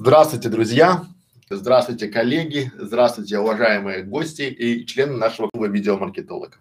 Здравствуйте, 0.00 0.48
друзья! 0.48 1.06
Здравствуйте, 1.50 2.06
коллеги! 2.06 2.70
Здравствуйте, 2.78 3.40
уважаемые 3.40 4.04
гости 4.04 4.42
и 4.42 4.86
члены 4.86 5.16
нашего 5.16 5.48
клуба 5.48 5.66
видеомаркетологов. 5.66 6.60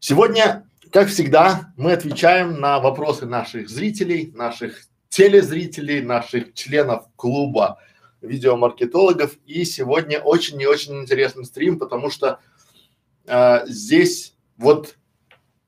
Сегодня, 0.00 0.68
как 0.90 1.06
всегда, 1.06 1.72
мы 1.76 1.92
отвечаем 1.92 2.58
на 2.58 2.80
вопросы 2.80 3.26
наших 3.26 3.68
зрителей, 3.68 4.32
наших 4.34 4.86
телезрителей, 5.08 6.02
наших 6.02 6.52
членов 6.54 7.06
клуба 7.14 7.78
видеомаркетологов. 8.22 9.36
И 9.46 9.64
сегодня 9.64 10.18
очень 10.18 10.60
и 10.60 10.66
очень 10.66 10.96
интересный 11.02 11.44
стрим, 11.44 11.78
потому 11.78 12.10
что 12.10 12.40
э, 13.26 13.66
здесь 13.68 14.34
вот 14.56 14.96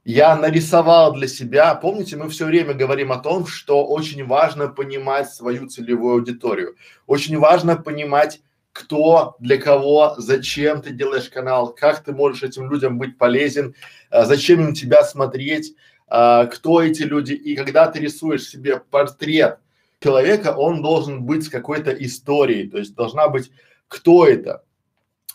я 0.05 0.37
нарисовал 0.37 1.13
для 1.13 1.29
себя, 1.29 1.75
помните, 1.75 2.17
мы 2.17 2.29
все 2.29 2.47
время 2.47 2.75
говорим 2.75 3.13
о 3.13 3.19
том, 3.19 3.47
что 3.47 3.87
очень 3.87 4.27
важно 4.27 4.69
понимать 4.69 5.31
свою 5.31 5.69
целевую 5.69 6.15
аудиторию, 6.15 6.77
очень 7.07 7.39
важно 7.39 7.77
понимать, 7.77 8.41
кто, 8.73 9.37
для 9.39 9.59
кого, 9.59 10.15
зачем 10.17 10.81
ты 10.81 10.91
делаешь 10.91 11.29
канал, 11.29 11.75
как 11.75 12.03
ты 12.03 12.13
можешь 12.13 12.43
этим 12.43 12.71
людям 12.71 12.99
быть 12.99 13.19
полезен, 13.19 13.75
а, 14.11 14.25
зачем 14.25 14.61
им 14.61 14.75
тебя 14.75 15.05
смотреть, 15.05 15.75
а, 16.09 16.47
кто 16.47 16.83
эти 16.83 17.03
люди. 17.03 17.35
И 17.35 17.55
когда 17.55 17.87
ты 17.87 18.01
рисуешь 18.01 18.49
себе 18.49 18.81
портрет 18.91 19.59
человека, 20.01 20.55
он 20.57 20.83
должен 20.83 21.23
быть 21.25 21.45
с 21.45 21.49
какой-то 21.49 21.91
историей, 21.91 22.69
то 22.69 22.79
есть 22.79 22.95
должна 22.95 23.29
быть 23.29 23.51
кто 23.89 24.27
это, 24.27 24.65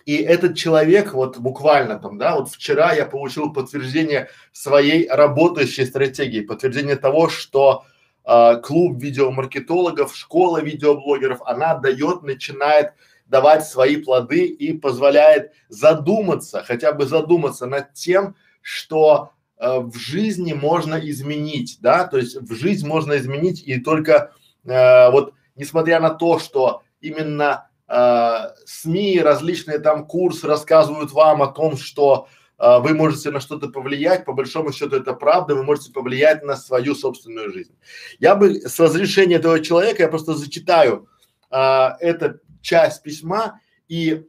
и 0.08 0.16
этот 0.24 0.56
человек, 0.56 1.14
вот 1.14 1.38
буквально 1.38 2.00
там, 2.00 2.18
да, 2.18 2.38
вот 2.38 2.50
вчера 2.50 2.94
я 2.94 3.06
получил 3.06 3.52
подтверждение 3.52 4.30
своей 4.54 5.06
работающей 5.10 5.86
стратегии, 5.86 6.40
подтверждение 6.40 6.96
того, 6.96 7.28
что 7.28 7.84
э, 8.24 8.62
клуб 8.64 9.04
видеомаркетологов, 9.04 10.16
школа 10.16 10.62
видеоблогеров, 10.62 11.42
она 11.46 11.76
дает, 11.76 12.24
начинает 12.24 12.94
давать 13.26 13.68
свои 13.68 13.98
плоды 13.98 14.46
и 14.46 14.72
позволяет 14.72 15.52
задуматься, 15.68 16.64
хотя 16.64 16.94
бы 16.94 17.06
задуматься 17.06 17.66
над 17.66 17.92
тем, 17.92 18.38
что 18.62 19.34
э, 19.58 19.80
в 19.80 19.98
жизни 19.98 20.54
можно 20.54 20.96
изменить, 20.96 21.80
да, 21.82 22.08
то 22.08 22.18
есть 22.18 22.38
в 22.38 22.56
жизнь 22.56 22.88
можно 22.88 23.18
изменить 23.18 23.62
и 23.68 23.78
только 23.78 24.32
э, 24.64 25.12
вот 25.12 25.34
несмотря 25.58 26.00
на 26.00 26.12
то, 26.12 26.40
что 26.40 26.84
именно 27.02 27.67
э, 27.88 28.36
СМИ, 28.66 29.20
различные 29.22 29.80
там 29.80 30.06
курсы 30.06 30.48
рассказывают 30.48 31.12
вам 31.12 31.42
о 31.42 31.48
том, 31.48 31.78
что 31.78 32.28
э, 32.58 32.80
вы 32.80 32.94
можете 32.94 33.32
на 33.32 33.40
что-то 33.40 33.70
повлиять, 33.70 34.26
по 34.26 34.34
большому 34.34 34.72
счету 34.72 34.96
это 34.96 35.14
правда, 35.14 35.56
вы 35.56 35.64
можете 35.64 35.92
повлиять 35.92 36.44
на 36.44 36.56
свою 36.56 36.96
собственную 36.96 37.52
жизнь. 37.52 37.76
Я 38.20 38.36
бы 38.36 38.56
с 38.62 38.80
разрешения 38.80 39.36
этого 39.36 39.60
человека, 39.60 40.04
я 40.04 40.10
просто 40.10 40.34
зачитаю 40.34 41.08
э, 41.52 41.88
эту 42.00 42.40
часть 42.62 43.04
письма, 43.04 43.60
и 43.88 44.26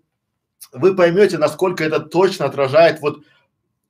вы 0.73 0.95
поймете, 0.95 1.39
насколько 1.39 1.85
это 1.85 2.01
точно 2.01 2.47
отражает 2.47 3.01
вот 3.01 3.23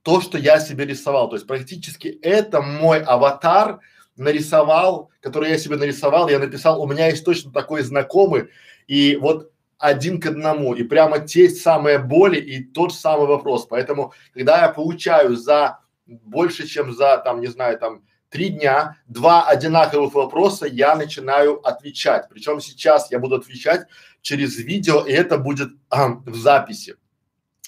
то, 0.02 0.20
что 0.20 0.38
я 0.38 0.60
себе 0.60 0.86
рисовал. 0.86 1.28
То 1.28 1.36
есть 1.36 1.46
практически 1.46 2.08
это 2.08 2.62
мой 2.62 3.00
аватар 3.00 3.80
нарисовал, 4.16 5.10
который 5.20 5.50
я 5.50 5.58
себе 5.58 5.76
нарисовал, 5.76 6.28
я 6.28 6.38
написал, 6.38 6.80
у 6.82 6.86
меня 6.86 7.08
есть 7.08 7.24
точно 7.24 7.52
такой 7.52 7.82
знакомый, 7.82 8.48
и 8.86 9.16
вот 9.16 9.52
один 9.78 10.20
к 10.20 10.26
одному 10.26 10.74
и 10.74 10.82
прямо 10.82 11.20
те 11.20 11.48
самые 11.48 11.98
боли 11.98 12.38
и 12.38 12.64
тот 12.64 12.94
самый 12.94 13.26
вопрос. 13.26 13.66
Поэтому, 13.66 14.12
когда 14.34 14.62
я 14.62 14.68
получаю 14.68 15.36
за 15.36 15.78
больше, 16.06 16.66
чем 16.66 16.92
за 16.92 17.18
там, 17.18 17.40
не 17.40 17.46
знаю, 17.46 17.78
там 17.78 18.02
три 18.28 18.48
дня, 18.50 18.96
два 19.06 19.46
одинаковых 19.46 20.14
вопроса, 20.14 20.66
я 20.66 20.96
начинаю 20.96 21.66
отвечать. 21.66 22.28
Причем 22.28 22.60
сейчас 22.60 23.10
я 23.10 23.18
буду 23.18 23.36
отвечать 23.36 23.86
через 24.20 24.56
видео, 24.58 25.00
и 25.00 25.12
это 25.12 25.38
будет 25.38 25.70
а, 25.90 26.08
в 26.08 26.34
записи. 26.34 26.96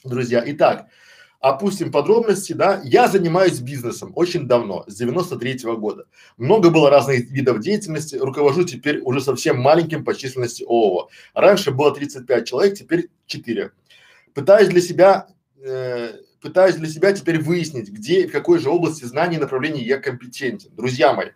Друзья, 0.04 0.42
итак, 0.46 0.86
опустим 1.40 1.90
подробности, 1.90 2.52
да, 2.52 2.80
я 2.84 3.08
занимаюсь 3.08 3.60
бизнесом 3.60 4.12
очень 4.14 4.46
давно, 4.46 4.84
с 4.86 4.94
93 4.94 5.64
-го 5.64 5.76
года. 5.76 6.04
Много 6.36 6.70
было 6.70 6.90
разных 6.90 7.30
видов 7.30 7.60
деятельности, 7.60 8.16
руковожу 8.16 8.64
теперь 8.64 9.00
уже 9.00 9.20
совсем 9.20 9.58
маленьким 9.58 10.04
по 10.04 10.14
численности 10.14 10.62
ООО. 10.62 11.08
Раньше 11.34 11.70
было 11.70 11.94
35 11.94 12.46
человек, 12.46 12.74
теперь 12.74 13.08
4. 13.26 13.72
Пытаюсь 14.34 14.68
для 14.68 14.82
себя, 14.82 15.28
э, 15.64 16.12
пытаюсь 16.42 16.76
для 16.76 16.88
себя 16.88 17.12
теперь 17.12 17.40
выяснить, 17.40 17.88
где 17.88 18.22
и 18.22 18.26
в 18.26 18.32
какой 18.32 18.58
же 18.58 18.68
области 18.68 19.04
знаний 19.04 19.36
и 19.36 19.40
направлений 19.40 19.82
я 19.82 19.98
компетентен. 19.98 20.70
Друзья 20.76 21.14
мои, 21.14 21.30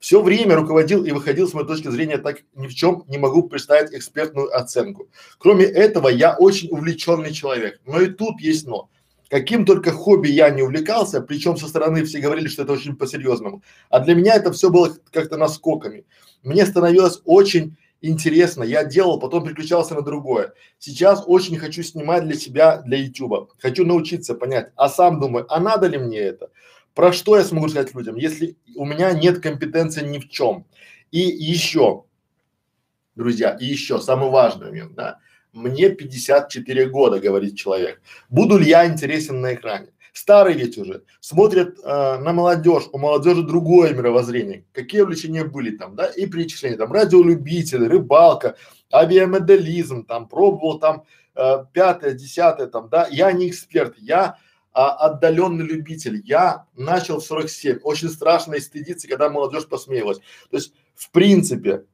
все 0.00 0.22
время 0.22 0.56
руководил 0.56 1.04
и 1.04 1.12
выходил 1.12 1.46
с 1.48 1.52
моей 1.52 1.66
точки 1.66 1.88
зрения 1.88 2.16
так 2.16 2.38
ни 2.54 2.66
в 2.66 2.74
чем 2.74 3.04
не 3.08 3.18
могу 3.18 3.42
представить 3.42 3.92
экспертную 3.92 4.54
оценку. 4.56 5.08
Кроме 5.38 5.66
этого, 5.66 6.08
я 6.08 6.34
очень 6.34 6.70
увлеченный 6.70 7.32
человек. 7.32 7.80
Но 7.86 8.00
и 8.00 8.06
тут 8.06 8.40
есть 8.40 8.66
но. 8.66 8.88
Каким 9.34 9.66
только 9.66 9.90
хобби 9.90 10.28
я 10.28 10.48
не 10.50 10.62
увлекался, 10.62 11.20
причем 11.20 11.56
со 11.56 11.66
стороны 11.66 12.04
все 12.04 12.20
говорили, 12.20 12.46
что 12.46 12.62
это 12.62 12.72
очень 12.72 12.94
по-серьезному. 12.94 13.64
А 13.90 13.98
для 13.98 14.14
меня 14.14 14.36
это 14.36 14.52
все 14.52 14.70
было 14.70 14.96
как-то 15.10 15.36
наскоками. 15.36 16.04
Мне 16.44 16.64
становилось 16.64 17.20
очень 17.24 17.76
интересно, 18.00 18.62
я 18.62 18.84
делал, 18.84 19.18
потом 19.18 19.42
переключался 19.42 19.96
на 19.96 20.02
другое. 20.02 20.52
Сейчас 20.78 21.24
очень 21.26 21.56
хочу 21.56 21.82
снимать 21.82 22.22
для 22.22 22.36
себя, 22.36 22.80
для 22.82 22.98
ютуба. 22.98 23.48
Хочу 23.58 23.84
научиться 23.84 24.36
понять, 24.36 24.70
а 24.76 24.88
сам 24.88 25.18
думаю, 25.18 25.52
а 25.52 25.58
надо 25.58 25.88
ли 25.88 25.98
мне 25.98 26.20
это? 26.20 26.50
Про 26.94 27.12
что 27.12 27.36
я 27.36 27.42
смогу 27.42 27.68
сказать 27.68 27.92
людям, 27.92 28.14
если 28.14 28.56
у 28.76 28.84
меня 28.84 29.10
нет 29.14 29.40
компетенции 29.40 30.06
ни 30.06 30.20
в 30.20 30.28
чем? 30.28 30.64
И 31.10 31.18
еще, 31.18 32.04
друзья, 33.16 33.56
и 33.60 33.66
еще 33.66 33.98
самый 33.98 34.30
важный 34.30 34.66
момент, 34.66 34.94
да, 34.94 35.18
мне 35.54 35.90
54 35.90 36.86
года, 36.88 37.20
говорит 37.20 37.56
человек. 37.56 38.00
Буду 38.28 38.58
ли 38.58 38.68
я 38.68 38.86
интересен 38.86 39.40
на 39.40 39.54
экране? 39.54 39.88
Старый 40.12 40.54
ведь 40.54 40.78
уже, 40.78 41.02
смотрят 41.18 41.76
э, 41.82 42.18
на 42.18 42.32
молодежь, 42.32 42.84
у 42.92 42.98
молодежи 42.98 43.42
другое 43.42 43.94
мировоззрение. 43.94 44.64
Какие 44.72 45.00
увлечения 45.00 45.44
были 45.44 45.76
там, 45.76 45.96
да, 45.96 46.06
и 46.06 46.26
перечисления, 46.26 46.78
там, 46.78 46.92
радиолюбители, 46.92 47.86
рыбалка, 47.86 48.56
авиамоделизм, 48.92 50.04
там, 50.04 50.28
пробовал 50.28 50.78
там 50.78 51.04
э, 51.34 51.64
пятое, 51.72 52.12
десятое, 52.12 52.68
там, 52.68 52.88
да, 52.88 53.08
я 53.10 53.32
не 53.32 53.48
эксперт, 53.48 53.94
я 53.98 54.36
а, 54.74 54.90
отдаленный 55.06 55.64
любитель. 55.64 56.20
Я 56.24 56.66
начал 56.74 57.20
в 57.20 57.24
47. 57.24 57.78
Очень 57.84 58.08
страшно 58.08 58.54
и 58.54 58.60
стыдиться, 58.60 59.06
когда 59.06 59.30
молодежь 59.30 59.68
посмеялась. 59.68 60.18
То 60.50 60.56
есть, 60.56 60.74
в 60.96 61.10
принципе, 61.12 61.84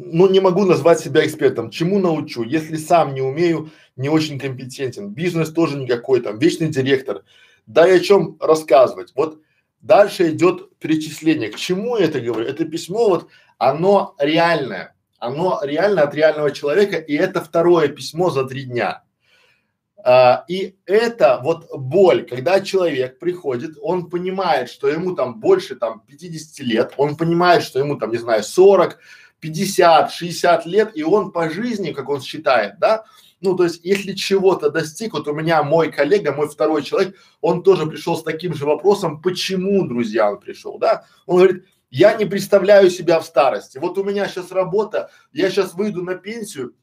ну, 0.00 0.30
не 0.30 0.38
могу 0.38 0.64
назвать 0.64 1.00
себя 1.00 1.26
экспертом. 1.26 1.70
Чему 1.70 1.98
научу, 1.98 2.44
если 2.44 2.76
сам 2.76 3.14
не 3.14 3.20
умею, 3.20 3.70
не 3.96 4.08
очень 4.08 4.38
компетентен. 4.38 5.08
Бизнес 5.10 5.52
тоже 5.52 5.76
никакой 5.76 6.20
там, 6.20 6.38
вечный 6.38 6.68
директор. 6.68 7.24
Да 7.66 7.88
и 7.88 7.96
о 7.96 8.00
чем 8.00 8.36
рассказывать. 8.38 9.12
Вот 9.16 9.40
дальше 9.80 10.30
идет 10.30 10.78
перечисление. 10.78 11.50
К 11.50 11.56
чему 11.56 11.96
я 11.96 12.04
это 12.04 12.20
говорю? 12.20 12.46
Это 12.46 12.64
письмо 12.64 13.08
вот, 13.08 13.28
оно 13.58 14.14
реальное. 14.20 14.94
Оно 15.18 15.58
реально 15.64 16.02
от 16.02 16.14
реального 16.14 16.52
человека, 16.52 16.96
и 16.96 17.16
это 17.16 17.40
второе 17.40 17.88
письмо 17.88 18.30
за 18.30 18.44
три 18.44 18.64
дня. 18.64 19.02
А, 20.04 20.44
и 20.46 20.76
это 20.86 21.40
вот 21.42 21.66
боль, 21.76 22.24
когда 22.24 22.60
человек 22.60 23.18
приходит, 23.18 23.76
он 23.82 24.08
понимает, 24.08 24.70
что 24.70 24.86
ему 24.86 25.16
там 25.16 25.40
больше 25.40 25.74
там 25.74 26.04
50 26.06 26.60
лет, 26.60 26.94
он 26.96 27.16
понимает, 27.16 27.64
что 27.64 27.80
ему 27.80 27.98
там, 27.98 28.12
не 28.12 28.18
знаю, 28.18 28.44
40, 28.44 28.96
50, 29.40 30.10
60 30.10 30.66
лет, 30.66 30.90
и 30.94 31.02
он 31.02 31.32
по 31.32 31.48
жизни, 31.50 31.92
как 31.92 32.08
он 32.08 32.20
считает, 32.20 32.78
да, 32.78 33.04
ну, 33.40 33.54
то 33.54 33.64
есть, 33.64 33.84
если 33.84 34.14
чего-то 34.14 34.70
достиг, 34.70 35.12
вот 35.12 35.28
у 35.28 35.32
меня 35.32 35.62
мой 35.62 35.92
коллега, 35.92 36.32
мой 36.32 36.48
второй 36.48 36.82
человек, 36.82 37.16
он 37.40 37.62
тоже 37.62 37.86
пришел 37.86 38.16
с 38.16 38.24
таким 38.24 38.52
же 38.54 38.66
вопросом, 38.66 39.22
почему, 39.22 39.86
друзья, 39.86 40.30
он 40.30 40.40
пришел, 40.40 40.78
да, 40.78 41.04
он 41.26 41.36
говорит, 41.36 41.64
я 41.90 42.14
не 42.14 42.24
представляю 42.24 42.90
себя 42.90 43.20
в 43.20 43.24
старости, 43.24 43.78
вот 43.78 43.96
у 43.96 44.04
меня 44.04 44.26
сейчас 44.28 44.50
работа, 44.50 45.10
я 45.32 45.50
сейчас 45.50 45.74
выйду 45.74 46.02
на 46.02 46.16
пенсию, 46.16 46.74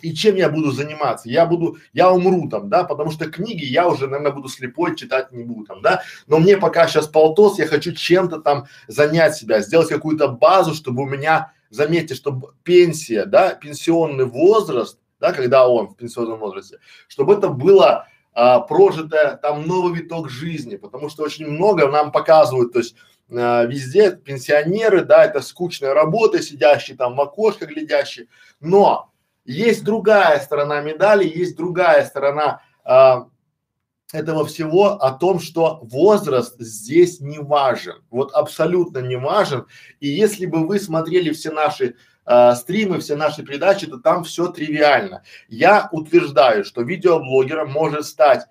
и 0.00 0.14
чем 0.14 0.36
я 0.36 0.48
буду 0.48 0.70
заниматься? 0.70 1.28
Я 1.28 1.44
буду, 1.44 1.78
я 1.92 2.12
умру 2.12 2.48
там, 2.48 2.68
да, 2.68 2.84
потому 2.84 3.10
что 3.10 3.28
книги 3.28 3.64
я 3.64 3.88
уже, 3.88 4.06
наверное, 4.06 4.32
буду 4.32 4.48
слепой, 4.48 4.94
читать 4.94 5.32
не 5.32 5.42
буду 5.42 5.64
там, 5.64 5.82
да, 5.82 6.02
но 6.26 6.38
мне 6.38 6.56
пока 6.56 6.86
сейчас 6.86 7.08
полтос, 7.08 7.58
я 7.58 7.66
хочу 7.66 7.92
чем-то 7.92 8.40
там 8.40 8.66
занять 8.86 9.34
себя, 9.34 9.60
сделать 9.60 9.88
какую-то 9.88 10.28
базу, 10.28 10.74
чтобы 10.74 11.02
у 11.02 11.06
меня 11.06 11.52
заметьте, 11.70 12.14
что 12.14 12.52
пенсия, 12.62 13.24
да, 13.24 13.54
пенсионный 13.54 14.24
возраст, 14.24 14.98
да, 15.20 15.32
когда 15.32 15.68
он 15.68 15.88
в 15.88 15.96
пенсионном 15.96 16.38
возрасте, 16.38 16.78
чтобы 17.08 17.34
это 17.34 17.48
было 17.48 18.06
а, 18.32 18.60
прожитое 18.60 19.36
там 19.36 19.66
новый 19.66 19.94
виток 19.94 20.30
жизни, 20.30 20.76
потому 20.76 21.08
что 21.08 21.24
очень 21.24 21.48
много 21.48 21.88
нам 21.88 22.12
показывают, 22.12 22.72
то 22.72 22.78
есть 22.78 22.94
а, 23.30 23.64
везде 23.64 24.12
пенсионеры, 24.12 25.04
да, 25.04 25.24
это 25.24 25.40
скучная 25.40 25.92
работа, 25.92 26.42
сидящие 26.42 26.96
там 26.96 27.16
в 27.16 27.20
окошко 27.20 27.66
глядящие, 27.66 28.28
но 28.60 29.10
есть 29.44 29.82
другая 29.82 30.38
сторона 30.40 30.80
медали, 30.80 31.26
есть 31.26 31.56
другая 31.56 32.04
сторона 32.04 32.60
а, 32.84 33.28
этого 34.12 34.46
всего 34.46 34.92
о 34.92 35.12
том, 35.12 35.38
что 35.38 35.80
возраст 35.82 36.58
здесь 36.58 37.20
не 37.20 37.38
важен, 37.38 38.02
вот 38.10 38.32
абсолютно 38.32 38.98
не 38.98 39.16
важен. 39.16 39.66
И 40.00 40.08
если 40.08 40.46
бы 40.46 40.66
вы 40.66 40.80
смотрели 40.80 41.30
все 41.30 41.50
наши 41.50 41.96
э, 42.24 42.54
стримы, 42.54 43.00
все 43.00 43.16
наши 43.16 43.42
передачи, 43.42 43.86
то 43.86 43.98
там 43.98 44.24
все 44.24 44.48
тривиально. 44.48 45.22
Я 45.48 45.88
утверждаю, 45.92 46.64
что 46.64 46.82
видеоблогером 46.82 47.70
может 47.70 48.06
стать 48.06 48.46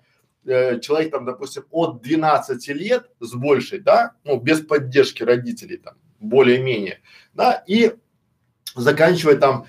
э, 0.46 0.78
человек 0.80 1.10
там, 1.10 1.24
допустим, 1.24 1.64
от 1.70 2.02
12 2.02 2.68
лет 2.68 3.10
с 3.18 3.34
большей, 3.34 3.80
да, 3.80 4.12
ну 4.24 4.38
без 4.38 4.60
поддержки 4.60 5.24
родителей 5.24 5.78
там, 5.78 5.94
более-менее, 6.20 7.00
да, 7.34 7.64
и 7.66 7.94
заканчивая 8.76 9.36
там 9.36 9.66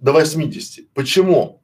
до 0.00 0.12
80. 0.12 0.92
Почему? 0.92 1.62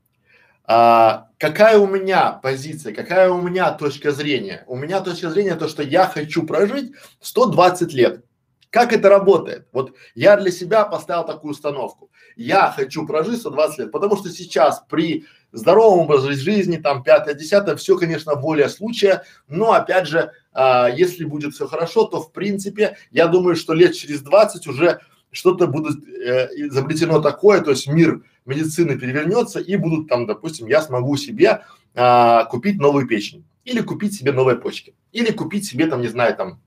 А, 0.64 1.25
какая 1.38 1.78
у 1.78 1.86
меня 1.86 2.32
позиция, 2.32 2.94
какая 2.94 3.30
у 3.30 3.40
меня 3.40 3.72
точка 3.72 4.12
зрения? 4.12 4.64
У 4.66 4.76
меня 4.76 5.00
точка 5.00 5.30
зрения 5.30 5.54
то, 5.54 5.68
что 5.68 5.82
я 5.82 6.06
хочу 6.06 6.44
прожить 6.44 6.92
120 7.20 7.92
лет. 7.92 8.24
Как 8.70 8.92
это 8.92 9.08
работает? 9.08 9.68
Вот 9.72 9.94
я 10.14 10.36
для 10.36 10.50
себя 10.50 10.84
поставил 10.84 11.24
такую 11.24 11.52
установку. 11.52 12.10
Я 12.36 12.70
хочу 12.70 13.06
прожить 13.06 13.40
120 13.40 13.78
лет, 13.78 13.92
потому 13.92 14.16
что 14.16 14.28
сейчас 14.28 14.82
при 14.88 15.24
здоровом 15.52 16.00
образе 16.00 16.32
жизни, 16.32 16.76
там, 16.76 17.02
пятое, 17.02 17.34
десятое, 17.34 17.76
все, 17.76 17.96
конечно, 17.96 18.34
более 18.34 18.68
случая, 18.68 19.22
но 19.48 19.72
опять 19.72 20.06
же, 20.06 20.32
а, 20.52 20.88
если 20.88 21.24
будет 21.24 21.54
все 21.54 21.66
хорошо, 21.66 22.04
то 22.04 22.20
в 22.20 22.32
принципе, 22.32 22.98
я 23.10 23.28
думаю, 23.28 23.56
что 23.56 23.72
лет 23.72 23.94
через 23.94 24.20
20 24.20 24.66
уже 24.66 25.00
что-то 25.30 25.66
будет 25.66 25.96
э, 26.08 26.48
изобретено 26.56 27.20
такое, 27.20 27.60
то 27.60 27.70
есть 27.70 27.86
мир 27.86 28.22
медицины 28.46 28.98
перевернется 28.98 29.60
и 29.60 29.76
будут 29.76 30.08
там, 30.08 30.26
допустим, 30.26 30.66
я 30.66 30.80
смогу 30.82 31.16
себе 31.16 31.64
а, 31.94 32.44
купить 32.44 32.78
новую 32.78 33.06
печень 33.06 33.44
или 33.64 33.80
купить 33.80 34.14
себе 34.14 34.32
новые 34.32 34.56
почки 34.56 34.94
или 35.12 35.32
купить 35.32 35.66
себе 35.66 35.86
там, 35.86 36.00
не 36.00 36.08
знаю, 36.08 36.36
там 36.36 36.60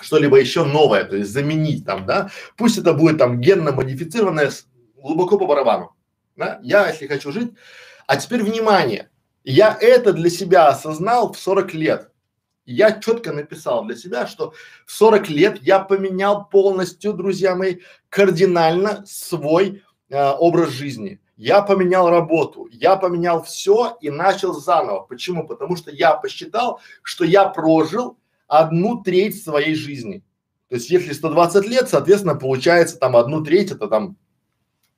что-либо 0.00 0.38
еще 0.38 0.64
новое, 0.64 1.04
то 1.04 1.16
есть 1.16 1.30
заменить 1.30 1.84
там, 1.84 2.06
да, 2.06 2.30
пусть 2.56 2.78
это 2.78 2.92
будет 2.94 3.18
там 3.18 3.40
генно 3.40 3.72
модифицированное 3.72 4.50
глубоко 4.96 5.38
по 5.38 5.46
барабану, 5.46 5.94
да, 6.36 6.60
я 6.62 6.88
если 6.88 7.06
хочу 7.06 7.32
жить, 7.32 7.52
а 8.06 8.16
теперь 8.16 8.42
внимание, 8.42 9.10
я 9.44 9.76
это 9.80 10.12
для 10.12 10.30
себя 10.30 10.68
осознал 10.68 11.32
в 11.32 11.38
40 11.38 11.74
лет, 11.74 12.12
я 12.64 12.92
четко 12.92 13.32
написал 13.32 13.84
для 13.84 13.96
себя, 13.96 14.26
что 14.26 14.54
в 14.86 14.92
40 14.92 15.28
лет 15.28 15.58
я 15.62 15.80
поменял 15.80 16.48
полностью, 16.48 17.12
друзья 17.12 17.56
мои, 17.56 17.78
кардинально 18.08 19.04
свой 19.06 19.82
э, 20.12 20.30
образ 20.38 20.70
жизни. 20.70 21.20
Я 21.36 21.62
поменял 21.62 22.10
работу, 22.10 22.68
я 22.70 22.96
поменял 22.96 23.42
все 23.42 23.96
и 24.00 24.10
начал 24.10 24.52
заново. 24.52 25.00
Почему? 25.00 25.46
Потому 25.46 25.76
что 25.76 25.90
я 25.90 26.14
посчитал, 26.14 26.80
что 27.02 27.24
я 27.24 27.46
прожил 27.46 28.18
одну 28.46 29.02
треть 29.02 29.42
своей 29.42 29.74
жизни. 29.74 30.22
То 30.68 30.76
есть 30.76 30.90
если 30.90 31.12
120 31.12 31.66
лет, 31.66 31.88
соответственно, 31.88 32.34
получается 32.34 32.98
там 32.98 33.16
одну 33.16 33.42
треть, 33.42 33.72
это 33.72 33.88
там, 33.88 34.16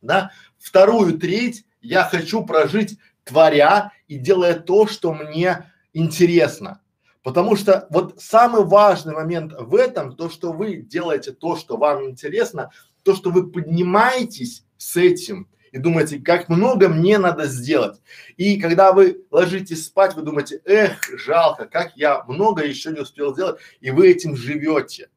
да, 0.03 0.33
вторую 0.59 1.19
треть 1.19 1.65
я 1.81 2.03
хочу 2.03 2.45
прожить 2.45 2.99
творя 3.23 3.93
и 4.09 4.19
делая 4.19 4.55
то, 4.55 4.87
что 4.87 5.15
мне 5.15 5.71
интересно. 5.93 6.81
Потому 7.23 7.57
что 7.57 7.87
вот 7.91 8.21
самый 8.21 8.65
важный 8.65 9.15
момент 9.15 9.53
в 9.59 9.75
этом, 9.77 10.15
то, 10.15 10.29
что 10.29 10.53
вы 10.53 10.77
делаете 10.77 11.33
то, 11.33 11.57
что 11.57 11.77
вам 11.77 12.05
интересно, 12.05 12.71
то, 13.03 13.15
что 13.15 13.31
вы 13.31 13.51
поднимаетесь 13.51 14.64
с 14.77 14.97
этим 14.97 15.49
и 15.73 15.79
думаете, 15.79 16.21
как 16.21 16.49
много 16.49 16.89
мне 16.89 17.19
надо 17.19 17.47
сделать. 17.47 18.01
И 18.37 18.61
когда 18.61 18.93
вы 18.93 19.25
ложитесь 19.33 19.87
спать, 19.87 20.15
вы 20.15 20.23
думаете, 20.23 20.61
эх, 20.65 20.99
жалко, 21.19 21.67
как 21.67 21.97
я 21.97 22.23
много 22.25 22.65
еще 22.65 22.91
не 22.91 23.01
успел 23.01 23.33
сделать, 23.33 23.61
и 23.81 23.91
вы 23.91 24.09
этим 24.09 24.37
живете. 24.37 25.09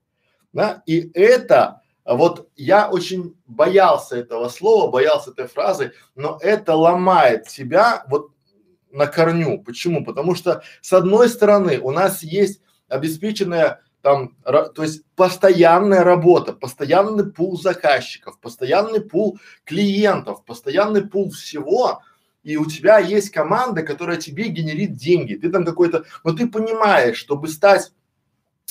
Да? 0.54 0.82
И 0.88 1.12
это 1.14 1.82
вот 2.06 2.50
я 2.56 2.90
очень 2.90 3.36
боялся 3.46 4.16
этого 4.16 4.50
слова, 4.50 4.90
боялся 4.90 5.30
этой 5.30 5.48
фразы, 5.48 5.92
но 6.16 6.40
это 6.42 6.74
ломает 6.74 7.50
себя 7.50 8.06
вот 8.10 8.32
на 8.92 9.06
корню. 9.08 9.62
Почему? 9.62 10.04
Потому 10.04 10.34
что 10.34 10.64
с 10.82 10.94
одной 10.94 11.30
стороны 11.30 11.80
у 11.80 11.92
нас 11.92 12.24
есть 12.24 12.62
обеспеченная 12.88 13.82
там, 14.08 14.38
то 14.46 14.84
есть 14.84 15.04
постоянная 15.18 16.02
работа, 16.02 16.54
постоянный 16.54 17.30
пул 17.30 17.60
заказчиков, 17.60 18.40
постоянный 18.40 19.02
пул 19.02 19.38
клиентов, 19.66 20.46
постоянный 20.46 21.06
пул 21.06 21.30
всего, 21.32 22.02
и 22.42 22.56
у 22.56 22.66
тебя 22.66 23.00
есть 23.00 23.32
команда, 23.32 23.82
которая 23.82 24.16
тебе 24.16 24.48
генерит 24.48 24.94
деньги. 24.94 25.36
Ты 25.36 25.50
там 25.50 25.66
какой-то, 25.66 26.06
но 26.24 26.32
ты 26.32 26.48
понимаешь, 26.48 27.18
чтобы 27.18 27.50
стать, 27.50 27.92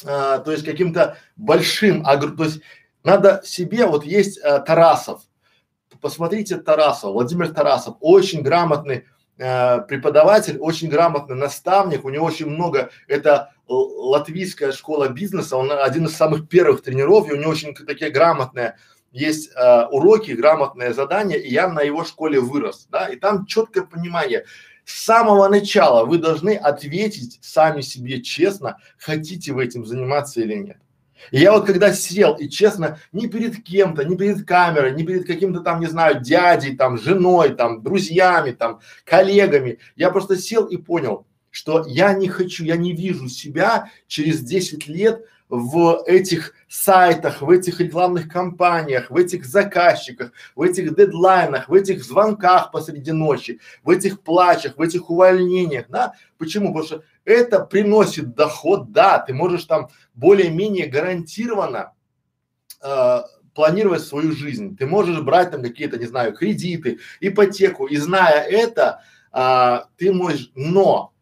а, 0.06 0.38
то 0.38 0.52
есть 0.52 0.64
каким-то 0.64 1.18
большим, 1.36 2.06
агр, 2.06 2.34
то 2.34 2.44
есть 2.44 2.62
надо 3.04 3.42
себе, 3.44 3.84
вот 3.84 4.06
есть 4.06 4.38
а, 4.38 4.60
Тарасов, 4.60 5.20
посмотрите 6.00 6.56
Тарасов, 6.56 7.12
Владимир 7.12 7.52
Тарасов, 7.52 7.96
очень 8.00 8.40
грамотный 8.40 9.04
э, 9.36 9.80
преподаватель, 9.82 10.56
очень 10.58 10.88
грамотный 10.88 11.36
наставник, 11.36 12.06
у 12.06 12.08
него 12.08 12.24
очень 12.24 12.46
много, 12.46 12.90
это 13.06 13.52
латвийская 13.68 14.72
школа 14.72 15.08
бизнеса, 15.08 15.56
он 15.56 15.72
один 15.72 16.06
из 16.06 16.16
самых 16.16 16.48
первых 16.48 16.82
тренеров, 16.82 17.28
и 17.28 17.32
у 17.32 17.36
него 17.36 17.50
очень 17.50 17.74
такие 17.74 18.10
грамотные 18.10 18.76
есть 19.12 19.50
э, 19.56 19.86
уроки, 19.90 20.32
грамотные 20.32 20.92
задания, 20.92 21.38
и 21.38 21.50
я 21.50 21.68
на 21.68 21.80
его 21.80 22.04
школе 22.04 22.38
вырос, 22.38 22.86
да, 22.90 23.06
и 23.06 23.16
там 23.16 23.46
четкое 23.46 23.84
понимание, 23.84 24.44
с 24.84 25.04
самого 25.04 25.48
начала 25.48 26.04
вы 26.04 26.18
должны 26.18 26.54
ответить 26.54 27.38
сами 27.42 27.80
себе 27.80 28.20
честно, 28.22 28.78
хотите 28.98 29.52
вы 29.52 29.64
этим 29.64 29.86
заниматься 29.86 30.40
или 30.40 30.54
нет. 30.54 30.76
И 31.30 31.38
я 31.38 31.52
вот 31.52 31.66
когда 31.66 31.92
сел 31.92 32.34
и 32.34 32.48
честно, 32.48 32.98
ни 33.12 33.26
перед 33.26 33.64
кем-то, 33.64 34.04
ни 34.04 34.16
перед 34.16 34.46
камерой, 34.46 34.92
ни 34.92 35.02
перед 35.02 35.26
каким-то 35.26 35.60
там, 35.60 35.80
не 35.80 35.86
знаю, 35.86 36.20
дядей, 36.20 36.76
там, 36.76 36.98
женой, 36.98 37.54
там, 37.54 37.82
друзьями, 37.82 38.52
там, 38.52 38.80
коллегами, 39.04 39.78
я 39.96 40.10
просто 40.10 40.36
сел 40.36 40.66
и 40.66 40.76
понял, 40.76 41.26
что 41.56 41.87
я 41.87 42.12
не 42.12 42.29
хочу, 42.29 42.64
я 42.64 42.76
не 42.76 42.93
вижу 42.93 43.31
себя 43.31 43.91
через 44.06 44.43
10 44.43 44.88
лет 44.88 45.25
в 45.49 46.03
этих 46.05 46.53
сайтах, 46.69 47.41
в 47.41 47.49
этих 47.49 47.81
рекламных 47.81 48.29
кампаниях, 48.29 49.11
в 49.11 49.17
этих 49.17 49.47
заказчиках, 49.47 50.32
в 50.55 50.61
этих 50.61 50.94
дедлайнах, 50.94 51.70
в 51.70 51.73
этих 51.73 52.05
звонках 52.05 52.70
посреди 52.73 53.11
ночи, 53.12 53.58
в 53.82 53.88
этих 53.88 54.20
плачах, 54.20 54.76
в 54.76 54.82
этих 54.82 55.08
увольнениях, 55.08 55.87
да? 55.88 56.12
Почему? 56.37 56.75
Потому 56.75 56.85
что 56.85 57.05
это 57.25 57.61
приносит 57.61 58.35
доход, 58.35 58.93
да, 58.93 59.19
ты 59.19 59.32
можешь 59.32 59.64
там 59.64 59.88
более-менее 60.12 60.88
гарантированно 60.88 61.94
э, 62.82 63.19
планировать 63.55 64.03
свою 64.03 64.32
жизнь. 64.32 64.76
Ты 64.76 64.87
можешь 64.87 65.22
брать 65.22 65.53
там 65.53 65.63
какие-то, 65.63 65.96
не 65.96 66.06
знаю, 66.06 66.34
кредиты, 66.34 66.98
ипотеку, 67.20 67.86
и 67.86 67.96
зная 67.96 68.43
это, 68.43 69.01
э, 69.32 69.79
ты 69.96 70.13
можешь, 70.13 70.51
но 70.55 71.15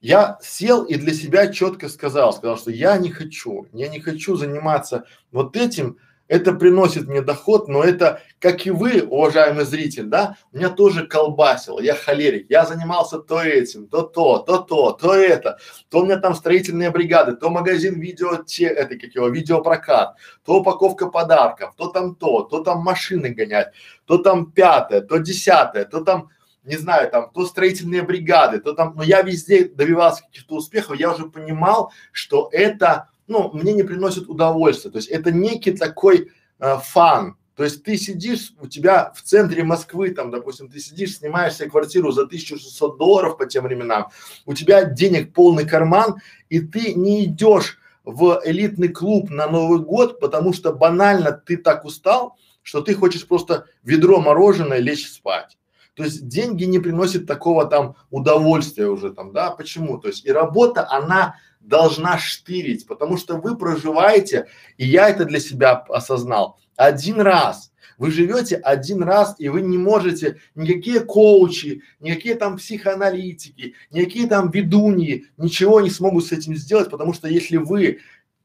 я 0.00 0.38
сел 0.40 0.84
и 0.84 0.96
для 0.96 1.12
себя 1.14 1.52
четко 1.52 1.88
сказал, 1.88 2.32
сказал, 2.32 2.56
что 2.56 2.70
я 2.70 2.96
не 2.96 3.10
хочу, 3.10 3.66
я 3.72 3.88
не 3.88 4.00
хочу 4.00 4.36
заниматься 4.36 5.04
вот 5.30 5.56
этим, 5.56 5.98
это 6.30 6.52
приносит 6.52 7.08
мне 7.08 7.22
доход, 7.22 7.66
но 7.66 7.82
это, 7.82 8.22
как 8.38 8.64
и 8.64 8.70
вы, 8.70 9.02
уважаемый 9.02 9.64
зритель, 9.64 10.04
да, 10.04 10.36
меня 10.52 10.70
тоже 10.70 11.04
колбасило, 11.08 11.80
я 11.80 11.96
холерик, 11.96 12.46
я 12.48 12.64
занимался 12.64 13.18
то 13.18 13.42
этим, 13.42 13.88
то 13.88 14.02
то, 14.02 14.38
то 14.38 14.58
то, 14.58 14.92
то 14.92 15.12
это, 15.12 15.58
то 15.88 15.98
у 15.98 16.04
меня 16.04 16.18
там 16.18 16.36
строительные 16.36 16.90
бригады, 16.90 17.34
то 17.34 17.50
магазин 17.50 17.98
видео, 17.98 18.36
те, 18.44 18.66
это 18.66 18.96
как 18.96 19.12
его, 19.12 19.28
видеопрокат, 19.28 20.14
то 20.44 20.60
упаковка 20.60 21.08
подарков, 21.08 21.74
то 21.76 21.88
там 21.88 22.14
то, 22.14 22.42
то 22.42 22.62
там 22.62 22.78
машины 22.78 23.30
гонять, 23.30 23.72
то 24.06 24.16
там 24.16 24.52
пятое, 24.52 25.00
то 25.00 25.18
десятое, 25.18 25.84
то 25.84 26.00
там 26.00 26.30
не 26.64 26.76
знаю, 26.76 27.10
там, 27.10 27.30
то 27.32 27.46
строительные 27.46 28.02
бригады, 28.02 28.60
то 28.60 28.72
там, 28.72 28.94
но 28.96 29.02
я 29.02 29.22
везде 29.22 29.64
добивался 29.64 30.24
каких-то 30.24 30.56
успехов, 30.56 30.98
я 30.98 31.12
уже 31.12 31.26
понимал, 31.26 31.92
что 32.12 32.48
это, 32.52 33.08
ну, 33.26 33.50
мне 33.52 33.72
не 33.72 33.82
приносит 33.82 34.28
удовольствия, 34.28 34.90
то 34.90 34.98
есть 34.98 35.08
это 35.08 35.30
некий 35.30 35.72
такой 35.72 36.30
э, 36.58 36.76
фан, 36.82 37.36
то 37.56 37.64
есть 37.64 37.84
ты 37.84 37.96
сидишь, 37.96 38.52
у 38.60 38.66
тебя 38.66 39.12
в 39.14 39.22
центре 39.22 39.64
Москвы, 39.64 40.10
там, 40.10 40.30
допустим, 40.30 40.68
ты 40.68 40.80
сидишь, 40.80 41.18
снимаешь 41.18 41.54
себе 41.54 41.68
квартиру 41.68 42.10
за 42.10 42.22
1600 42.22 42.96
долларов 42.98 43.36
по 43.36 43.46
тем 43.46 43.64
временам, 43.64 44.08
у 44.46 44.54
тебя 44.54 44.84
денег 44.84 45.34
полный 45.34 45.66
карман, 45.66 46.16
и 46.48 46.60
ты 46.60 46.94
не 46.94 47.24
идешь 47.24 47.78
в 48.04 48.40
элитный 48.44 48.88
клуб 48.88 49.30
на 49.30 49.46
Новый 49.46 49.80
год, 49.80 50.20
потому 50.20 50.52
что 50.52 50.72
банально 50.72 51.32
ты 51.32 51.56
так 51.56 51.84
устал, 51.84 52.36
что 52.62 52.80
ты 52.80 52.94
хочешь 52.94 53.26
просто 53.26 53.66
ведро 53.82 54.20
мороженое 54.20 54.78
лечь 54.78 55.08
спать. 55.08 55.58
То 56.00 56.04
есть 56.04 56.28
деньги 56.28 56.64
не 56.64 56.78
приносят 56.78 57.26
такого 57.26 57.66
там 57.66 57.94
удовольствия 58.08 58.86
уже 58.86 59.12
там, 59.12 59.34
да, 59.34 59.50
почему? 59.50 59.98
То 59.98 60.08
есть 60.08 60.24
и 60.24 60.32
работа, 60.32 60.90
она 60.90 61.34
должна 61.60 62.16
штырить, 62.16 62.86
потому 62.86 63.18
что 63.18 63.36
вы 63.36 63.54
проживаете, 63.54 64.46
и 64.78 64.86
я 64.86 65.10
это 65.10 65.26
для 65.26 65.38
себя 65.40 65.72
осознал, 65.90 66.58
один 66.74 67.20
раз. 67.20 67.70
Вы 67.98 68.12
живете 68.12 68.56
один 68.56 69.02
раз, 69.02 69.34
и 69.38 69.50
вы 69.50 69.60
не 69.60 69.76
можете 69.76 70.40
никакие 70.54 71.00
коучи, 71.00 71.82
никакие 72.00 72.34
там 72.34 72.56
психоаналитики, 72.56 73.74
никакие 73.90 74.26
там 74.26 74.50
ведуньи 74.50 75.26
ничего 75.36 75.82
не 75.82 75.90
смогут 75.90 76.24
с 76.24 76.32
этим 76.32 76.56
сделать, 76.56 76.88
потому 76.88 77.12
что 77.12 77.28
если 77.28 77.58
вы 77.58 77.98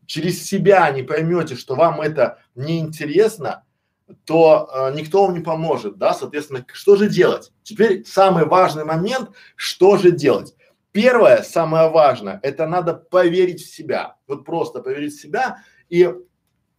через 0.08 0.46
себя 0.46 0.92
не 0.92 1.04
поймете, 1.04 1.56
что 1.56 1.76
вам 1.76 2.02
это 2.02 2.40
неинтересно, 2.54 3.64
то 4.26 4.70
э, 4.72 4.96
никто 4.96 5.26
вам 5.26 5.34
не 5.34 5.40
поможет, 5.40 5.98
да, 5.98 6.14
соответственно, 6.14 6.66
что 6.72 6.96
же 6.96 7.10
делать? 7.10 7.52
Теперь 7.64 8.06
самый 8.06 8.46
важный 8.46 8.86
момент, 8.86 9.32
что 9.56 9.98
же 9.98 10.12
делать? 10.12 10.56
Первое, 10.92 11.42
самое 11.42 11.90
важное, 11.90 12.40
это 12.44 12.68
надо 12.68 12.94
поверить 12.94 13.62
в 13.62 13.74
себя, 13.74 14.16
вот 14.28 14.46
просто 14.46 14.82
поверить 14.82 15.14
в 15.14 15.22
себя 15.22 15.58
и 15.90 16.14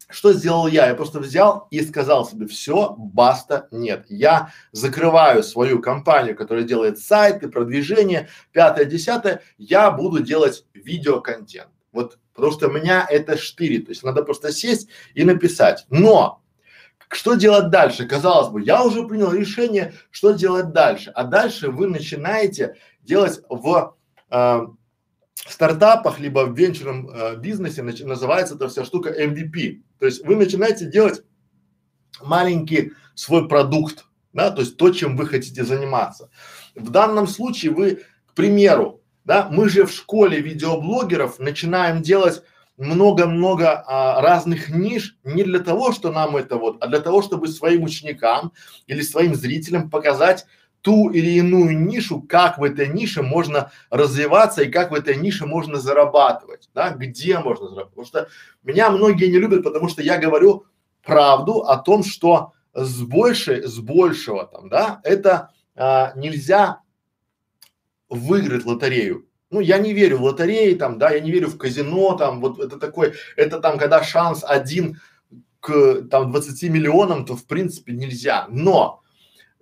что 0.09 0.33
сделал 0.33 0.69
я? 0.69 0.87
Я 0.87 0.95
просто 0.95 1.19
взял 1.19 1.67
и 1.71 1.81
сказал 1.83 2.25
себе, 2.25 2.47
все, 2.47 2.95
баста, 2.97 3.67
нет. 3.73 4.07
Я 4.09 4.53
закрываю 4.71 5.43
свою 5.43 5.81
компанию, 5.81 6.37
которая 6.37 6.65
делает 6.65 7.01
сайты, 7.01 7.49
продвижение, 7.49 8.29
пятое, 8.53 8.85
десятое, 8.85 9.43
я 9.59 9.91
буду 9.91 10.23
делать 10.23 10.65
видеоконтент. 10.75 11.71
Вот, 11.91 12.19
потому 12.35 12.53
что 12.53 12.69
меня 12.69 13.07
это 13.09 13.37
штырит, 13.37 13.87
то 13.87 13.91
есть 13.91 14.05
надо 14.05 14.23
просто 14.23 14.53
сесть 14.53 14.89
и 15.15 15.25
написать. 15.25 15.87
Но 15.91 16.43
что 17.09 17.35
делать 17.35 17.71
дальше? 17.71 18.07
Казалось 18.07 18.49
бы, 18.49 18.63
я 18.63 18.85
уже 18.85 19.07
принял 19.07 19.33
решение, 19.33 19.95
что 20.11 20.33
делать 20.33 20.73
дальше. 20.73 21.11
А 21.11 21.25
дальше 21.25 21.71
вы 21.71 21.87
начинаете 21.89 22.77
делать 23.03 23.41
в 23.49 23.97
э, 24.31 24.61
стартапах, 25.49 26.19
либо 26.19 26.47
в 26.47 26.57
венчурном 26.57 27.09
э, 27.09 27.37
бизнесе 27.37 27.83
нач, 27.83 28.01
называется 28.01 28.57
эта 28.57 28.69
вся 28.69 28.85
штука 28.85 29.11
MVP. 29.11 29.83
То 29.99 30.07
есть 30.07 30.25
вы 30.25 30.37
начинаете 30.37 30.87
делать 30.87 31.23
маленький 32.21 32.93
свой 33.15 33.49
продукт, 33.49 34.05
да, 34.33 34.51
то 34.51 34.61
есть 34.61 34.77
то, 34.77 34.91
чем 34.91 35.17
вы 35.17 35.27
хотите 35.27 35.65
заниматься. 35.65 36.31
В 36.75 36.91
данном 36.91 37.27
случае 37.27 37.73
вы, 37.73 38.03
к 38.27 38.35
примеру, 38.35 39.01
да, 39.25 39.49
мы 39.51 39.69
же 39.69 39.87
в 39.87 39.93
школе 39.93 40.41
видеоблогеров 40.41 41.39
начинаем 41.39 42.03
делать 42.03 42.43
много-много 42.77 43.83
а, 43.87 44.21
разных 44.21 44.69
ниш 44.69 45.17
не 45.25 45.43
для 45.45 45.61
того, 45.61 45.93
что 45.93 46.13
нам 46.13 46.37
это 46.37 46.57
вот, 46.57 46.77
а 46.81 46.87
для 46.87 47.01
того, 47.01 47.23
чтобы 47.23 47.49
своим 47.49 47.85
ученикам 47.85 48.53
или 48.87 49.01
своим 49.03 49.35
зрителям 49.35 49.91
показать 49.91 50.47
ту 50.83 51.11
или 51.11 51.31
иную 51.31 51.77
нишу, 51.79 52.23
как 52.23 52.59
в 52.59 52.63
этой 52.63 52.89
нише 52.89 53.23
можно 53.23 53.73
развиваться 53.91 54.63
и 54.63 54.71
как 54.71 54.91
в 54.91 54.95
этой 54.95 55.17
нише 55.17 55.47
можно 55.47 55.81
зарабатывать, 55.81 56.69
да, 56.75 56.91
где 56.91 57.39
можно 57.39 57.69
зарабатывать. 57.69 57.91
Потому 57.91 58.07
что 58.07 58.29
меня 58.63 58.91
многие 58.91 59.27
не 59.27 59.39
любят, 59.39 59.65
потому 59.65 59.89
что 59.89 60.03
я 60.03 60.19
говорю 60.19 60.67
правду 61.03 61.63
о 61.63 61.79
том, 61.79 62.05
что 62.05 62.53
с 62.73 63.01
большей, 63.03 63.67
с 63.67 63.79
большего 63.79 64.47
там, 64.47 64.69
да, 64.69 65.01
это 65.03 65.51
а, 65.75 66.13
нельзя 66.15 66.83
выиграть 68.09 68.65
лотерею 68.65 69.27
ну, 69.51 69.61
я 69.61 69.79
не 69.79 69.93
верю 69.93 70.19
в 70.19 70.23
лотереи 70.23 70.75
там, 70.75 70.99
да, 70.99 71.11
я 71.11 71.21
не 71.21 71.31
верю 71.31 71.49
в 71.49 71.59
казино 71.59 72.17
там, 72.17 72.41
вот 72.41 72.59
это 72.61 72.79
такой, 72.79 73.15
это 73.37 73.61
там, 73.61 73.79
когда 73.79 74.03
шанс 74.03 74.45
один 74.47 75.01
к 75.61 76.03
там 76.11 76.31
20 76.31 76.71
миллионам, 76.71 77.25
то 77.25 77.37
в 77.37 77.47
принципе 77.47 77.93
нельзя. 77.93 78.47
Но 78.49 79.03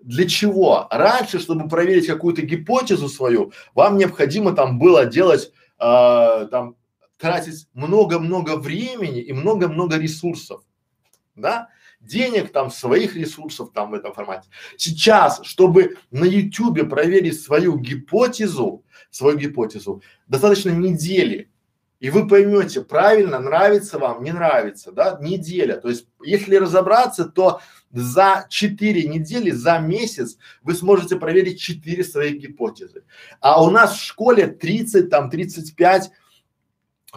для 0.03 0.29
чего? 0.29 0.87
Раньше, 0.91 1.39
чтобы 1.39 1.69
проверить 1.69 2.07
какую-то 2.07 2.43
гипотезу 2.43 3.09
свою, 3.09 3.53
вам 3.75 3.97
необходимо 3.97 4.55
там 4.55 4.79
было 4.79 5.07
делать, 5.07 5.51
э, 5.79 6.49
там, 6.51 6.77
тратить 7.19 7.67
много-много 7.73 8.57
времени 8.57 9.21
и 9.21 9.33
много-много 9.33 9.97
ресурсов, 9.97 10.63
да? 11.37 11.69
денег, 12.01 12.53
там, 12.53 12.71
своих 12.71 13.17
ресурсов 13.17 13.71
там 13.73 13.91
в 13.91 13.95
этом 13.95 14.13
формате. 14.13 14.49
Сейчас, 14.77 15.41
чтобы 15.43 15.97
на 16.11 16.25
ютюбе 16.25 16.85
проверить 16.85 17.41
свою 17.41 17.79
гипотезу, 17.79 18.84
свою 19.15 19.39
гипотезу, 19.39 20.03
достаточно 20.27 20.71
недели. 20.71 21.49
И 22.01 22.11
вы 22.11 22.27
поймете, 22.27 22.83
правильно, 22.83 23.39
нравится 23.39 23.99
вам, 23.99 24.25
не 24.25 24.33
нравится, 24.33 24.93
да, 24.93 25.17
неделя. 25.23 25.77
То 25.77 25.89
есть, 25.89 26.07
если 26.23 26.57
разобраться, 26.57 27.25
то 27.25 27.61
за 27.93 28.47
четыре 28.51 29.05
недели, 29.09 29.53
за 29.53 29.79
месяц 29.79 30.37
вы 30.63 30.75
сможете 30.75 31.17
проверить 31.17 31.61
четыре 31.61 32.03
своих 32.03 32.41
гипотезы. 32.41 33.05
А 33.41 33.63
у 33.65 33.71
нас 33.71 33.95
в 33.95 34.05
школе 34.05 34.49
30, 34.49 35.09
там 35.09 35.31
35, 35.31 36.11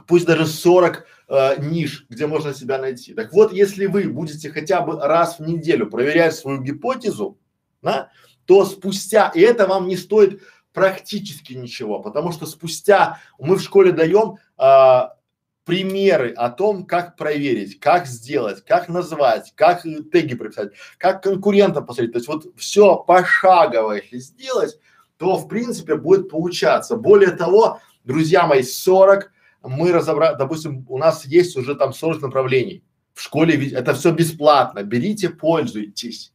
пусть 0.06 0.26
даже 0.28 0.46
40 0.46 1.06
э, 1.28 1.56
ниш, 1.60 2.06
где 2.10 2.28
можно 2.28 2.54
себя 2.54 2.78
найти. 2.78 3.14
Так 3.14 3.34
вот, 3.34 3.52
если 3.52 3.88
вы 3.88 4.04
будете 4.04 4.52
хотя 4.52 4.82
бы 4.82 5.00
раз 5.00 5.40
в 5.40 5.42
неделю 5.42 5.90
проверять 5.90 6.36
свою 6.36 6.62
гипотезу, 6.62 7.40
да, 7.82 8.12
то 8.46 8.64
спустя, 8.66 9.32
и 9.36 9.42
это 9.42 9.68
вам 9.68 9.88
не 9.88 9.98
стоит 9.98 10.42
практически 10.78 11.54
ничего, 11.54 11.98
потому 12.04 12.32
что 12.32 12.46
спустя 12.46 13.20
мы 13.40 13.56
в 13.56 13.62
школе 13.64 13.92
даем 13.92 14.38
а, 14.58 15.16
примеры 15.64 16.34
о 16.34 16.52
том, 16.52 16.86
как 16.86 17.18
проверить, 17.18 17.80
как 17.80 18.06
сделать, 18.06 18.64
как 18.64 18.88
назвать, 18.88 19.54
как 19.56 19.82
теги 19.82 20.36
прописать, 20.36 20.74
как 21.00 21.24
конкурента 21.24 21.82
посмотреть. 21.82 22.12
То 22.12 22.18
есть 22.20 22.28
вот 22.28 22.46
все 22.58 22.96
пошагово, 22.96 23.94
если 23.94 24.20
сделать, 24.20 24.78
то 25.18 25.38
в 25.38 25.48
принципе 25.48 25.96
будет 25.96 26.30
получаться. 26.30 26.96
Более 26.96 27.32
того, 27.32 27.80
друзья 28.04 28.46
мои, 28.46 28.62
40 28.62 29.32
мы 29.64 29.92
разобрали, 29.92 30.38
допустим, 30.38 30.86
у 30.90 31.00
нас 31.00 31.26
есть 31.26 31.58
уже 31.58 31.74
там 31.74 31.92
40 31.92 32.22
направлений. 32.22 32.84
В 33.16 33.24
школе 33.24 33.72
это 33.72 33.96
все 33.96 34.12
бесплатно. 34.12 34.84
Берите, 34.84 35.30
пользуйтесь. 35.30 36.34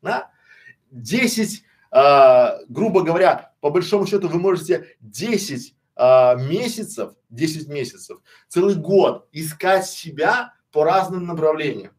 Да? 0.00 0.30
10, 0.92 1.64
а, 1.90 2.58
грубо 2.68 3.02
говоря, 3.02 3.49
по 3.60 3.70
большому 3.70 4.06
счету 4.06 4.28
вы 4.28 4.38
можете 4.38 4.86
10 5.00 5.74
а, 5.96 6.34
месяцев, 6.34 7.12
10 7.28 7.68
месяцев, 7.68 8.18
целый 8.48 8.74
год 8.74 9.28
искать 9.32 9.86
себя 9.86 10.54
по 10.72 10.84
разным 10.84 11.26
направлениям. 11.26 11.92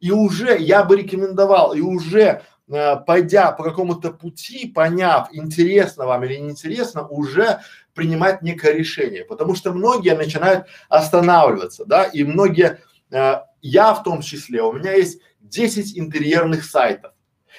И 0.00 0.10
уже 0.10 0.58
я 0.58 0.82
бы 0.84 0.96
рекомендовал, 0.96 1.74
и 1.74 1.80
уже 1.80 2.42
э, 2.68 2.96
пойдя 3.06 3.52
по 3.52 3.62
какому-то 3.62 4.10
пути, 4.10 4.66
поняв, 4.66 5.28
интересно 5.32 6.06
вам 6.06 6.24
или 6.24 6.36
неинтересно, 6.36 7.06
уже 7.06 7.60
принимать 7.94 8.42
некое 8.42 8.72
решение, 8.72 9.24
потому 9.24 9.54
что 9.54 9.72
многие 9.72 10.16
начинают 10.16 10.66
останавливаться, 10.88 11.84
да, 11.84 12.04
и 12.04 12.24
многие, 12.24 12.80
э, 13.10 13.34
я 13.60 13.94
в 13.94 14.02
том 14.02 14.22
числе, 14.22 14.62
у 14.62 14.72
меня 14.72 14.94
есть 14.94 15.20
10 15.40 15.96
интерьерных 15.96 16.64
сайтов, 16.64 17.12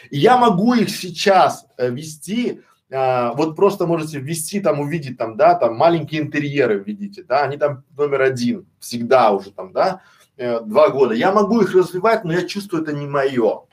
и 0.10 0.18
я 0.18 0.38
могу 0.38 0.74
их 0.74 0.90
сейчас 0.90 1.66
э, 1.78 1.90
вести, 1.92 2.62
э, 2.94 3.32
вот 3.36 3.56
просто 3.56 3.88
можете 3.88 4.20
ввести 4.20 4.60
там, 4.60 4.80
увидеть 4.80 5.18
там, 5.18 5.36
да, 5.36 5.56
там 5.56 5.76
маленькие 5.76 6.22
интерьеры 6.22 6.80
видите, 6.80 7.24
да, 7.24 7.44
они 7.44 7.58
там 7.58 7.84
номер 7.98 8.22
один, 8.22 8.68
всегда 8.80 9.32
уже 9.32 9.52
там, 9.52 9.74
да, 9.74 10.02
э, 10.38 10.60
два 10.62 10.90
года, 10.90 11.14
я 11.14 11.32
могу 11.32 11.62
их 11.62 11.74
развивать, 11.74 12.24
но 12.24 12.34
я 12.34 12.44
чувствую, 12.44 12.84
это 12.84 12.94
не 12.94 13.08
мое, 13.08 13.64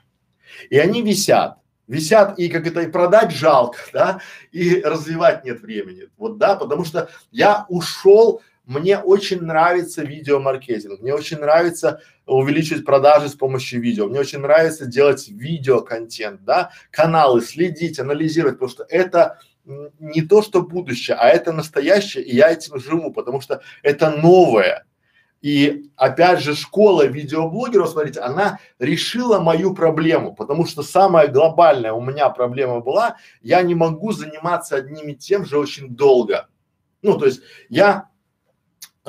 и 0.71 0.79
они 0.79 1.03
висят, 1.03 1.59
висят 1.87 2.39
и 2.39 2.49
как 2.49 2.67
это 2.67 2.81
и 2.81 2.91
продать 2.91 3.31
жалко, 3.31 3.79
да, 3.93 4.21
и 4.53 4.81
развивать 4.81 5.45
нет 5.45 5.61
времени, 5.61 6.09
вот 6.17 6.39
да, 6.39 6.57
потому 6.57 6.85
что 6.85 7.11
я 7.31 7.67
ушел, 7.69 8.41
мне 8.71 8.99
очень 8.99 9.43
нравится 9.43 10.05
видеомаркетинг, 10.05 11.01
мне 11.01 11.13
очень 11.13 11.39
нравится 11.39 12.03
увеличивать 12.25 12.85
продажи 12.85 13.29
с 13.29 13.35
помощью 13.35 13.81
видео, 13.81 14.07
мне 14.07 14.21
очень 14.21 14.39
нравится 14.39 14.87
делать 14.87 15.29
видеоконтент, 15.29 16.45
да, 16.45 16.71
каналы, 16.93 17.41
следить, 17.41 17.99
анализировать, 17.99 18.61
потому 18.61 18.71
что 18.71 18.87
это 18.89 19.41
не 19.99 20.23
то, 20.23 20.41
что 20.41 20.63
будущее, 20.63 21.17
а 21.17 21.29
это 21.29 21.53
настоящее, 21.53 22.23
и 22.23 22.37
я 22.37 22.53
этим 22.53 22.79
живу, 22.79 23.13
потому 23.13 23.41
что 23.41 23.61
это 23.83 24.11
новое, 24.11 24.87
и 25.43 25.91
опять 25.97 26.39
же 26.39 26.55
школа 26.55 27.07
видеоблогеров, 27.07 27.89
смотрите, 27.89 28.21
она 28.21 28.61
решила 28.79 29.41
мою 29.41 29.75
проблему, 29.75 30.33
потому 30.33 30.65
что 30.65 30.85
самая 30.85 31.27
глобальная 31.27 31.93
у 31.93 32.01
меня 32.01 32.29
проблема 32.29 32.79
была, 32.79 33.17
я 33.43 33.63
не 33.63 33.75
могу 33.75 34.13
заниматься 34.13 34.77
одним 34.77 35.09
и 35.09 35.17
тем 35.17 35.45
же 35.45 35.59
очень 35.59 35.89
долго. 35.89 36.47
Ну, 37.03 37.19
то 37.19 37.27
есть 37.27 37.41
я 37.69 38.10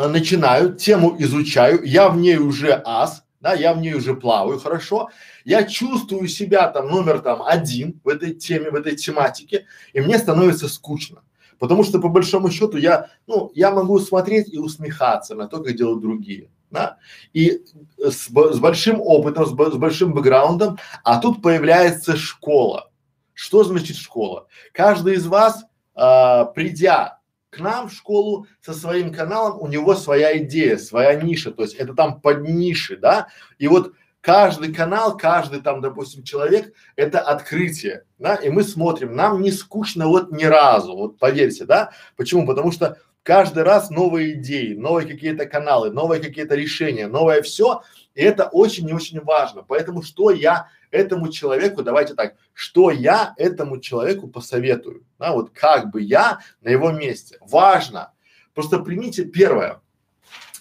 начинаю, 0.07 0.75
тему 0.75 1.15
изучаю, 1.19 1.83
я 1.83 2.09
в 2.09 2.17
ней 2.17 2.37
уже 2.37 2.81
ас, 2.85 3.23
да, 3.41 3.53
я 3.53 3.73
в 3.73 3.79
ней 3.79 3.93
уже 3.93 4.15
плаваю 4.15 4.59
хорошо, 4.59 5.09
я 5.43 5.63
чувствую 5.63 6.27
себя 6.27 6.69
там 6.69 6.89
номер 6.89 7.19
там 7.19 7.41
один 7.41 7.99
в 8.03 8.07
этой 8.07 8.33
теме, 8.33 8.69
в 8.69 8.75
этой 8.75 8.95
тематике, 8.95 9.65
и 9.93 10.01
мне 10.01 10.17
становится 10.17 10.67
скучно. 10.67 11.23
Потому 11.59 11.83
что 11.83 11.99
по 11.99 12.09
большому 12.09 12.49
счету 12.49 12.77
я, 12.77 13.09
ну, 13.27 13.51
я 13.53 13.69
могу 13.71 13.99
смотреть 13.99 14.51
и 14.51 14.57
усмехаться 14.57 15.35
на 15.35 15.47
то, 15.47 15.61
как 15.61 15.75
делают 15.75 16.01
другие. 16.01 16.49
Да? 16.71 16.97
И 17.33 17.61
с, 17.99 18.29
с 18.29 18.59
большим 18.59 18.99
опытом, 18.99 19.45
с, 19.45 19.49
с 19.49 19.77
большим 19.77 20.13
бэкграундом, 20.13 20.79
а 21.03 21.19
тут 21.19 21.41
появляется 21.41 22.15
школа. 22.15 22.89
Что 23.33 23.63
значит 23.63 23.97
школа? 23.97 24.47
Каждый 24.73 25.15
из 25.15 25.27
вас, 25.27 25.65
а, 25.93 26.45
придя 26.45 27.20
к 27.51 27.59
нам 27.59 27.89
в 27.89 27.93
школу 27.93 28.47
со 28.61 28.73
своим 28.73 29.13
каналом, 29.13 29.61
у 29.61 29.67
него 29.67 29.93
своя 29.93 30.37
идея, 30.39 30.77
своя 30.77 31.13
ниша, 31.15 31.51
то 31.51 31.63
есть 31.63 31.75
это 31.75 31.93
там 31.93 32.21
под 32.21 32.47
ниши, 32.47 32.97
да, 32.97 33.27
и 33.59 33.67
вот 33.67 33.93
каждый 34.21 34.73
канал, 34.73 35.17
каждый 35.17 35.61
там, 35.61 35.81
допустим, 35.81 36.23
человек– 36.23 36.73
это 36.95 37.19
открытие, 37.19 38.05
да, 38.17 38.35
и 38.35 38.49
мы 38.49 38.63
смотрим, 38.63 39.15
нам 39.15 39.41
не 39.41 39.51
скучно 39.51 40.07
вот 40.07 40.31
ни 40.31 40.45
разу, 40.45 40.95
вот 40.95 41.19
поверьте, 41.19 41.65
да, 41.65 41.91
почему? 42.15 42.47
Потому 42.47 42.71
что 42.71 42.97
каждый 43.23 43.63
раз 43.63 43.89
новые 43.89 44.33
идеи, 44.35 44.73
новые 44.73 45.05
какие-то 45.05 45.45
каналы, 45.45 45.91
новые 45.91 46.21
какие-то 46.21 46.55
решения, 46.55 47.07
новое 47.07 47.41
все, 47.41 47.81
и 48.15 48.21
это 48.21 48.45
очень 48.45 48.89
и 48.89 48.93
очень 48.93 49.19
важно. 49.21 49.63
Поэтому 49.63 50.03
что 50.03 50.31
я 50.31 50.67
этому 50.91 51.29
человеку, 51.29 51.83
давайте 51.83 52.13
так, 52.13 52.35
что 52.53 52.91
я 52.91 53.33
этому 53.37 53.79
человеку 53.79 54.27
посоветую, 54.27 55.03
да, 55.17 55.31
вот 55.31 55.51
как 55.51 55.91
бы 55.91 56.01
я 56.01 56.39
на 56.61 56.69
его 56.69 56.91
месте. 56.91 57.37
Важно. 57.41 58.11
Просто 58.53 58.79
примите 58.79 59.25
первое. 59.25 59.81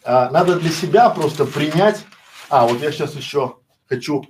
А, 0.04 0.30
надо 0.30 0.58
для 0.58 0.70
себя 0.70 1.10
просто 1.10 1.44
принять. 1.44 2.04
А, 2.48 2.66
вот 2.66 2.80
я 2.80 2.90
сейчас 2.92 3.14
еще 3.14 3.56
хочу 3.88 4.24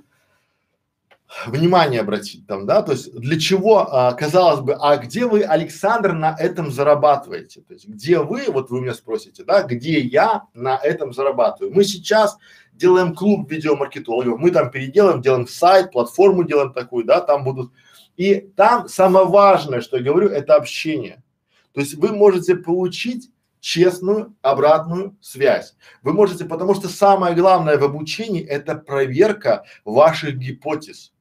внимание 1.47 2.01
обратить 2.01 2.47
там, 2.47 2.67
да, 2.67 2.83
то 2.83 2.93
есть 2.93 3.15
для 3.15 3.39
чего, 3.39 3.87
а, 3.89 4.13
казалось 4.15 4.61
бы, 4.61 4.75
а 4.75 4.97
где 4.97 5.27
вы, 5.27 5.43
Александр, 5.43 6.13
на 6.13 6.35
этом 6.37 6.73
зарабатываете? 6.73 7.61
То 7.61 7.75
есть 7.75 7.87
где 7.87 8.19
вы, 8.19 8.47
вот 8.49 8.71
вы 8.71 8.81
меня 8.81 8.95
спросите, 8.95 9.45
да, 9.45 9.63
где 9.63 10.01
я 10.01 10.45
на 10.55 10.77
этом 10.77 11.13
зарабатываю? 11.13 11.73
Мы 11.75 11.85
сейчас 11.85 12.37
делаем 12.81 13.15
клуб 13.15 13.51
видеомаркетологов, 13.51 14.39
мы 14.39 14.51
там 14.51 14.71
переделаем, 14.71 15.21
делаем 15.21 15.47
сайт, 15.47 15.93
платформу 15.93 16.45
делаем 16.45 16.73
такую, 16.73 17.05
да, 17.05 17.21
там 17.21 17.45
будут. 17.45 17.73
И 18.17 18.51
там 18.57 18.89
самое 18.89 19.27
важное, 19.27 19.81
что 19.83 19.99
я 19.99 20.03
говорю, 20.03 20.29
это 20.29 20.57
общение. 20.57 21.23
То 21.73 21.81
есть 21.81 21.95
вы 21.95 22.09
можете 22.09 22.57
получить 22.57 23.31
честную 23.61 24.35
обратную 24.43 25.17
связь. 25.21 25.77
Вы 26.03 26.15
можете, 26.15 26.47
потому 26.47 26.75
что 26.75 26.89
самое 26.89 27.37
главное 27.37 27.77
в 27.77 27.85
обучении 27.85 28.43
это 28.43 28.75
проверка 28.75 29.65
ваших 29.85 30.37
гипотез. 30.37 31.13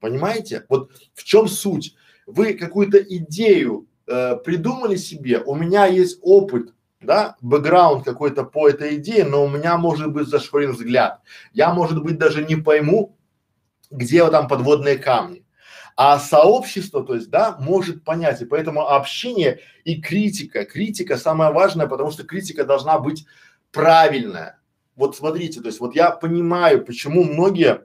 Понимаете? 0.00 0.64
Вот 0.68 0.90
в 1.12 1.24
чем 1.24 1.48
суть? 1.48 1.96
Вы 2.26 2.54
какую-то 2.54 2.98
идею 2.98 3.88
э, 4.06 4.36
придумали 4.36 4.96
себе, 4.96 5.40
у 5.40 5.56
меня 5.56 5.86
есть 5.86 6.18
опыт, 6.22 6.72
да, 7.02 7.36
бэкграунд 7.40 8.04
какой-то 8.04 8.44
по 8.44 8.68
этой 8.68 8.96
идее, 8.96 9.24
но 9.24 9.44
у 9.44 9.48
меня 9.48 9.76
может 9.76 10.12
быть 10.12 10.28
зашорен 10.28 10.72
взгляд. 10.72 11.20
Я, 11.52 11.72
может 11.72 12.02
быть, 12.02 12.18
даже 12.18 12.44
не 12.44 12.56
пойму, 12.56 13.16
где 13.90 14.28
там 14.30 14.48
подводные 14.48 14.96
камни. 14.96 15.44
А 15.94 16.18
сообщество, 16.18 17.04
то 17.04 17.14
есть, 17.14 17.28
да, 17.30 17.56
может 17.60 18.02
понять, 18.02 18.40
и 18.40 18.46
поэтому 18.46 18.88
общение 18.88 19.60
и 19.84 20.00
критика, 20.00 20.64
критика 20.64 21.16
самое 21.18 21.52
важное, 21.52 21.86
потому 21.86 22.10
что 22.10 22.24
критика 22.24 22.64
должна 22.64 22.98
быть 22.98 23.26
правильная. 23.70 24.58
Вот 24.96 25.16
смотрите, 25.16 25.60
то 25.60 25.66
есть, 25.66 25.80
вот 25.80 25.94
я 25.94 26.10
понимаю, 26.10 26.84
почему 26.84 27.24
многие 27.24 27.82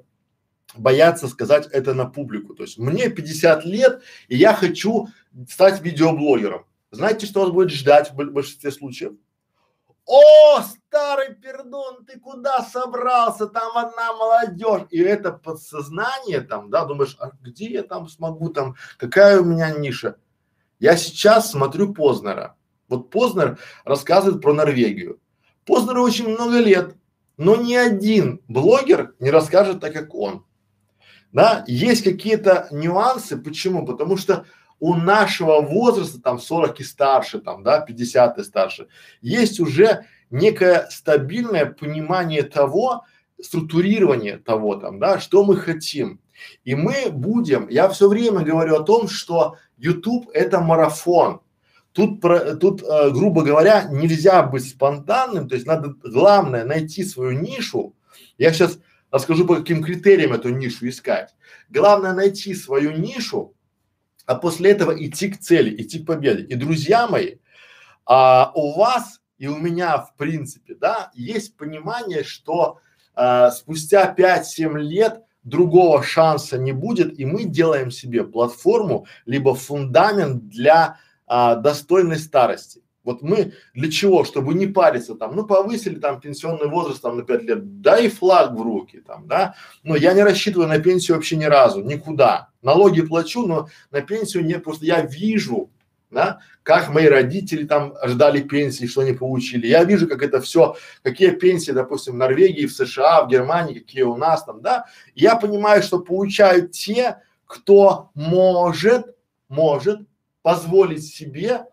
боятся 0.75 1.27
сказать 1.27 1.67
это 1.67 1.93
на 1.93 2.05
публику. 2.05 2.53
То 2.53 2.63
есть 2.63 2.77
мне 2.77 3.09
50 3.09 3.65
лет, 3.65 4.01
и 4.27 4.37
я 4.37 4.53
хочу 4.53 5.07
стать 5.49 5.81
видеоблогером. 5.81 6.65
Знаете, 6.91 7.25
что 7.25 7.41
вас 7.41 7.51
будет 7.51 7.71
ждать 7.71 8.11
в 8.11 8.15
большинстве 8.15 8.71
случаев? 8.71 9.13
О, 10.05 10.61
старый 10.61 11.35
пердун, 11.35 12.05
ты 12.05 12.17
куда 12.17 12.61
собрался? 12.63 13.47
Там 13.47 13.77
одна 13.77 14.13
молодежь. 14.13 14.87
И 14.89 14.99
это 15.01 15.33
подсознание 15.33 16.39
там, 16.39 16.69
да, 16.69 16.85
думаешь, 16.85 17.17
а 17.19 17.31
где 17.41 17.65
я 17.65 17.83
там 17.83 18.07
смогу 18.07 18.49
там, 18.49 18.75
какая 18.97 19.41
у 19.41 19.43
меня 19.43 19.71
ниша? 19.71 20.15
Я 20.79 20.95
сейчас 20.95 21.51
смотрю 21.51 21.93
Познера. 21.93 22.55
Вот 22.87 23.09
Познер 23.09 23.59
рассказывает 23.83 24.41
про 24.41 24.53
Норвегию. 24.53 25.19
Познеру 25.65 26.03
очень 26.03 26.29
много 26.29 26.59
лет, 26.59 26.95
но 27.35 27.57
ни 27.57 27.75
один 27.75 28.41
блогер 28.47 29.13
не 29.19 29.29
расскажет 29.29 29.81
так, 29.81 29.91
как 29.91 30.15
он. 30.15 30.45
Да, 31.33 31.65
есть 31.67 32.05
какие-то 32.05 32.69
нюансы. 32.71 33.35
Почему? 33.35 33.85
Потому 33.85 34.15
что 34.15 34.45
у 34.79 34.95
нашего 34.95 35.61
возраста, 35.61 36.21
там 36.21 36.39
40 36.39 36.79
и 36.79 36.83
старше, 36.83 37.39
там, 37.39 37.63
да, 37.63 37.81
50 37.81 38.37
и 38.37 38.43
старше, 38.43 38.87
есть 39.21 39.59
уже 39.59 40.05
некое 40.29 40.87
стабильное 40.89 41.65
понимание 41.65 42.43
того, 42.43 43.03
структурирование 43.41 44.37
того 44.37 44.75
там, 44.75 44.99
да, 44.99 45.19
что 45.19 45.43
мы 45.43 45.57
хотим. 45.57 46.19
И 46.63 46.75
мы 46.75 47.09
будем, 47.11 47.67
я 47.69 47.89
все 47.89 48.07
время 48.07 48.41
говорю 48.41 48.75
о 48.75 48.83
том, 48.83 49.07
что 49.07 49.55
YouTube 49.77 50.29
это 50.33 50.59
марафон. 50.59 51.41
Тут, 51.91 52.21
про, 52.21 52.55
тут 52.55 52.83
э, 52.83 53.09
грубо 53.09 53.43
говоря, 53.43 53.87
нельзя 53.89 54.43
быть 54.43 54.69
спонтанным, 54.69 55.47
то 55.47 55.55
есть 55.55 55.65
надо, 55.65 55.95
главное, 56.03 56.63
найти 56.63 57.03
свою 57.03 57.39
нишу. 57.39 57.95
Я 58.37 58.53
сейчас 58.53 58.79
расскажу, 59.09 59.47
по 59.47 59.55
каким 59.55 59.83
критериям 59.83 60.33
эту 60.33 60.49
нишу 60.49 60.87
искать. 60.87 61.33
Главное 61.69 62.13
найти 62.13 62.53
свою 62.53 62.91
нишу, 62.91 63.55
а 64.27 64.35
после 64.35 64.71
этого 64.71 64.91
идти 64.91 65.29
к 65.31 65.39
цели, 65.39 65.81
идти 65.81 65.99
к 65.99 66.05
победе. 66.05 66.43
И, 66.43 66.55
друзья 66.55 67.07
мои, 67.07 67.37
а, 68.05 68.51
у 68.53 68.77
вас 68.77 69.21
и 69.37 69.47
у 69.47 69.57
меня, 69.57 69.99
в 69.99 70.15
принципе, 70.15 70.75
да, 70.75 71.11
есть 71.13 71.55
понимание, 71.57 72.23
что 72.23 72.79
а, 73.15 73.51
спустя 73.51 74.13
5-7 74.15 74.77
лет 74.79 75.23
другого 75.43 76.03
шанса 76.03 76.57
не 76.57 76.73
будет, 76.73 77.17
и 77.17 77.25
мы 77.25 77.45
делаем 77.45 77.89
себе 77.89 78.23
платформу, 78.23 79.07
либо 79.25 79.55
фундамент 79.55 80.49
для 80.49 80.97
а, 81.25 81.55
достойной 81.55 82.17
старости. 82.17 82.83
Вот 83.07 83.21
мы 83.21 83.53
для 83.73 83.89
чего? 83.89 84.25
Чтобы 84.25 84.53
не 84.53 84.67
париться 84.67 85.15
там, 85.15 85.33
ну 85.33 85.45
повысили 85.45 85.97
там 85.97 86.19
пенсионный 86.19 86.67
возраст 86.67 87.01
там 87.01 87.15
на 87.15 87.23
пять 87.23 87.43
лет, 87.43 87.79
дай 87.79 88.09
флаг 88.09 88.51
в 88.51 88.61
руки 88.61 88.99
там, 88.99 89.27
да. 89.29 89.55
Но 89.83 89.95
я 89.95 90.11
не 90.11 90.23
рассчитываю 90.23 90.67
на 90.67 90.77
пенсию 90.79 91.15
вообще 91.15 91.37
ни 91.37 91.45
разу, 91.45 91.81
никуда. 91.81 92.49
Налоги 92.61 93.01
плачу, 93.01 93.47
но 93.47 93.69
на 93.91 94.01
пенсию 94.01 94.43
не, 94.43 94.59
просто 94.59 94.85
я 94.85 95.03
вижу, 95.03 95.71
да, 96.11 96.39
как 96.63 96.89
мои 96.89 97.05
родители 97.05 97.63
там 97.63 97.93
ждали 98.03 98.41
пенсии, 98.41 98.87
что 98.87 98.99
они 98.99 99.13
получили. 99.13 99.67
Я 99.67 99.85
вижу, 99.85 100.05
как 100.09 100.21
это 100.21 100.41
все, 100.41 100.75
какие 101.01 101.29
пенсии, 101.29 101.71
допустим, 101.71 102.15
в 102.15 102.17
Норвегии, 102.17 102.65
в 102.65 102.73
США, 102.73 103.23
в 103.23 103.29
Германии, 103.29 103.79
какие 103.79 104.03
у 104.03 104.17
нас 104.17 104.43
там, 104.43 104.61
да. 104.61 104.83
я 105.15 105.37
понимаю, 105.37 105.81
что 105.81 105.99
получают 105.99 106.73
те, 106.73 107.21
кто 107.45 108.09
может, 108.15 109.15
может 109.47 110.01
позволить 110.41 111.05
себе 111.05 111.67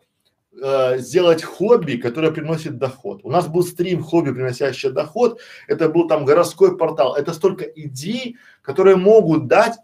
э, 0.60 0.98
сделать 0.98 1.42
хобби, 1.42 1.96
которое 1.96 2.30
приносит 2.30 2.78
доход. 2.78 3.20
У 3.22 3.30
нас 3.30 3.48
был 3.48 3.62
стрим 3.62 4.02
хобби, 4.02 4.32
приносящий 4.32 4.90
доход. 4.90 5.40
Это 5.68 5.88
был 5.88 6.08
там 6.08 6.24
городской 6.24 6.76
портал. 6.76 7.14
Это 7.16 7.32
столько 7.32 7.64
идей, 7.64 8.36
которые 8.62 8.96
могут 8.96 9.46
дать 9.46 9.74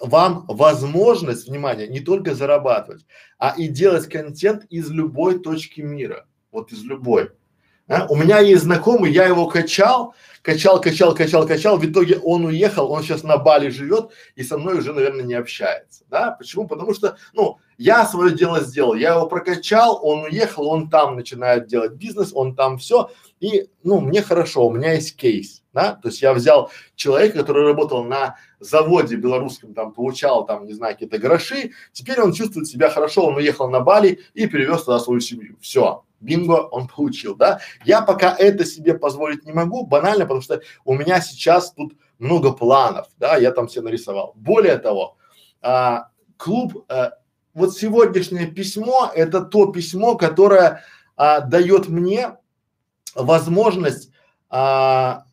вам 0.00 0.44
возможность, 0.48 1.48
внимание, 1.48 1.88
не 1.88 2.00
только 2.00 2.34
зарабатывать, 2.34 3.06
а 3.38 3.54
и 3.56 3.68
делать 3.68 4.08
контент 4.08 4.64
из 4.68 4.90
любой 4.90 5.38
точки 5.38 5.80
мира. 5.80 6.26
Вот 6.52 6.72
из 6.72 6.82
любой. 6.84 7.30
А? 7.88 8.06
У 8.08 8.16
меня 8.16 8.40
есть 8.40 8.64
знакомый, 8.64 9.12
я 9.12 9.26
его 9.26 9.46
качал, 9.46 10.14
качал, 10.42 10.80
качал, 10.80 11.14
качал, 11.14 11.46
качал, 11.46 11.76
в 11.78 11.86
итоге 11.86 12.18
он 12.18 12.44
уехал, 12.44 12.90
он 12.90 13.02
сейчас 13.02 13.22
на 13.22 13.36
Бали 13.36 13.68
живет 13.68 14.10
и 14.34 14.42
со 14.42 14.58
мной 14.58 14.78
уже, 14.78 14.92
наверное, 14.92 15.24
не 15.24 15.34
общается, 15.34 16.04
да? 16.08 16.32
Почему? 16.32 16.66
Потому 16.66 16.94
что, 16.94 17.16
ну, 17.32 17.58
я 17.78 18.06
свое 18.06 18.34
дело 18.34 18.60
сделал, 18.60 18.94
я 18.94 19.14
его 19.14 19.26
прокачал, 19.26 20.00
он 20.02 20.24
уехал, 20.24 20.68
он 20.68 20.88
там 20.88 21.16
начинает 21.16 21.66
делать 21.66 21.92
бизнес, 21.92 22.32
он 22.34 22.54
там 22.54 22.78
все, 22.78 23.10
и, 23.40 23.68
ну, 23.82 24.00
мне 24.00 24.22
хорошо, 24.22 24.66
у 24.66 24.72
меня 24.72 24.94
есть 24.94 25.16
кейс, 25.16 25.62
да? 25.72 25.94
То 25.94 26.08
есть 26.08 26.22
я 26.22 26.32
взял 26.32 26.70
человека, 26.94 27.38
который 27.38 27.64
работал 27.64 28.04
на 28.04 28.36
заводе 28.60 29.16
белорусском, 29.16 29.74
там, 29.74 29.92
получал 29.92 30.46
там, 30.46 30.66
не 30.66 30.72
знаю, 30.72 30.94
какие-то 30.94 31.18
гроши, 31.18 31.72
теперь 31.92 32.20
он 32.20 32.32
чувствует 32.32 32.66
себя 32.66 32.88
хорошо, 32.88 33.26
он 33.26 33.36
уехал 33.36 33.68
на 33.68 33.80
Бали 33.80 34.20
и 34.34 34.46
перевез 34.46 34.84
туда 34.84 34.98
свою 34.98 35.20
семью, 35.20 35.56
все, 35.60 36.04
бинго, 36.20 36.66
он 36.68 36.88
получил, 36.88 37.34
да. 37.34 37.60
Я 37.84 38.00
пока 38.00 38.34
это 38.34 38.64
себе 38.64 38.94
позволить 38.94 39.44
не 39.44 39.52
могу, 39.52 39.86
банально, 39.86 40.24
потому 40.24 40.40
что 40.40 40.62
у 40.84 40.94
меня 40.94 41.20
сейчас 41.20 41.72
тут 41.72 41.92
много 42.18 42.52
планов, 42.52 43.08
да, 43.18 43.36
я 43.36 43.52
там 43.52 43.68
все 43.68 43.82
нарисовал. 43.82 44.32
Более 44.36 44.78
того, 44.78 45.16
а, 45.60 46.08
клуб, 46.38 46.84
а, 46.88 47.12
вот 47.56 47.74
сегодняшнее 47.74 48.46
письмо, 48.46 49.10
это 49.12 49.40
то 49.40 49.72
письмо, 49.72 50.16
которое 50.16 50.84
а, 51.16 51.40
дает 51.40 51.88
мне 51.88 52.36
возможность 53.14 54.10
а, 54.50 55.24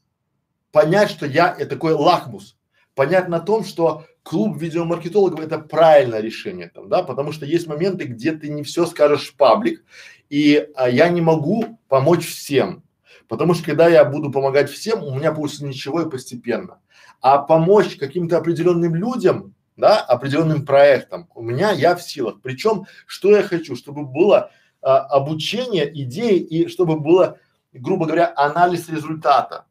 понять, 0.72 1.12
что 1.12 1.26
я 1.26 1.54
это 1.54 1.72
такой 1.72 1.92
лакмус, 1.92 2.56
понять 2.96 3.28
на 3.28 3.42
том, 3.42 3.66
что 3.66 4.06
клуб 4.24 4.58
видеомаркетологов 4.58 5.42
это 5.42 5.60
правильное 5.60 6.22
решение 6.22 6.72
там, 6.74 6.88
да, 6.88 7.04
потому 7.04 7.34
что 7.34 7.46
есть 7.46 7.68
моменты, 7.68 8.06
где 8.06 8.32
ты 8.32 8.48
не 8.48 8.64
все 8.64 8.86
скажешь 8.86 9.28
в 9.28 9.36
паблик, 9.36 9.84
и 10.30 10.70
а, 10.76 10.90
я 10.90 11.10
не 11.10 11.20
могу 11.20 11.78
помочь 11.90 12.26
всем, 12.26 12.84
потому 13.28 13.54
что 13.54 13.66
когда 13.66 13.90
я 13.90 14.06
буду 14.06 14.32
помогать 14.32 14.72
всем, 14.72 15.04
у 15.04 15.14
меня 15.14 15.34
получится 15.34 15.66
ничего 15.66 16.02
и 16.02 16.10
постепенно. 16.10 16.80
А 17.20 17.38
помочь 17.40 17.98
каким-то 17.98 18.38
определенным 18.38 18.96
людям, 18.96 19.54
да, 19.76 20.00
определенным 20.00 20.66
проектам, 20.66 21.30
у 21.34 21.42
меня 21.42 21.72
я 21.72 21.96
в 21.96 22.04
силах. 22.04 22.42
Причем, 22.42 22.86
что 23.06 23.32
я 23.32 23.44
хочу, 23.44 23.76
чтобы 23.76 24.06
было 24.06 24.52
а, 24.82 25.00
обучение, 25.00 25.90
идеи 26.04 26.38
и 26.38 26.68
чтобы 26.68 27.00
было, 27.00 27.38
грубо 27.72 28.06
говоря, 28.06 28.34
анализ 28.36 28.90
результата. 28.90 29.66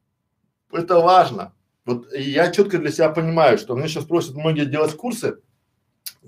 Это 0.73 1.01
важно. 1.01 1.53
Вот 1.85 2.13
я 2.13 2.51
четко 2.51 2.79
для 2.79 2.91
себя 2.91 3.11
понимаю, 3.11 3.59
что 3.59 3.75
мне 3.75 3.89
сейчас 3.89 4.05
просят 4.05 4.35
многие 4.35 4.65
делать 4.65 4.97
курсы, 4.97 5.39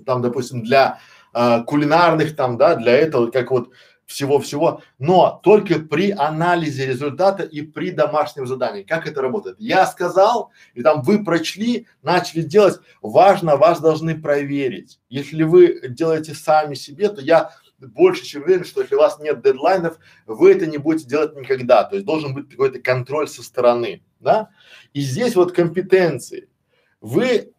там, 0.05 0.21
допустим, 0.21 0.63
для 0.63 0.99
э, 1.33 1.63
кулинарных 1.63 2.35
там, 2.35 2.57
да, 2.57 2.75
для 2.75 2.91
этого, 2.91 3.31
как 3.31 3.51
вот 3.51 3.71
всего-всего, 4.05 4.81
но 4.99 5.39
только 5.43 5.79
при 5.79 6.11
анализе 6.11 6.85
результата 6.85 7.43
и 7.43 7.61
при 7.61 7.91
домашнем 7.91 8.45
задании. 8.45 8.83
Как 8.83 9.07
это 9.07 9.21
работает? 9.21 9.57
Я 9.59 9.85
сказал, 9.87 10.51
и 10.73 10.83
там 10.83 11.01
вы 11.01 11.23
прочли, 11.23 11.87
начали 12.03 12.41
делать, 12.41 12.79
важно, 13.01 13.57
вас 13.57 13.81
должны 13.81 14.19
проверить. 14.19 14.99
Если 15.09 15.43
вы 15.43 15.81
делаете 15.89 16.33
сами 16.33 16.75
себе, 16.75 17.09
то 17.09 17.21
я 17.21 17.51
больше 17.79 18.23
чем 18.23 18.43
уверен, 18.43 18.63
что 18.63 18.81
если 18.81 18.95
у 18.95 18.99
вас 18.99 19.19
нет 19.19 19.41
дедлайнов, 19.41 19.97
вы 20.25 20.53
это 20.53 20.65
не 20.65 20.77
будете 20.77 21.07
делать 21.07 21.35
никогда. 21.35 21.83
То 21.83 21.95
есть 21.95 22.05
должен 22.05 22.33
быть 22.33 22.49
какой-то 22.49 22.79
контроль 22.79 23.27
со 23.27 23.43
стороны, 23.43 24.03
да? 24.19 24.49
И 24.93 25.01
здесь 25.01 25.35
вот 25.35 25.51
компетенции. 25.51 26.49
Вы 27.01 27.53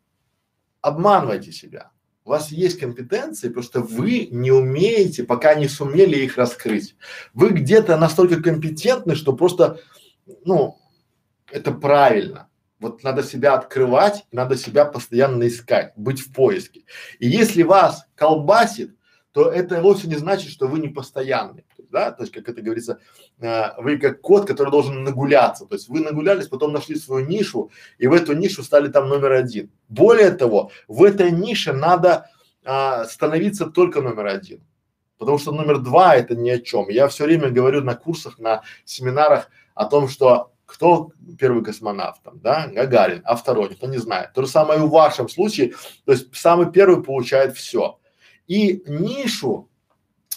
обманываете 0.80 1.52
себя. 1.52 1.90
У 2.26 2.30
вас 2.30 2.50
есть 2.50 2.80
компетенции, 2.80 3.48
просто 3.48 3.80
вы 3.80 4.26
не 4.32 4.50
умеете, 4.50 5.22
пока 5.22 5.54
не 5.54 5.68
сумели 5.68 6.16
их 6.16 6.36
раскрыть. 6.36 6.96
Вы 7.34 7.50
где-то 7.50 7.96
настолько 7.96 8.42
компетентны, 8.42 9.14
что 9.14 9.32
просто, 9.32 9.78
ну, 10.44 10.76
это 11.52 11.70
правильно. 11.70 12.48
Вот 12.80 13.04
надо 13.04 13.22
себя 13.22 13.54
открывать, 13.54 14.26
надо 14.32 14.56
себя 14.56 14.86
постоянно 14.86 15.46
искать, 15.46 15.92
быть 15.94 16.18
в 16.18 16.32
поиске. 16.32 16.82
И 17.20 17.28
если 17.28 17.62
вас 17.62 18.04
колбасит, 18.16 18.96
то 19.30 19.48
это 19.48 19.80
вовсе 19.80 20.08
не 20.08 20.16
значит, 20.16 20.50
что 20.50 20.66
вы 20.66 20.80
не 20.80 20.88
постоянный, 20.88 21.64
да, 21.96 22.12
то 22.12 22.24
есть, 22.24 22.32
как 22.34 22.46
это 22.46 22.60
говорится, 22.60 22.98
э, 23.40 23.70
вы 23.78 23.96
как 23.96 24.20
кот, 24.20 24.46
который 24.46 24.70
должен 24.70 25.02
нагуляться, 25.02 25.64
то 25.64 25.76
есть 25.76 25.88
вы 25.88 26.00
нагулялись, 26.00 26.46
потом 26.46 26.72
нашли 26.72 26.94
свою 26.96 27.26
нишу, 27.26 27.70
и 27.96 28.06
в 28.06 28.12
эту 28.12 28.34
нишу 28.34 28.62
стали 28.62 28.88
там 28.88 29.08
номер 29.08 29.32
один. 29.32 29.70
Более 29.88 30.30
того, 30.30 30.70
в 30.88 31.02
этой 31.02 31.30
нише 31.30 31.72
надо 31.72 32.28
э, 32.64 33.04
становиться 33.08 33.64
только 33.64 34.02
номер 34.02 34.26
один, 34.26 34.60
потому 35.16 35.38
что 35.38 35.52
номер 35.52 35.78
два 35.78 36.14
это 36.14 36.36
ни 36.36 36.50
о 36.50 36.58
чем. 36.58 36.90
Я 36.90 37.08
все 37.08 37.24
время 37.24 37.48
говорю 37.48 37.80
на 37.80 37.94
курсах, 37.94 38.38
на 38.38 38.62
семинарах 38.84 39.48
о 39.74 39.86
том, 39.86 40.08
что 40.08 40.52
кто 40.66 41.12
первый 41.38 41.64
космонавт, 41.64 42.22
там, 42.22 42.40
да, 42.40 42.68
Гагарин, 42.68 43.22
а 43.24 43.36
второй 43.36 43.70
никто 43.70 43.86
не 43.86 43.98
знает. 43.98 44.34
То 44.34 44.42
же 44.42 44.48
самое 44.48 44.80
и 44.80 44.82
в 44.82 44.90
вашем 44.90 45.30
случае, 45.30 45.72
то 46.04 46.12
есть 46.12 46.36
самый 46.36 46.70
первый 46.70 47.02
получает 47.02 47.56
все. 47.56 47.98
И 48.48 48.82
нишу 48.86 49.70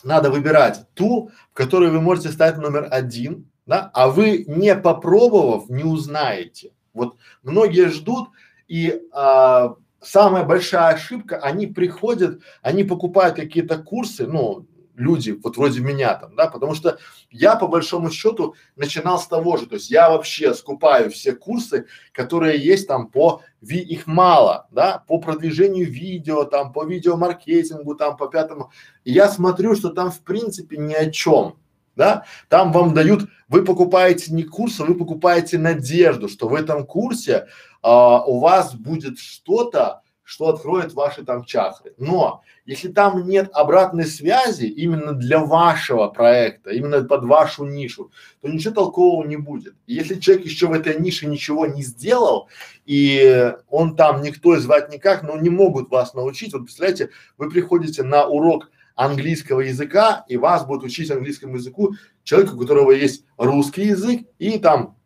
надо 0.04 0.32
выбирать 0.32 0.86
ту, 0.94 1.32
в 1.52 1.54
которой 1.54 1.90
вы 1.90 2.02
можете 2.02 2.30
стать 2.30 2.58
номер 2.58 2.88
один, 2.90 3.50
да, 3.66 3.92
а 3.94 4.10
вы 4.10 4.46
не 4.48 4.76
попробовав 4.76 5.70
не 5.70 5.84
узнаете. 5.84 6.72
Вот 6.94 7.18
многие 7.44 7.90
ждут 7.90 8.30
и 8.68 9.02
а, 9.14 9.76
самая 10.02 10.44
большая 10.44 10.94
ошибка, 10.94 11.38
они 11.38 11.68
приходят, 11.68 12.42
они 12.62 12.84
покупают 12.84 13.36
какие-то 13.36 13.78
курсы, 13.78 14.26
ну 14.26 14.66
люди, 15.00 15.32
вот 15.44 15.58
вроде 15.58 15.80
меня 15.82 16.14
там, 16.16 16.36
да, 16.36 16.48
потому 16.48 16.76
что 16.76 17.00
я 17.32 17.56
по 17.56 17.68
большому 17.68 18.12
счету 18.12 18.56
начинал 18.76 19.18
с 19.18 19.28
того 19.28 19.58
же, 19.58 19.66
то 19.66 19.76
есть 19.76 19.90
я 19.90 20.10
вообще 20.10 20.54
скупаю 20.54 21.10
все 21.10 21.34
курсы, 21.34 21.88
которые 22.12 22.60
есть 22.60 22.88
там 22.88 23.08
по, 23.08 23.42
ви, 23.62 23.78
их 23.80 24.08
мало, 24.08 24.68
да, 24.72 25.04
по 25.08 25.20
продвижению 25.20 25.90
видео, 25.90 26.44
там, 26.44 26.74
по 26.74 26.86
видеомаркетингу, 26.86 27.96
там, 27.96 28.18
по 28.18 28.28
пятому, 28.28 28.72
и 29.06 29.12
я 29.14 29.30
смотрю, 29.30 29.76
что 29.76 29.90
там 29.90 30.12
в 30.12 30.20
принципе 30.20 30.78
ни 30.78 30.94
о 30.94 31.10
чем, 31.10 31.56
да, 31.96 32.26
там 32.50 32.72
вам 32.72 32.94
дают, 32.94 33.30
вы 33.48 33.64
покупаете 33.64 34.34
не 34.34 34.44
курсы, 34.44 34.84
вы 34.84 34.96
покупаете 34.96 35.58
надежду, 35.58 36.28
что 36.28 36.48
в 36.48 36.56
этом 36.56 36.86
курсе 36.86 37.48
а, 37.82 38.24
у 38.24 38.40
вас 38.40 38.76
будет 38.76 39.18
что-то, 39.18 40.02
что 40.30 40.50
откроет 40.50 40.94
ваши 40.94 41.24
там 41.24 41.44
чакры. 41.44 41.96
Но 41.98 42.44
если 42.64 42.90
там 42.90 43.28
нет 43.28 43.50
обратной 43.52 44.06
связи 44.06 44.66
именно 44.66 45.14
для 45.14 45.40
вашего 45.40 46.08
проекта, 46.08 46.70
именно 46.70 47.04
под 47.04 47.26
вашу 47.26 47.66
нишу, 47.66 48.12
то 48.40 48.48
ничего 48.48 48.76
толкового 48.76 49.26
не 49.26 49.38
будет. 49.38 49.74
И 49.88 49.96
если 49.96 50.20
человек 50.20 50.46
еще 50.46 50.68
в 50.68 50.74
этой 50.74 51.02
нише 51.02 51.26
ничего 51.26 51.66
не 51.66 51.82
сделал, 51.82 52.48
и 52.86 53.52
он 53.70 53.96
там 53.96 54.22
никто 54.22 54.56
звать 54.58 54.94
никак, 54.94 55.24
но 55.24 55.36
не 55.36 55.50
могут 55.50 55.90
вас 55.90 56.14
научить. 56.14 56.54
Вот 56.54 56.66
представляете, 56.66 57.10
вы 57.40 57.50
приходите 57.50 58.04
на 58.04 58.28
урок 58.28 58.70
английского 58.94 59.62
языка, 59.62 60.26
и 60.28 60.38
вас 60.38 60.64
будет 60.64 60.84
учить 60.84 61.10
английскому 61.10 61.56
языку 61.56 61.96
человек, 62.24 62.54
у 62.54 62.60
которого 62.60 62.92
есть 62.92 63.26
русский 63.38 63.86
язык 63.86 64.28
и 64.38 64.60
там 64.60 64.99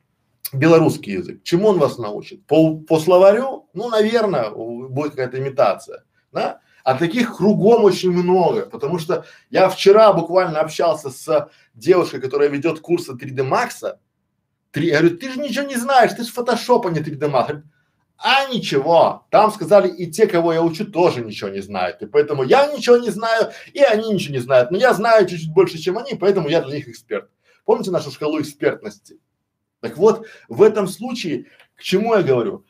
белорусский 0.52 1.14
язык. 1.14 1.44
Чему 1.44 1.70
он 1.70 1.80
вас 1.80 1.98
научит? 1.98 2.46
По, 2.46 2.78
по 2.78 3.00
словарю? 3.00 3.70
Ну, 3.74 3.90
наверное, 3.90 4.50
будет 4.50 5.12
какая-то 5.12 5.40
имитация, 5.40 6.04
да? 6.32 6.60
А 6.84 6.96
таких 6.98 7.38
кругом 7.38 7.86
очень 7.86 8.12
много, 8.12 8.66
потому 8.66 9.00
что 9.00 9.26
я 9.50 9.70
вчера 9.70 10.12
буквально 10.12 10.60
общался 10.60 11.10
с 11.10 11.50
девушкой, 11.74 12.20
которая 12.20 12.50
ведет 12.50 12.82
курсы 12.82 13.14
3D 13.14 13.50
Max. 13.50 13.96
3, 14.72 14.88
я 14.88 15.00
говорю, 15.00 15.18
ты 15.18 15.32
же 15.32 15.40
ничего 15.40 15.66
не 15.66 15.78
знаешь, 15.78 16.12
ты 16.12 16.24
же 16.24 16.32
фотошоп, 16.32 16.88
а 16.88 16.92
не 16.92 17.00
3D 17.00 17.32
Max. 17.32 17.62
А 18.18 18.46
ничего, 18.46 19.26
там 19.32 19.52
сказали 19.52 19.90
и 19.90 20.12
те, 20.12 20.28
кого 20.28 20.54
я 20.54 20.62
учу, 20.62 20.86
тоже 20.86 21.22
ничего 21.22 21.50
не 21.50 21.62
знают. 21.62 22.02
И 22.02 22.06
поэтому 22.06 22.44
я 22.44 22.68
ничего 22.68 22.98
не 22.98 23.10
знаю, 23.10 23.52
и 23.74 23.82
они 23.82 24.14
ничего 24.14 24.34
не 24.36 24.40
знают. 24.40 24.72
Но 24.72 24.78
я 24.78 24.94
знаю 24.94 25.28
чуть-чуть 25.28 25.54
больше, 25.54 25.78
чем 25.78 25.98
они, 25.98 26.16
поэтому 26.16 26.50
я 26.50 26.62
для 26.62 26.76
них 26.76 26.88
эксперт. 26.88 27.30
Помните 27.66 27.92
нашу 27.92 28.12
шкалу 28.12 28.42
экспертности? 28.42 29.20
Так 29.84 29.98
вот, 29.98 30.26
в 30.48 30.62
этом 30.62 30.88
случае, 30.88 31.48
к 31.76 31.82
чему 31.82 32.16
я 32.16 32.24
говорю? 32.24 32.64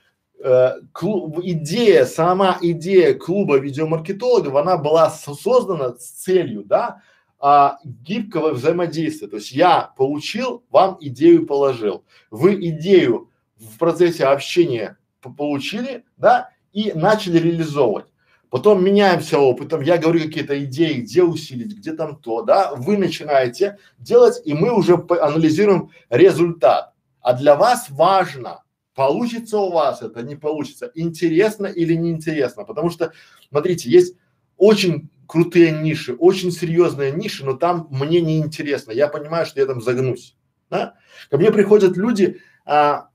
Э, 0.43 0.82
клуб, 0.93 1.41
идея, 1.43 2.06
сама 2.06 2.58
идея 2.60 3.13
клуба 3.13 3.58
видеомаркетологов, 3.60 4.56
она 4.56 4.78
была 4.78 5.12
создана 5.12 5.93
с 5.93 6.10
целью, 6.10 6.63
да, 6.63 7.04
а, 7.38 7.78
гибкого 7.84 8.54
взаимодействия. 8.54 9.28
То 9.28 9.36
есть 9.36 9.52
я 9.52 9.93
получил, 9.95 10.63
вам 10.71 10.97
идею 11.02 11.45
положил. 11.45 12.04
Вы 12.32 12.56
идею 12.69 13.30
в 13.58 13.78
процессе 13.78 14.26
общения 14.26 14.97
получили, 15.21 16.06
да, 16.17 16.49
и 16.71 16.93
начали 16.95 17.38
реализовывать. 17.38 18.08
Потом 18.49 18.84
меняемся 18.84 19.38
опытом, 19.38 19.82
я 19.82 19.99
говорю 19.99 20.21
какие-то 20.21 20.63
идеи, 20.63 21.02
где 21.02 21.21
усилить, 21.21 21.78
где 21.78 21.93
там 21.93 22.15
то, 22.15 22.41
да, 22.41 22.73
вы 22.73 22.97
начинаете 22.97 23.78
делать, 23.99 24.41
и 24.45 24.56
мы 24.56 24.76
уже 24.76 24.95
анализируем 24.95 25.91
результат. 26.10 26.92
А 27.24 27.34
для 27.34 27.56
вас 27.56 27.90
важно, 27.90 28.64
получится 28.94 29.58
у 29.58 29.72
вас 29.72 30.02
это, 30.02 30.22
не 30.22 30.36
получится, 30.36 30.92
интересно 30.94 31.66
или 31.66 31.94
неинтересно, 31.94 32.66
потому 32.66 32.90
что, 32.90 33.14
смотрите, 33.50 33.90
есть 33.90 34.16
очень 34.58 35.10
крутые 35.26 35.72
ниши, 35.72 36.14
очень 36.14 36.52
серьезные 36.52 37.12
ниши, 37.12 37.46
но 37.46 37.54
там 37.54 37.88
мне 37.90 38.22
не 38.22 38.38
интересно, 38.40 38.92
я 38.92 39.08
понимаю, 39.08 39.46
что 39.46 39.60
я 39.62 39.66
там 39.66 39.82
загнусь, 39.82 40.36
да? 40.70 40.96
Ко 41.32 41.38
мне 41.38 41.52
приходят 41.52 41.98
люди, 41.98 42.42
а, 42.66 43.08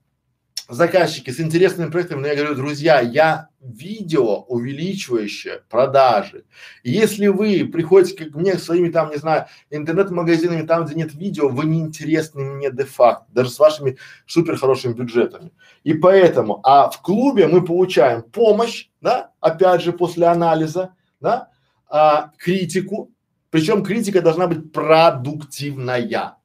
заказчики 0.69 1.31
с 1.31 1.39
интересными 1.39 1.89
проектами, 1.89 2.21
но 2.21 2.27
я 2.27 2.35
говорю, 2.35 2.55
друзья, 2.55 3.01
я 3.01 3.49
видео, 3.59 4.41
увеличивающее 4.43 5.63
продажи. 5.67 6.45
Если 6.83 7.27
вы 7.27 7.65
приходите 7.65 8.25
к 8.25 8.35
мне 8.35 8.55
своими 8.57 8.89
там, 8.89 9.09
не 9.09 9.17
знаю, 9.17 9.47
интернет-магазинами, 9.71 10.65
там, 10.65 10.85
где 10.85 10.95
нет 10.95 11.13
видео, 11.15 11.49
вы 11.49 11.65
не 11.65 11.79
интересны 11.79 12.43
мне 12.43 12.71
де-факто, 12.71 13.25
даже 13.33 13.49
с 13.49 13.59
вашими 13.59 13.97
супер 14.27 14.57
хорошими 14.57 14.93
бюджетами. 14.93 15.51
И 15.83 15.93
поэтому, 15.93 16.59
а 16.63 16.89
в 16.89 17.01
клубе 17.01 17.47
мы 17.47 17.63
получаем 17.65 18.21
помощь, 18.21 18.89
да, 19.01 19.31
опять 19.41 19.81
же, 19.81 19.91
после 19.91 20.27
анализа, 20.27 20.93
да, 21.19 21.49
а, 21.87 22.31
критику, 22.37 23.11
причем 23.49 23.83
критика 23.83 24.21
должна 24.21 24.45
быть 24.45 24.71
продуктивная 24.71 26.38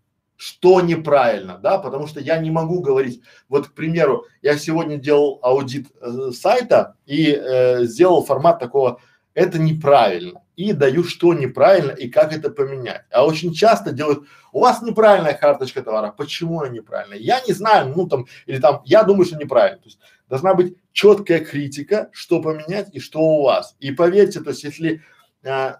что 0.44 0.82
неправильно, 0.82 1.56
да, 1.56 1.78
потому 1.78 2.06
что 2.06 2.20
я 2.20 2.36
не 2.36 2.50
могу 2.50 2.82
говорить, 2.82 3.22
вот, 3.48 3.68
к 3.68 3.72
примеру, 3.72 4.26
я 4.42 4.58
сегодня 4.58 4.98
делал 4.98 5.38
аудит 5.42 5.86
э, 6.02 6.32
сайта 6.32 6.96
и 7.06 7.32
э, 7.32 7.84
сделал 7.84 8.22
формат 8.22 8.58
такого, 8.58 9.00
это 9.32 9.58
неправильно, 9.58 10.42
и 10.54 10.74
даю, 10.74 11.02
что 11.02 11.32
неправильно 11.32 11.92
и 11.92 12.10
как 12.10 12.34
это 12.36 12.50
поменять. 12.50 13.04
А 13.10 13.24
очень 13.24 13.54
часто 13.54 13.92
делают, 13.92 14.24
у 14.52 14.60
вас 14.60 14.82
неправильная 14.82 15.32
карточка 15.32 15.80
товара, 15.80 16.12
почему 16.14 16.60
она 16.60 16.68
неправильная? 16.68 17.16
Я 17.16 17.40
не 17.40 17.54
знаю, 17.54 17.94
ну 17.96 18.06
там, 18.06 18.26
или 18.44 18.58
там, 18.58 18.82
я 18.84 19.02
думаю, 19.02 19.24
что 19.24 19.36
неправильно. 19.36 19.78
То 19.78 19.86
есть 19.86 19.98
должна 20.28 20.52
быть 20.52 20.76
четкая 20.92 21.40
критика, 21.40 22.10
что 22.12 22.42
поменять 22.42 22.90
и 22.92 23.00
что 23.00 23.20
у 23.20 23.44
вас. 23.44 23.76
И 23.80 23.92
поверьте, 23.92 24.40
то 24.40 24.50
есть 24.50 24.62
если 24.64 25.02
э, 25.42 25.76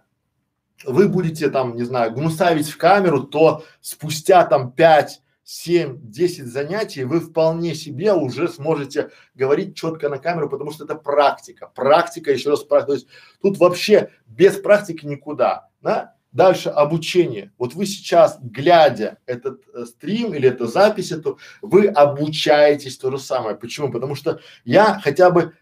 вы 0.85 1.09
будете 1.09 1.51
там, 1.51 1.77
не 1.77 1.85
знаю, 1.85 2.13
гнусавить 2.13 2.69
в 2.69 2.77
камеру, 2.77 3.23
то 3.25 3.65
спустя 3.81 4.45
там 4.45 4.73
пять, 4.73 5.23
семь, 5.45 5.99
десять 6.01 6.47
занятий 6.47 7.05
вы 7.05 7.21
вполне 7.21 7.75
себе 7.75 8.13
уже 8.15 8.49
сможете 8.49 9.11
говорить 9.35 9.77
четко 9.77 10.09
на 10.09 10.19
камеру, 10.19 10.49
потому 10.49 10.73
что 10.73 10.85
это 10.85 10.95
практика. 10.95 11.71
Практика, 11.75 12.33
еще 12.33 12.51
раз, 12.51 12.65
то 12.65 12.93
есть 12.93 13.07
тут 13.43 13.59
вообще 13.59 14.11
без 14.27 14.57
практики 14.57 15.07
никуда, 15.07 15.69
да? 15.81 16.15
Дальше 16.33 16.69
обучение. 16.69 17.53
Вот 17.59 17.75
вы 17.75 17.87
сейчас, 17.87 18.39
глядя 18.43 19.19
этот 19.25 19.63
э, 19.73 19.85
стрим 19.85 20.35
или 20.35 20.49
эту 20.49 20.67
запись, 20.67 21.13
эту, 21.13 21.39
вы 21.63 21.87
обучаетесь 21.87 22.99
то 22.99 23.13
же 23.13 23.21
самое. 23.21 23.55
Почему? 23.55 23.93
Потому 23.93 24.17
что 24.17 24.41
я 24.65 24.99
хотя 24.99 25.31
бы 25.31 25.53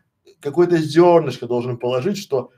какое-то 0.40 0.79
зернышко 0.79 1.46
должен 1.46 1.77
положить, 1.77 2.16
что 2.16 2.53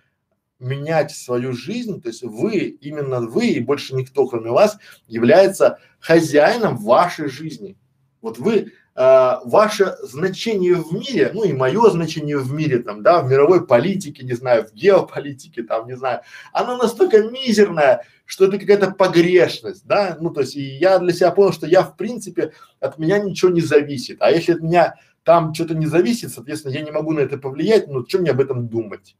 менять 0.65 1.13
свою 1.13 1.53
жизнь, 1.53 2.01
то 2.03 2.09
есть 2.09 2.23
вы, 2.23 2.59
именно 2.81 3.21
вы 3.21 3.47
и 3.47 3.61
больше 3.61 3.95
никто, 3.95 4.27
кроме 4.27 4.51
вас, 4.51 4.79
является 5.07 5.79
хозяином 6.01 6.77
вашей 6.77 7.29
жизни. 7.29 7.77
Вот 8.21 8.39
вы 8.39 8.73
э, 8.97 9.35
ваше 9.45 9.97
значение 10.03 10.77
в 10.77 10.93
мире, 10.93 11.31
ну 11.35 11.45
и 11.45 11.53
мое 11.53 11.91
значение 11.91 12.39
в 12.39 12.53
мире, 12.53 12.79
там, 12.79 13.03
да, 13.03 13.21
в 13.23 13.29
мировой 13.29 13.67
политике, 13.67 14.25
не 14.25 14.33
знаю, 14.33 14.67
в 14.67 14.73
геополитике, 14.73 15.63
там, 15.63 15.87
не 15.87 15.97
знаю, 15.97 16.21
оно 16.53 16.77
настолько 16.77 17.23
мизерное, 17.23 18.07
что 18.25 18.47
это 18.47 18.59
какая-то 18.59 18.93
погрешность, 18.93 19.87
да, 19.87 20.17
ну 20.21 20.31
то 20.31 20.41
есть 20.41 20.57
и 20.57 20.63
я 20.63 20.99
для 20.99 21.13
себя 21.13 21.31
понял, 21.31 21.53
что 21.53 21.67
я 21.67 21.83
в 21.83 21.97
принципе 21.97 22.53
от 22.81 22.99
меня 22.99 23.19
ничего 23.19 23.51
не 23.51 23.61
зависит, 23.61 24.19
а 24.21 24.31
если 24.31 24.53
от 24.53 24.61
меня 24.61 24.95
там 25.23 25.53
что-то 25.55 25.75
не 25.75 25.87
зависит, 25.87 26.33
соответственно, 26.33 26.73
я 26.73 26.83
не 26.83 26.91
могу 26.91 27.13
на 27.13 27.21
это 27.21 27.39
повлиять, 27.39 27.89
ну 27.89 28.07
что 28.07 28.19
мне 28.19 28.31
об 28.31 28.41
этом 28.41 28.69
думать, 28.69 29.17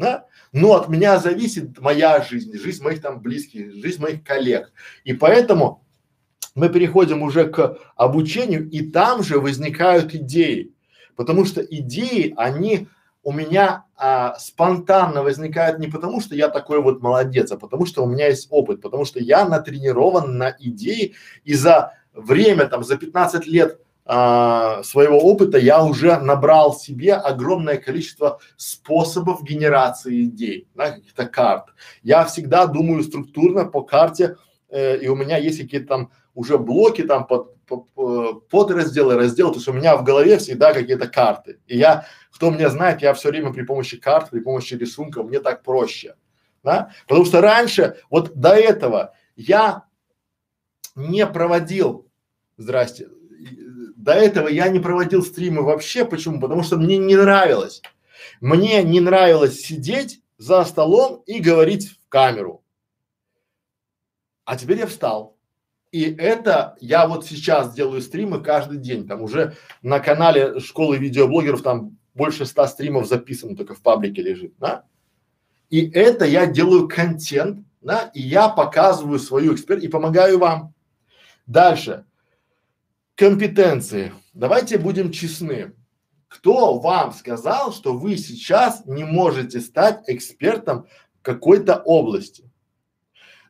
да? 0.00 0.26
Но 0.52 0.74
от 0.74 0.88
меня 0.88 1.18
зависит 1.18 1.78
моя 1.78 2.22
жизнь, 2.22 2.56
жизнь 2.58 2.82
моих 2.82 3.00
там 3.00 3.20
близких, 3.20 3.72
жизнь 3.72 4.02
моих 4.02 4.24
коллег, 4.24 4.72
и 5.04 5.12
поэтому 5.12 5.84
мы 6.56 6.68
переходим 6.68 7.22
уже 7.22 7.46
к 7.46 7.78
обучению, 7.94 8.68
и 8.68 8.90
там 8.90 9.22
же 9.22 9.38
возникают 9.38 10.14
идеи, 10.14 10.72
потому 11.14 11.44
что 11.44 11.60
идеи, 11.60 12.34
они 12.36 12.88
у 13.22 13.32
меня 13.32 13.84
а, 13.96 14.34
спонтанно 14.38 15.22
возникают 15.22 15.78
не 15.78 15.86
потому, 15.86 16.20
что 16.20 16.34
я 16.34 16.48
такой 16.48 16.80
вот 16.80 17.02
молодец, 17.02 17.52
а 17.52 17.58
потому 17.58 17.84
что 17.86 18.02
у 18.02 18.08
меня 18.08 18.28
есть 18.28 18.48
опыт, 18.50 18.80
потому 18.80 19.04
что 19.04 19.20
я 19.20 19.44
натренирован 19.44 20.38
на 20.38 20.56
идеи, 20.58 21.14
и 21.44 21.54
за 21.54 21.92
время 22.14 22.66
там, 22.66 22.82
за 22.82 22.96
15 22.96 23.46
лет 23.46 23.78
а, 24.06 24.82
своего 24.82 25.18
опыта 25.18 25.58
я 25.58 25.84
уже 25.84 26.18
набрал 26.18 26.74
себе 26.74 27.14
огромное 27.14 27.76
количество 27.76 28.40
способов 28.56 29.42
генерации 29.44 30.24
идей, 30.24 30.68
да, 30.74 30.92
каких-то 30.92 31.26
карт. 31.26 31.66
Я 32.02 32.24
всегда 32.24 32.66
думаю 32.66 33.02
структурно 33.02 33.66
по 33.66 33.82
карте, 33.82 34.36
э, 34.68 34.98
и 34.98 35.08
у 35.08 35.14
меня 35.14 35.36
есть 35.36 35.60
какие-то 35.60 35.86
там 35.86 36.12
уже 36.34 36.58
блоки 36.58 37.02
там 37.02 37.26
под, 37.26 37.56
под, 37.66 38.48
под 38.48 38.70
разделы, 38.70 39.16
разделы, 39.16 39.50
то 39.50 39.58
есть 39.58 39.68
у 39.68 39.72
меня 39.72 39.96
в 39.96 40.02
голове 40.02 40.38
всегда 40.38 40.72
какие-то 40.72 41.06
карты. 41.06 41.60
И 41.66 41.76
я, 41.76 42.06
кто 42.32 42.50
меня 42.50 42.70
знает, 42.70 43.02
я 43.02 43.14
все 43.14 43.28
время 43.28 43.52
при 43.52 43.62
помощи 43.62 43.96
карт, 43.96 44.30
при 44.30 44.40
помощи 44.40 44.74
рисунка, 44.74 45.22
мне 45.22 45.40
так 45.40 45.62
проще, 45.62 46.16
да? 46.62 46.90
Потому 47.06 47.26
что 47.26 47.40
раньше, 47.40 47.96
вот 48.10 48.34
до 48.34 48.54
этого 48.54 49.14
я 49.36 49.84
не 50.96 51.26
проводил, 51.26 52.08
здрасте, 52.56 53.08
до 54.00 54.12
этого 54.12 54.48
я 54.48 54.68
не 54.68 54.80
проводил 54.80 55.22
стримы 55.22 55.62
вообще, 55.62 56.04
почему? 56.04 56.40
Потому 56.40 56.62
что 56.62 56.76
мне 56.76 56.96
не 56.96 57.16
нравилось. 57.16 57.82
Мне 58.40 58.82
не 58.82 59.00
нравилось 59.00 59.60
сидеть 59.60 60.22
за 60.38 60.64
столом 60.64 61.22
и 61.26 61.38
говорить 61.38 61.90
в 61.90 62.08
камеру. 62.08 62.64
А 64.46 64.56
теперь 64.56 64.78
я 64.78 64.86
встал. 64.86 65.36
И 65.92 66.02
это 66.02 66.76
я 66.80 67.06
вот 67.06 67.26
сейчас 67.26 67.74
делаю 67.74 68.00
стримы 68.00 68.42
каждый 68.42 68.78
день. 68.78 69.06
Там 69.06 69.22
уже 69.22 69.56
на 69.82 70.00
канале 70.00 70.60
школы 70.60 70.96
видеоблогеров 70.96 71.62
там 71.62 71.98
больше 72.14 72.46
ста 72.46 72.66
стримов 72.66 73.06
записано, 73.06 73.54
только 73.54 73.74
в 73.74 73.82
паблике 73.82 74.22
лежит, 74.22 74.54
да? 74.58 74.84
И 75.68 75.88
это 75.90 76.24
я 76.24 76.46
делаю 76.46 76.88
контент, 76.88 77.66
да, 77.80 78.10
и 78.14 78.22
я 78.22 78.48
показываю 78.48 79.18
свою 79.18 79.54
эксперт 79.54 79.82
и 79.82 79.88
помогаю 79.88 80.38
вам. 80.38 80.74
Дальше. 81.46 82.06
Компетенции. 83.20 84.14
Давайте 84.32 84.78
будем 84.78 85.12
честны. 85.12 85.74
Кто 86.26 86.78
вам 86.78 87.12
сказал, 87.12 87.70
что 87.70 87.92
вы 87.92 88.16
сейчас 88.16 88.86
не 88.86 89.04
можете 89.04 89.60
стать 89.60 90.04
экспертом 90.06 90.86
какой-то 91.20 91.82
области? 91.84 92.50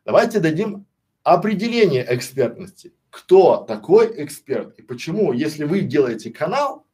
Давайте 0.03 0.41
дадим 0.41 0.87
определение 1.23 2.05
экспертности. 2.09 2.91
Кто 3.09 3.63
такой 3.65 4.13
эксперт 4.25 4.77
и 4.77 4.81
почему, 4.81 5.31
если 5.31 5.63
вы 5.63 5.79
делаете 5.83 6.31
канал 6.31 6.85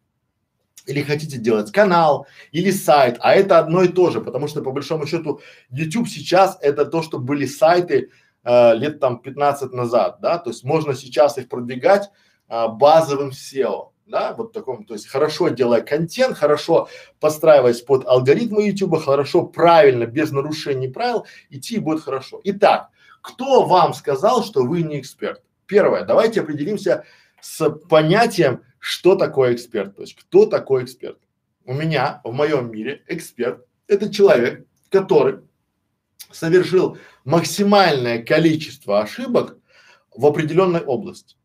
или 0.85 1.01
хотите 1.01 1.39
делать 1.39 1.71
канал 1.71 2.27
или 2.51 2.69
сайт, 2.69 3.17
а 3.21 3.33
это 3.33 3.57
одно 3.57 3.81
и 3.81 3.87
то 3.87 4.11
же, 4.11 4.21
потому 4.21 4.47
что 4.47 4.61
по 4.61 4.71
большому 4.71 5.07
счету 5.07 5.41
YouTube 5.71 6.07
сейчас 6.07 6.59
это 6.61 6.85
то, 6.85 7.01
что 7.01 7.17
были 7.17 7.47
сайты 7.47 8.11
э, 8.43 8.75
лет 8.75 8.99
там 8.99 9.19
15 9.19 9.73
назад, 9.73 10.19
да, 10.21 10.37
то 10.37 10.51
есть 10.51 10.63
можно 10.63 10.93
сейчас 10.93 11.39
их 11.39 11.49
продвигать 11.49 12.11
э, 12.49 12.67
базовым 12.67 13.29
SEO, 13.29 13.89
да, 14.05 14.33
вот 14.33 14.53
таком, 14.53 14.85
то 14.85 14.93
есть 14.93 15.07
хорошо 15.07 15.49
делая 15.49 15.81
контент, 15.81 16.37
хорошо 16.37 16.87
подстраиваясь 17.19 17.81
под 17.81 18.05
алгоритмы 18.05 18.67
YouTube, 18.67 19.01
хорошо, 19.03 19.43
правильно, 19.43 20.05
без 20.05 20.31
нарушений 20.31 20.87
правил, 20.87 21.25
идти 21.49 21.79
будет 21.79 22.03
хорошо. 22.03 22.39
Итак, 22.43 22.89
кто 23.21 23.65
вам 23.65 23.93
сказал, 23.93 24.43
что 24.43 24.63
вы 24.63 24.83
не 24.83 24.99
эксперт? 24.99 25.41
Первое, 25.65 26.05
давайте 26.05 26.41
определимся 26.41 27.03
с 27.41 27.69
понятием, 27.69 28.63
что 28.79 29.15
такое 29.15 29.53
эксперт, 29.53 29.95
то 29.95 30.01
есть 30.01 30.15
кто 30.15 30.45
такой 30.45 30.83
эксперт. 30.83 31.19
У 31.65 31.73
меня, 31.73 32.21
в 32.23 32.33
моем 32.33 32.71
мире, 32.71 33.03
эксперт– 33.07 33.65
это 33.87 34.09
человек, 34.09 34.65
который 34.89 35.39
совершил 36.31 36.97
максимальное 37.25 38.23
количество 38.23 39.01
ошибок 39.01 39.57
в 40.15 40.25
определенной 40.25 40.81
области. 40.81 41.36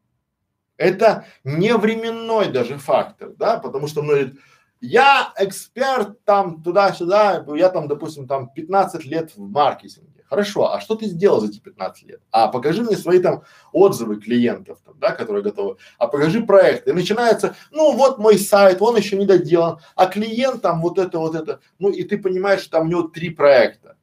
Это 0.83 1.27
не 1.45 1.77
временной 1.77 2.49
даже 2.49 2.79
фактор, 2.79 3.31
да, 3.39 3.59
потому 3.59 3.87
что 3.87 4.03
многие 4.03 4.37
я 4.83 5.33
эксперт 5.39 6.25
там 6.25 6.61
туда-сюда, 6.61 7.47
я 7.55 7.69
там, 7.69 7.87
допустим, 7.87 8.27
там 8.27 8.49
15 8.49 9.05
лет 9.05 9.31
в 9.37 9.41
маркетинге. 9.41 10.25
Хорошо, 10.29 10.73
а 10.73 10.81
что 10.81 10.97
ты 10.97 11.07
сделал 11.07 11.41
за 11.41 11.49
эти 11.49 11.61
15 11.61 12.03
лет? 12.09 12.21
А 12.33 12.49
покажи 12.49 12.83
мне 12.83 12.97
свои 12.97 13.21
там 13.21 13.43
отзывы 13.71 14.17
клиентов, 14.17 14.81
там, 14.85 14.99
да, 14.99 15.13
которые 15.13 15.45
готовы. 15.45 15.77
А 15.99 16.09
покажи 16.09 16.43
проект. 16.43 16.89
И 16.89 16.93
начинается, 16.93 17.55
ну 17.71 17.93
вот 17.93 18.19
мой 18.19 18.39
сайт, 18.39 18.83
он 18.83 18.97
еще 18.97 19.17
не 19.17 19.27
доделан, 19.27 19.79
а 19.95 20.07
клиент 20.07 20.63
там 20.63 20.81
вот 20.81 20.99
это, 20.99 21.19
вот 21.19 21.37
это. 21.37 21.61
Ну 21.79 21.91
и 21.91 22.03
ты 22.03 22.19
понимаешь, 22.19 22.63
что 22.63 22.79
там 22.79 22.87
у 22.87 22.91
него 22.91 23.03
три 23.03 23.31
проекта. 23.31 23.97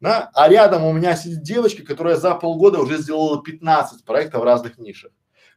Да? 0.00 0.30
А 0.32 0.48
рядом 0.48 0.84
у 0.84 0.92
меня 0.92 1.14
сидит 1.14 1.42
девочка, 1.42 1.84
которая 1.84 2.16
за 2.16 2.34
полгода 2.34 2.78
уже 2.80 2.96
сделала 2.98 3.42
15 3.42 4.04
проектов 4.04 4.40
в 4.40 4.44
разных 4.44 4.78
нишах. 4.78 5.12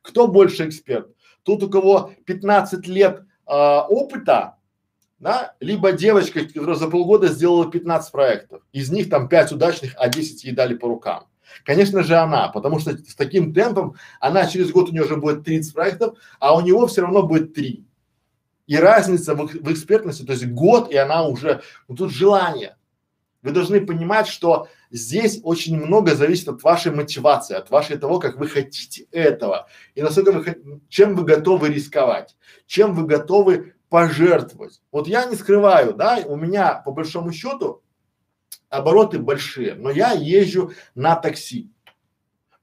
Кто 0.05 0.27
больше 0.27 0.67
эксперт? 0.67 1.09
Тут 1.43 1.63
у 1.63 1.69
кого 1.69 2.11
15 2.25 2.87
лет 2.87 3.23
а, 3.45 3.85
опыта, 3.87 4.57
да, 5.19 5.55
либо 5.59 5.91
девочка, 5.91 6.45
которая 6.45 6.75
за 6.75 6.87
полгода 6.87 7.27
сделала 7.27 7.69
15 7.69 8.11
проектов, 8.11 8.61
из 8.71 8.91
них 8.91 9.09
там 9.09 9.27
5 9.27 9.53
удачных, 9.53 9.93
а 9.97 10.09
10 10.09 10.43
ей 10.43 10.53
дали 10.53 10.75
по 10.75 10.87
рукам. 10.87 11.27
Конечно 11.63 12.03
же 12.03 12.15
она, 12.15 12.49
потому 12.49 12.79
что 12.79 12.97
с 12.97 13.15
таким 13.15 13.53
темпом 13.53 13.95
она 14.19 14.45
через 14.45 14.71
год 14.71 14.89
у 14.89 14.91
нее 14.91 15.03
уже 15.03 15.15
будет 15.15 15.43
30 15.43 15.73
проектов, 15.73 16.17
а 16.39 16.55
у 16.55 16.61
него 16.61 16.87
все 16.87 17.01
равно 17.01 17.23
будет 17.23 17.53
3. 17.53 17.85
И 18.67 18.77
разница 18.77 19.35
в, 19.35 19.45
в 19.45 19.71
экспертности, 19.71 20.23
то 20.23 20.33
есть 20.33 20.47
год, 20.47 20.91
и 20.91 20.97
она 20.97 21.23
уже, 21.25 21.61
ну 21.87 21.95
тут 21.95 22.11
желание. 22.11 22.75
Вы 23.45 23.51
должны 23.51 23.85
понимать, 23.85 24.27
что 24.27 24.67
здесь 24.89 25.39
очень 25.43 25.77
много 25.77 26.15
зависит 26.15 26.49
от 26.49 26.63
вашей 26.63 26.91
мотивации, 26.91 27.55
от 27.55 27.69
вашей 27.69 27.95
того, 27.95 28.19
как 28.19 28.37
вы 28.37 28.47
хотите 28.47 29.05
этого, 29.11 29.67
и 29.93 30.01
насколько 30.01 30.31
вы, 30.31 30.81
чем 30.89 31.15
вы 31.15 31.25
готовы 31.25 31.69
рисковать, 31.69 32.35
чем 32.65 32.95
вы 32.95 33.05
готовы 33.05 33.75
пожертвовать. 33.87 34.81
Вот 34.91 35.07
я 35.07 35.25
не 35.25 35.35
скрываю, 35.35 35.93
да, 35.93 36.23
у 36.25 36.35
меня 36.35 36.73
по 36.73 36.91
большому 36.91 37.31
счету 37.31 37.83
обороты 38.69 39.19
большие, 39.19 39.75
но 39.75 39.91
я 39.91 40.13
езжу 40.13 40.71
на 40.95 41.15
такси. 41.15 41.71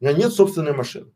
У 0.00 0.04
меня 0.04 0.14
нет 0.14 0.32
собственной 0.32 0.72
машины. 0.72 1.12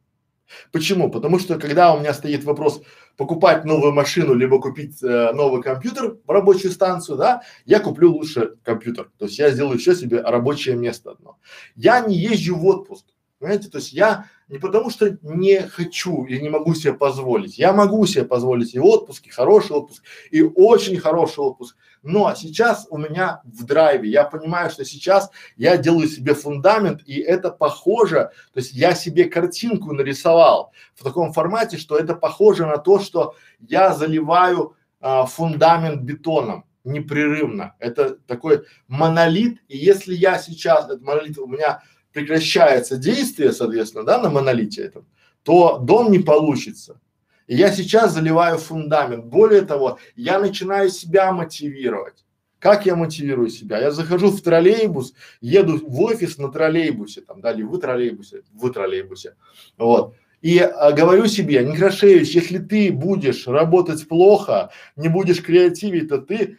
Почему? 0.71 1.11
Потому 1.11 1.41
что 1.41 1.59
когда 1.59 1.93
у 1.93 1.99
меня 1.99 2.15
стоит 2.15 2.45
вопрос 2.45 2.83
покупать 3.17 3.65
новую 3.65 3.93
машину 3.93 4.35
либо 4.35 4.61
купить 4.61 5.03
э, 5.03 5.33
новый 5.33 5.63
компьютер 5.63 6.17
в 6.27 6.31
рабочую 6.31 6.73
станцию, 6.73 7.19
да, 7.19 7.43
я 7.65 7.81
куплю 7.81 8.13
лучше 8.13 8.57
компьютер. 8.63 9.11
То 9.19 9.27
есть 9.27 9.39
я 9.39 9.51
сделаю 9.51 9.79
еще 9.79 9.95
себе 9.95 10.21
рабочее 10.21 10.77
место 10.77 11.13
одно. 11.13 11.39
Я 11.75 12.01
не 12.01 12.17
езжу 12.17 12.57
в 12.57 12.67
отпуск. 12.67 13.07
Понимаете, 13.39 13.69
то 13.69 13.79
есть 13.79 13.93
я 13.93 14.27
не 14.49 14.59
потому 14.59 14.91
что 14.91 15.19
не 15.23 15.61
хочу 15.63 16.25
и 16.25 16.41
не 16.41 16.49
могу 16.49 16.75
себе 16.75 16.93
позволить. 16.93 17.59
Я 17.59 17.73
могу 17.73 18.07
себе 18.07 18.25
позволить 18.25 18.75
и 18.75 18.79
отпуск, 18.79 19.27
и 19.27 19.31
хороший 19.31 19.73
отпуск, 19.73 20.03
и 20.31 20.43
очень 20.43 20.99
хороший 20.99 21.41
отпуск. 21.41 21.77
Но 22.03 22.33
сейчас 22.37 22.87
у 22.91 22.99
меня 22.99 23.41
в 23.45 23.65
драйве, 23.65 24.09
я 24.09 24.25
понимаю, 24.25 24.71
что 24.71 24.85
сейчас 24.85 25.31
я 25.57 25.77
делаю 25.77 26.07
себе 26.07 26.35
фундамент, 26.35 27.03
и 27.07 27.19
это 27.19 27.51
похоже, 27.51 28.31
то 28.53 28.61
есть 28.61 28.73
я 28.73 28.95
себе 28.95 29.25
картинку 29.25 29.93
нарисовал 29.93 30.73
в 30.95 31.03
таком 31.03 31.33
формате, 31.33 31.77
что 31.77 31.97
это 31.99 32.15
похоже 32.15 32.67
на 32.67 32.79
то, 32.79 33.01
что 33.01 33.35
я 33.59 33.93
заливаю 33.93 34.77
а, 35.01 35.27
фундамент 35.27 36.03
бетоном 36.03 36.65
непрерывно. 36.85 37.75
Это 37.81 38.15
такой 38.29 38.65
монолит, 38.87 39.61
и 39.67 39.77
если 39.77 40.15
я 40.15 40.39
сейчас, 40.39 40.85
этот 40.85 41.03
монолит 41.03 41.37
у 41.39 41.49
меня 41.49 41.83
прекращается 42.17 42.97
действие, 42.97 43.53
соответственно, 43.53 44.03
да, 44.05 44.19
на 44.19 44.31
монолите 44.31 44.83
этом, 44.83 45.05
то 45.43 45.77
дом 45.79 46.11
не 46.11 46.19
получится. 46.19 46.99
И 47.47 47.55
я 47.55 47.71
сейчас 47.71 48.15
заливаю 48.15 48.57
фундамент. 48.57 49.27
Более 49.27 49.61
того, 49.61 49.99
я 50.17 50.39
начинаю 50.39 50.89
себя 50.89 51.31
мотивировать. 51.31 52.25
Как 52.59 52.87
я 52.87 52.97
мотивирую 52.97 53.51
себя? 53.51 53.79
Я 53.79 53.91
захожу 53.91 54.31
в 54.31 54.41
троллейбус, 54.41 55.13
еду 55.43 55.79
в 55.87 56.01
офис 56.01 56.39
на 56.39 56.51
троллейбусе, 56.51 57.21
там, 57.21 57.43
да, 57.43 57.53
или 57.53 57.63
в 57.63 57.77
троллейбусе, 57.77 58.43
в 58.51 58.71
троллейбусе, 58.71 59.35
вот. 59.77 60.15
И 60.41 60.59
а, 60.59 60.93
говорю 60.93 61.27
себе, 61.27 61.65
Некрашевич, 61.65 62.31
если 62.31 62.59
ты 62.59 62.91
будешь 62.93 63.47
работать 63.47 64.09
плохо, 64.09 64.71
не 64.97 65.09
будешь 65.09 65.43
креативить, 65.43 66.09
то 66.09 66.19
ты 66.19 66.57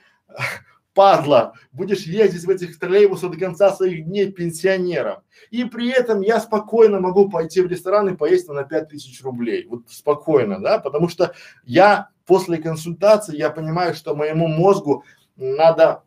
падла, 0.98 1.54
будешь 1.72 2.08
ездить 2.08 2.44
в 2.44 2.50
этих 2.50 2.80
троллейбусах 2.80 3.30
до 3.30 3.38
конца 3.38 3.72
своих 3.72 4.06
дней 4.06 4.32
пенсионером. 4.32 5.22
И 5.52 5.64
при 5.64 5.90
этом 5.92 6.22
я 6.22 6.40
спокойно 6.40 7.00
могу 7.00 7.30
пойти 7.30 7.62
в 7.62 7.68
ресторан 7.68 8.10
и 8.10 8.18
поесть 8.18 8.50
на 8.50 8.64
пять 8.64 8.90
тысяч 8.90 9.22
рублей. 9.22 9.68
Вот 9.70 9.84
спокойно, 9.90 10.60
да, 10.60 10.80
потому 10.80 11.08
что 11.08 11.36
я 11.66 12.10
после 12.26 12.58
консультации, 12.58 13.38
я 13.38 13.52
понимаю, 13.52 13.94
что 13.94 14.16
моему 14.16 14.48
мозгу 14.48 15.04
надо 15.36 16.02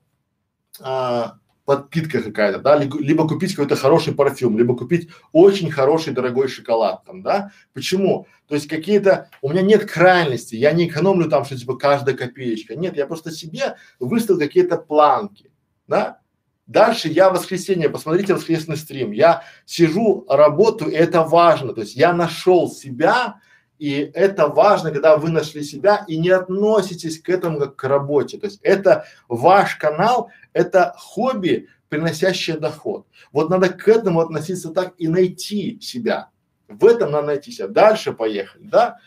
а, 0.80 1.34
подпитка 1.70 2.20
какая-то, 2.20 2.58
да, 2.58 2.76
либо 2.76 3.28
купить 3.28 3.54
какой-то 3.54 3.76
хороший 3.76 4.12
парфюм, 4.12 4.58
либо 4.58 4.76
купить 4.76 5.08
очень 5.30 5.70
хороший 5.70 6.12
дорогой 6.12 6.48
шоколад 6.48 7.04
там, 7.04 7.22
да. 7.22 7.52
Почему? 7.74 8.26
То 8.48 8.56
есть 8.56 8.66
какие-то, 8.66 9.30
у 9.40 9.50
меня 9.50 9.62
нет 9.62 9.88
крайности, 9.88 10.56
я 10.56 10.72
не 10.72 10.88
экономлю 10.88 11.30
там, 11.30 11.44
что 11.44 11.56
типа 11.56 11.76
каждая 11.76 12.16
копеечка. 12.16 12.74
Нет, 12.74 12.96
я 12.96 13.06
просто 13.06 13.30
себе 13.30 13.76
выставил 14.00 14.40
какие-то 14.40 14.78
планки, 14.78 15.52
да. 15.86 16.18
Дальше 16.66 17.06
я 17.06 17.30
в 17.30 17.34
воскресенье, 17.34 17.88
посмотрите 17.88 18.34
воскресный 18.34 18.76
стрим, 18.76 19.12
я 19.12 19.44
сижу, 19.64 20.26
работаю, 20.28 20.90
и 20.90 20.96
это 20.96 21.22
важно, 21.22 21.72
то 21.72 21.82
есть 21.82 21.94
я 21.94 22.12
нашел 22.12 22.68
себя, 22.68 23.36
и 23.80 24.10
это 24.12 24.46
важно, 24.46 24.90
когда 24.90 25.16
вы 25.16 25.30
нашли 25.30 25.62
себя 25.62 26.04
и 26.06 26.18
не 26.18 26.28
относитесь 26.28 27.18
к 27.18 27.30
этому 27.30 27.58
как 27.58 27.76
к 27.76 27.84
работе. 27.84 28.36
То 28.36 28.46
есть 28.46 28.60
это 28.62 29.06
ваш 29.26 29.76
канал, 29.76 30.30
это 30.52 30.94
хобби, 30.96 31.68
приносящее 31.88 32.56
доход. 32.56 33.06
Вот 33.32 33.50
надо 33.50 33.68
к 33.68 33.88
этому 33.88 34.20
относиться 34.20 34.70
так 34.70 34.94
и 34.98 35.08
найти 35.08 35.80
себя. 35.80 36.30
В 36.68 36.86
этом 36.86 37.10
надо 37.10 37.28
найти 37.28 37.50
себя. 37.50 37.68
Дальше 37.68 38.12
поехали, 38.12 38.64
да? 38.64 38.98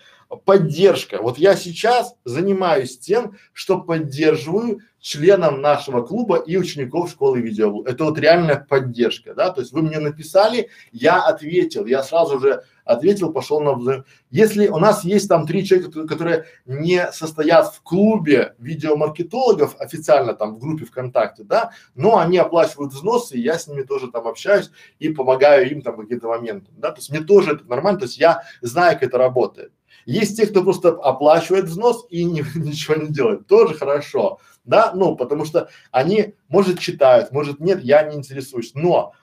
Поддержка. 0.46 1.22
Вот 1.22 1.38
я 1.38 1.56
сейчас 1.56 2.16
занимаюсь 2.26 2.98
тем, 2.98 3.38
что 3.54 3.80
поддерживаю 3.80 4.80
членам 5.04 5.60
нашего 5.60 6.02
клуба 6.02 6.38
и 6.38 6.56
учеников 6.56 7.12
школы 7.12 7.42
видео. 7.42 7.84
Это 7.84 8.06
вот 8.06 8.18
реальная 8.18 8.56
поддержка, 8.56 9.36
да, 9.36 9.52
то 9.52 9.60
есть 9.60 9.74
вы 9.74 9.82
мне 9.82 10.00
написали, 10.00 10.70
я 10.94 11.22
ответил, 11.22 11.86
я 11.86 12.04
сразу 12.04 12.40
же 12.40 12.64
ответил, 12.86 13.34
пошел 13.34 13.60
на 13.60 13.74
взаим. 13.74 14.06
Если 14.32 14.68
у 14.70 14.78
нас 14.78 15.04
есть 15.04 15.28
там 15.28 15.46
три 15.46 15.66
человека, 15.66 16.08
которые 16.08 16.46
не 16.66 17.12
состоят 17.12 17.74
в 17.74 17.82
клубе 17.82 18.56
видеомаркетологов 18.60 19.76
официально 19.78 20.34
там 20.34 20.56
в 20.56 20.60
группе 20.60 20.86
ВКонтакте, 20.86 21.44
да, 21.44 21.72
но 21.96 22.18
они 22.18 22.38
оплачивают 22.38 22.94
взносы, 22.94 23.36
и 23.36 23.42
я 23.42 23.60
с 23.60 23.68
ними 23.68 23.82
тоже 23.82 24.10
там 24.10 24.26
общаюсь 24.26 24.72
и 25.00 25.10
помогаю 25.10 25.70
им 25.70 25.82
там 25.82 25.98
какие-то 25.98 26.30
моменты, 26.30 26.72
да, 26.78 26.92
то 26.92 27.00
есть 27.00 27.10
мне 27.10 27.20
тоже 27.20 27.56
это 27.56 27.66
нормально, 27.66 28.00
то 28.00 28.06
есть 28.06 28.18
я 28.18 28.44
знаю, 28.62 28.94
как 28.94 29.04
это 29.04 29.18
работает. 29.18 29.74
Есть 30.06 30.38
те, 30.38 30.48
кто 30.48 30.64
просто 30.64 30.90
оплачивает 30.90 31.66
взнос 31.66 32.06
и 32.10 32.24
не, 32.24 32.44
ничего 32.56 32.96
не 32.96 33.08
делает, 33.08 33.48
тоже 33.48 33.74
хорошо, 33.74 34.40
да, 34.64 34.92
ну, 34.94 35.16
потому 35.16 35.46
что 35.46 35.70
они, 35.92 36.36
может, 36.48 36.80
читают, 36.80 37.32
может, 37.32 37.60
нет, 37.60 37.84
я 37.84 38.04
не 38.04 38.16
интересуюсь, 38.16 38.74
но 38.76 39.14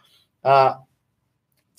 а, 0.43 0.85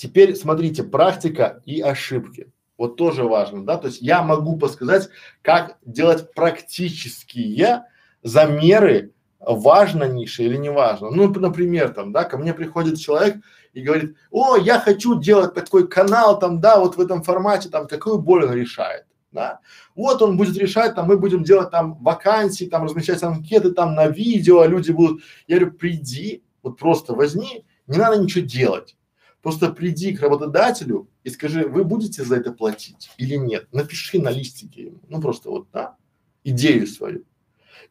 Теперь 0.01 0.35
смотрите, 0.35 0.81
практика 0.81 1.61
и 1.63 1.79
ошибки. 1.79 2.51
Вот 2.75 2.95
тоже 2.95 3.23
важно, 3.23 3.63
да, 3.63 3.77
то 3.77 3.85
есть 3.85 4.01
я 4.01 4.23
могу 4.23 4.57
подсказать, 4.57 5.09
как 5.43 5.77
делать 5.85 6.33
практические 6.33 7.83
замеры, 8.23 9.13
важно 9.39 10.05
ниша 10.05 10.41
или 10.41 10.57
не 10.57 10.71
важно. 10.71 11.11
Ну, 11.11 11.29
например, 11.29 11.89
там, 11.89 12.11
да, 12.13 12.23
ко 12.23 12.39
мне 12.39 12.55
приходит 12.55 12.99
человек 12.99 13.35
и 13.73 13.81
говорит, 13.81 14.15
о, 14.29 14.57
я 14.57 14.79
хочу 14.79 15.19
делать 15.19 15.53
такой 15.53 15.87
канал, 15.87 16.39
там, 16.39 16.59
да, 16.59 16.79
вот 16.79 16.97
в 16.97 17.01
этом 17.01 17.23
формате, 17.23 17.69
там, 17.69 17.87
какую 17.87 18.19
боль 18.19 18.45
он 18.45 18.53
решает, 18.53 19.05
да. 19.31 19.59
Вот 19.95 20.21
он 20.21 20.37
будет 20.37 20.57
решать, 20.57 20.95
там, 20.95 21.07
мы 21.07 21.17
будем 21.17 21.43
делать 21.43 21.71
там 21.71 21.95
вакансии, 22.03 22.65
там, 22.65 22.83
размещать 22.83 23.23
анкеты, 23.23 23.71
там, 23.71 23.95
на 23.95 24.07
видео, 24.07 24.59
а 24.59 24.67
люди 24.67 24.91
будут, 24.91 25.21
я 25.47 25.57
говорю, 25.57 25.73
приди, 25.77 26.43
вот 26.63 26.77
просто 26.77 27.13
возьми, 27.13 27.65
не 27.87 27.97
надо 27.97 28.17
ничего 28.21 28.45
делать. 28.45 28.95
Просто 29.41 29.71
приди 29.71 30.15
к 30.15 30.21
работодателю 30.21 31.09
и 31.23 31.29
скажи, 31.29 31.67
вы 31.67 31.83
будете 31.83 32.23
за 32.23 32.35
это 32.35 32.51
платить 32.51 33.09
или 33.17 33.35
нет. 33.35 33.67
Напиши 33.71 34.21
на 34.21 34.29
листике 34.29 34.93
ну 35.09 35.19
просто 35.19 35.49
вот, 35.49 35.67
да, 35.73 35.95
идею 36.43 36.85
свою. 36.85 37.25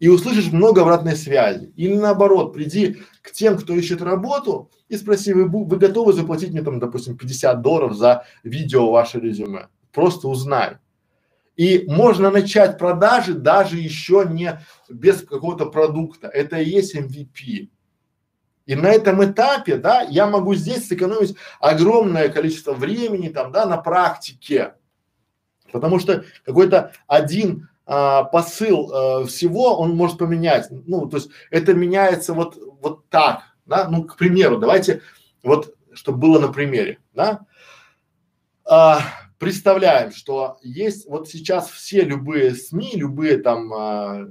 И 0.01 0.09
услышишь 0.09 0.51
много 0.51 0.81
обратной 0.81 1.15
связи. 1.15 1.73
Или 1.77 1.95
наоборот, 1.95 2.55
приди 2.55 2.97
к 3.23 3.31
тем, 3.31 3.59
кто 3.59 3.75
ищет 3.75 4.01
работу 4.01 4.71
и 4.89 4.97
спроси, 4.97 5.35
вы, 5.35 5.47
вы 5.47 5.77
готовы 5.77 6.15
заплатить 6.15 6.51
мне 6.51 6.63
там, 6.63 6.81
допустим, 6.81 7.17
50 7.17 7.61
долларов 7.61 7.95
за 7.95 8.25
видео 8.43 8.91
ваше 8.91 9.21
резюме? 9.21 9.69
Просто 9.93 10.27
узнай. 10.29 10.79
И 11.55 11.85
можно 11.87 12.31
начать 12.31 12.79
продажи 12.79 13.35
даже 13.35 13.77
еще 13.77 14.27
не 14.29 14.59
без 14.89 15.21
какого-то 15.21 15.67
продукта. 15.67 16.29
Это 16.29 16.59
и 16.59 16.71
есть 16.71 16.97
MVP. 16.97 17.69
И 18.65 18.75
на 18.75 18.87
этом 18.87 19.23
этапе, 19.23 19.77
да, 19.77 20.01
я 20.01 20.27
могу 20.27 20.55
здесь 20.55 20.89
сэкономить 20.89 21.37
огромное 21.61 22.31
количество 22.31 22.73
времени 22.73 23.29
там, 23.29 23.53
да, 23.53 23.67
на 23.67 23.77
практике. 23.77 24.75
Потому 25.71 25.99
что 25.99 26.25
какой-то 26.45 26.93
один 27.07 27.69
а, 27.93 28.23
посыл 28.23 28.93
а, 28.93 29.25
всего 29.27 29.77
он 29.77 29.97
может 29.97 30.19
поменять. 30.19 30.69
Ну, 30.71 31.09
то 31.09 31.17
есть 31.17 31.31
это 31.51 31.75
меняется 31.75 32.35
вот, 32.35 32.57
вот 32.81 33.09
так, 33.09 33.43
да, 33.67 33.89
ну, 33.89 34.05
к 34.05 34.17
примеру, 34.17 34.59
давайте 34.59 35.03
вот, 35.43 35.75
чтобы 35.93 36.19
было 36.19 36.39
на 36.39 36.53
примере, 36.53 37.01
да. 37.15 37.41
А, 38.65 39.01
представляем, 39.41 40.13
что 40.13 40.59
есть 40.63 41.09
вот 41.09 41.29
сейчас 41.29 41.69
все 41.69 42.03
любые 42.03 42.55
СМИ, 42.55 42.93
любые 42.95 43.39
там 43.39 43.73
а, 43.73 44.29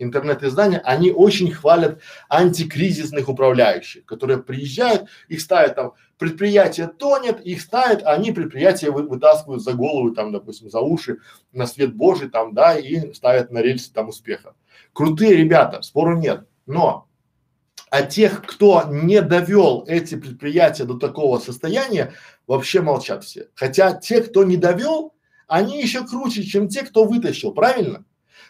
интернет-издания, 0.00 0.80
они 0.80 1.12
очень 1.12 1.52
хвалят 1.52 2.00
антикризисных 2.28 3.28
управляющих, 3.28 4.04
которые 4.06 4.42
приезжают, 4.42 5.08
их 5.28 5.40
ставят 5.40 5.76
там, 5.76 5.92
предприятие 6.18 6.88
тонет, 6.88 7.40
их 7.40 7.60
ставят, 7.60 8.02
а 8.02 8.12
они 8.12 8.32
предприятие 8.32 8.90
вы, 8.90 9.02
вытаскивают 9.02 9.62
за 9.62 9.74
голову, 9.74 10.12
там, 10.12 10.32
допустим, 10.32 10.70
за 10.70 10.80
уши, 10.80 11.18
на 11.52 11.66
свет 11.66 11.94
Божий, 11.94 12.28
там, 12.28 12.54
да, 12.54 12.78
и 12.78 13.12
ставят 13.12 13.50
на 13.50 13.58
рельсы 13.58 13.92
там 13.92 14.08
успеха. 14.08 14.54
Крутые 14.92 15.36
ребята, 15.36 15.82
спору 15.82 16.16
нет, 16.16 16.46
но 16.66 17.06
а 17.90 18.02
тех, 18.02 18.44
кто 18.44 18.84
не 18.90 19.22
довел 19.22 19.84
эти 19.86 20.16
предприятия 20.16 20.84
до 20.84 20.98
такого 20.98 21.38
состояния, 21.38 22.12
вообще 22.46 22.80
молчат 22.80 23.24
все. 23.24 23.48
Хотя 23.54 23.92
те, 23.94 24.22
кто 24.22 24.44
не 24.44 24.56
довел, 24.56 25.14
они 25.46 25.80
еще 25.80 26.04
круче, 26.04 26.42
чем 26.42 26.68
те, 26.68 26.82
кто 26.82 27.04
вытащил, 27.04 27.52
правильно? 27.52 28.04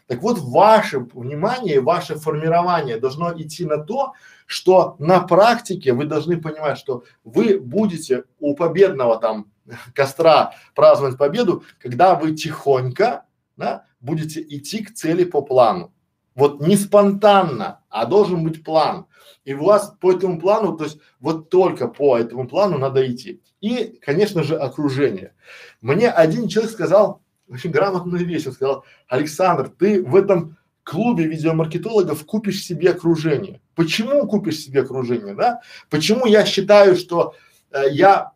Так 0.07 0.23
вот, 0.23 0.39
ваше 0.39 1.01
внимание, 1.01 1.81
ваше 1.81 2.15
формирование 2.15 2.99
должно 2.99 3.33
идти 3.37 3.65
на 3.65 3.79
то, 3.79 4.13
что 4.47 4.95
на 4.99 5.21
практике 5.21 5.93
вы 5.93 6.05
должны 6.05 6.41
понимать, 6.41 6.79
что 6.79 7.05
вы 7.25 7.59
будете 7.59 8.25
у 8.39 8.55
победного 8.55 9.19
там 9.19 9.51
костра 9.95 10.53
праздновать 10.75 11.19
победу, 11.19 11.65
когда 11.81 12.15
вы 12.15 12.37
тихонько, 12.37 13.25
да, 13.57 13.85
будете 14.01 14.41
идти 14.41 14.85
к 14.85 14.95
цели 14.95 15.25
по 15.25 15.43
плану. 15.43 15.93
Вот 16.37 16.61
не 16.61 16.77
спонтанно, 16.77 17.81
а 17.89 18.05
должен 18.05 18.45
быть 18.45 18.63
план. 18.63 19.07
И 19.45 19.55
у 19.55 19.65
вас 19.65 19.95
по 20.01 20.13
этому 20.13 20.39
плану, 20.39 20.77
то 20.77 20.85
есть 20.85 20.99
вот 21.19 21.49
только 21.49 21.89
по 21.89 22.19
этому 22.19 22.47
плану 22.47 22.79
надо 22.79 23.11
идти. 23.11 23.41
И, 23.61 23.99
конечно 24.05 24.43
же, 24.43 24.57
окружение. 24.57 25.35
Мне 25.81 26.11
один 26.11 26.47
человек 26.47 26.71
сказал, 26.71 27.23
очень 27.49 27.71
грамотную 27.71 28.25
вещь. 28.25 28.47
Он 28.47 28.53
сказал, 28.53 28.85
Александр, 29.09 29.69
ты 29.69 30.03
в 30.03 30.15
этом 30.17 30.57
клубе 30.83 31.25
видеомаркетологов 31.27 32.25
купишь 32.25 32.65
себе 32.65 32.91
окружение. 32.91 33.61
Почему 33.75 34.27
купишь 34.27 34.61
себе 34.61 34.83
окружение, 34.83 35.35
да? 35.35 35.61
Почему 35.91 36.27
я 36.27 36.47
считаю, 36.47 36.97
что 36.97 37.35
э, 37.73 37.91
я 37.91 38.33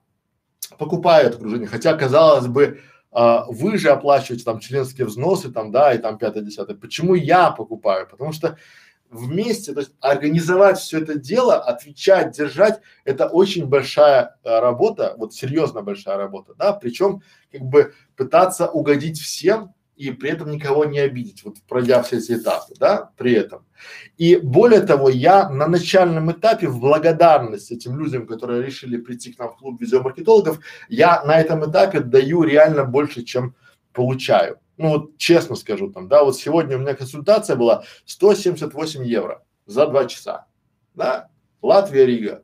покупаю 0.79 1.29
это 1.29 1.37
окружение, 1.37 1.69
хотя 1.69 1.97
казалось 1.97 2.49
бы, 2.49 2.81
э, 3.13 3.39
вы 3.49 3.79
же 3.79 3.91
оплачиваете 3.91 4.45
там 4.45 4.59
членские 4.59 5.07
взносы, 5.07 5.51
там, 5.51 5.71
да, 5.71 5.95
и 5.95 5.99
там 5.99 6.19
пятое, 6.19 6.43
десятое. 6.43 6.77
Почему 6.77 7.15
я 7.15 7.51
покупаю? 7.51 8.09
Потому 8.09 8.33
что 8.33 8.57
вместе, 9.11 9.73
то 9.73 9.81
есть 9.81 9.93
организовать 10.01 10.79
все 10.79 11.01
это 11.01 11.19
дело, 11.19 11.57
отвечать, 11.57 12.37
держать, 12.37 12.81
это 13.05 13.27
очень 13.27 13.67
большая 13.67 14.37
а, 14.45 14.61
работа, 14.61 15.15
вот 15.19 15.35
серьезно 15.35 15.83
большая 15.83 16.17
работа, 16.17 16.55
да, 16.55 16.73
причем 16.73 17.23
как 17.51 17.63
бы 17.63 17.93
пытаться 18.17 18.69
угодить 18.69 19.21
всем 19.21 19.75
и 19.97 20.13
при 20.13 20.31
этом 20.31 20.51
никого 20.51 20.87
не 20.87 20.99
обидеть, 20.99 21.45
вот 21.45 21.57
пройдя 21.69 22.03
все 22.03 22.19
эти 22.19 22.33
этапы, 22.33 22.75
да, 22.79 23.11
при 23.19 23.35
этом. 23.35 23.67
И 24.17 24.37
более 24.37 24.81
того, 24.81 25.11
я 25.11 25.51
на 25.51 25.67
начальном 25.67 26.33
этапе 26.33 26.69
в 26.69 26.81
благодарность 26.81 27.71
этим 27.71 27.99
людям, 27.99 28.27
которые 28.27 28.65
решили 28.65 28.97
прийти 28.97 29.33
к 29.33 29.39
нам 29.39 29.51
в 29.51 29.57
клуб 29.57 29.79
видеомаркетологов, 29.79 30.61
я 30.89 31.23
на 31.25 31.39
этом 31.39 31.69
этапе 31.71 32.01
даю 32.01 32.45
реально 32.45 32.85
больше, 32.85 33.25
чем 33.25 33.55
получаю. 33.93 34.59
Ну 34.81 34.89
вот 34.89 35.19
честно 35.19 35.57
скажу 35.57 35.93
там, 35.93 36.09
да, 36.09 36.25
вот 36.25 36.39
сегодня 36.39 36.79
у 36.79 36.81
меня 36.81 36.95
консультация 36.95 37.55
была 37.55 37.85
178 38.07 39.05
евро 39.05 39.45
за 39.67 39.87
два 39.87 40.07
часа, 40.07 40.47
да, 40.95 41.29
Латвия, 41.61 42.07
Рига. 42.07 42.43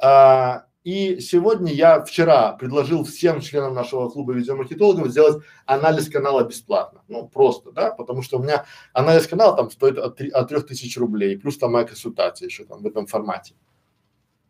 А, 0.00 0.66
и 0.84 1.18
сегодня 1.18 1.72
я 1.72 2.00
вчера 2.04 2.52
предложил 2.52 3.02
всем 3.02 3.40
членам 3.40 3.74
нашего 3.74 4.08
клуба 4.08 4.34
видеомаркетологов 4.34 5.08
сделать 5.08 5.42
анализ 5.66 6.08
канала 6.08 6.44
бесплатно. 6.44 7.02
Ну, 7.08 7.26
просто, 7.26 7.72
да, 7.72 7.90
потому 7.90 8.22
что 8.22 8.38
у 8.38 8.42
меня 8.44 8.64
анализ 8.92 9.26
канала 9.26 9.56
там 9.56 9.68
стоит 9.72 9.98
от, 9.98 10.20
от 10.20 10.48
трех 10.48 10.64
тысяч 10.64 10.96
рублей, 10.96 11.36
плюс 11.36 11.58
там 11.58 11.72
моя 11.72 11.84
консультация 11.84 12.46
еще 12.46 12.64
там 12.66 12.82
в 12.82 12.86
этом 12.86 13.08
формате. 13.08 13.54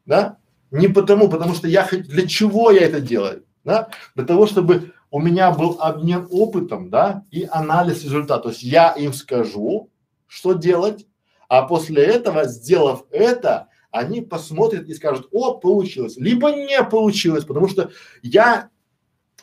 Да? 0.05 0.37
Не 0.71 0.89
потому, 0.89 1.31
потому 1.31 1.55
что 1.55 1.69
я, 1.69 1.89
для 1.91 2.29
чего 2.29 2.71
я 2.71 2.83
это 2.83 3.01
делаю? 3.01 3.47
Да? 3.65 3.89
Для 4.15 4.27
того, 4.27 4.47
чтобы 4.47 4.93
у 5.13 5.21
меня 5.21 5.51
был 5.51 5.77
обмен 5.79 6.27
опытом, 6.31 6.89
да, 6.89 7.25
и 7.31 7.47
анализ 7.49 8.03
результата. 8.03 8.45
То 8.45 8.49
есть 8.49 8.63
я 8.63 8.93
им 8.93 9.13
скажу, 9.13 9.91
что 10.27 10.55
делать, 10.55 11.07
а 11.49 11.63
после 11.63 12.03
этого, 12.03 12.47
сделав 12.47 13.05
это, 13.11 13.69
они 13.91 14.23
посмотрят 14.23 14.89
и 14.89 14.95
скажут, 14.95 15.29
о, 15.31 15.59
получилось, 15.59 16.17
либо 16.17 16.51
не 16.53 16.83
получилось, 16.83 17.45
потому 17.45 17.69
что 17.69 17.91
я 18.23 18.71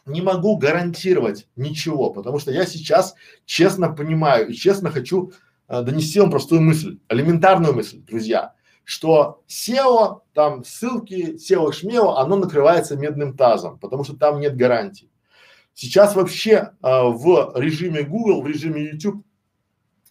не 0.08 0.24
могу 0.24 0.58
гарантировать 0.58 1.48
ничего, 1.56 2.10
потому 2.10 2.40
что 2.40 2.52
я 2.52 2.66
сейчас 2.66 3.14
честно 3.46 3.94
понимаю 3.94 4.50
и 4.50 4.56
честно 4.56 4.90
хочу 4.90 5.34
э, 5.68 5.84
донести 5.84 6.20
вам 6.20 6.32
простую 6.32 6.62
мысль, 6.62 6.98
элементарную 7.10 7.76
мысль, 7.76 8.00
друзья, 8.00 8.54
что 8.84 9.44
SEO, 9.48 10.22
там 10.34 10.64
ссылки, 10.64 11.36
SEO 11.36 11.72
шмео, 11.72 12.16
оно 12.16 12.38
накрывается 12.38 12.98
медным 12.98 13.38
тазом, 13.38 13.78
потому 13.78 14.04
что 14.04 14.18
там 14.18 14.40
нет 14.40 14.58
гарантий. 14.58 15.09
Сейчас 15.74 16.16
вообще 16.16 16.52
э, 16.52 16.68
в 16.82 17.54
режиме 17.56 18.04
Google, 18.04 18.42
в 18.42 18.48
режиме 18.48 18.90
YouTube 18.92 19.24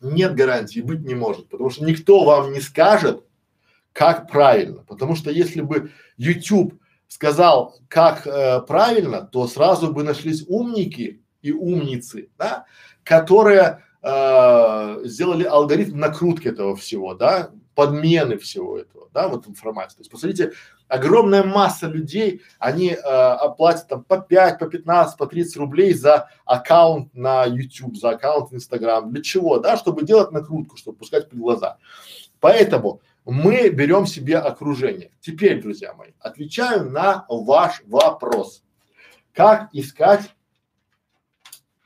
нет 0.01 0.35
гарантии, 0.35 0.81
быть 0.81 1.01
не 1.01 1.15
может, 1.15 1.49
потому 1.49 1.71
что 1.71 1.85
никто 1.85 2.25
вам 2.25 2.53
не 2.53 2.61
скажет, 2.61 3.25
как 3.93 4.31
правильно. 4.31 4.85
Потому 4.85 5.17
что 5.17 5.31
если 5.31 5.61
бы 5.61 5.91
YouTube 6.17 6.81
сказал, 7.09 7.79
как 7.89 8.27
э, 8.27 8.61
правильно, 8.63 9.23
то 9.23 9.47
сразу 9.47 9.93
бы 9.93 10.05
нашлись 10.05 10.45
умники 10.47 11.23
и 11.43 11.53
умницы, 11.53 12.31
да, 12.39 12.67
которые 13.03 13.83
э, 14.03 15.01
сделали 15.05 15.45
алгоритм 15.45 15.99
накрутки 15.99 16.49
этого 16.49 16.77
всего, 16.77 17.15
да, 17.15 17.51
подмены 17.75 18.39
всего 18.39 18.79
этого, 18.79 19.09
да, 19.13 19.29
вот 19.29 19.49
информации. 19.49 19.97
То 19.97 20.01
есть, 20.03 20.11
посмотрите, 20.11 20.53
огромная 20.89 21.45
масса 21.45 21.87
людей, 21.87 22.43
они 22.59 22.91
э, 22.91 22.97
оплатят 22.97 23.89
там 23.89 24.05
по 24.05 24.19
5, 24.19 24.59
по 24.59 24.67
15, 24.67 25.19
по 25.19 25.27
30 25.27 25.57
рублей 25.57 25.93
за 25.93 26.29
аккаунт 26.45 27.15
на 27.15 27.45
YouTube, 27.45 27.97
за 27.97 28.11
аккаунт 28.11 28.51
в 28.51 28.55
Instagram. 28.55 29.11
Для 29.11 29.23
чего? 29.23 29.59
Да, 29.59 29.77
чтобы 29.77 30.05
делать 30.05 30.33
накрутку, 30.33 30.77
чтобы 30.77 30.99
пускать 30.99 31.29
под 31.29 31.39
глаза. 31.39 31.79
Поэтому 32.41 33.01
мы 33.25 33.69
берем 33.69 34.07
себе 34.07 34.39
окружение. 34.39 35.11
Теперь, 35.21 35.61
друзья 35.61 35.93
мои, 35.95 36.13
отвечаю 36.19 36.91
на 36.91 37.27
ваш 37.29 37.83
вопрос. 37.87 38.63
Как 39.35 39.69
искать, 39.73 40.35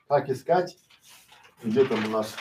как 0.08 0.30
искать, 0.30 0.76
где 1.62 1.84
там 1.84 2.04
у 2.06 2.08
нас 2.08 2.34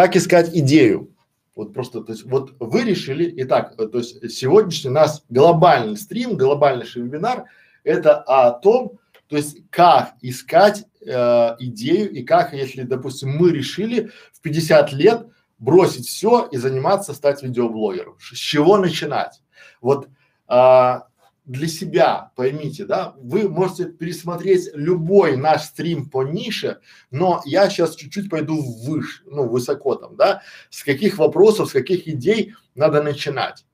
Как 0.00 0.16
искать 0.16 0.56
идею? 0.56 1.14
Вот 1.54 1.74
просто, 1.74 2.00
то 2.00 2.12
есть, 2.12 2.24
вот 2.24 2.54
вы 2.58 2.84
решили, 2.84 3.30
итак, 3.42 3.76
то 3.76 3.98
есть 3.98 4.30
сегодняшний 4.32 4.88
у 4.88 4.94
нас 4.94 5.26
глобальный 5.28 5.98
стрим, 5.98 6.38
глобальнейший 6.38 7.02
вебинар, 7.02 7.44
это 7.84 8.16
о 8.16 8.52
том, 8.52 8.98
то 9.26 9.36
есть 9.36 9.58
как 9.68 10.14
искать 10.22 10.86
э, 11.04 11.56
идею 11.58 12.10
и 12.12 12.22
как, 12.22 12.54
если, 12.54 12.84
допустим, 12.84 13.36
мы 13.36 13.52
решили 13.52 14.10
в 14.32 14.40
50 14.40 14.94
лет 14.94 15.26
бросить 15.58 16.06
все 16.06 16.48
и 16.50 16.56
заниматься, 16.56 17.12
стать 17.12 17.42
видеоблогером. 17.42 18.16
С 18.20 18.38
чего 18.38 18.78
начинать? 18.78 19.42
Вот 19.82 20.08
а, 20.48 21.08
для 21.50 21.66
себя, 21.66 22.30
поймите, 22.36 22.84
да, 22.84 23.16
вы 23.20 23.48
можете 23.48 23.86
пересмотреть 23.86 24.70
любой 24.72 25.36
наш 25.36 25.62
стрим 25.62 26.08
по 26.08 26.22
нише, 26.22 26.78
но 27.10 27.42
я 27.44 27.68
сейчас 27.68 27.96
чуть-чуть 27.96 28.30
пойду 28.30 28.62
выше, 28.86 29.24
ну, 29.26 29.48
высоко 29.48 29.96
там, 29.96 30.14
да, 30.14 30.42
с 30.70 30.84
каких 30.84 31.18
вопросов, 31.18 31.68
с 31.68 31.72
каких 31.72 32.06
идей 32.06 32.54
надо 32.76 33.02
начинать. 33.02 33.64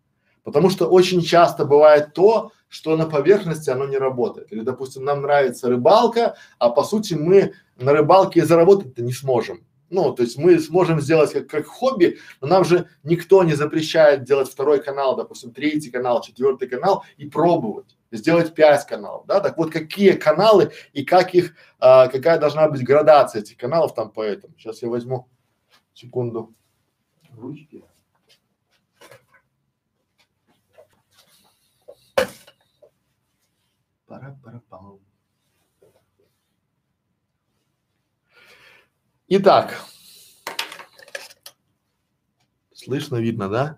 Потому 0.42 0.70
что 0.70 0.86
очень 0.86 1.20
часто 1.20 1.66
бывает 1.66 2.14
то, 2.14 2.50
что 2.68 2.96
на 2.96 3.04
поверхности 3.04 3.68
оно 3.68 3.86
не 3.86 3.98
работает. 3.98 4.50
Или, 4.52 4.62
допустим, 4.62 5.04
нам 5.04 5.20
нравится 5.20 5.68
рыбалка, 5.68 6.34
а 6.58 6.70
по 6.70 6.82
сути 6.82 7.12
мы 7.12 7.52
на 7.76 7.92
рыбалке 7.92 8.46
заработать-то 8.46 9.02
не 9.02 9.12
сможем. 9.12 9.65
Ну, 9.88 10.12
то 10.12 10.22
есть 10.22 10.36
мы 10.36 10.58
сможем 10.58 11.00
сделать 11.00 11.32
как, 11.32 11.46
как 11.48 11.66
хобби, 11.66 12.18
но 12.40 12.48
нам 12.48 12.64
же 12.64 12.88
никто 13.04 13.44
не 13.44 13.54
запрещает 13.54 14.24
делать 14.24 14.48
второй 14.48 14.82
канал, 14.82 15.16
допустим, 15.16 15.52
третий 15.52 15.90
канал, 15.90 16.22
четвертый 16.22 16.68
канал 16.68 17.04
и 17.16 17.28
пробовать, 17.28 17.96
сделать 18.10 18.54
пять 18.54 18.84
каналов, 18.86 19.26
да, 19.26 19.40
так 19.40 19.56
вот 19.56 19.70
какие 19.70 20.12
каналы 20.12 20.72
и 20.92 21.04
как 21.04 21.34
их, 21.34 21.54
а, 21.78 22.08
какая 22.08 22.38
должна 22.38 22.68
быть 22.68 22.82
градация 22.82 23.42
этих 23.42 23.56
каналов 23.56 23.94
там 23.94 24.10
поэтому. 24.10 24.54
Сейчас 24.58 24.82
я 24.82 24.88
возьму 24.88 25.28
секунду 25.94 26.52
ручки. 27.36 27.84
Пара-пара-пам. 34.06 35.05
Итак, 39.28 39.74
слышно, 42.72 43.16
видно, 43.16 43.48
да? 43.48 43.76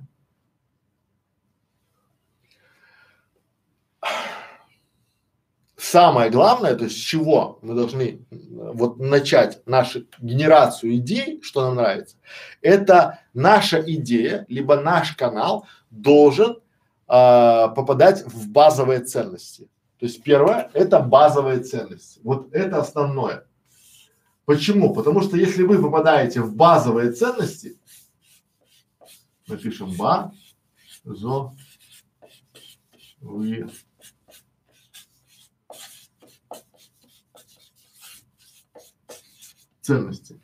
Самое 5.75 6.31
главное, 6.31 6.75
то 6.75 6.85
есть 6.85 6.99
с 6.99 7.01
чего 7.01 7.59
мы 7.63 7.75
должны 7.75 8.27
вот 8.31 8.99
начать 8.99 9.67
нашу 9.67 10.07
генерацию 10.19 10.97
идей, 10.97 11.41
что 11.41 11.63
нам 11.63 11.77
нравится, 11.77 12.19
это 12.61 13.21
наша 13.33 13.81
идея, 13.81 14.45
либо 14.49 14.79
наш 14.79 15.17
канал 15.17 15.67
должен 15.89 16.57
э, 16.57 16.59
попадать 17.07 18.23
в 18.27 18.51
базовые 18.51 19.01
ценности. 19.01 19.71
То 19.99 20.05
есть 20.05 20.23
первое– 20.23 20.71
это 20.75 21.01
базовые 21.01 21.61
ценности. 21.61 22.21
Вот 22.23 22.53
это 22.53 22.81
основное. 22.81 23.48
Почему? 24.49 24.95
Потому 24.95 25.21
что 25.21 25.37
если 25.37 25.63
вы 25.63 25.79
попадаете 25.79 26.41
в 26.41 26.57
базовые 26.57 27.13
ценности, 27.13 27.79
напишем 29.47 29.93
базовые 29.95 30.33
ценности. 39.83 40.41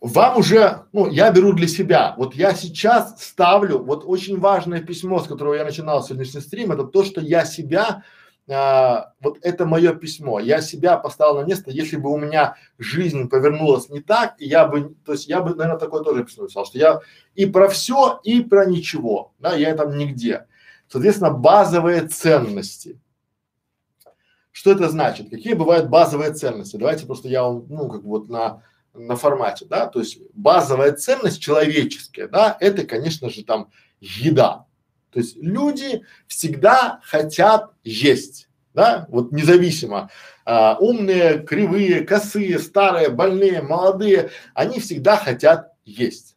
Вам 0.00 0.38
уже, 0.38 0.86
ну, 0.92 1.08
я 1.08 1.30
беру 1.30 1.52
для 1.52 1.68
себя, 1.68 2.16
вот 2.18 2.34
я 2.34 2.52
сейчас 2.52 3.22
ставлю, 3.22 3.78
вот 3.78 4.02
очень 4.04 4.40
важное 4.40 4.82
письмо, 4.82 5.20
с 5.20 5.28
которого 5.28 5.54
я 5.54 5.64
начинал 5.64 6.02
сегодняшний 6.02 6.40
стрим, 6.40 6.72
это 6.72 6.82
то, 6.82 7.04
что 7.04 7.20
я 7.20 7.44
себя 7.44 8.02
а, 8.48 9.12
вот 9.20 9.38
это 9.42 9.66
мое 9.66 9.92
письмо, 9.94 10.38
я 10.38 10.60
себя 10.60 10.96
поставил 10.96 11.40
на 11.40 11.44
место, 11.44 11.70
если 11.72 11.96
бы 11.96 12.12
у 12.12 12.16
меня 12.16 12.56
жизнь 12.78 13.28
повернулась 13.28 13.88
не 13.88 14.00
так, 14.00 14.36
я 14.38 14.66
бы, 14.66 14.94
то 15.04 15.12
есть 15.12 15.26
я 15.26 15.40
бы, 15.40 15.54
наверное, 15.54 15.80
такое 15.80 16.04
тоже 16.04 16.24
письмо 16.24 16.44
написал, 16.44 16.64
что 16.64 16.78
я 16.78 17.00
и 17.34 17.46
про 17.46 17.68
все, 17.68 18.20
и 18.22 18.40
про 18.42 18.64
ничего, 18.64 19.32
да, 19.40 19.56
я 19.56 19.74
там 19.74 19.96
нигде. 19.96 20.46
Соответственно, 20.88 21.32
базовые 21.32 22.06
ценности. 22.06 23.00
Что 24.52 24.70
это 24.70 24.88
значит? 24.88 25.28
Какие 25.28 25.54
бывают 25.54 25.88
базовые 25.88 26.32
ценности? 26.32 26.76
Давайте 26.76 27.04
просто 27.04 27.28
я 27.28 27.42
вам, 27.42 27.66
ну, 27.68 27.88
как 27.88 28.04
вот 28.04 28.28
на, 28.28 28.62
на 28.94 29.16
формате, 29.16 29.66
да, 29.68 29.88
то 29.88 29.98
есть 29.98 30.18
базовая 30.34 30.92
ценность 30.92 31.40
человеческая, 31.40 32.28
да, 32.28 32.56
это, 32.60 32.86
конечно 32.86 33.28
же, 33.28 33.44
там 33.44 33.70
еда, 34.00 34.65
то 35.16 35.20
есть 35.20 35.38
люди 35.38 36.04
всегда 36.26 37.00
хотят 37.02 37.72
есть, 37.82 38.50
да, 38.74 39.06
вот 39.08 39.32
независимо, 39.32 40.10
а, 40.44 40.76
умные, 40.78 41.38
кривые, 41.38 42.02
косые, 42.02 42.58
старые, 42.58 43.08
больные, 43.08 43.62
молодые, 43.62 44.28
они 44.52 44.78
всегда 44.78 45.16
хотят 45.16 45.72
есть. 45.86 46.36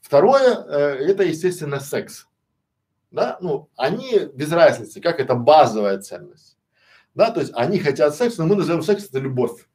Второе, 0.00 0.56
э, 0.56 1.04
это, 1.08 1.22
естественно, 1.22 1.78
секс, 1.78 2.26
да, 3.12 3.38
ну, 3.40 3.70
они 3.76 4.22
без 4.34 4.50
разницы, 4.50 5.00
как 5.00 5.20
это 5.20 5.36
базовая 5.36 6.00
ценность, 6.00 6.58
да, 7.14 7.30
то 7.30 7.38
есть 7.38 7.52
они 7.54 7.78
хотят 7.78 8.16
секс, 8.16 8.38
но 8.38 8.46
мы 8.46 8.56
называем 8.56 8.82
секс 8.82 9.04
это 9.04 9.20
любовь, 9.20 9.68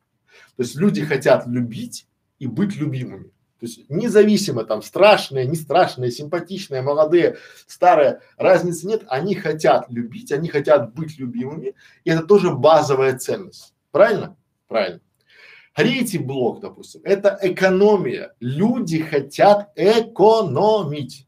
то 0.57 0.63
есть 0.63 0.75
люди 0.75 1.05
хотят 1.05 1.47
любить 1.47 2.05
и 2.37 2.47
быть 2.47 2.75
любимыми. 2.75 3.31
То 3.59 3.65
есть 3.65 3.89
независимо 3.89 4.63
там 4.63 4.81
страшные, 4.81 5.45
не 5.45 5.55
страшные, 5.55 6.11
симпатичные, 6.11 6.81
молодые, 6.81 7.37
старые, 7.67 8.21
разницы 8.37 8.87
нет, 8.87 9.03
они 9.07 9.35
хотят 9.35 9.87
любить, 9.89 10.31
они 10.31 10.47
хотят 10.47 10.93
быть 10.93 11.19
любимыми, 11.19 11.75
и 12.05 12.09
это 12.09 12.23
тоже 12.23 12.51
базовая 12.51 13.17
ценность. 13.17 13.73
Правильно? 13.91 14.37
Правильно. 14.67 15.01
Третий 15.75 16.19
блок, 16.19 16.61
допустим, 16.61 17.01
это 17.03 17.37
экономия. 17.41 18.33
Люди 18.39 19.01
хотят 19.01 19.71
экономить. 19.75 21.27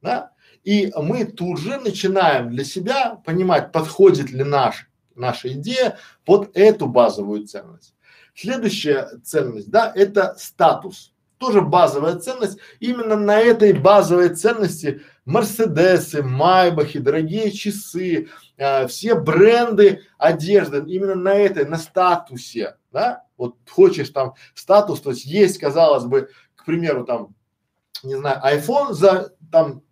Да? 0.00 0.32
И 0.62 0.92
мы 0.96 1.24
тут 1.24 1.58
же 1.58 1.78
начинаем 1.78 2.50
для 2.50 2.64
себя 2.64 3.16
понимать, 3.24 3.72
подходит 3.72 4.30
ли 4.30 4.44
наш, 4.44 4.88
наша 5.16 5.52
идея 5.52 5.98
под 6.24 6.56
эту 6.56 6.86
базовую 6.86 7.46
ценность. 7.46 7.94
Следующая 8.34 9.08
ценность, 9.24 9.70
да, 9.70 9.92
это 9.94 10.34
статус 10.38 11.11
тоже 11.42 11.60
базовая 11.60 12.20
ценность. 12.20 12.58
Именно 12.78 13.16
на 13.16 13.40
этой 13.40 13.72
базовой 13.72 14.28
ценности 14.28 15.02
Мерседесы, 15.24 16.22
Майбахи, 16.22 17.00
дорогие 17.00 17.50
часы, 17.50 18.28
э, 18.56 18.86
все 18.86 19.16
бренды 19.16 20.02
одежды, 20.18 20.84
именно 20.86 21.16
на 21.16 21.34
этой, 21.34 21.64
на 21.64 21.78
статусе, 21.78 22.76
да, 22.92 23.24
вот 23.36 23.56
хочешь 23.68 24.10
там 24.10 24.34
статус, 24.54 25.00
то 25.00 25.10
есть 25.10 25.24
есть, 25.24 25.58
казалось 25.58 26.04
бы, 26.04 26.28
к 26.54 26.64
примеру, 26.64 27.04
там, 27.04 27.34
не 28.04 28.14
знаю, 28.14 28.40
iPhone 28.44 28.92
за 28.92 29.34
там 29.50 29.82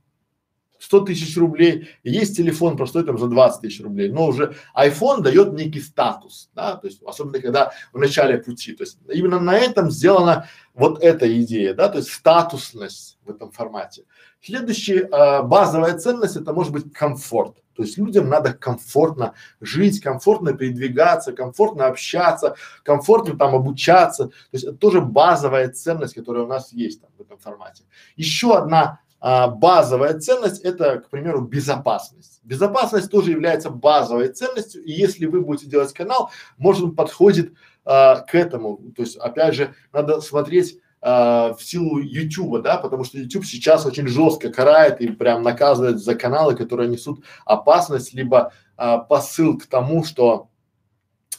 100 0.80 1.00
тысяч 1.00 1.36
рублей, 1.36 1.88
есть 2.02 2.36
телефон 2.36 2.76
простой 2.76 3.04
там 3.04 3.18
за 3.18 3.26
20 3.26 3.60
тысяч 3.60 3.82
рублей, 3.82 4.10
но 4.10 4.26
уже 4.26 4.54
iPhone 4.74 5.20
дает 5.20 5.52
некий 5.52 5.80
статус, 5.80 6.50
да, 6.54 6.76
то 6.76 6.86
есть 6.86 7.02
особенно 7.02 7.38
когда 7.38 7.72
в 7.92 7.98
начале 7.98 8.38
пути, 8.38 8.72
то 8.72 8.84
есть 8.84 8.98
именно 9.12 9.38
на 9.38 9.56
этом 9.56 9.90
сделана 9.90 10.48
вот 10.74 11.02
эта 11.02 11.30
идея, 11.42 11.74
да, 11.74 11.88
то 11.88 11.98
есть 11.98 12.10
статусность 12.10 13.18
в 13.24 13.30
этом 13.30 13.50
формате. 13.52 14.04
Следующая 14.40 15.00
э, 15.00 15.42
базовая 15.42 15.98
ценность 15.98 16.36
это 16.36 16.54
может 16.54 16.72
быть 16.72 16.92
комфорт, 16.94 17.56
то 17.74 17.82
есть 17.82 17.98
людям 17.98 18.30
надо 18.30 18.54
комфортно 18.54 19.34
жить, 19.60 20.00
комфортно 20.00 20.54
передвигаться, 20.54 21.32
комфортно 21.32 21.86
общаться, 21.86 22.56
комфортно 22.82 23.36
там 23.36 23.54
обучаться, 23.54 24.28
то 24.28 24.32
есть 24.52 24.64
это 24.64 24.76
тоже 24.76 25.02
базовая 25.02 25.68
ценность, 25.68 26.14
которая 26.14 26.44
у 26.44 26.48
нас 26.48 26.72
есть 26.72 27.02
там 27.02 27.10
в 27.18 27.20
этом 27.20 27.38
формате. 27.38 27.84
Еще 28.16 28.56
одна 28.56 29.00
а, 29.20 29.48
базовая 29.48 30.18
ценность 30.18 30.62
это, 30.62 30.98
к 31.00 31.10
примеру, 31.10 31.42
безопасность. 31.42 32.40
Безопасность 32.42 33.10
тоже 33.10 33.30
является 33.30 33.70
базовой 33.70 34.28
ценностью, 34.28 34.82
и 34.82 34.92
если 34.92 35.26
вы 35.26 35.42
будете 35.42 35.66
делать 35.66 35.92
канал, 35.92 36.30
может 36.56 36.82
он 36.82 36.96
подходит 36.96 37.52
а, 37.84 38.16
к 38.16 38.34
этому. 38.34 38.78
То 38.96 39.02
есть, 39.02 39.16
опять 39.16 39.54
же, 39.54 39.74
надо 39.92 40.20
смотреть 40.20 40.78
а, 41.02 41.54
в 41.54 41.62
силу 41.62 41.98
YouTube, 41.98 42.62
да, 42.62 42.76
потому 42.76 43.04
что 43.04 43.18
YouTube 43.18 43.44
сейчас 43.44 43.86
очень 43.86 44.06
жестко 44.06 44.50
карает 44.50 45.00
и 45.00 45.08
прям 45.08 45.42
наказывает 45.42 45.98
за 45.98 46.14
каналы, 46.14 46.54
которые 46.54 46.88
несут 46.88 47.24
опасность, 47.44 48.12
либо 48.14 48.52
а, 48.76 48.98
посыл 48.98 49.58
к 49.58 49.66
тому, 49.66 50.04
что 50.04 50.50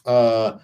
а, 0.03 0.59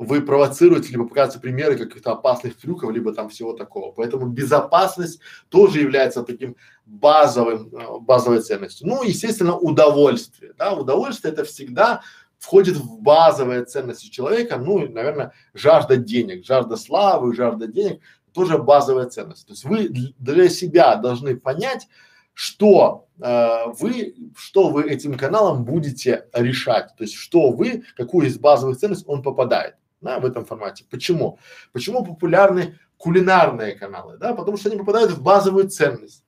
вы 0.00 0.22
провоцируете, 0.22 0.92
либо 0.92 1.06
показываете 1.06 1.42
примеры 1.42 1.76
каких-то 1.76 2.12
опасных 2.12 2.56
трюков, 2.56 2.90
либо 2.90 3.12
там 3.12 3.28
всего 3.28 3.52
такого. 3.52 3.92
Поэтому 3.92 4.26
безопасность 4.26 5.20
тоже 5.50 5.80
является 5.80 6.22
таким 6.22 6.56
базовым, 6.86 7.68
э, 7.74 7.98
базовой 8.00 8.40
ценностью. 8.40 8.88
Ну, 8.88 9.02
естественно, 9.02 9.58
удовольствие, 9.58 10.54
да, 10.56 10.72
удовольствие 10.72 11.34
это 11.34 11.44
всегда 11.44 12.00
входит 12.38 12.78
в 12.78 12.98
базовые 13.00 13.66
ценности 13.66 14.08
человека, 14.08 14.56
ну, 14.56 14.88
наверное, 14.88 15.34
жажда 15.52 15.98
денег, 15.98 16.46
жажда 16.46 16.76
славы, 16.76 17.34
жажда 17.34 17.66
денег, 17.66 18.00
тоже 18.32 18.56
базовая 18.56 19.04
ценность. 19.06 19.46
То 19.46 19.52
есть 19.52 19.64
вы 19.64 19.88
для 19.90 20.48
себя 20.48 20.96
должны 20.96 21.36
понять, 21.36 21.88
что 22.32 23.06
э, 23.20 23.66
вы, 23.78 24.14
что 24.34 24.70
вы 24.70 24.84
этим 24.84 25.18
каналом 25.18 25.66
будете 25.66 26.24
решать, 26.32 26.94
то 26.96 27.04
есть 27.04 27.16
что 27.16 27.50
вы, 27.50 27.84
какую 27.98 28.28
из 28.28 28.38
базовых 28.38 28.78
ценностей 28.78 29.04
он 29.06 29.22
попадает 29.22 29.74
да, 30.00 30.18
в 30.18 30.24
этом 30.24 30.44
формате. 30.44 30.84
Почему? 30.90 31.38
Почему 31.72 32.04
популярны 32.04 32.78
кулинарные 32.96 33.74
каналы, 33.74 34.18
да, 34.18 34.34
потому 34.34 34.56
что 34.56 34.68
они 34.68 34.78
попадают 34.78 35.10
в 35.12 35.22
базовую 35.22 35.68
ценность, 35.68 36.24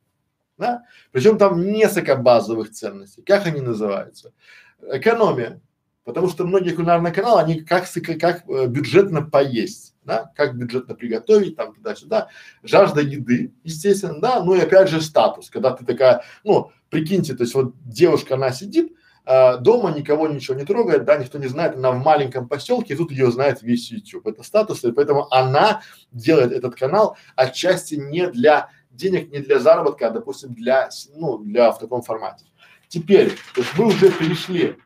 да, 0.56 0.84
причем 1.10 1.36
там 1.38 1.62
несколько 1.62 2.16
базовых 2.16 2.70
ценностей. 2.70 3.22
Как 3.22 3.46
они 3.46 3.60
называются? 3.60 4.32
Экономия, 4.80 5.60
потому 6.04 6.28
что 6.28 6.44
многие 6.44 6.74
кулинарные 6.74 7.12
каналы, 7.12 7.40
они 7.40 7.60
как, 7.60 7.84
как 8.18 8.48
э, 8.48 8.66
бюджетно 8.68 9.22
поесть, 9.22 9.94
да, 10.04 10.32
как 10.34 10.56
бюджетно 10.56 10.94
приготовить, 10.94 11.56
там 11.56 11.74
туда-сюда, 11.74 12.28
жажда 12.62 13.02
еды, 13.02 13.52
естественно, 13.64 14.20
да, 14.20 14.42
ну 14.42 14.54
и 14.54 14.60
опять 14.60 14.88
же 14.88 15.00
статус, 15.02 15.50
когда 15.50 15.72
ты 15.72 15.84
такая, 15.84 16.24
ну, 16.42 16.72
прикиньте, 16.88 17.34
то 17.34 17.42
есть 17.42 17.54
вот 17.54 17.74
девушка, 17.84 18.34
она 18.34 18.50
сидит, 18.50 18.92
а, 19.24 19.56
дома 19.56 19.90
никого 19.90 20.26
ничего 20.28 20.56
не 20.56 20.64
трогает, 20.64 21.04
да, 21.04 21.16
никто 21.16 21.38
не 21.38 21.46
знает, 21.46 21.76
она 21.76 21.92
в 21.92 22.02
маленьком 22.02 22.48
поселке, 22.48 22.94
и 22.94 22.96
тут 22.96 23.10
ее 23.10 23.30
знает 23.30 23.62
весь 23.62 23.90
YouTube. 23.90 24.26
Это 24.26 24.42
статус, 24.42 24.84
и 24.84 24.92
поэтому 24.92 25.32
она 25.32 25.82
делает 26.10 26.52
этот 26.52 26.74
канал 26.74 27.16
отчасти 27.36 27.94
не 27.94 28.28
для 28.28 28.68
денег, 28.90 29.30
не 29.30 29.38
для 29.38 29.58
заработка, 29.58 30.08
а, 30.08 30.10
допустим, 30.10 30.54
для, 30.54 30.88
ну, 31.14 31.38
для 31.38 31.70
в 31.70 31.78
таком 31.78 32.02
формате. 32.02 32.46
Теперь, 32.88 33.30
то 33.54 33.60
есть 33.60 33.70
мы 33.76 33.86
уже 33.86 34.10
перешли 34.10 34.76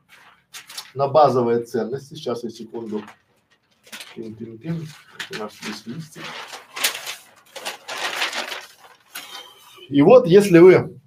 на 0.95 1.09
базовые 1.09 1.65
ценности. 1.65 2.15
Сейчас 2.15 2.45
я 2.45 2.51
секунду. 2.51 3.03
Пин, 4.15 4.35
пин, 4.35 4.59
пин. 4.59 4.89
У 5.35 5.39
нас 5.39 5.53
здесь 5.61 5.87
листик. 5.87 6.23
И 9.89 10.03
вот, 10.03 10.27
если 10.27 10.59
вы 10.59 11.01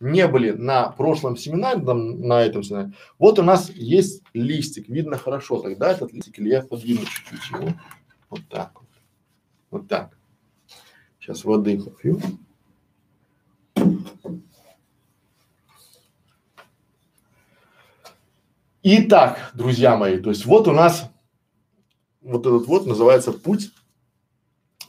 не 0.00 0.28
были 0.28 0.52
на 0.52 0.90
прошлом 0.90 1.36
семинаре, 1.36 1.80
там, 1.80 2.20
на 2.20 2.42
этом 2.42 2.62
семинаре, 2.62 2.92
вот 3.18 3.38
у 3.38 3.42
нас 3.42 3.70
есть 3.70 4.22
листик, 4.32 4.88
видно 4.88 5.18
хорошо 5.18 5.60
тогда 5.60 5.90
этот 5.90 6.12
листик, 6.12 6.38
или 6.38 6.50
я 6.50 6.62
подвину 6.62 7.00
чуть-чуть 7.00 7.50
его, 7.50 7.74
вот 8.30 8.40
так 8.48 8.72
вот, 8.74 8.88
вот 9.70 9.88
так. 9.88 10.16
Сейчас 11.18 11.44
воды 11.44 11.80
попью. 11.80 12.20
Итак, 18.82 19.50
друзья 19.54 19.96
мои, 19.96 20.18
то 20.18 20.30
есть 20.30 20.46
вот 20.46 20.68
у 20.68 20.72
нас 20.72 21.10
вот 22.22 22.46
этот 22.46 22.66
вот 22.66 22.86
называется 22.86 23.32
путь, 23.32 23.70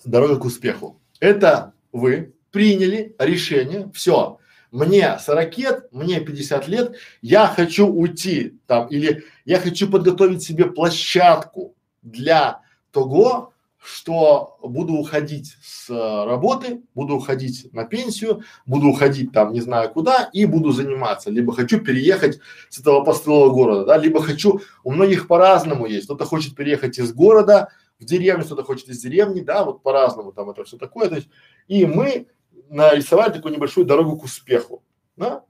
дорога 0.05 0.37
к 0.37 0.45
успеху. 0.45 1.01
Это 1.19 1.73
вы 1.91 2.35
приняли 2.51 3.15
решение, 3.19 3.91
все, 3.93 4.39
мне 4.71 5.17
40 5.17 5.57
лет, 5.57 5.87
мне 5.91 6.19
50 6.19 6.67
лет, 6.67 6.95
я 7.21 7.47
хочу 7.47 7.87
уйти 7.87 8.59
там 8.67 8.87
или 8.87 9.23
я 9.45 9.59
хочу 9.59 9.89
подготовить 9.89 10.43
себе 10.43 10.65
площадку 10.65 11.75
для 12.01 12.61
того, 12.91 13.53
что 13.81 14.57
буду 14.61 14.93
уходить 14.93 15.55
с 15.63 15.89
работы, 15.89 16.81
буду 16.93 17.15
уходить 17.15 17.73
на 17.73 17.85
пенсию, 17.85 18.43
буду 18.65 18.87
уходить 18.87 19.31
там 19.31 19.53
не 19.53 19.61
знаю 19.61 19.89
куда 19.89 20.29
и 20.33 20.45
буду 20.45 20.71
заниматься. 20.71 21.31
Либо 21.31 21.53
хочу 21.53 21.79
переехать 21.79 22.39
с 22.69 22.79
этого 22.79 23.03
постылого 23.03 23.49
города, 23.51 23.85
да, 23.85 23.97
либо 23.97 24.21
хочу, 24.21 24.61
у 24.83 24.91
многих 24.91 25.27
по-разному 25.27 25.85
есть. 25.85 26.05
Кто-то 26.05 26.25
хочет 26.25 26.55
переехать 26.55 26.99
из 26.99 27.13
города 27.13 27.69
в 27.99 28.05
деревню, 28.05 28.43
кто-то 28.43 28.63
хочет 28.63 28.89
из 28.89 29.01
деревни, 29.01 29.41
да, 29.41 29.63
вот 29.63 29.81
по-разному 29.81 30.33
там 30.33 30.49
это 30.49 30.65
все 30.65 30.77
такое. 30.77 31.09
То 31.09 31.15
есть, 31.15 31.29
и 31.67 31.85
мы 31.85 32.27
нарисовать 32.69 33.33
такую 33.33 33.53
небольшую 33.53 33.85
дорогу 33.85 34.17
к 34.17 34.23
успеху, 34.23 34.83
да? 35.17 35.43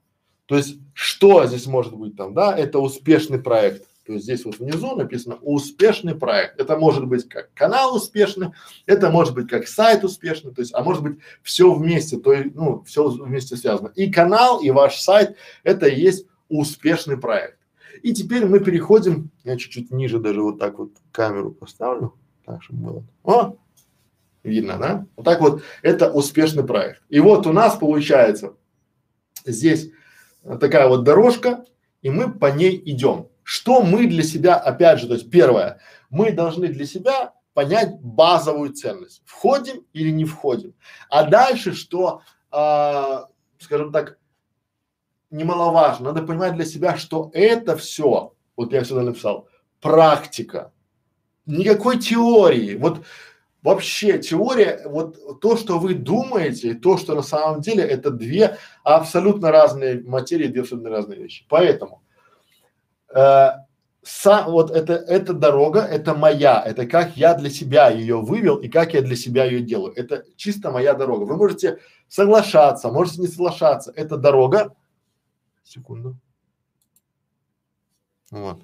То 0.45 0.57
есть, 0.57 0.79
что 0.93 1.45
здесь 1.45 1.67
может 1.67 1.95
быть 1.95 2.15
там, 2.15 2.33
да? 2.33 2.57
Это 2.57 2.79
успешный 2.79 3.39
проект. 3.39 3.85
То 4.09 4.13
есть 4.13 4.25
здесь 4.25 4.43
вот 4.43 4.57
внизу 4.57 4.95
написано 4.95 5.37
успешный 5.43 6.15
проект. 6.15 6.59
Это 6.59 6.75
может 6.75 7.05
быть 7.05 7.29
как 7.29 7.53
канал 7.53 7.95
успешный, 7.95 8.49
это 8.87 9.11
может 9.11 9.35
быть 9.35 9.47
как 9.47 9.67
сайт 9.67 10.03
успешный, 10.03 10.51
то 10.51 10.61
есть, 10.61 10.73
а 10.73 10.81
может 10.81 11.03
быть 11.03 11.19
все 11.43 11.71
вместе, 11.71 12.17
то 12.17 12.33
есть, 12.33 12.55
ну, 12.55 12.81
все 12.87 13.07
вместе 13.07 13.55
связано. 13.55 13.91
И 13.95 14.11
канал, 14.11 14.61
и 14.61 14.71
ваш 14.71 14.99
сайт, 14.99 15.35
это 15.63 15.85
и 15.85 16.01
есть 16.01 16.25
успешный 16.47 17.17
проект. 17.17 17.59
И 18.01 18.11
теперь 18.11 18.47
мы 18.47 18.59
переходим, 18.59 19.29
я 19.43 19.57
чуть-чуть 19.57 19.91
ниже 19.91 20.17
даже 20.17 20.41
вот 20.41 20.57
так 20.57 20.79
вот 20.79 20.89
камеру 21.11 21.51
поставлю, 21.51 22.15
так, 22.45 22.63
чтобы 22.63 22.81
было. 22.81 23.03
О, 23.23 23.57
Видно, 24.49 24.77
да? 24.77 25.05
Вот 25.15 25.23
так 25.23 25.41
вот, 25.41 25.61
это 25.83 26.11
успешный 26.11 26.63
проект. 26.63 27.01
И 27.09 27.19
вот 27.19 27.45
у 27.45 27.53
нас 27.53 27.75
получается 27.75 28.55
здесь 29.45 29.91
такая 30.59 30.87
вот 30.87 31.03
дорожка, 31.03 31.63
и 32.01 32.09
мы 32.09 32.33
по 32.33 32.47
ней 32.47 32.81
идем. 32.85 33.27
что 33.43 33.81
мы 33.81 34.05
для 34.05 34.21
себя, 34.21 34.57
опять 34.57 34.99
же, 34.99 35.07
то 35.07 35.15
есть 35.15 35.31
первое, 35.31 35.79
мы 36.11 36.31
должны 36.31 36.67
для 36.67 36.85
себя 36.85 37.33
понять 37.55 37.99
базовую 37.99 38.73
ценность. 38.73 39.23
Входим 39.25 39.83
или 39.91 40.11
не 40.11 40.23
входим. 40.25 40.75
А 41.09 41.23
дальше, 41.23 41.73
что, 41.73 42.21
а, 42.51 43.27
скажем 43.57 43.91
так, 43.91 44.19
немаловажно, 45.31 46.13
надо 46.13 46.27
понимать 46.27 46.55
для 46.55 46.65
себя, 46.65 46.95
что 46.95 47.31
это 47.33 47.75
все, 47.75 48.33
вот 48.55 48.71
я 48.71 48.83
сюда 48.83 49.01
написал, 49.01 49.47
практика. 49.81 50.71
Никакой 51.47 51.97
теории. 51.97 52.75
Вот 52.75 53.03
вообще 53.61 54.19
теория, 54.19 54.81
вот 54.85 55.39
то, 55.41 55.57
что 55.57 55.79
вы 55.79 55.93
думаете, 55.93 56.73
то, 56.73 56.97
что 56.97 57.15
на 57.15 57.21
самом 57.21 57.61
деле, 57.61 57.83
это 57.83 58.11
две 58.11 58.57
абсолютно 58.83 59.51
разные 59.51 60.01
материи, 60.01 60.47
две 60.47 60.61
абсолютно 60.61 60.89
разные 60.89 61.19
вещи. 61.19 61.45
Поэтому 61.49 62.01
э, 63.13 63.49
сам, 64.01 64.51
вот 64.51 64.71
это, 64.71 64.93
эта 64.93 65.33
дорога, 65.33 65.81
это 65.81 66.13
моя, 66.13 66.63
это 66.65 66.87
как 66.87 67.17
я 67.17 67.33
для 67.33 67.49
себя 67.49 67.89
ее 67.89 68.21
вывел 68.21 68.55
и 68.57 68.69
как 68.69 68.93
я 68.93 69.01
для 69.01 69.15
себя 69.15 69.45
ее 69.45 69.61
делаю. 69.61 69.93
Это 69.95 70.23
чисто 70.35 70.71
моя 70.71 70.93
дорога. 70.93 71.23
Вы 71.23 71.35
можете 71.35 71.79
соглашаться, 72.07 72.89
можете 72.89 73.21
не 73.21 73.27
соглашаться. 73.27 73.91
Это 73.95 74.17
дорога. 74.17 74.75
Секунду. 75.63 76.17
Вот. 78.31 78.63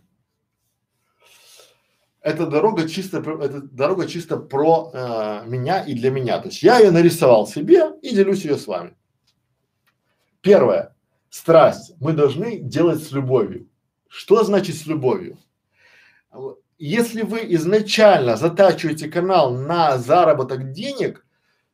Эта 2.26 2.48
дорога 2.48 2.90
чисто, 2.90 3.20
эта 3.20 3.62
дорога 3.62 4.08
чисто 4.08 4.38
про 4.38 4.90
э, 4.92 5.44
меня 5.46 5.86
и 5.86 5.94
для 5.94 6.10
меня. 6.10 6.40
То 6.40 6.48
есть 6.48 6.64
я 6.64 6.80
ее 6.80 6.90
нарисовал 6.90 7.46
себе 7.46 7.92
и 8.02 8.16
делюсь 8.16 8.44
ее 8.46 8.58
с 8.58 8.66
вами. 8.66 8.96
Первое. 10.42 10.96
Страсть 11.30 11.94
мы 12.00 12.14
должны 12.14 12.58
делать 12.58 13.04
с 13.04 13.12
любовью. 13.12 13.70
Что 14.08 14.44
значит 14.44 14.76
с 14.76 14.88
любовью? 14.88 15.38
Если 16.80 17.22
вы 17.22 17.42
изначально 17.54 18.38
затачиваете 18.38 19.08
канал 19.08 19.54
на 19.54 20.00
заработок 20.00 20.72
денег, 20.72 21.28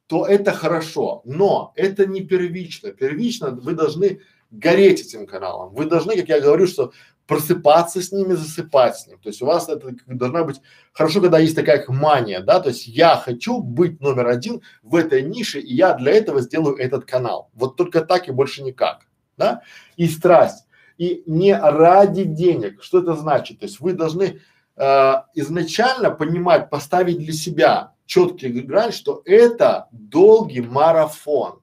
то 0.07 0.25
это 0.25 0.51
хорошо, 0.51 1.21
но 1.23 1.71
это 1.77 2.05
не 2.05 2.25
первично. 2.25 2.91
Первично 2.91 3.51
вы 3.51 3.71
должны 3.71 4.19
гореть 4.49 4.99
этим 4.99 5.27
каналом. 5.27 5.73
Вы 5.73 5.85
должны, 5.85 6.17
как 6.17 6.27
я 6.27 6.41
говорю, 6.41 6.67
что 6.67 6.91
просыпаться 7.31 8.01
с 8.01 8.11
ними, 8.11 8.33
засыпать 8.33 8.97
с 8.97 9.07
ним. 9.07 9.17
То 9.17 9.29
есть 9.29 9.41
у 9.41 9.45
вас 9.45 9.69
это 9.69 9.95
должна 10.05 10.43
быть 10.43 10.59
хорошо, 10.91 11.21
когда 11.21 11.39
есть 11.39 11.55
такая 11.55 11.81
мания, 11.87 12.41
да, 12.41 12.59
то 12.59 12.67
есть 12.67 12.87
я 12.87 13.15
хочу 13.15 13.61
быть 13.61 14.01
номер 14.01 14.27
один 14.27 14.61
в 14.83 14.97
этой 14.97 15.21
нише, 15.21 15.61
и 15.61 15.73
я 15.73 15.93
для 15.93 16.11
этого 16.11 16.41
сделаю 16.41 16.75
этот 16.75 17.05
канал. 17.05 17.49
Вот 17.53 17.77
только 17.77 18.01
так 18.01 18.27
и 18.27 18.33
больше 18.33 18.63
никак, 18.63 19.07
да. 19.37 19.61
И 19.95 20.09
страсть 20.09 20.65
и 20.97 21.23
не 21.25 21.55
ради 21.55 22.25
денег. 22.25 22.83
Что 22.83 22.99
это 22.99 23.15
значит? 23.15 23.59
То 23.59 23.65
есть 23.65 23.79
вы 23.79 23.93
должны 23.93 24.41
э, 24.75 25.13
изначально 25.33 26.11
понимать, 26.11 26.69
поставить 26.69 27.19
для 27.19 27.31
себя 27.31 27.93
четкий 28.05 28.49
грань, 28.49 28.91
что 28.91 29.21
это 29.23 29.87
долгий 29.93 30.59
марафон. 30.59 31.61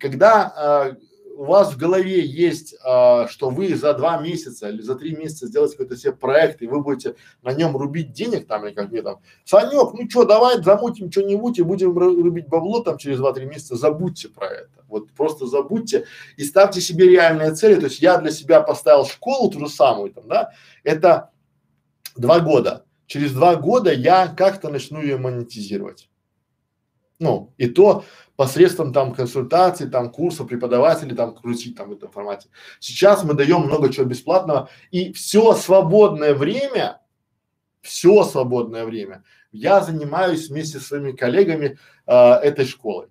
Когда 0.00 0.54
э, 0.56 0.94
у 1.36 1.44
вас 1.44 1.72
в 1.72 1.76
голове 1.76 2.24
есть, 2.24 2.76
а, 2.84 3.26
что 3.28 3.50
вы 3.50 3.74
за 3.74 3.92
два 3.94 4.18
месяца 4.18 4.68
или 4.68 4.80
за 4.82 4.94
три 4.94 5.16
месяца 5.16 5.46
сделаете 5.46 5.76
какой-то 5.76 5.96
себе 5.96 6.12
проект, 6.12 6.62
и 6.62 6.66
вы 6.66 6.80
будете 6.80 7.16
на 7.42 7.52
нем 7.52 7.76
рубить 7.76 8.12
денег 8.12 8.46
там, 8.46 8.66
или 8.66 8.74
как 8.74 8.90
мне 8.90 9.02
там, 9.02 9.20
Санек, 9.44 9.92
ну 9.92 10.08
что, 10.08 10.24
давай 10.24 10.62
замутим 10.62 11.10
что-нибудь 11.10 11.58
и 11.58 11.62
будем 11.62 11.96
рубить 11.96 12.48
бабло 12.48 12.80
там 12.80 12.98
через 12.98 13.18
два-три 13.18 13.46
месяца, 13.46 13.76
забудьте 13.76 14.28
про 14.28 14.46
это. 14.46 14.84
Вот 14.88 15.10
просто 15.12 15.46
забудьте 15.46 16.06
и 16.36 16.44
ставьте 16.44 16.80
себе 16.80 17.08
реальные 17.08 17.54
цели. 17.54 17.80
То 17.80 17.86
есть 17.86 18.00
я 18.00 18.18
для 18.18 18.30
себя 18.30 18.60
поставил 18.60 19.04
школу 19.04 19.50
ту 19.50 19.58
же 19.58 19.68
самую 19.68 20.12
там, 20.12 20.28
да, 20.28 20.52
это 20.84 21.30
два 22.16 22.40
года. 22.40 22.84
Через 23.06 23.32
два 23.32 23.56
года 23.56 23.92
я 23.92 24.28
как-то 24.28 24.68
начну 24.68 25.02
ее 25.02 25.18
монетизировать. 25.18 26.08
Ну, 27.18 27.52
и 27.58 27.68
то 27.68 28.04
посредством 28.36 28.92
там 28.92 29.14
консультаций, 29.14 29.88
там 29.88 30.10
курсов, 30.10 30.48
преподавателей, 30.48 31.14
там 31.14 31.34
крутить 31.34 31.76
там 31.76 31.90
в 31.90 31.92
этом 31.92 32.10
формате. 32.10 32.48
Сейчас 32.80 33.24
мы 33.24 33.34
даем 33.34 33.62
много 33.62 33.92
чего 33.92 34.06
бесплатного 34.06 34.68
и 34.90 35.12
все 35.12 35.54
свободное 35.54 36.34
время, 36.34 37.00
все 37.82 38.24
свободное 38.24 38.84
время 38.84 39.22
я 39.54 39.80
занимаюсь 39.80 40.48
вместе 40.48 40.80
с 40.80 40.88
своими 40.88 41.12
коллегами 41.12 41.78
э, 42.06 42.12
этой 42.12 42.66
школой. 42.66 43.06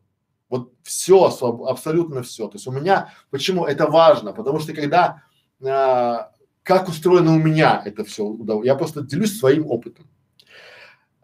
Вот 0.49 0.73
все, 0.83 1.33
абсолютно 1.67 2.21
все. 2.21 2.47
То 2.47 2.57
есть 2.57 2.67
у 2.67 2.71
меня, 2.71 3.13
почему 3.31 3.65
это 3.65 3.87
важно? 3.87 4.33
Потому 4.33 4.59
что 4.59 4.73
когда, 4.73 5.23
э, 5.61 6.17
как 6.63 6.89
устроено 6.89 7.33
у 7.33 7.39
меня 7.39 7.81
это 7.85 8.03
все, 8.03 8.37
я 8.63 8.75
просто 8.75 9.01
делюсь 9.01 9.39
своим 9.39 9.67
опытом. 9.67 10.05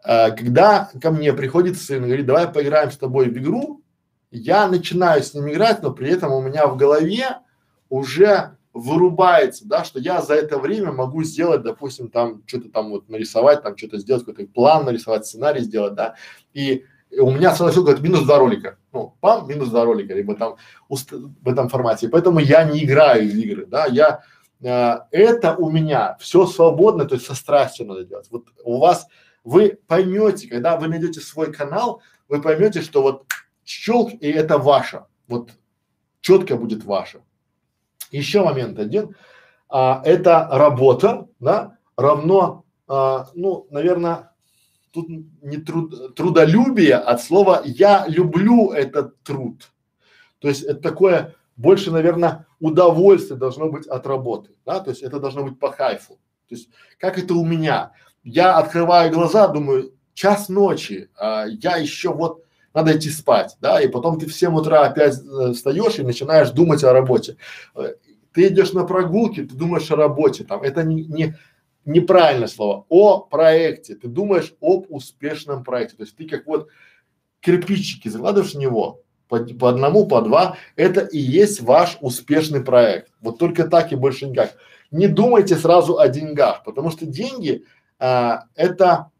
Э, 0.02 0.30
когда 0.30 0.90
ко 1.00 1.10
мне 1.10 1.34
приходит 1.34 1.78
сын 1.78 2.02
и 2.02 2.06
говорит, 2.06 2.26
давай 2.26 2.48
поиграем 2.48 2.90
с 2.90 2.96
тобой 2.96 3.28
в 3.28 3.36
игру, 3.36 3.79
я 4.30 4.68
начинаю 4.68 5.22
с 5.22 5.34
ним 5.34 5.50
играть, 5.50 5.82
но 5.82 5.92
при 5.92 6.10
этом 6.10 6.32
у 6.32 6.40
меня 6.40 6.66
в 6.66 6.76
голове 6.76 7.38
уже 7.88 8.56
вырубается, 8.72 9.66
да, 9.66 9.84
что 9.84 9.98
я 9.98 10.22
за 10.22 10.34
это 10.34 10.58
время 10.58 10.92
могу 10.92 11.24
сделать, 11.24 11.62
допустим, 11.62 12.08
там 12.08 12.42
что-то 12.46 12.70
там 12.70 12.90
вот 12.90 13.08
нарисовать, 13.08 13.62
там 13.62 13.76
что-то 13.76 13.98
сделать, 13.98 14.24
какой-то 14.24 14.52
план 14.52 14.84
нарисовать, 14.84 15.26
сценарий 15.26 15.62
сделать, 15.62 15.94
да, 15.94 16.14
и, 16.54 16.84
у 17.18 17.32
меня 17.32 17.52
сразу 17.56 17.82
говорит 17.82 18.02
минус 18.02 18.22
два 18.22 18.38
ролика, 18.38 18.78
ну, 18.92 19.16
пам, 19.18 19.48
минус 19.48 19.70
два 19.70 19.84
ролика, 19.84 20.14
либо 20.14 20.36
там 20.36 20.54
уст, 20.88 21.10
в 21.10 21.48
этом 21.48 21.68
формате, 21.68 22.08
поэтому 22.08 22.38
я 22.38 22.62
не 22.62 22.84
играю 22.84 23.28
в 23.28 23.34
игры, 23.34 23.66
да, 23.66 23.86
я, 23.86 24.22
э, 24.62 24.98
это 25.10 25.56
у 25.56 25.68
меня 25.70 26.16
все 26.20 26.46
свободно, 26.46 27.06
то 27.06 27.16
есть 27.16 27.26
со 27.26 27.34
страстью 27.34 27.86
надо 27.86 28.04
делать. 28.04 28.28
Вот 28.30 28.44
у 28.62 28.78
вас, 28.78 29.08
вы 29.42 29.80
поймете, 29.88 30.46
когда 30.46 30.76
вы 30.76 30.86
найдете 30.86 31.20
свой 31.20 31.52
канал, 31.52 32.00
вы 32.28 32.40
поймете, 32.40 32.80
что 32.80 33.02
вот 33.02 33.24
щелк, 33.64 34.12
и 34.12 34.28
это 34.28 34.58
ваше. 34.58 35.04
Вот 35.28 35.52
четко 36.20 36.56
будет 36.56 36.84
ваше. 36.84 37.22
Еще 38.10 38.42
момент 38.42 38.78
один. 38.78 39.14
А, 39.68 40.02
это 40.04 40.48
работа, 40.50 41.28
да, 41.38 41.78
равно, 41.96 42.64
а, 42.88 43.28
ну, 43.34 43.66
наверное, 43.70 44.32
тут 44.90 45.08
не 45.08 45.58
труд, 45.58 46.14
трудолюбие 46.16 46.96
от 46.96 47.22
слова 47.22 47.62
«я 47.64 48.04
люблю 48.08 48.72
этот 48.72 49.22
труд». 49.22 49.70
То 50.40 50.48
есть 50.48 50.62
это 50.62 50.80
такое 50.80 51.36
больше, 51.56 51.90
наверное, 51.90 52.46
удовольствие 52.58 53.38
должно 53.38 53.68
быть 53.68 53.86
от 53.86 54.06
работы, 54.06 54.50
да, 54.64 54.80
то 54.80 54.90
есть 54.90 55.02
это 55.02 55.20
должно 55.20 55.44
быть 55.44 55.58
по 55.58 55.70
хайфу. 55.70 56.14
То 56.48 56.54
есть 56.54 56.70
как 56.98 57.18
это 57.18 57.34
у 57.34 57.44
меня? 57.44 57.92
Я 58.24 58.56
открываю 58.56 59.12
глаза, 59.12 59.46
думаю, 59.46 59.94
час 60.14 60.48
ночи, 60.48 61.10
а 61.16 61.44
я 61.46 61.76
еще 61.76 62.12
вот 62.12 62.44
надо 62.74 62.96
идти 62.96 63.10
спать, 63.10 63.56
да, 63.60 63.80
и 63.80 63.88
потом 63.88 64.18
ты 64.18 64.26
в 64.26 64.34
7 64.34 64.54
утра 64.54 64.82
опять 64.82 65.18
э, 65.18 65.52
встаешь 65.52 65.98
и 65.98 66.02
начинаешь 66.02 66.50
думать 66.50 66.84
о 66.84 66.92
работе. 66.92 67.36
Э, 67.74 67.94
ты 68.32 68.48
идешь 68.48 68.72
на 68.72 68.84
прогулки, 68.84 69.44
ты 69.44 69.54
думаешь 69.54 69.90
о 69.90 69.96
работе, 69.96 70.44
там, 70.44 70.62
это 70.62 70.82
не, 70.84 71.04
не 71.04 71.34
неправильное 71.84 72.48
слово, 72.48 72.84
о 72.88 73.20
проекте, 73.20 73.94
ты 73.94 74.08
думаешь 74.08 74.54
об 74.60 74.86
успешном 74.88 75.64
проекте, 75.64 75.96
то 75.96 76.02
есть 76.04 76.16
ты 76.16 76.28
как 76.28 76.46
вот 76.46 76.68
кирпичики 77.40 78.08
закладываешь 78.08 78.54
в 78.54 78.58
него, 78.58 79.02
по, 79.28 79.38
по 79.38 79.70
одному, 79.70 80.06
по 80.06 80.20
два, 80.20 80.56
это 80.76 81.00
и 81.00 81.18
есть 81.18 81.60
ваш 81.60 81.96
успешный 82.00 82.62
проект. 82.62 83.12
Вот 83.20 83.38
только 83.38 83.66
так 83.66 83.92
и 83.92 83.96
больше 83.96 84.26
никак. 84.26 84.56
Не 84.90 85.06
думайте 85.06 85.56
сразу 85.56 85.98
о 85.98 86.08
деньгах, 86.08 86.64
потому 86.64 86.90
что 86.90 87.06
деньги 87.06 87.64
а, 88.00 88.44
это 88.56 89.10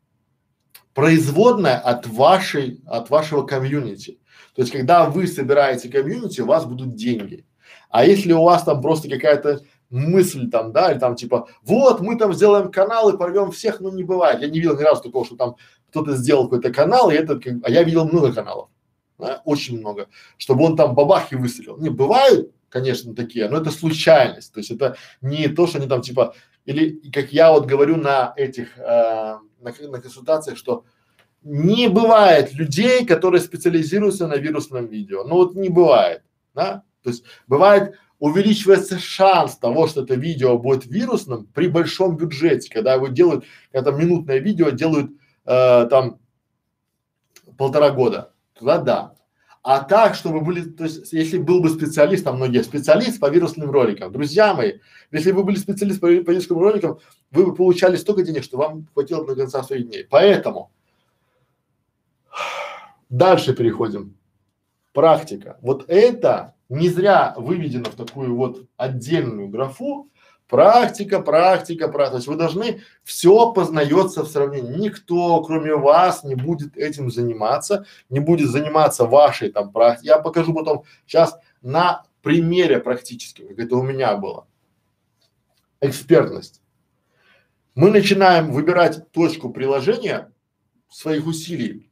производная 1.00 1.78
от 1.78 2.06
вашей, 2.06 2.82
от 2.86 3.08
вашего 3.08 3.42
комьюнити. 3.46 4.18
То 4.54 4.60
есть, 4.60 4.70
когда 4.70 5.08
вы 5.08 5.26
собираете 5.26 5.88
комьюнити, 5.88 6.42
у 6.42 6.46
вас 6.46 6.66
будут 6.66 6.94
деньги. 6.94 7.46
А 7.88 8.04
если 8.04 8.34
у 8.34 8.42
вас 8.42 8.64
там 8.64 8.82
просто 8.82 9.08
какая-то 9.08 9.62
мысль 9.88 10.50
там, 10.50 10.72
да, 10.72 10.92
или 10.92 10.98
там 10.98 11.16
типа, 11.16 11.48
вот 11.62 12.02
мы 12.02 12.18
там 12.18 12.34
сделаем 12.34 12.70
канал 12.70 13.08
и 13.08 13.16
порвем 13.16 13.50
всех, 13.50 13.80
ну 13.80 13.90
не 13.90 14.02
бывает. 14.02 14.42
Я 14.42 14.48
не 14.48 14.60
видел 14.60 14.78
ни 14.78 14.82
разу 14.82 15.02
такого, 15.02 15.24
что 15.24 15.36
там 15.36 15.56
кто-то 15.88 16.16
сделал 16.16 16.44
какой-то 16.44 16.70
канал, 16.70 17.10
и 17.10 17.14
это, 17.14 17.40
как, 17.40 17.54
а 17.62 17.70
я 17.70 17.82
видел 17.82 18.04
много 18.04 18.34
каналов, 18.34 18.68
да, 19.18 19.40
очень 19.46 19.78
много, 19.78 20.08
чтобы 20.36 20.64
он 20.64 20.76
там 20.76 20.94
бабах 20.94 21.32
и 21.32 21.36
выстрелил. 21.36 21.78
Не, 21.78 21.88
бывают, 21.88 22.52
конечно, 22.68 23.14
такие, 23.14 23.48
но 23.48 23.56
это 23.56 23.70
случайность, 23.70 24.52
то 24.52 24.60
есть 24.60 24.70
это 24.70 24.96
не 25.22 25.48
то, 25.48 25.66
что 25.66 25.78
они 25.78 25.88
там 25.88 26.02
типа, 26.02 26.34
или 26.70 27.10
как 27.10 27.32
я 27.32 27.50
вот 27.50 27.66
говорю 27.66 27.96
на 27.96 28.32
этих, 28.36 28.78
э, 28.78 28.82
на, 28.82 29.40
на 29.60 30.00
консультациях, 30.00 30.56
что 30.56 30.84
не 31.42 31.88
бывает 31.88 32.54
людей, 32.54 33.04
которые 33.04 33.40
специализируются 33.40 34.28
на 34.28 34.34
вирусном 34.34 34.86
видео. 34.86 35.24
Ну 35.24 35.34
вот 35.34 35.56
не 35.56 35.68
бывает, 35.68 36.22
да? 36.54 36.84
То 37.02 37.10
есть 37.10 37.24
бывает 37.48 37.96
увеличивается 38.20 39.00
шанс 39.00 39.56
того, 39.56 39.88
что 39.88 40.02
это 40.02 40.14
видео 40.14 40.58
будет 40.58 40.86
вирусным 40.86 41.46
при 41.46 41.66
большом 41.66 42.16
бюджете, 42.16 42.70
когда 42.72 42.94
его 42.94 43.08
делают, 43.08 43.44
это 43.72 43.90
минутное 43.90 44.38
видео 44.38 44.70
делают 44.70 45.10
э, 45.46 45.86
там 45.90 46.20
полтора 47.58 47.90
года, 47.90 48.32
туда 48.56 48.78
да. 48.78 49.14
А 49.62 49.80
так, 49.84 50.14
чтобы 50.14 50.40
были, 50.40 50.62
то 50.62 50.84
есть, 50.84 51.12
если 51.12 51.36
был 51.36 51.60
бы 51.60 51.68
специалист, 51.68 52.24
там 52.24 52.36
многие 52.36 52.62
специалист 52.62 53.20
по 53.20 53.28
вирусным 53.28 53.70
роликам, 53.70 54.10
друзья 54.10 54.54
мои, 54.54 54.78
если 55.10 55.32
вы 55.32 55.44
были 55.44 55.56
специалист 55.56 56.00
по, 56.00 56.06
по 56.06 56.30
вирусным 56.30 56.58
роликам, 56.58 56.98
вы 57.30 57.44
бы 57.44 57.54
получали 57.54 57.96
столько 57.96 58.22
денег, 58.22 58.42
что 58.42 58.56
вам 58.56 58.86
хватило 58.94 59.22
бы 59.22 59.34
до 59.34 59.42
конца 59.42 59.62
своих 59.62 59.86
дней. 59.86 60.06
Поэтому 60.08 60.70
дальше 63.10 63.54
переходим. 63.54 64.16
Практика. 64.92 65.58
Вот 65.60 65.84
это 65.88 66.54
не 66.70 66.88
зря 66.88 67.34
выведено 67.36 67.84
в 67.84 67.96
такую 67.96 68.34
вот 68.34 68.64
отдельную 68.76 69.48
графу, 69.48 70.10
Практика, 70.50 71.20
практика, 71.20 71.86
практика. 71.86 72.10
То 72.10 72.16
есть 72.16 72.26
вы 72.26 72.34
должны, 72.34 72.82
все 73.04 73.52
познается 73.52 74.24
в 74.24 74.28
сравнении. 74.28 74.78
Никто, 74.78 75.40
кроме 75.44 75.76
вас, 75.76 76.24
не 76.24 76.34
будет 76.34 76.76
этим 76.76 77.08
заниматься, 77.08 77.86
не 78.08 78.18
будет 78.18 78.50
заниматься 78.50 79.04
вашей 79.04 79.52
там 79.52 79.70
практикой. 79.70 80.08
Я 80.08 80.18
покажу 80.18 80.52
потом 80.52 80.82
сейчас 81.06 81.38
на 81.62 82.02
примере 82.22 82.80
практически, 82.80 83.42
как 83.42 83.60
это 83.60 83.76
у 83.76 83.82
меня 83.82 84.16
было. 84.16 84.48
Экспертность. 85.80 86.60
Мы 87.76 87.90
начинаем 87.90 88.50
выбирать 88.50 89.12
точку 89.12 89.50
приложения 89.50 90.32
своих 90.90 91.28
усилий 91.28 91.88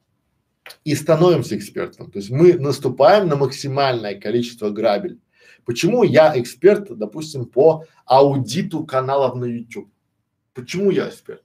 и 0.83 0.97
становимся 0.97 1.57
экспертом. 1.57 2.11
То 2.11 2.19
есть 2.19 2.31
мы 2.31 2.55
наступаем 2.55 3.29
на 3.29 3.37
максимальное 3.37 4.19
количество 4.21 4.71
грабель. 4.71 5.21
Почему 5.69 6.03
я 6.03 6.33
эксперт, 6.41 6.97
допустим, 6.97 7.45
по 7.45 7.85
аудиту 8.07 8.87
каналов 8.87 9.35
на 9.35 9.45
YouTube? 9.45 9.91
Почему 10.55 10.91
я 10.91 11.11
эксперт? 11.11 11.43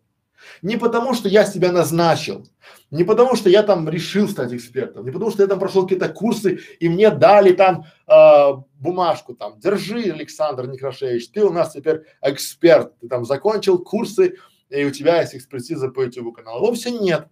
Не 0.61 0.78
потому, 0.78 1.13
что 1.13 1.28
я 1.28 1.43
себя 1.43 1.74
назначил, 1.74 2.47
не 2.89 3.03
потому, 3.03 3.36
что 3.36 3.49
я 3.49 3.63
там 3.63 3.89
решил 3.89 4.30
стать 4.30 4.53
экспертом, 4.53 5.03
не 5.03 5.11
потому, 5.11 5.30
что 5.30 5.43
я 5.43 5.49
там 5.49 5.59
прошел 5.59 5.84
какие-то 5.84 6.07
курсы 6.07 6.59
и 6.80 6.88
мне 6.88 7.09
дали 7.11 7.51
там 7.51 7.84
э, 8.07 8.53
бумажку 8.76 9.36
там, 9.36 9.59
держи, 9.59 10.03
Александр 10.03 10.67
Некрашевич, 10.67 11.30
ты 11.30 11.43
у 11.43 11.51
нас 11.51 11.74
теперь 11.74 12.03
эксперт, 12.21 12.97
ты 12.99 13.09
там 13.09 13.26
закончил 13.26 13.78
курсы 13.78 14.36
и 14.69 14.86
у 14.86 14.91
тебя 14.91 15.19
есть 15.19 15.36
экспертиза 15.36 15.89
по 15.89 15.99
YouTube 15.99 16.34
каналу. 16.34 16.67
Вовсе 16.67 16.91
нет. 16.91 17.28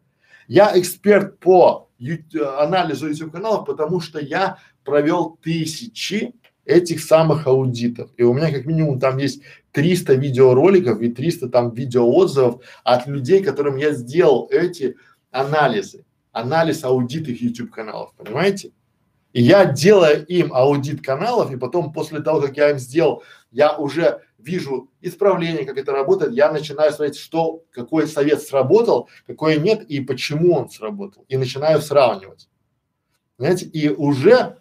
Я 0.50 0.78
эксперт 0.78 1.40
по 1.40 1.90
YouTube, 2.00 2.50
анализу 2.60 3.08
YouTube 3.08 3.32
каналов, 3.32 3.66
потому 3.66 4.02
что 4.02 4.20
я 4.20 4.58
провел 4.84 5.40
тысячи 5.42 6.34
этих 6.72 7.04
самых 7.04 7.48
аудитов. 7.48 8.12
И 8.18 8.24
у 8.24 8.34
меня 8.34 8.52
как 8.52 8.66
минимум 8.66 9.00
там 9.00 9.18
есть 9.18 9.42
300 9.74 10.14
видеороликов 10.14 11.02
и 11.02 11.10
300 11.12 11.50
там 11.50 11.74
видеоотзывов 11.74 12.64
от 12.84 13.08
людей, 13.08 13.44
которым 13.44 13.78
я 13.78 13.92
сделал 13.92 14.48
эти 14.52 14.96
анализы, 15.32 16.06
анализ 16.32 16.84
аудита 16.84 17.32
их 17.32 17.42
YouTube 17.42 17.72
каналов, 17.72 18.14
понимаете? 18.18 18.72
И 19.34 19.42
я 19.42 19.66
делая 19.66 20.16
им 20.16 20.54
аудит 20.54 21.02
каналов, 21.02 21.54
и 21.54 21.58
потом 21.58 21.94
после 21.94 22.20
того, 22.20 22.42
как 22.42 22.58
я 22.58 22.72
им 22.72 22.80
сделал, 22.80 23.24
я 23.50 23.78
уже 23.78 24.22
вижу 24.38 24.90
исправление, 25.00 25.66
как 25.66 25.78
это 25.78 25.94
работает, 25.94 26.34
я 26.34 26.52
начинаю 26.52 26.92
смотреть, 26.92 27.18
что, 27.18 27.64
какой 27.72 28.08
совет 28.08 28.42
сработал, 28.42 29.10
какой 29.26 29.58
нет 29.58 29.84
и 29.84 30.02
почему 30.02 30.56
он 30.56 30.70
сработал. 30.70 31.24
И 31.30 31.38
начинаю 31.38 31.82
сравнивать. 31.82 32.50
Понимаете? 33.38 33.68
И 33.68 33.90
уже 33.90 34.58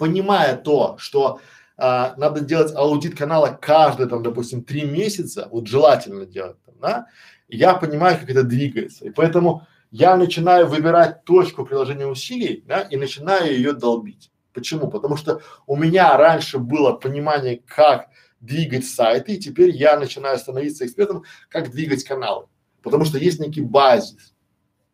понимая 0.00 0.56
то, 0.56 0.96
что 0.98 1.40
а, 1.76 2.14
надо 2.16 2.40
делать 2.40 2.74
аудит 2.74 3.18
канала 3.18 3.48
каждые 3.60 4.08
там, 4.08 4.22
допустим, 4.22 4.64
три 4.64 4.84
месяца, 4.84 5.46
вот 5.50 5.66
желательно 5.66 6.24
делать, 6.24 6.56
да, 6.80 7.06
я 7.50 7.74
понимаю, 7.74 8.18
как 8.18 8.30
это 8.30 8.42
двигается. 8.42 9.04
И 9.04 9.10
поэтому 9.10 9.66
я 9.90 10.16
начинаю 10.16 10.66
выбирать 10.66 11.24
точку 11.24 11.66
приложения 11.66 12.06
усилий, 12.06 12.64
да, 12.66 12.80
и 12.80 12.96
начинаю 12.96 13.52
ее 13.52 13.74
долбить. 13.74 14.30
Почему? 14.54 14.88
Потому 14.88 15.18
что 15.18 15.42
у 15.66 15.76
меня 15.76 16.16
раньше 16.16 16.58
было 16.58 16.92
понимание, 16.92 17.60
как 17.66 18.06
двигать 18.40 18.86
сайты, 18.86 19.34
и 19.34 19.38
теперь 19.38 19.68
я 19.68 19.98
начинаю 19.98 20.38
становиться 20.38 20.86
экспертом, 20.86 21.24
как 21.50 21.70
двигать 21.70 22.04
каналы. 22.04 22.46
Потому 22.82 23.04
что 23.04 23.18
есть 23.18 23.38
некий 23.38 23.60
базис. 23.60 24.32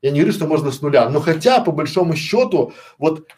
Я 0.02 0.10
не 0.10 0.18
говорю, 0.18 0.34
что 0.34 0.48
можно 0.48 0.72
с 0.72 0.82
нуля, 0.82 1.08
но 1.08 1.20
хотя 1.20 1.60
по 1.60 1.70
большому 1.70 2.16
счету, 2.16 2.72
вот 2.98 3.28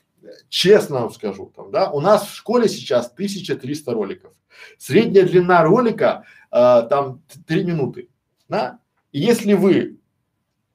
честно 0.48 1.00
вам 1.00 1.10
скажу, 1.10 1.52
там, 1.54 1.70
да, 1.70 1.90
у 1.90 2.00
нас 2.00 2.26
в 2.26 2.34
школе 2.34 2.68
сейчас 2.68 3.10
1300 3.12 3.92
роликов. 3.92 4.32
Средняя 4.76 5.24
длина 5.24 5.62
ролика 5.62 6.24
э, 6.50 6.86
там 6.88 7.22
3 7.46 7.64
минуты, 7.64 8.08
да. 8.48 8.80
И 9.12 9.20
если 9.20 9.54
вы 9.54 9.98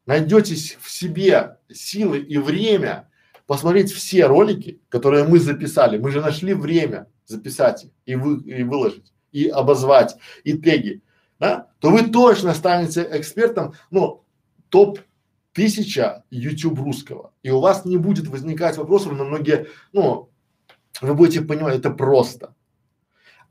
найдетесь 0.05 0.77
в 0.81 0.89
себе 0.89 1.57
силы 1.71 2.19
и 2.19 2.37
время 2.37 3.09
посмотреть 3.45 3.91
все 3.91 4.25
ролики, 4.25 4.81
которые 4.89 5.25
мы 5.25 5.39
записали, 5.39 5.97
мы 5.97 6.11
же 6.11 6.21
нашли 6.21 6.53
время 6.53 7.07
записать 7.25 7.85
их 7.85 7.91
и, 8.05 8.15
вы, 8.15 8.41
и 8.41 8.63
выложить, 8.63 9.13
и 9.31 9.47
обозвать, 9.47 10.15
и 10.43 10.57
теги, 10.57 11.01
да, 11.39 11.67
то 11.79 11.89
вы 11.89 12.03
точно 12.03 12.53
станете 12.53 13.07
экспертом, 13.11 13.73
ну, 13.91 14.23
топ 14.69 14.99
тысяча 15.53 16.23
YouTube 16.31 16.79
русского, 16.79 17.31
и 17.43 17.51
у 17.51 17.59
вас 17.59 17.85
не 17.85 17.97
будет 17.97 18.27
возникать 18.27 18.77
вопросов 18.77 19.13
на 19.13 19.23
многие, 19.23 19.67
ну, 19.93 20.29
вы 21.01 21.13
будете 21.13 21.41
понимать, 21.41 21.77
это 21.77 21.89
просто. 21.89 22.53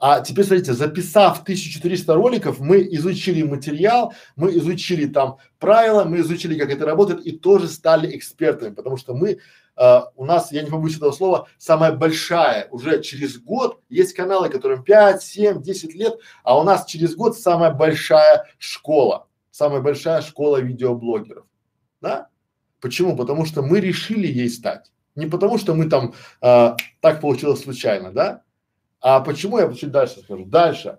А 0.04 0.20
теперь 0.20 0.44
смотрите, 0.44 0.72
записав 0.72 1.42
1400 1.42 2.14
роликов, 2.14 2.58
мы 2.58 2.82
изучили 2.90 3.44
материал, 3.44 4.12
мы 4.34 4.50
изучили 4.56 5.06
там 5.06 5.36
правила, 5.60 6.02
мы 6.02 6.18
изучили, 6.20 6.58
как 6.58 6.70
это 6.70 6.84
работает, 6.84 7.24
и 7.24 7.30
тоже 7.30 7.68
стали 7.68 8.16
экспертами, 8.16 8.74
потому 8.74 8.96
что 8.96 9.14
мы, 9.14 9.38
э, 9.76 10.00
у 10.16 10.24
нас, 10.24 10.50
я 10.50 10.62
не 10.62 10.70
побоюсь 10.70 10.96
этого 10.96 11.12
слова, 11.12 11.46
самая 11.56 11.92
большая, 11.92 12.66
уже 12.72 13.00
через 13.00 13.38
год, 13.38 13.78
есть 13.88 14.12
каналы, 14.14 14.48
которым 14.48 14.82
5, 14.82 15.22
7, 15.22 15.62
10 15.62 15.94
лет, 15.94 16.18
а 16.42 16.58
у 16.58 16.64
нас 16.64 16.84
через 16.84 17.14
год 17.14 17.38
самая 17.38 17.70
большая 17.70 18.46
школа, 18.58 19.28
самая 19.52 19.82
большая 19.82 20.20
школа 20.22 20.60
видеоблогеров 20.60 21.46
да? 22.02 22.28
Почему? 22.80 23.16
Потому 23.16 23.46
что 23.46 23.62
мы 23.62 23.80
решили 23.80 24.26
ей 24.26 24.50
стать. 24.50 24.92
Не 25.14 25.26
потому, 25.26 25.58
что 25.58 25.74
мы 25.74 25.88
там 25.88 26.14
а, 26.40 26.76
так 27.00 27.20
получилось 27.20 27.62
случайно, 27.62 28.12
да? 28.12 28.42
А 29.00 29.20
почему 29.20 29.58
я 29.58 29.72
чуть 29.72 29.90
дальше 29.90 30.20
скажу? 30.20 30.44
Дальше. 30.44 30.98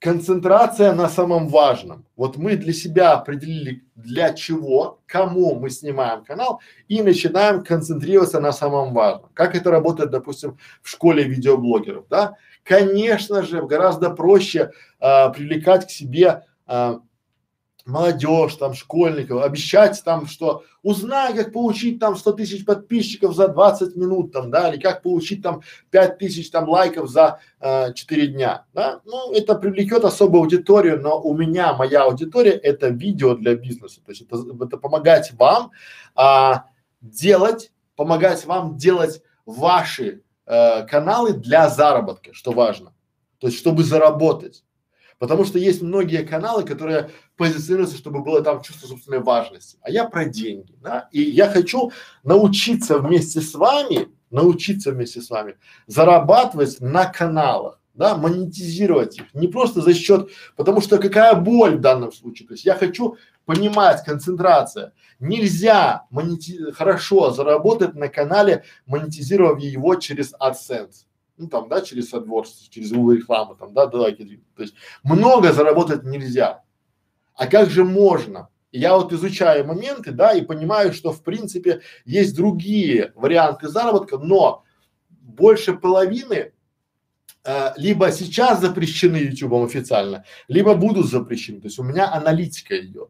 Концентрация 0.00 0.92
на 0.92 1.08
самом 1.08 1.48
важном. 1.48 2.06
Вот 2.14 2.36
мы 2.36 2.56
для 2.56 2.72
себя 2.72 3.14
определили, 3.14 3.84
для 3.96 4.32
чего, 4.32 5.00
кому 5.06 5.56
мы 5.56 5.70
снимаем 5.70 6.24
канал 6.24 6.60
и 6.86 7.02
начинаем 7.02 7.64
концентрироваться 7.64 8.38
на 8.38 8.52
самом 8.52 8.92
важном. 8.94 9.30
Как 9.34 9.56
это 9.56 9.70
работает, 9.70 10.10
допустим, 10.10 10.56
в 10.82 10.88
школе 10.88 11.24
видеоблогеров, 11.24 12.06
да? 12.08 12.36
Конечно 12.62 13.42
же, 13.42 13.62
гораздо 13.62 14.10
проще 14.10 14.70
а, 15.00 15.30
привлекать 15.30 15.86
к 15.86 15.90
себе 15.90 16.44
а, 16.66 17.00
молодежь, 17.88 18.54
там, 18.56 18.74
школьников, 18.74 19.42
обещать 19.42 20.00
там, 20.04 20.26
что 20.26 20.62
узнай, 20.82 21.34
как 21.34 21.52
получить 21.52 21.98
там 21.98 22.16
100 22.16 22.32
тысяч 22.32 22.64
подписчиков 22.64 23.34
за 23.34 23.48
20 23.48 23.96
минут 23.96 24.32
там, 24.32 24.50
да, 24.50 24.68
или 24.68 24.80
как 24.80 25.02
получить 25.02 25.42
там 25.42 25.62
5 25.90 26.18
тысяч 26.18 26.50
там 26.50 26.68
лайков 26.68 27.08
за 27.08 27.40
э, 27.60 27.92
4 27.94 28.26
дня, 28.28 28.66
да, 28.74 29.00
ну, 29.04 29.32
это 29.32 29.54
привлекет 29.54 30.04
особую 30.04 30.42
аудиторию, 30.42 31.00
но 31.00 31.20
у 31.20 31.34
меня, 31.36 31.74
моя 31.74 32.04
аудитория, 32.04 32.52
это 32.52 32.88
видео 32.88 33.34
для 33.34 33.56
бизнеса, 33.56 34.00
то 34.04 34.12
есть 34.12 34.22
это, 34.22 34.36
это 34.64 34.76
помогать 34.76 35.32
вам 35.32 35.70
а, 36.14 36.66
делать, 37.00 37.72
помогать 37.96 38.44
вам 38.44 38.76
делать 38.76 39.22
ваши 39.46 40.22
э, 40.46 40.86
каналы 40.86 41.32
для 41.32 41.68
заработка, 41.68 42.34
что 42.34 42.52
важно, 42.52 42.92
то 43.38 43.46
есть 43.46 43.58
чтобы 43.58 43.82
заработать. 43.82 44.62
Потому 45.18 45.44
что 45.44 45.58
есть 45.58 45.82
многие 45.82 46.24
каналы, 46.24 46.62
которые 46.62 47.10
позиционируются, 47.38 47.96
чтобы 47.96 48.22
было 48.22 48.42
там 48.42 48.60
чувство 48.60 48.88
собственной 48.88 49.20
важности. 49.20 49.78
А 49.80 49.90
я 49.90 50.04
про 50.04 50.26
деньги, 50.26 50.74
да. 50.82 51.08
И 51.12 51.22
я 51.22 51.48
хочу 51.48 51.92
научиться 52.24 52.98
вместе 52.98 53.40
с 53.40 53.54
вами, 53.54 54.08
научиться 54.30 54.90
вместе 54.90 55.22
с 55.22 55.30
вами 55.30 55.56
зарабатывать 55.86 56.80
на 56.80 57.06
каналах, 57.06 57.80
да, 57.94 58.16
монетизировать 58.16 59.18
их. 59.18 59.34
Не 59.34 59.46
просто 59.46 59.80
за 59.80 59.94
счет, 59.94 60.30
потому 60.56 60.80
что 60.80 60.98
какая 60.98 61.34
боль 61.36 61.76
в 61.76 61.80
данном 61.80 62.12
случае. 62.12 62.48
То 62.48 62.54
есть 62.54 62.64
я 62.64 62.74
хочу 62.74 63.16
понимать, 63.46 64.04
концентрация. 64.04 64.92
Нельзя 65.20 66.06
монети... 66.10 66.72
хорошо 66.72 67.30
заработать 67.30 67.94
на 67.94 68.08
канале, 68.08 68.64
монетизировав 68.86 69.60
его 69.60 69.94
через 69.94 70.34
AdSense 70.34 71.06
ну 71.38 71.46
там, 71.46 71.68
да, 71.68 71.80
через 71.82 72.12
AdWords, 72.12 72.68
через 72.68 72.90
Google 72.90 73.12
рекламу, 73.12 73.54
там, 73.54 73.72
да, 73.72 73.86
да, 73.86 74.10
то 74.10 74.62
есть 74.62 74.74
много 75.04 75.52
заработать 75.52 76.02
нельзя. 76.02 76.64
А 77.38 77.46
как 77.46 77.70
же 77.70 77.84
можно? 77.84 78.48
я 78.72 78.96
вот 78.96 79.12
изучаю 79.12 79.66
моменты, 79.66 80.12
да, 80.12 80.32
и 80.32 80.42
понимаю, 80.42 80.92
что 80.92 81.12
в 81.12 81.22
принципе 81.22 81.80
есть 82.04 82.36
другие 82.36 83.12
варианты 83.14 83.68
заработка, 83.68 84.18
но 84.18 84.64
больше 85.08 85.72
половины 85.72 86.52
э, 87.44 87.72
либо 87.76 88.12
сейчас 88.12 88.60
запрещены 88.60 89.16
YouTube 89.16 89.54
официально, 89.54 90.24
либо 90.48 90.74
будут 90.74 91.08
запрещены. 91.08 91.60
То 91.60 91.68
есть 91.68 91.78
у 91.78 91.82
меня 91.82 92.12
аналитика 92.12 92.78
идет. 92.78 93.08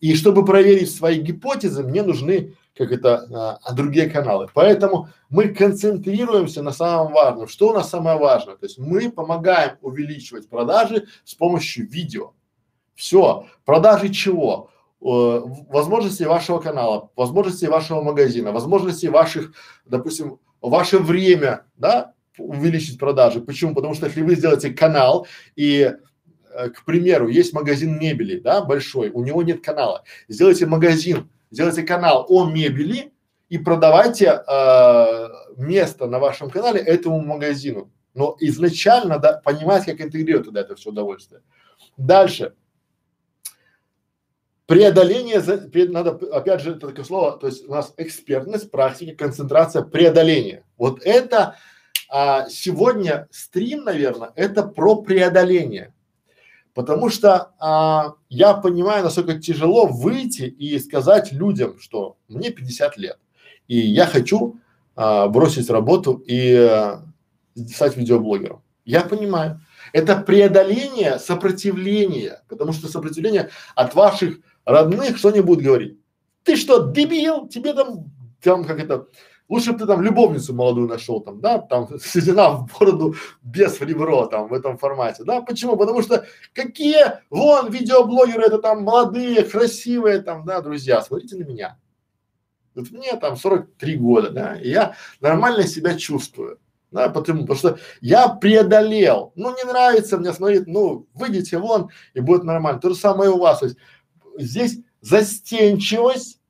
И 0.00 0.14
чтобы 0.14 0.44
проверить 0.44 0.92
свои 0.92 1.20
гипотезы, 1.20 1.82
мне 1.82 2.02
нужны 2.02 2.54
как 2.76 2.92
это, 2.92 3.58
а, 3.62 3.74
другие 3.74 4.08
каналы. 4.08 4.48
Поэтому 4.54 5.08
мы 5.28 5.48
концентрируемся 5.48 6.62
на 6.62 6.72
самом 6.72 7.12
важном. 7.12 7.48
Что 7.48 7.70
у 7.70 7.72
нас 7.74 7.90
самое 7.90 8.16
важное? 8.16 8.56
То 8.56 8.64
есть 8.64 8.78
мы 8.78 9.10
помогаем 9.10 9.76
увеличивать 9.82 10.48
продажи 10.48 11.06
с 11.24 11.34
помощью 11.34 11.88
видео. 11.88 12.32
Все. 12.94 13.46
Продажи 13.64 14.10
чего? 14.10 14.70
Э, 15.02 15.40
возможности 15.68 16.24
вашего 16.24 16.58
канала, 16.58 17.10
возможности 17.16 17.64
вашего 17.64 18.02
магазина, 18.02 18.52
возможности 18.52 19.06
ваших, 19.06 19.52
допустим, 19.86 20.38
ваше 20.60 20.98
время, 20.98 21.64
да, 21.76 22.12
увеличить 22.36 22.98
продажи. 22.98 23.40
Почему? 23.40 23.74
Потому 23.74 23.94
что 23.94 24.06
если 24.06 24.20
вы 24.20 24.34
сделаете 24.34 24.70
канал 24.70 25.26
и 25.56 25.94
э, 26.52 26.68
к 26.68 26.84
примеру, 26.84 27.28
есть 27.28 27.54
магазин 27.54 27.98
мебели, 27.98 28.38
да, 28.38 28.62
большой, 28.62 29.08
у 29.10 29.24
него 29.24 29.42
нет 29.42 29.64
канала. 29.64 30.04
Сделайте 30.28 30.66
магазин, 30.66 31.30
сделайте 31.50 31.82
канал 31.82 32.26
о 32.28 32.44
мебели 32.44 33.10
и 33.48 33.56
продавайте 33.56 34.42
э, 34.46 35.28
место 35.56 36.08
на 36.08 36.18
вашем 36.18 36.50
канале 36.50 36.80
этому 36.80 37.20
магазину. 37.20 37.90
Но 38.12 38.36
изначально 38.40 39.18
да, 39.18 39.40
понимать, 39.42 39.86
как 39.86 40.00
интегрировать 40.02 40.46
туда 40.46 40.60
это 40.60 40.74
все 40.74 40.90
удовольствие. 40.90 41.40
Дальше. 41.96 42.52
Преодоление, 44.70 45.42
надо, 45.88 46.10
опять 46.32 46.60
же, 46.60 46.70
это 46.70 46.86
такое 46.86 47.04
слово, 47.04 47.36
то 47.36 47.48
есть 47.48 47.66
у 47.68 47.72
нас 47.72 47.92
экспертность, 47.96 48.70
практика, 48.70 49.24
концентрация, 49.24 49.82
преодоление. 49.82 50.62
Вот 50.78 51.02
это 51.02 51.56
а, 52.08 52.48
сегодня 52.48 53.26
стрим, 53.32 53.82
наверное, 53.82 54.30
это 54.36 54.62
про 54.62 55.02
преодоление. 55.02 55.92
Потому 56.72 57.10
что 57.10 57.50
а, 57.58 58.14
я 58.28 58.54
понимаю, 58.54 59.02
насколько 59.02 59.40
тяжело 59.40 59.88
выйти 59.88 60.42
и 60.42 60.78
сказать 60.78 61.32
людям, 61.32 61.80
что 61.80 62.16
мне 62.28 62.50
50 62.50 62.96
лет, 62.96 63.18
и 63.66 63.76
я 63.76 64.06
хочу 64.06 64.60
а, 64.94 65.26
бросить 65.26 65.68
работу 65.68 66.22
и 66.28 66.54
а, 66.54 67.02
стать 67.74 67.96
видеоблогером. 67.96 68.62
Я 68.84 69.00
понимаю. 69.00 69.60
Это 69.92 70.16
преодоление 70.16 71.18
сопротивления, 71.18 72.44
потому 72.48 72.72
что 72.72 72.86
сопротивление 72.86 73.50
от 73.74 73.96
ваших 73.96 74.38
родных 74.64 75.16
что 75.18 75.28
они 75.28 75.40
будут 75.40 75.64
говорить? 75.64 75.98
Ты 76.44 76.56
что, 76.56 76.90
дебил? 76.90 77.48
Тебе 77.48 77.72
там, 77.72 78.10
там 78.40 78.64
как 78.64 78.80
это, 78.80 79.06
Лучше 79.50 79.72
бы 79.72 79.80
ты 79.80 79.86
там 79.86 80.00
любовницу 80.00 80.54
молодую 80.54 80.86
нашел 80.86 81.20
там, 81.20 81.40
да, 81.40 81.58
там 81.58 81.88
седина 82.00 82.50
в 82.50 82.70
бороду 82.72 83.16
без 83.42 83.80
в 83.80 83.82
ребро 83.82 84.26
там 84.26 84.46
в 84.46 84.54
этом 84.54 84.78
формате, 84.78 85.24
да, 85.24 85.42
почему? 85.42 85.76
Потому 85.76 86.02
что 86.02 86.24
какие, 86.54 87.20
вон, 87.30 87.68
видеоблогеры 87.68 88.44
это 88.44 88.58
там 88.58 88.84
молодые, 88.84 89.42
красивые 89.42 90.22
там, 90.22 90.44
да, 90.46 90.60
друзья, 90.60 91.02
смотрите 91.02 91.34
на 91.34 91.42
меня. 91.42 91.76
Вот 92.76 92.92
мне 92.92 93.16
там 93.16 93.36
43 93.36 93.96
года, 93.96 94.30
да, 94.30 94.54
и 94.54 94.70
я 94.70 94.94
нормально 95.20 95.64
себя 95.64 95.98
чувствую. 95.98 96.60
Да, 96.92 97.08
потому, 97.08 97.42
потому 97.42 97.58
что 97.58 97.78
я 98.00 98.28
преодолел. 98.28 99.32
Ну, 99.36 99.54
не 99.56 99.62
нравится 99.62 100.18
мне 100.18 100.32
смотреть, 100.32 100.66
ну, 100.66 101.06
выйдите 101.14 101.58
вон, 101.58 101.90
и 102.14 102.20
будет 102.20 102.42
нормально. 102.42 102.80
То 102.80 102.88
же 102.88 102.96
самое 102.96 103.30
у 103.30 103.38
вас. 103.38 103.60
То 103.60 103.66
есть 103.66 103.78
здесь 104.38 104.78
застенчивость, 105.00 106.40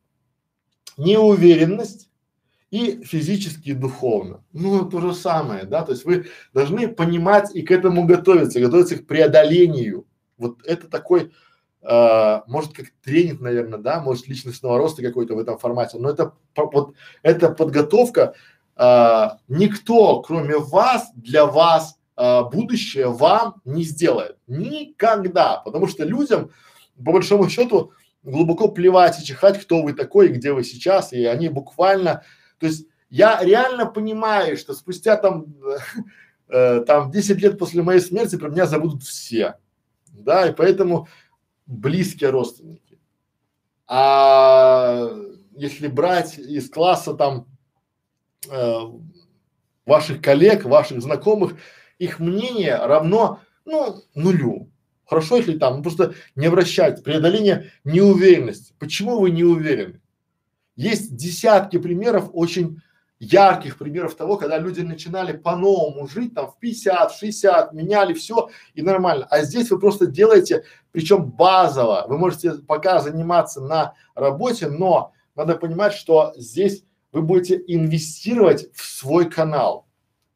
неуверенность, 0.97 2.11
и 2.71 3.03
физически, 3.03 3.71
и 3.71 3.75
духовно. 3.75 4.45
Ну, 4.53 4.89
то 4.89 5.01
же 5.01 5.13
самое, 5.13 5.65
да, 5.65 5.83
то 5.83 5.93
есть 5.93 6.05
вы 6.05 6.27
должны 6.55 6.89
понимать 6.89 7.55
и 7.55 7.63
к 7.63 7.71
этому 7.71 8.07
готовиться, 8.07 8.61
готовиться 8.61 8.97
к 8.97 9.07
преодолению. 9.07 10.07
Вот 10.39 10.65
это 10.65 10.89
такой, 10.89 11.33
э, 11.83 12.41
может, 12.47 12.73
как 12.73 12.87
тренинг, 13.03 13.41
наверное, 13.41 13.79
да, 13.79 14.01
может, 14.01 14.29
личностного 14.29 14.79
роста 14.79 15.03
какой-то 15.03 15.35
в 15.35 15.39
этом 15.41 15.59
формате, 15.59 15.99
но 15.99 16.11
это 16.11 16.35
вот, 16.57 16.95
эта 17.23 17.51
подготовка, 17.51 18.35
э, 18.77 19.29
никто, 19.49 20.23
кроме 20.23 20.57
вас, 20.57 21.11
для 21.17 21.47
вас 21.47 21.99
э, 22.17 22.43
будущее 22.53 23.09
вам 23.09 23.61
не 23.65 23.83
сделает. 23.83 24.37
Никогда, 24.47 25.57
потому 25.57 25.89
что 25.89 26.05
людям, 26.05 26.53
по 27.05 27.13
большому 27.13 27.49
счету, 27.49 27.93
глубоко 28.23 28.69
плевать 28.69 29.21
и 29.21 29.25
чихать, 29.25 29.61
кто 29.61 29.83
вы 29.83 29.93
такой 29.93 30.29
и 30.29 30.33
где 30.33 30.53
вы 30.53 30.65
сейчас, 30.65 31.13
и 31.13 31.25
они 31.25 31.49
буквально 31.49 32.23
то 32.61 32.67
есть 32.67 32.87
я 33.09 33.43
реально 33.43 33.87
понимаю, 33.87 34.57
что 34.57 34.75
спустя 34.75 35.17
там, 35.17 35.47
э, 36.49 36.85
там 36.87 37.11
10 37.11 37.41
лет 37.41 37.59
после 37.59 37.83
моей 37.83 38.01
смерти 38.01 38.37
про 38.37 38.51
меня 38.51 38.67
забудут 38.67 39.03
все, 39.03 39.57
да, 40.13 40.47
и 40.47 40.53
поэтому 40.53 41.09
близкие 41.67 42.31
родственники. 42.31 43.01
А 43.89 45.11
если 45.57 45.89
брать 45.89 46.39
из 46.39 46.71
класса 46.71 47.15
там 47.15 47.47
э, 48.49 48.79
ваших 49.87 50.23
коллег, 50.23 50.65
ваших 50.65 51.01
знакомых, 51.01 51.57
их 51.99 52.21
мнение 52.21 52.77
равно, 52.77 53.41
ну, 53.65 54.03
нулю. 54.15 54.70
Хорошо, 55.11 55.39
если 55.39 55.59
там, 55.59 55.79
ну, 55.79 55.83
просто 55.83 56.15
не 56.37 56.47
обращать, 56.47 57.03
преодоление 57.03 57.73
неуверенности. 57.83 58.75
Почему 58.79 59.19
вы 59.19 59.33
не 59.33 59.43
уверены? 59.43 60.01
Есть 60.77 61.17
десятки 61.17 61.79
примеров, 61.79 62.31
очень 62.33 62.81
ярких 63.19 63.77
примеров 63.77 64.15
того, 64.15 64.37
когда 64.37 64.57
люди 64.59 64.83
начинали 64.83 65.37
по-новому 65.37 66.07
жить, 66.07 66.35
там 66.35 66.47
в 66.47 66.61
50, 66.61 67.11
в 67.11 67.19
60, 67.19 67.73
меняли 67.73 68.15
все 68.15 68.51
и 68.75 68.83
нормально. 68.83 69.27
А 69.31 69.43
здесь 69.43 69.73
вы 69.73 69.81
просто 69.81 70.07
делаете, 70.07 70.63
причем 70.93 71.25
базово, 71.25 72.07
вы 72.07 72.17
можете 72.17 72.53
пока 72.69 73.01
заниматься 73.01 73.61
на 73.61 73.95
работе, 74.15 74.69
но 74.69 75.13
надо 75.35 75.57
понимать, 75.57 75.93
что 75.93 76.35
здесь 76.37 76.85
вы 77.11 77.23
будете 77.23 77.61
инвестировать 77.67 78.73
в 78.73 78.85
свой 78.85 79.29
канал, 79.29 79.89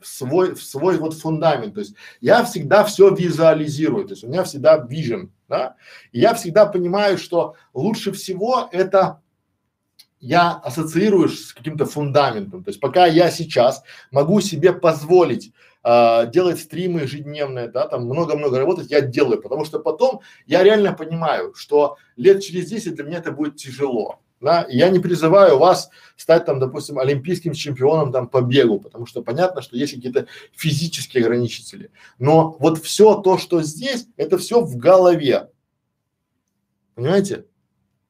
в 0.05 0.09
свой, 0.09 0.55
в 0.55 0.63
свой 0.63 0.99
вот 0.99 1.15
фундамент. 1.15 1.75
То 1.75 1.81
есть 1.81 1.95
я 2.21 2.45
всегда 2.45 2.85
все 2.85 3.09
визуализирую, 3.09 4.07
то 4.07 4.13
есть 4.13 4.25
у 4.25 4.29
меня 4.29 4.45
всегда 4.45 4.79
vision, 4.79 5.31
да, 5.49 5.77
и 6.13 6.21
я 6.21 6.35
всегда 6.35 6.67
понимаю, 6.67 7.19
что 7.19 7.55
лучше 7.73 8.13
всего 8.13 8.69
это 8.71 9.21
я 10.21 10.53
ассоциируешь 10.53 11.39
с 11.39 11.53
каким-то 11.53 11.87
фундаментом. 11.87 12.65
То 12.65 12.71
есть 12.71 12.81
пока 12.81 13.07
я 13.07 13.31
сейчас 13.31 13.83
могу 14.11 14.41
себе 14.41 14.73
позволить 14.73 15.53
э, 15.83 16.31
делать 16.31 16.61
стримы 16.61 17.01
ежедневные, 17.01 17.69
да, 17.69 17.89
там 17.89 18.05
много-много 18.05 18.59
работать, 18.59 18.91
я 18.91 19.01
делаю, 19.01 19.41
потому 19.41 19.65
что 19.65 19.81
потом 19.81 20.21
я 20.47 20.63
реально 20.63 20.93
понимаю, 20.93 21.55
что 21.55 21.97
лет 22.17 22.43
через 22.43 22.71
10 22.71 22.95
для 22.95 23.05
меня 23.05 23.19
это 23.19 23.33
будет 23.33 23.57
тяжело. 23.57 24.21
Да, 24.45 24.67
я 24.69 24.91
не 24.91 24.99
призываю 24.99 25.57
вас 25.57 25.89
стать 26.17 26.45
там, 26.45 26.61
допустим, 26.61 26.99
олимпийским 26.99 27.55
чемпионом 27.55 28.13
там 28.13 28.29
по 28.29 28.43
бегу, 28.43 28.79
потому 28.79 29.07
что 29.07 29.23
понятно, 29.23 29.63
что 29.63 29.75
есть 29.75 29.95
какие-то 29.95 30.27
физические 30.53 31.25
ограничители. 31.25 31.91
Но 32.19 32.55
вот 32.61 32.79
все 32.79 33.15
то, 33.15 33.39
что 33.39 33.63
здесь, 33.63 34.07
это 34.19 34.37
все 34.37 34.61
в 34.61 34.77
голове. 34.77 35.49
Понимаете? 36.95 37.47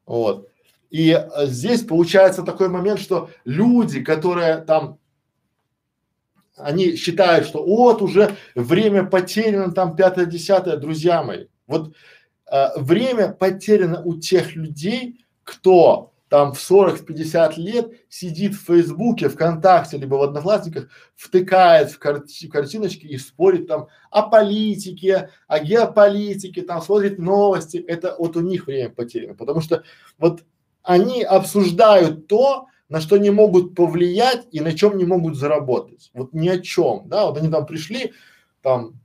Вот. 0.07 0.49
И 0.91 1.12
э, 1.12 1.47
здесь 1.47 1.82
получается 1.82 2.43
такой 2.43 2.68
момент, 2.68 2.99
что 2.99 3.30
люди, 3.45 4.03
которые 4.03 4.57
там, 4.57 4.99
они 6.57 6.97
считают, 6.97 7.47
что 7.47 7.64
вот 7.64 8.03
уже 8.03 8.35
время 8.57 9.05
потеряно, 9.05 9.70
там 9.70 9.95
пятое, 9.95 10.26
десятое, 10.26 10.78
друзья 10.78 11.22
мои. 11.22 11.47
Вот 11.68 11.95
э, 12.51 12.80
время 12.80 13.28
потеряно 13.32 14.03
у 14.03 14.18
тех 14.18 14.57
людей, 14.57 15.24
кто 15.45 16.11
там 16.35 16.53
в 16.53 16.59
40-50 16.59 17.53
лет 17.59 17.93
сидит 18.09 18.55
в 18.55 18.66
Фейсбуке, 18.66 19.28
ВКонтакте, 19.28 19.99
либо 19.99 20.16
в 20.16 20.22
Одноклассниках, 20.24 20.89
втыкает 21.14 21.93
в, 21.93 22.01
карти 22.01 22.49
картиночки 22.49 23.07
и 23.07 23.18
спорит 23.18 23.68
там 23.68 23.87
о 24.11 24.22
политике, 24.22 25.30
о 25.47 25.61
геополитике, 25.61 26.62
там 26.62 26.82
смотрит 26.82 27.20
новости. 27.20 27.76
Это 27.76 28.16
вот 28.18 28.37
у 28.37 28.41
них 28.41 28.66
время 28.66 28.91
потеряно. 28.91 29.37
Потому 29.37 29.61
что 29.61 29.85
вот 30.18 30.43
они 30.82 31.22
обсуждают 31.22 32.26
то, 32.26 32.66
на 32.89 33.01
что 33.01 33.16
не 33.16 33.30
могут 33.30 33.76
повлиять 33.76 34.49
и 34.51 34.59
на 34.59 34.72
чем 34.72 34.99
не 34.99 35.05
могут 35.05 35.37
заработать. 35.37 36.11
Вот 36.14 36.32
ни 36.32 36.49
о 36.49 36.59
чем, 36.59 37.05
да, 37.07 37.26
вот 37.26 37.39
они 37.39 37.49
там 37.49 37.64
пришли, 37.64 38.12
там, 38.61 38.99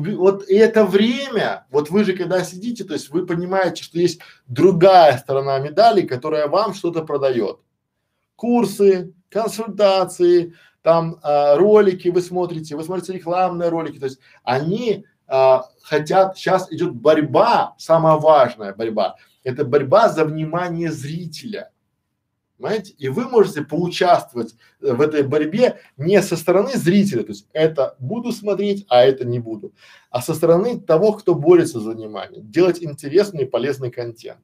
вот 0.00 0.48
и 0.48 0.54
это 0.56 0.84
время, 0.84 1.66
вот 1.70 1.90
вы 1.90 2.04
же 2.04 2.14
когда 2.14 2.42
сидите, 2.42 2.84
то 2.84 2.94
есть 2.94 3.10
вы 3.10 3.26
понимаете, 3.26 3.82
что 3.84 3.98
есть 3.98 4.20
другая 4.46 5.16
сторона 5.18 5.58
медали, 5.58 6.02
которая 6.02 6.48
вам 6.48 6.74
что-то 6.74 7.04
продает. 7.04 7.60
Курсы, 8.34 9.14
консультации, 9.28 10.54
там 10.82 11.18
а, 11.22 11.56
ролики 11.56 12.08
вы 12.08 12.22
смотрите, 12.22 12.74
вы 12.76 12.82
смотрите 12.82 13.12
рекламные 13.12 13.68
ролики, 13.68 13.98
то 13.98 14.06
есть 14.06 14.18
они 14.42 15.06
а, 15.28 15.64
хотят, 15.82 16.36
сейчас 16.36 16.70
идет 16.72 16.94
борьба, 16.94 17.74
самая 17.78 18.16
важная 18.16 18.74
борьба, 18.74 19.16
это 19.44 19.64
борьба 19.64 20.08
за 20.08 20.24
внимание 20.24 20.90
зрителя. 20.90 21.70
Понимаете? 22.56 22.94
И 22.98 23.08
вы 23.08 23.28
можете 23.28 23.62
поучаствовать 23.62 24.54
э, 24.80 24.92
в 24.92 25.00
этой 25.00 25.22
борьбе 25.22 25.80
не 25.96 26.22
со 26.22 26.36
стороны 26.36 26.72
зрителя, 26.76 27.22
то 27.22 27.30
есть 27.30 27.48
это 27.52 27.96
буду 27.98 28.30
смотреть, 28.30 28.86
а 28.88 29.02
это 29.04 29.24
не 29.24 29.40
буду, 29.40 29.74
а 30.10 30.22
со 30.22 30.34
стороны 30.34 30.80
того, 30.80 31.12
кто 31.12 31.34
борется 31.34 31.80
за 31.80 31.90
внимание, 31.90 32.40
делать 32.42 32.82
интересный 32.82 33.42
и 33.42 33.48
полезный 33.48 33.90
контент. 33.90 34.40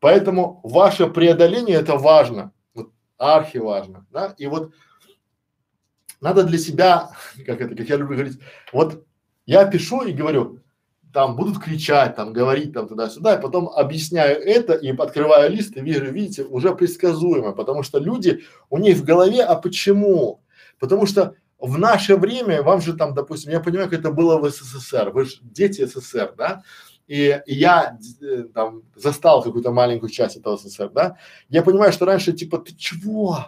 Поэтому 0.00 0.60
ваше 0.62 1.08
преодоление 1.08 1.76
это 1.76 1.96
важно, 1.96 2.52
вот, 2.74 2.90
архи 3.16 3.56
важно, 3.56 4.06
да, 4.10 4.34
и 4.36 4.46
вот 4.46 4.72
надо 6.20 6.44
для 6.44 6.58
себя, 6.58 7.10
как 7.46 7.60
это, 7.60 7.74
как 7.74 7.88
я 7.88 7.96
люблю 7.96 8.16
говорить, 8.16 8.38
вот 8.70 9.06
я 9.46 9.64
пишу 9.64 10.02
и 10.02 10.12
говорю, 10.12 10.60
там 11.12 11.36
будут 11.36 11.62
кричать, 11.62 12.16
там 12.16 12.32
говорить 12.32 12.72
там 12.72 12.88
туда-сюда, 12.88 13.36
и 13.36 13.42
потом 13.42 13.68
объясняю 13.68 14.40
это 14.40 14.74
и 14.74 14.94
открываю 14.96 15.50
лист 15.50 15.76
и 15.76 15.80
вижу, 15.80 16.04
видите, 16.04 16.44
уже 16.44 16.74
предсказуемо, 16.74 17.52
потому 17.52 17.82
что 17.82 17.98
люди, 17.98 18.44
у 18.70 18.78
них 18.78 18.98
в 18.98 19.04
голове, 19.04 19.42
а 19.42 19.54
почему? 19.54 20.42
Потому 20.78 21.06
что 21.06 21.34
в 21.58 21.78
наше 21.78 22.16
время, 22.16 22.62
вам 22.62 22.80
же 22.80 22.94
там, 22.94 23.14
допустим, 23.14 23.52
я 23.52 23.60
понимаю, 23.60 23.90
как 23.90 24.00
это 24.00 24.12
было 24.12 24.38
в 24.38 24.48
СССР, 24.48 25.10
вы 25.10 25.24
же 25.24 25.38
дети 25.42 25.84
СССР, 25.84 26.34
да, 26.36 26.62
и, 27.06 27.40
и 27.46 27.54
я 27.54 27.98
э, 28.20 28.44
там 28.54 28.82
застал 28.94 29.42
какую-то 29.42 29.72
маленькую 29.72 30.10
часть 30.10 30.36
этого 30.36 30.56
СССР, 30.56 30.90
да, 30.90 31.16
я 31.48 31.62
понимаю, 31.62 31.92
что 31.92 32.04
раньше 32.04 32.32
типа, 32.32 32.58
ты 32.58 32.74
чего? 32.76 33.46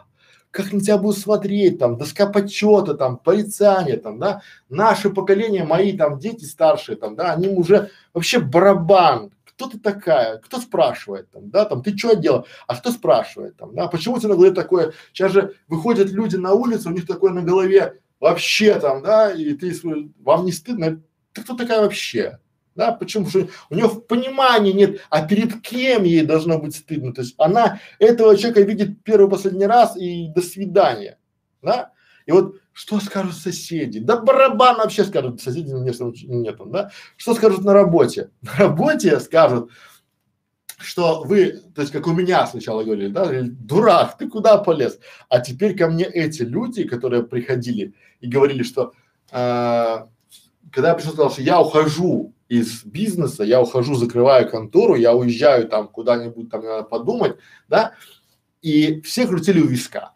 Как 0.51 0.73
на 0.73 0.81
тебя 0.81 0.99
будут 0.99 1.19
смотреть, 1.19 1.79
там, 1.79 1.97
доска 1.97 2.27
почета, 2.27 2.95
там, 2.95 3.17
порицание, 3.17 3.97
там, 3.97 4.19
да, 4.19 4.43
наше 4.69 5.11
поколение, 5.11 5.65
мои 5.65 5.97
там 5.97 6.19
дети 6.19 6.45
старшие, 6.45 6.97
там, 6.97 7.15
да, 7.15 7.33
они 7.33 7.49
уже 7.49 7.91
вообще 8.13 8.41
барабан, 8.41 9.31
кто 9.45 9.69
ты 9.69 9.79
такая, 9.79 10.39
кто 10.39 10.59
спрашивает, 10.59 11.31
там, 11.31 11.51
да, 11.51 11.65
там, 11.65 11.83
ты 11.83 11.97
что 11.97 12.17
делал, 12.17 12.47
а 12.67 12.77
кто 12.77 12.91
спрашивает, 12.91 13.57
там, 13.57 13.75
да, 13.75 13.87
почему 13.87 14.17
у 14.17 14.19
тебя 14.19 14.31
на 14.31 14.35
голове 14.35 14.53
такое, 14.53 14.93
сейчас 15.13 15.33
же 15.33 15.55
выходят 15.69 16.11
люди 16.11 16.37
на 16.37 16.53
улицу, 16.53 16.89
у 16.89 16.93
них 16.93 17.07
такое 17.07 17.33
на 17.33 17.43
голове 17.43 18.01
вообще 18.19 18.79
там, 18.81 19.03
да, 19.03 19.31
и 19.31 19.55
ты, 19.55 19.73
вам 20.21 20.45
не 20.45 20.53
стыдно, 20.53 21.01
ты 21.33 21.43
кто 21.43 21.55
такая 21.55 21.81
вообще, 21.81 22.39
да, 22.75 22.93
почему? 22.93 23.27
Потому 23.27 23.49
у 23.68 23.75
нее 23.75 23.87
в 23.87 24.01
понимании 24.01 24.73
нет, 24.73 25.01
а 25.11 25.27
перед 25.27 25.61
кем 25.61 26.05
ей 26.05 26.23
должно 26.23 26.59
быть 26.59 26.77
стыдно. 26.77 27.12
То 27.12 27.23
есть 27.23 27.35
она 27.39 27.81
этого 27.99 28.37
человека 28.37 28.62
видит 28.62 29.03
первый 29.03 29.29
последний 29.29 29.66
раз 29.66 29.97
и 29.97 30.29
до 30.29 30.41
свидания, 30.41 31.18
да. 31.62 31.93
И 32.27 32.33
вот 32.33 32.57
что 32.73 33.01
скажут 33.01 33.35
соседи? 33.35 33.99
Да 33.99 34.21
барабан 34.21 34.77
вообще 34.77 35.05
скажут, 35.05 35.41
соседи 35.41 35.73
нет, 35.73 35.99
нет, 36.01 36.57
да. 36.66 36.91
Что 37.16 37.35
скажут 37.35 37.64
на 37.64 37.75
работе? 37.75 38.31
На 38.43 38.53
работе 38.55 39.18
скажут, 39.21 39.71
что 40.79 41.23
вы, 41.25 41.61
то 41.75 41.83
есть 41.83 41.93
как 41.93 42.07
у 42.07 42.12
меня 42.12 42.47
сначала 42.47 42.85
говорили, 42.85 43.09
да, 43.09 43.29
дурак, 43.43 44.16
ты 44.16 44.29
куда 44.29 44.59
полез? 44.59 44.99
А 45.29 45.41
теперь 45.41 45.77
ко 45.77 45.89
мне 45.89 46.05
эти 46.05 46.43
люди, 46.43 46.85
которые 46.85 47.25
приходили 47.25 47.95
и 48.21 48.29
говорили, 48.29 48.62
что 48.62 48.93
э, 49.31 50.07
когда 50.73 50.89
я 50.89 50.95
пришел, 50.95 51.12
сказал, 51.12 51.31
что 51.31 51.43
я 51.43 51.61
ухожу 51.61 52.33
из 52.51 52.85
бизнеса, 52.85 53.45
я 53.45 53.63
ухожу, 53.63 53.95
закрываю 53.95 54.51
контору, 54.51 54.97
я 54.97 55.15
уезжаю 55.15 55.69
там 55.69 55.87
куда-нибудь, 55.87 56.51
там 56.51 56.65
надо 56.65 56.83
подумать, 56.83 57.37
да, 57.69 57.95
и 58.61 59.01
все 59.03 59.29
крутили 59.29 59.61
у 59.61 59.67
виска, 59.67 60.15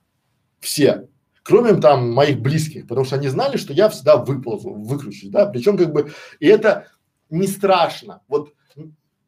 все, 0.59 1.09
кроме 1.45 1.75
там 1.75 2.11
моих 2.11 2.41
близких, 2.41 2.89
потому 2.89 3.07
что 3.07 3.15
они 3.15 3.29
знали, 3.29 3.57
что 3.57 3.73
я 3.73 3.89
всегда 3.89 4.17
выползу, 4.17 4.71
выкручусь, 4.75 5.31
да, 5.31 5.47
причем 5.47 5.79
как 5.79 5.93
бы, 5.93 6.11
и 6.41 6.49
это 6.49 6.89
не 7.31 7.47
страшно, 7.47 8.21
вот 8.27 8.53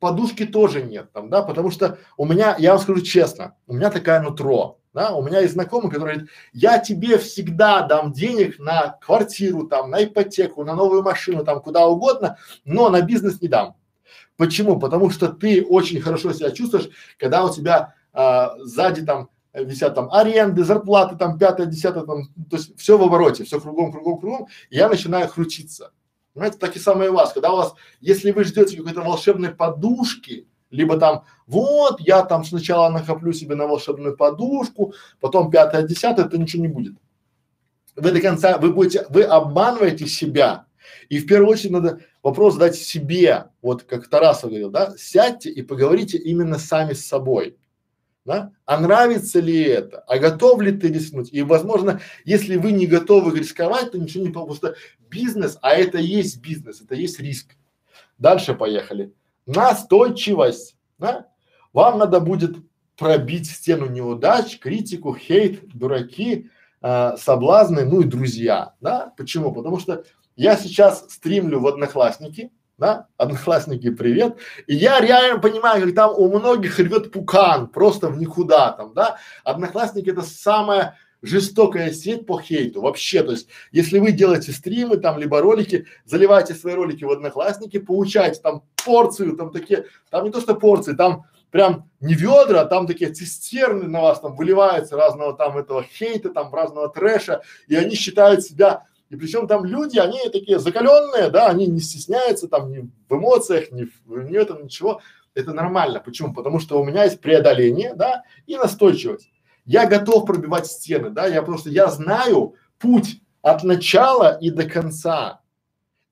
подушки 0.01 0.45
тоже 0.45 0.83
нет 0.83 1.13
там, 1.13 1.31
да, 1.31 1.43
потому 1.43 1.71
что 1.71 1.99
у 2.17 2.25
меня, 2.25 2.57
я 2.59 2.73
вам 2.73 2.81
скажу 2.81 3.03
честно, 3.03 3.55
у 3.69 3.75
меня 3.75 3.91
такая 3.91 4.21
нутро, 4.21 4.81
да, 4.97 5.15
у 5.15 5.23
меня 5.23 5.41
есть 5.41 5.53
знакомый, 5.53 5.91
который 5.91 6.15
говорит, 6.15 6.31
я 6.55 6.79
тебе 6.79 7.19
всегда 7.19 7.83
дам 7.83 8.13
денег 8.13 8.59
на 8.59 8.97
квартиру, 9.03 9.69
там, 9.69 9.91
на 9.91 10.03
ипотеку, 10.03 10.65
на 10.65 10.75
новую 10.75 11.03
машину, 11.03 11.45
там, 11.45 11.61
куда 11.61 11.87
угодно, 11.87 12.39
но 12.65 12.89
на 12.89 13.03
бизнес 13.03 13.43
не 13.43 13.49
дам. 13.49 13.77
Почему? 14.39 14.81
Потому 14.81 15.11
что 15.11 15.29
ты 15.29 15.63
очень 15.63 16.01
хорошо 16.01 16.33
себя 16.33 16.51
чувствуешь, 16.51 16.89
когда 17.19 17.45
у 17.45 17.53
тебя 17.53 17.93
а, 18.15 18.57
сзади 18.61 19.05
там 19.05 19.29
висят 19.53 19.95
там 19.95 20.11
аренды, 20.11 20.65
зарплаты, 20.65 21.17
там 21.17 21.39
пятое, 21.39 21.67
десятое, 21.67 22.05
там, 22.05 22.29
то 22.49 22.57
есть 22.57 22.79
все 22.79 22.97
в 22.97 23.03
обороте, 23.03 23.45
все 23.45 23.61
кругом, 23.61 23.93
кругом, 23.93 24.19
кругом, 24.19 24.49
и 24.71 24.77
я 24.77 24.89
начинаю 24.89 25.29
крутиться. 25.29 25.93
Понимаете, 26.33 26.57
так 26.57 26.75
и 26.75 26.79
самое 26.79 27.11
у 27.11 27.15
вас, 27.15 27.35
когда 27.35 27.53
у 27.53 27.57
вас, 27.57 27.75
если 28.01 28.31
вы 28.31 28.45
ждете 28.45 28.79
какой-то 28.79 29.03
волшебной 29.03 29.51
подушки, 29.51 30.47
либо 30.71 30.99
там, 30.99 31.25
вот, 31.47 32.01
я 32.01 32.23
там 32.25 32.45
сначала 32.45 32.91
накоплю 32.91 33.33
себе 33.33 33.55
на 33.55 33.67
волшебную 33.67 34.17
подушку, 34.17 34.95
потом 35.21 35.51
пятое, 35.51 35.83
десятое, 35.83 36.27
то 36.27 36.39
ничего 36.39 36.63
не 36.63 36.69
будет. 36.69 36.95
Вы 37.95 38.13
до 38.13 38.21
конца, 38.21 38.59
вы 38.59 38.73
будете, 38.73 39.07
вы 39.09 39.23
обманываете 39.23 40.07
себя. 40.07 40.67
И 41.09 41.19
в 41.19 41.27
первую 41.27 41.51
очередь 41.51 41.73
надо 41.73 42.01
вопрос 42.23 42.55
задать 42.55 42.77
себе, 42.77 43.47
вот 43.63 43.85
как 43.85 44.09
Тарасов 44.09 44.51
говорил, 44.51 44.71
да, 44.71 44.95
сядьте 44.99 45.51
и 45.51 45.63
поговорите 45.63 46.19
именно 46.19 46.59
сами 46.59 46.93
с 46.93 47.07
собой. 47.07 47.57
Да? 48.25 48.53
А 48.65 48.81
нравится 48.81 49.39
ли 49.39 49.63
это? 49.63 50.01
А 50.01 50.19
готов 50.19 50.61
ли 50.61 50.73
ты 50.73 50.89
рискнуть? 50.89 51.33
И, 51.33 51.43
возможно, 51.43 52.01
если 52.25 52.57
вы 52.57 52.73
не 52.73 52.87
готовы 52.87 53.39
рисковать, 53.39 53.93
то 53.93 53.99
ничего 53.99 54.27
не 54.27 54.33
получится. 54.33 54.75
Бизнес, 55.09 55.59
а 55.63 55.75
это 55.75 55.99
есть 55.99 56.41
бизнес, 56.41 56.81
это 56.81 56.97
есть 56.97 57.21
риск. 57.21 57.55
Дальше 58.19 58.55
поехали 58.55 59.13
настойчивость, 59.47 60.77
да? 60.99 61.27
Вам 61.73 61.99
надо 61.99 62.21
будет 62.21 62.57
пробить 62.97 63.51
стену 63.51 63.87
неудач, 63.87 64.59
критику, 64.59 65.15
хейт, 65.15 65.69
дураки, 65.75 66.51
э, 66.83 67.17
соблазны, 67.19 67.85
ну 67.85 68.01
и 68.01 68.05
друзья, 68.05 68.75
да? 68.81 69.13
Почему? 69.17 69.53
Потому 69.53 69.79
что 69.79 70.05
я 70.37 70.57
сейчас 70.57 71.07
стримлю 71.09 71.61
в 71.61 71.67
Одноклассники, 71.67 72.51
да, 72.79 73.07
Одноклассники, 73.17 73.91
привет, 73.91 74.37
и 74.67 74.75
я 74.75 75.01
реально 75.01 75.41
понимаю, 75.41 75.83
как 75.83 75.95
там 75.95 76.13
у 76.15 76.29
многих 76.29 76.79
рвет 76.79 77.11
пукан, 77.11 77.69
просто 77.69 78.09
в 78.09 78.19
никуда 78.19 78.73
там, 78.73 78.93
да, 78.93 79.17
Одноклассники 79.45 80.11
это 80.11 80.23
самое 80.23 80.95
жестокая 81.23 81.93
сеть 81.93 82.27
по 82.27 82.41
хейту 82.41 82.81
вообще, 82.81 83.23
то 83.23 83.33
есть 83.33 83.49
если 83.73 83.99
вы 83.99 84.13
делаете 84.13 84.53
стримы 84.53 84.97
там 84.97 85.19
либо 85.19 85.41
ролики, 85.41 85.87
заливайте 86.05 86.55
свои 86.55 86.75
ролики 86.75 87.05
в 87.05 87.11
Одноклассники, 87.11 87.79
получаете 87.79 88.41
там 88.41 88.63
порцию, 88.85 89.37
там 89.37 89.51
такие, 89.51 89.87
там 90.11 90.25
не 90.25 90.31
то 90.31 90.41
что 90.41 90.55
порции, 90.55 90.95
там 90.95 91.25
прям 91.51 91.91
не 92.01 92.15
ведра, 92.15 92.61
а 92.61 92.67
там 92.67 92.87
такие 92.87 93.11
цистерны 93.11 93.89
на 93.89 94.03
вас 94.03 94.21
там 94.21 94.37
выливаются 94.37 94.97
разного 94.97 95.35
там 95.35 95.57
этого 95.59 95.83
хейта, 95.83 96.31
там 96.31 96.55
разного 96.55 96.89
трэша, 96.89 97.43
и 97.69 97.77
они 97.77 97.95
считают 97.95 98.45
себя 98.45 98.85
и 99.09 99.17
причем 99.17 99.47
там 99.47 99.65
люди, 99.65 99.99
они 99.99 100.19
такие 100.31 100.59
закаленные, 100.59 101.31
да, 101.31 101.49
они 101.49 101.67
не 101.67 101.81
стесняются 101.81 102.49
там 102.49 102.71
ни 102.71 102.91
в 103.09 103.15
эмоциях, 103.15 103.71
ни 103.71 103.85
в, 103.85 104.31
ни 104.31 104.37
этом, 104.37 104.65
ничего. 104.65 105.01
Это 105.35 105.53
нормально. 105.53 106.01
Почему? 106.05 106.35
Потому 106.35 106.59
что 106.59 106.81
у 106.81 106.85
меня 106.85 107.05
есть 107.05 107.21
преодоление, 107.21 107.95
да, 107.95 108.25
и 108.47 108.57
настойчивость. 108.57 109.31
Я 109.67 109.87
готов 109.87 110.27
пробивать 110.27 110.67
стены, 110.67 111.11
да, 111.11 111.27
я 111.27 111.45
что 111.45 111.69
я 111.69 111.89
знаю 111.89 112.55
путь 112.79 113.21
от 113.43 113.65
начала 113.65 114.39
и 114.41 114.51
до 114.51 114.65
конца. 114.65 115.41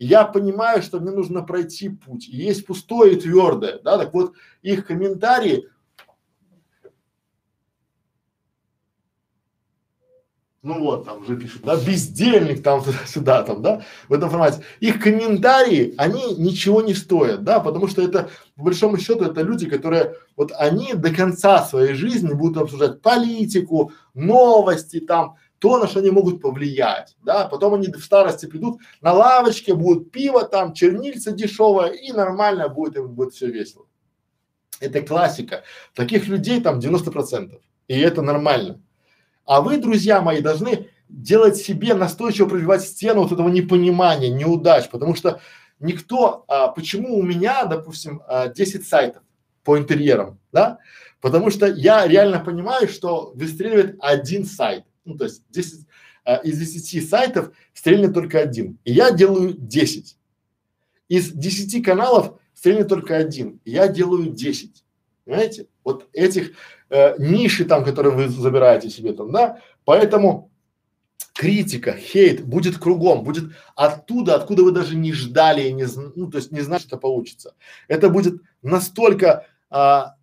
Я 0.00 0.24
понимаю, 0.24 0.82
что 0.82 0.98
мне 0.98 1.12
нужно 1.12 1.42
пройти 1.42 1.88
путь. 1.88 2.26
Есть 2.26 2.66
пустое 2.66 3.14
и 3.14 3.20
твердое, 3.20 3.78
да, 3.78 3.96
так 3.96 4.12
вот 4.12 4.34
их 4.62 4.86
комментарии 4.86 5.68
ну 10.64 10.80
вот, 10.80 11.04
там 11.04 11.20
уже 11.20 11.36
пишут, 11.36 11.62
да, 11.62 11.76
бездельник 11.76 12.62
там 12.62 12.82
туда-сюда, 12.82 13.42
там, 13.42 13.60
да, 13.60 13.82
в 14.08 14.12
этом 14.14 14.30
формате. 14.30 14.62
Их 14.80 14.98
комментарии, 14.98 15.94
они 15.98 16.34
ничего 16.36 16.80
не 16.80 16.94
стоят, 16.94 17.44
да, 17.44 17.60
потому 17.60 17.86
что 17.86 18.00
это, 18.00 18.30
по 18.56 18.64
большому 18.64 18.96
счету, 18.96 19.24
это 19.24 19.42
люди, 19.42 19.68
которые, 19.68 20.16
вот 20.36 20.52
они 20.58 20.94
до 20.94 21.14
конца 21.14 21.62
своей 21.62 21.92
жизни 21.92 22.32
будут 22.32 22.56
обсуждать 22.56 23.02
политику, 23.02 23.92
новости, 24.14 25.00
там, 25.00 25.36
то, 25.58 25.78
на 25.78 25.86
что 25.86 26.00
они 26.00 26.10
могут 26.10 26.40
повлиять, 26.40 27.14
да, 27.22 27.46
потом 27.46 27.74
они 27.74 27.88
в 27.88 28.02
старости 28.02 28.46
придут 28.46 28.80
на 29.02 29.12
лавочке, 29.12 29.74
будут 29.74 30.10
пиво 30.10 30.44
там, 30.44 30.72
чернильца 30.72 31.32
дешевое 31.32 31.90
и 31.90 32.10
нормально 32.12 32.70
будет, 32.70 32.96
им 32.96 33.08
будет 33.08 33.34
все 33.34 33.48
весело. 33.48 33.84
Это 34.80 35.02
классика. 35.02 35.62
Таких 35.94 36.26
людей 36.26 36.60
там 36.60 36.80
90 36.80 37.10
процентов. 37.10 37.60
И 37.86 37.98
это 37.98 38.22
нормально. 38.22 38.80
А 39.44 39.60
вы, 39.60 39.76
друзья 39.76 40.20
мои, 40.22 40.40
должны 40.40 40.88
делать 41.08 41.56
себе 41.56 41.94
настойчиво 41.94 42.48
пробивать 42.48 42.82
стену 42.82 43.22
вот 43.22 43.32
этого 43.32 43.48
непонимания, 43.48 44.30
неудач, 44.30 44.88
потому 44.88 45.14
что 45.14 45.40
никто, 45.80 46.44
а, 46.48 46.68
почему 46.68 47.18
у 47.18 47.22
меня, 47.22 47.64
допустим, 47.66 48.22
а, 48.26 48.48
10 48.48 48.86
сайтов 48.86 49.22
по 49.62 49.78
интерьерам, 49.78 50.38
да? 50.52 50.78
Потому 51.20 51.50
что 51.50 51.66
я 51.66 52.06
реально 52.06 52.40
понимаю, 52.40 52.88
что 52.88 53.32
выстреливает 53.34 53.96
один 54.00 54.44
сайт, 54.44 54.84
ну 55.04 55.16
то 55.16 55.24
есть 55.24 55.42
10, 55.50 55.86
а, 56.24 56.36
из 56.36 56.58
10 56.58 57.00
сайтов 57.06 57.50
стрельнет 57.74 58.14
только 58.14 58.38
один, 58.38 58.78
и 58.84 58.92
я 58.92 59.10
делаю 59.10 59.54
10. 59.56 60.16
Из 61.08 61.30
10 61.32 61.82
каналов 61.82 62.38
стрельнет 62.54 62.88
только 62.88 63.16
один, 63.16 63.60
и 63.64 63.72
я 63.72 63.88
делаю 63.88 64.30
10. 64.30 64.84
Понимаете? 65.24 65.66
Вот 65.84 66.08
этих 66.12 66.52
э, 66.94 67.16
ниши 67.18 67.64
там, 67.64 67.84
которые 67.84 68.14
вы 68.14 68.28
забираете 68.28 68.88
себе 68.88 69.12
там, 69.12 69.32
да, 69.32 69.58
поэтому 69.84 70.50
критика, 71.34 71.96
хейт 71.96 72.44
будет 72.44 72.78
кругом, 72.78 73.24
будет 73.24 73.52
оттуда, 73.74 74.36
откуда 74.36 74.62
вы 74.62 74.70
даже 74.70 74.94
не 74.94 75.12
ждали 75.12 75.62
и 75.62 75.72
не, 75.72 75.86
ну, 76.14 76.30
то 76.30 76.38
есть 76.38 76.52
не 76.52 76.60
знали, 76.60 76.80
что 76.80 76.96
получится. 76.96 77.54
Это 77.88 78.08
будет 78.08 78.40
настолько 78.62 79.46
а, 79.70 80.14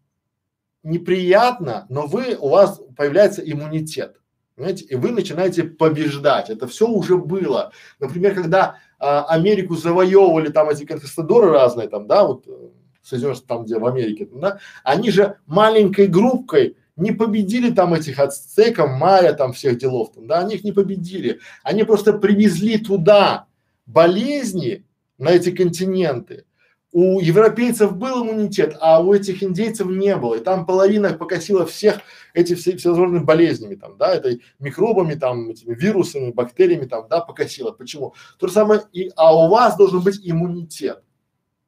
неприятно, 0.84 1.86
но 1.90 2.08
вы, 2.08 2.38
у 2.40 2.50
вас 2.50 2.82
появляется 2.96 3.42
иммунитет. 3.42 4.16
Понимаете? 4.56 4.86
И 4.86 4.96
вы 4.96 5.12
начинаете 5.12 5.64
побеждать. 5.64 6.50
Это 6.50 6.68
все 6.68 6.88
уже 6.88 7.18
было. 7.18 7.72
Например, 8.00 8.34
когда 8.34 8.78
а, 9.00 9.26
Америку 9.26 9.76
завоевывали 9.76 10.50
там 10.50 10.70
эти 10.70 10.86
конкистадоры 10.86 11.52
разные, 11.52 11.90
там, 11.90 12.08
да, 12.08 12.26
вот 12.26 12.48
э, 12.48 12.70
Соединенных 13.04 13.46
там, 13.46 13.66
где 13.66 13.80
в 13.80 13.86
Америке, 13.86 14.28
да, 14.34 14.60
они 14.84 15.12
же 15.12 15.38
маленькой 15.48 16.08
группкой 16.08 16.78
не 16.96 17.12
победили 17.12 17.72
там 17.72 17.94
этих 17.94 18.20
ацтеков, 18.20 18.90
майя, 18.92 19.34
там 19.34 19.54
всех 19.54 19.78
делов, 19.78 20.12
там, 20.14 20.28
да, 20.28 20.40
они 20.40 20.56
их 20.56 20.64
не 20.64 20.72
победили. 20.72 21.40
Они 21.64 21.84
просто 21.84 22.14
привезли 22.14 22.78
туда 22.78 23.48
болезни 23.86 24.86
на 25.18 25.32
эти 25.32 25.52
континенты. 25.52 26.46
У 26.94 27.22
европейцев 27.22 27.96
был 27.96 28.24
иммунитет, 28.24 28.76
а 28.82 29.02
у 29.02 29.14
этих 29.14 29.42
индейцев 29.44 29.88
не 29.88 30.16
было. 30.18 30.36
И 30.36 30.44
там 30.44 30.66
половина 30.66 31.14
покосила 31.14 31.66
всех 31.66 32.02
эти 32.34 32.54
все, 32.54 32.76
всевозможными 32.76 33.24
болезнями, 33.24 33.76
там, 33.76 33.98
да, 33.98 34.14
этой 34.14 34.42
микробами, 34.60 35.14
там, 35.14 35.50
этими 35.50 35.74
вирусами, 35.74 36.32
бактериями, 36.32 36.86
там, 36.86 37.08
да, 37.10 37.22
покосила. 37.22 37.72
Почему? 37.72 38.14
То 38.38 38.48
же 38.48 38.54
самое 38.54 38.82
и, 38.92 39.10
а 39.16 39.34
у 39.34 39.50
вас 39.50 39.78
должен 39.78 40.02
быть 40.02 40.20
иммунитет. 40.22 41.02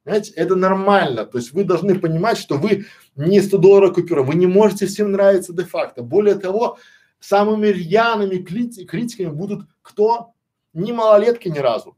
Понимаете, 0.04 0.32
это 0.32 0.54
нормально. 0.54 1.24
То 1.24 1.38
есть 1.38 1.52
вы 1.52 1.64
должны 1.64 1.98
понимать, 1.98 2.36
что 2.36 2.56
вы 2.56 2.86
не 3.16 3.40
100 3.40 3.58
долларов 3.58 3.94
купюра, 3.94 4.22
вы 4.22 4.34
не 4.34 4.46
можете 4.46 4.86
всем 4.86 5.12
нравиться 5.12 5.54
де-факто. 5.54 6.02
Более 6.02 6.34
того, 6.34 6.78
самыми 7.20 7.68
рьяными 7.68 8.36
критиками 8.36 9.30
будут 9.30 9.66
кто? 9.80 10.32
Не 10.74 10.92
малолетки 10.92 11.48
ни 11.48 11.58
разу. 11.58 11.96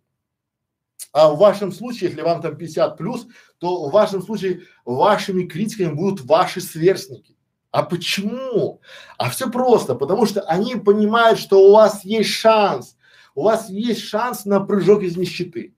А 1.12 1.32
в 1.32 1.38
вашем 1.38 1.72
случае, 1.72 2.10
если 2.10 2.22
вам 2.22 2.42
там 2.42 2.56
50 2.56 2.96
плюс, 2.96 3.26
то 3.58 3.88
в 3.88 3.92
вашем 3.92 4.22
случае 4.22 4.62
вашими 4.84 5.44
критиками 5.46 5.92
будут 5.92 6.24
ваши 6.26 6.60
сверстники. 6.60 7.36
А 7.72 7.82
почему? 7.82 8.80
А 9.18 9.30
все 9.30 9.50
просто, 9.50 9.94
потому 9.94 10.26
что 10.26 10.42
они 10.42 10.76
понимают, 10.76 11.38
что 11.38 11.68
у 11.68 11.72
вас 11.72 12.04
есть 12.04 12.30
шанс, 12.30 12.96
у 13.34 13.42
вас 13.42 13.68
есть 13.68 14.02
шанс 14.02 14.44
на 14.44 14.60
прыжок 14.60 15.02
из 15.02 15.16
нищеты. 15.16 15.74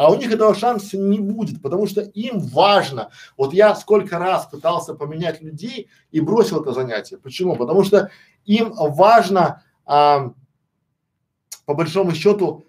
А 0.00 0.10
у 0.10 0.14
них 0.14 0.32
этого 0.32 0.54
шанса 0.54 0.96
не 0.96 1.18
будет, 1.18 1.60
потому 1.60 1.86
что 1.86 2.00
им 2.00 2.40
важно. 2.40 3.10
Вот 3.36 3.52
я 3.52 3.74
сколько 3.74 4.18
раз 4.18 4.46
пытался 4.46 4.94
поменять 4.94 5.42
людей 5.42 5.90
и 6.10 6.20
бросил 6.20 6.62
это 6.62 6.72
занятие. 6.72 7.18
Почему? 7.18 7.54
Потому 7.54 7.84
что 7.84 8.10
им 8.46 8.72
важно, 8.72 9.62
а, 9.84 10.32
по 11.66 11.74
большому 11.74 12.12
счету, 12.12 12.64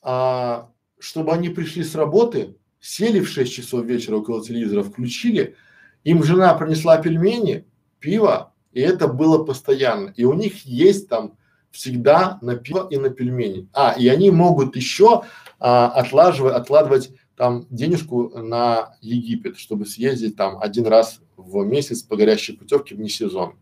а, 0.00 0.70
чтобы 0.98 1.30
они 1.30 1.50
пришли 1.50 1.84
с 1.84 1.94
работы, 1.94 2.56
сели 2.80 3.20
в 3.20 3.28
6 3.28 3.52
часов 3.52 3.84
вечера 3.84 4.16
около 4.16 4.42
телевизора, 4.42 4.82
включили, 4.82 5.56
им 6.04 6.22
жена 6.22 6.54
принесла 6.54 6.96
пельмени, 6.96 7.66
пиво, 7.98 8.54
и 8.72 8.80
это 8.80 9.08
было 9.08 9.44
постоянно. 9.44 10.14
И 10.16 10.24
у 10.24 10.32
них 10.32 10.64
есть 10.64 11.06
там 11.06 11.36
всегда 11.74 12.38
на 12.40 12.54
пиво 12.56 12.86
и 12.88 12.96
на 12.96 13.10
пельмени. 13.10 13.68
А, 13.72 13.94
и 13.98 14.06
они 14.06 14.30
могут 14.30 14.76
еще 14.76 15.24
а, 15.58 15.88
отлаживать, 15.88 16.54
откладывать 16.54 17.10
там 17.36 17.66
денежку 17.68 18.28
на 18.28 18.96
Египет, 19.00 19.58
чтобы 19.58 19.84
съездить 19.84 20.36
там 20.36 20.58
один 20.60 20.86
раз 20.86 21.20
в 21.36 21.64
месяц 21.64 22.02
по 22.02 22.16
горящей 22.16 22.56
путевке 22.56 22.94
вне 22.94 23.08
сезон. 23.08 23.58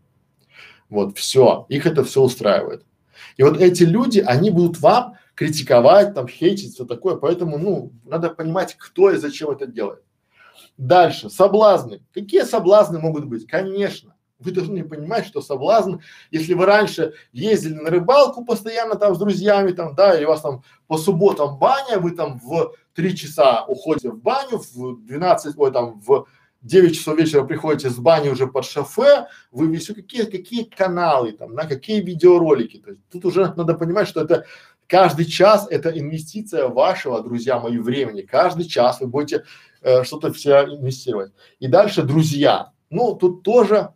Вот, 0.89 1.17
все, 1.17 1.65
их 1.69 1.87
это 1.87 2.03
все 2.03 2.21
устраивает. 2.21 2.85
И 3.37 3.43
вот 3.43 3.59
эти 3.59 3.81
люди, 3.81 4.19
они 4.19 4.51
будут 4.51 4.79
вам 4.79 5.15
критиковать, 5.33 6.13
там, 6.13 6.27
хейтить, 6.27 6.75
все 6.75 6.85
такое, 6.85 7.15
поэтому, 7.15 7.57
ну, 7.57 7.91
надо 8.05 8.29
понимать, 8.29 8.75
кто 8.77 9.09
и 9.09 9.17
зачем 9.17 9.49
это 9.49 9.65
делает. 9.65 10.03
Дальше, 10.77 11.31
соблазны. 11.31 12.03
Какие 12.13 12.43
соблазны 12.43 12.99
могут 12.99 13.25
быть? 13.25 13.47
Конечно, 13.47 14.12
вы 14.43 14.51
должны 14.51 14.83
понимать, 14.83 15.25
что 15.25 15.41
соблазн, 15.41 15.95
если 16.31 16.53
вы 16.53 16.65
раньше 16.65 17.13
ездили 17.31 17.73
на 17.73 17.89
рыбалку 17.89 18.45
постоянно 18.45 18.95
там 18.95 19.15
с 19.15 19.19
друзьями, 19.19 19.71
там, 19.71 19.95
да, 19.95 20.19
и 20.19 20.25
у 20.25 20.29
вас 20.29 20.41
там 20.41 20.63
по 20.87 20.97
субботам 20.97 21.57
баня, 21.57 21.99
вы 21.99 22.11
там 22.11 22.39
в 22.39 22.73
три 22.93 23.15
часа 23.15 23.65
уходите 23.65 24.09
в 24.09 24.21
баню, 24.21 24.59
в 24.59 25.05
12, 25.05 25.57
ой, 25.57 25.71
там, 25.71 25.99
в 25.99 26.27
9 26.63 26.95
часов 26.95 27.17
вечера 27.17 27.43
приходите 27.43 27.89
с 27.89 27.97
бани 27.97 28.29
уже 28.29 28.47
под 28.47 28.65
шофе, 28.65 29.27
вы 29.51 29.75
все 29.77 29.93
какие, 29.93 30.23
какие 30.23 30.63
каналы 30.63 31.33
там, 31.33 31.53
на 31.53 31.65
какие 31.65 32.01
видеоролики. 32.01 32.77
То 32.77 32.91
есть 32.91 33.01
тут 33.11 33.25
уже 33.25 33.53
надо 33.55 33.73
понимать, 33.73 34.07
что 34.07 34.21
это 34.21 34.45
каждый 34.87 35.25
час 35.25 35.67
это 35.69 35.89
инвестиция 35.89 36.67
вашего, 36.67 37.21
друзья 37.21 37.59
мои, 37.59 37.77
времени. 37.77 38.21
Каждый 38.21 38.65
час 38.65 39.01
вы 39.01 39.07
будете 39.07 39.43
э, 39.81 40.03
что-то 40.03 40.31
все 40.31 40.63
инвестировать. 40.63 41.33
И 41.59 41.67
дальше 41.67 42.03
друзья. 42.03 42.71
Ну, 42.89 43.13
тут 43.15 43.43
тоже 43.43 43.89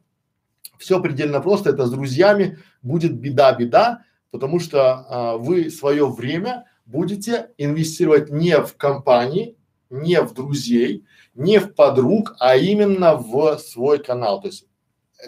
все 0.77 1.01
предельно 1.01 1.41
просто. 1.41 1.69
Это 1.71 1.85
с 1.85 1.91
друзьями 1.91 2.59
будет 2.81 3.17
беда-беда, 3.19 4.03
потому 4.31 4.59
что 4.59 5.05
а, 5.09 5.37
вы 5.37 5.69
свое 5.69 6.07
время 6.09 6.65
будете 6.85 7.51
инвестировать 7.57 8.29
не 8.29 8.59
в 8.59 8.75
компании, 8.77 9.57
не 9.89 10.21
в 10.21 10.33
друзей, 10.33 11.05
не 11.35 11.59
в 11.59 11.73
подруг, 11.73 12.35
а 12.39 12.55
именно 12.55 13.15
в 13.15 13.57
свой 13.59 13.99
канал. 13.99 14.41
То 14.41 14.47
есть 14.47 14.65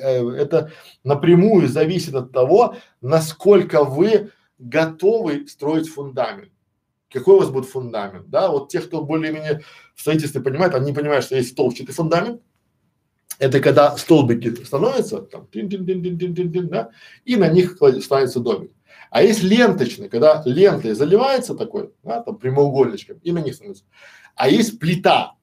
э, 0.02 0.28
это 0.32 0.72
напрямую 1.04 1.68
зависит 1.68 2.16
от 2.16 2.32
того, 2.32 2.76
насколько 3.02 3.84
вы 3.84 4.32
готовы 4.58 5.48
строить 5.48 5.88
фундамент. 5.88 6.52
Какой 7.12 7.36
у 7.36 7.40
вас 7.40 7.50
будет 7.50 7.66
фундамент, 7.66 8.30
да? 8.30 8.50
Вот 8.50 8.70
те, 8.70 8.82
кто 8.82 9.04
более-менее 9.04 9.62
в 9.96 10.02
строительстве 10.02 10.42
понимает, 10.42 10.76
они 10.76 10.94
понимают, 10.94 11.26
что 11.26 11.36
есть 11.36 11.52
столбчатый 11.52 11.96
фундамент. 11.96 12.42
Это 13.40 13.62
когда 13.62 13.98
столбики 13.98 14.54
становятся, 14.64 15.22
там, 15.22 15.48
да, 15.52 16.90
и 17.26 17.36
на 17.38 17.48
них 17.48 17.78
ставится 18.02 18.40
домик. 18.40 18.72
А 19.10 19.24
есть 19.24 19.42
ленточный, 19.42 20.10
когда 20.10 20.44
лентой 20.46 20.94
заливается 20.94 21.56
такой, 21.56 21.92
да, 22.04 22.22
там 22.22 22.38
прямоугольничком, 22.38 23.18
и 23.24 23.32
на 23.32 23.40
них 23.40 23.56
становится. 23.56 23.86
А 24.36 24.50
есть 24.50 24.78
плита, 24.78 25.36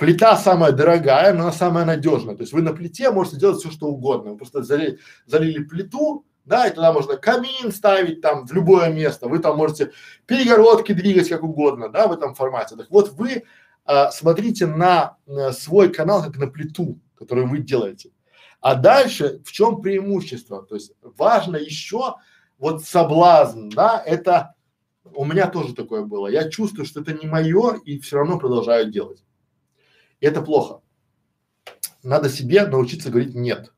Плита 0.00 0.34
самая 0.38 0.72
дорогая, 0.72 1.34
но 1.34 1.42
она 1.42 1.52
самая 1.52 1.84
надежная. 1.84 2.34
То 2.34 2.40
есть 2.40 2.54
вы 2.54 2.62
на 2.62 2.72
плите 2.72 3.10
можете 3.10 3.36
делать 3.36 3.58
все, 3.58 3.70
что 3.70 3.88
угодно. 3.88 4.30
Вы 4.30 4.38
просто 4.38 4.62
залили, 4.62 4.98
залили 5.26 5.62
плиту, 5.62 6.24
да, 6.46 6.66
и 6.66 6.74
туда 6.74 6.90
можно 6.90 7.18
камин 7.18 7.70
ставить 7.70 8.22
там 8.22 8.46
в 8.46 8.52
любое 8.54 8.90
место. 8.90 9.28
Вы 9.28 9.40
там 9.40 9.58
можете 9.58 9.92
перегородки 10.24 10.92
двигать 10.92 11.28
как 11.28 11.42
угодно, 11.42 11.90
да, 11.90 12.06
в 12.06 12.12
этом 12.12 12.34
формате. 12.34 12.76
Так 12.76 12.86
вот 12.90 13.12
вы 13.12 13.44
а, 13.84 14.10
смотрите 14.10 14.66
на, 14.66 15.18
на 15.26 15.52
свой 15.52 15.92
канал 15.92 16.22
как 16.22 16.38
на 16.38 16.46
плиту, 16.46 16.98
которую 17.20 17.48
вы 17.48 17.58
делаете. 17.58 18.10
А 18.60 18.74
дальше 18.74 19.40
в 19.44 19.52
чем 19.52 19.80
преимущество? 19.80 20.64
То 20.64 20.74
есть 20.74 20.92
важно 21.02 21.56
еще 21.56 22.16
вот 22.58 22.82
соблазн, 22.84 23.68
да, 23.68 24.02
это 24.04 24.54
у 25.14 25.24
меня 25.24 25.48
тоже 25.48 25.74
такое 25.74 26.02
было. 26.02 26.26
Я 26.26 26.48
чувствую, 26.50 26.86
что 26.86 27.00
это 27.00 27.12
не 27.12 27.26
мое 27.26 27.76
и 27.84 27.98
все 28.00 28.16
равно 28.16 28.38
продолжаю 28.38 28.90
делать. 28.90 29.22
И 30.20 30.26
это 30.26 30.42
плохо. 30.42 30.80
Надо 32.02 32.28
себе 32.28 32.66
научиться 32.66 33.10
говорить 33.10 33.34
нет. 33.34 33.72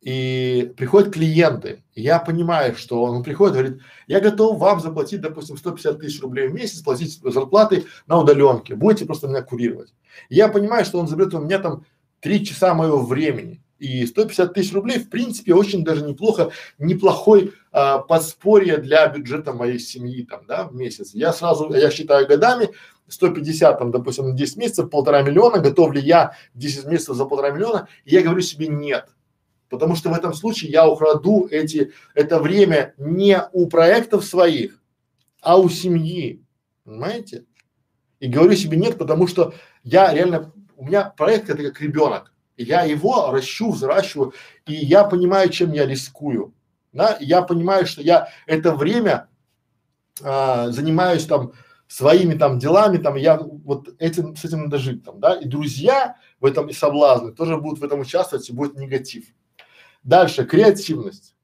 И 0.00 0.72
приходят 0.78 1.12
клиенты, 1.12 1.84
и 1.92 2.00
я 2.00 2.18
понимаю, 2.18 2.74
что 2.74 3.02
он 3.02 3.22
приходит, 3.22 3.54
говорит, 3.54 3.80
я 4.06 4.20
готов 4.20 4.58
вам 4.58 4.80
заплатить, 4.80 5.20
допустим, 5.20 5.58
150 5.58 6.00
тысяч 6.00 6.22
рублей 6.22 6.48
в 6.48 6.54
месяц, 6.54 6.80
платить 6.80 7.20
зарплаты 7.22 7.84
на 8.06 8.18
удаленке, 8.18 8.74
будете 8.74 9.04
просто 9.04 9.28
меня 9.28 9.42
курировать. 9.42 9.92
И 10.30 10.36
я 10.36 10.48
понимаю, 10.48 10.86
что 10.86 10.98
он 10.98 11.06
заберет 11.06 11.34
у 11.34 11.40
меня 11.40 11.58
там 11.58 11.84
три 12.20 12.44
часа 12.44 12.74
моего 12.74 13.02
времени. 13.02 13.62
И 13.78 14.04
150 14.04 14.52
тысяч 14.52 14.74
рублей, 14.74 14.98
в 14.98 15.08
принципе, 15.08 15.54
очень 15.54 15.84
даже 15.84 16.04
неплохо, 16.04 16.50
неплохой 16.78 17.54
а, 17.72 17.98
подспорье 17.98 18.76
для 18.76 19.06
бюджета 19.08 19.54
моей 19.54 19.78
семьи 19.78 20.22
там, 20.22 20.42
да, 20.46 20.64
в 20.64 20.74
месяц. 20.74 21.14
Я 21.14 21.32
сразу, 21.32 21.72
я 21.72 21.90
считаю 21.90 22.28
годами, 22.28 22.70
150 23.08 23.78
там, 23.78 23.90
допустим, 23.90 24.36
10 24.36 24.56
месяцев, 24.58 24.90
полтора 24.90 25.22
миллиона, 25.22 25.58
готов 25.58 25.92
ли 25.92 26.02
я 26.02 26.36
10 26.54 26.86
месяцев 26.86 27.16
за 27.16 27.24
полтора 27.24 27.50
миллиона, 27.50 27.88
и 28.04 28.14
я 28.14 28.22
говорю 28.22 28.42
себе 28.42 28.68
нет. 28.68 29.08
Потому 29.70 29.94
что 29.94 30.10
в 30.10 30.14
этом 30.14 30.34
случае 30.34 30.72
я 30.72 30.86
украду 30.86 31.46
эти, 31.50 31.92
это 32.14 32.38
время 32.38 32.94
не 32.98 33.42
у 33.52 33.66
проектов 33.66 34.24
своих, 34.24 34.82
а 35.40 35.58
у 35.58 35.68
семьи. 35.68 36.44
Понимаете? 36.84 37.44
И 38.18 38.28
говорю 38.28 38.54
себе 38.56 38.76
нет, 38.76 38.98
потому 38.98 39.26
что 39.26 39.54
я 39.84 40.12
реально, 40.12 40.52
у 40.80 40.86
меня 40.86 41.04
проект 41.04 41.50
это 41.50 41.62
как 41.62 41.80
ребенок 41.80 42.32
я 42.56 42.82
его 42.82 43.30
ращу, 43.30 43.72
взращиваю, 43.72 44.34
и 44.66 44.74
я 44.74 45.04
понимаю, 45.04 45.48
чем 45.50 45.72
я 45.72 45.86
рискую. 45.86 46.54
Да? 46.92 47.16
я 47.20 47.42
понимаю, 47.42 47.86
что 47.86 48.02
я 48.02 48.28
это 48.46 48.74
время 48.74 49.28
а, 50.22 50.70
занимаюсь 50.70 51.24
там 51.24 51.52
своими 51.86 52.34
там 52.34 52.58
делами, 52.58 52.98
там 52.98 53.14
я 53.14 53.38
вот 53.38 53.94
этим, 53.98 54.34
с 54.34 54.44
этим 54.44 54.64
надо 54.64 54.78
жить 54.78 55.04
там, 55.04 55.20
да, 55.20 55.34
и 55.34 55.46
друзья 55.46 56.16
в 56.40 56.44
этом 56.44 56.68
и 56.68 56.72
соблазны 56.72 57.32
тоже 57.32 57.56
будут 57.56 57.78
в 57.78 57.84
этом 57.84 58.00
участвовать 58.00 58.48
и 58.48 58.52
будет 58.52 58.76
негатив. 58.76 59.26
Дальше, 60.02 60.44
креативность. 60.44 61.36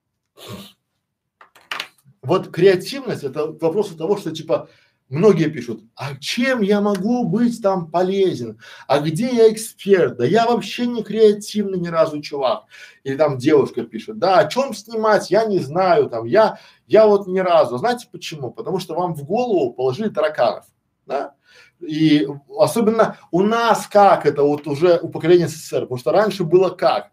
Вот 2.23 2.51
креативность 2.51 3.23
это 3.23 3.53
вопрос 3.53 3.95
того, 3.95 4.17
что 4.17 4.33
типа 4.33 4.69
многие 5.09 5.49
пишут, 5.49 5.83
а 5.95 6.16
чем 6.16 6.62
я 6.62 6.81
могу 6.81 7.24
быть 7.24 7.62
там 7.62 7.91
полезен? 7.91 8.59
А 8.87 9.01
где 9.01 9.28
я 9.35 9.53
эксперт? 9.53 10.16
Да 10.16 10.24
я 10.24 10.47
вообще 10.47 10.87
не 10.87 11.03
креативный 11.03 11.78
ни 11.78 11.89
разу 11.89 12.20
чувак. 12.20 12.65
Или 13.05 13.16
там 13.16 13.39
девушка 13.39 13.83
пишет, 13.83 14.19
да, 14.19 14.39
о 14.39 14.49
чем 14.49 14.74
снимать, 14.74 15.31
я 15.31 15.45
не 15.45 15.59
знаю, 15.59 16.09
там, 16.11 16.24
я, 16.24 16.59
я 16.87 17.07
вот 17.07 17.27
ни 17.27 17.39
разу. 17.39 17.78
Знаете 17.78 18.09
почему? 18.11 18.51
Потому 18.51 18.78
что 18.78 18.95
вам 18.95 19.15
в 19.15 19.24
голову 19.24 19.73
положили 19.73 20.09
тараканов, 20.09 20.65
да? 21.07 21.35
И 21.81 22.27
особенно 22.59 23.19
у 23.31 23.43
нас 23.43 23.87
как 23.87 24.24
это 24.24 24.43
вот 24.43 24.66
уже 24.66 24.99
у 24.99 25.09
поколения 25.09 25.47
СССР, 25.47 25.83
потому 25.83 25.99
что 25.99 26.11
раньше 26.11 26.43
было 26.43 26.70
как? 26.70 27.11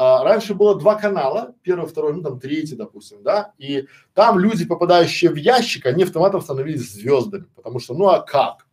А, 0.00 0.22
раньше 0.22 0.54
было 0.54 0.78
два 0.78 0.94
канала, 0.94 1.56
первый, 1.62 1.88
второй, 1.88 2.14
ну 2.14 2.22
там 2.22 2.38
третий, 2.38 2.76
допустим, 2.76 3.24
да, 3.24 3.52
и 3.58 3.88
там 4.14 4.38
люди, 4.38 4.64
попадающие 4.64 5.28
в 5.28 5.34
ящик, 5.34 5.86
они 5.86 6.04
автоматом 6.04 6.40
становились 6.40 6.92
звездами, 6.92 7.46
потому 7.56 7.80
что, 7.80 7.94
ну 7.94 8.06
а 8.06 8.20
как? 8.20 8.68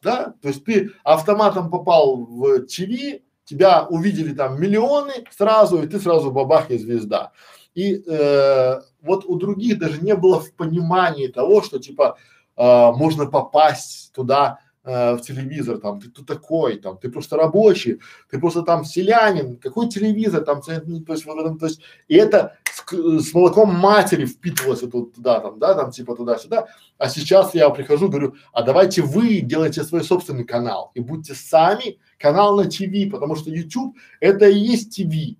Да, 0.00 0.32
то 0.40 0.48
есть 0.48 0.64
ты 0.64 0.92
автоматом 1.02 1.70
попал 1.70 2.16
в 2.16 2.60
ТВ, 2.60 3.20
тебя 3.44 3.86
увидели 3.90 4.32
там 4.32 4.58
миллионы 4.58 5.26
сразу, 5.30 5.82
и 5.82 5.86
ты 5.86 6.00
сразу 6.00 6.30
бабах 6.30 6.70
и 6.70 6.78
звезда. 6.78 7.32
И 7.74 8.02
э, 8.06 8.80
вот 9.02 9.26
у 9.26 9.34
других 9.34 9.78
даже 9.78 10.00
не 10.00 10.16
было 10.16 10.40
в 10.40 10.50
понимании 10.54 11.26
того, 11.26 11.60
что 11.60 11.78
типа 11.78 12.16
э, 12.56 12.90
можно 12.92 13.26
попасть 13.26 14.14
туда 14.14 14.60
э, 14.84 15.14
в 15.14 15.20
телевизор, 15.22 15.78
там, 15.78 16.00
ты 16.00 16.10
кто 16.10 16.22
такой, 16.22 16.78
там, 16.78 16.98
ты 16.98 17.10
просто 17.10 17.36
рабочий, 17.36 18.00
ты 18.30 18.38
просто 18.38 18.62
там 18.62 18.84
селянин, 18.84 19.56
какой 19.56 19.88
телевизор, 19.88 20.44
там, 20.44 20.60
ну, 20.86 21.00
то 21.00 21.12
есть, 21.14 21.24
вот, 21.24 21.58
то 21.58 21.66
есть, 21.66 21.80
и 22.08 22.14
это 22.14 22.56
с, 22.70 23.28
с 23.28 23.34
молоком 23.34 23.74
матери 23.74 24.26
впитывалось 24.26 24.80
тут, 24.80 25.14
туда, 25.14 25.40
там, 25.40 25.58
да, 25.58 25.74
там, 25.74 25.90
типа 25.90 26.14
туда-сюда, 26.14 26.68
а 26.98 27.08
сейчас 27.08 27.54
я 27.54 27.70
прихожу, 27.70 28.08
говорю, 28.08 28.34
а 28.52 28.62
давайте 28.62 29.02
вы 29.02 29.40
делайте 29.40 29.82
свой 29.84 30.04
собственный 30.04 30.44
канал 30.44 30.90
и 30.94 31.00
будьте 31.00 31.34
сами 31.34 31.98
канал 32.18 32.56
на 32.56 32.64
ТВ, 32.64 33.10
потому 33.10 33.36
что 33.36 33.50
YouTube 33.50 33.96
это 34.20 34.48
и 34.48 34.58
есть 34.58 34.96
ТВ, 34.96 35.36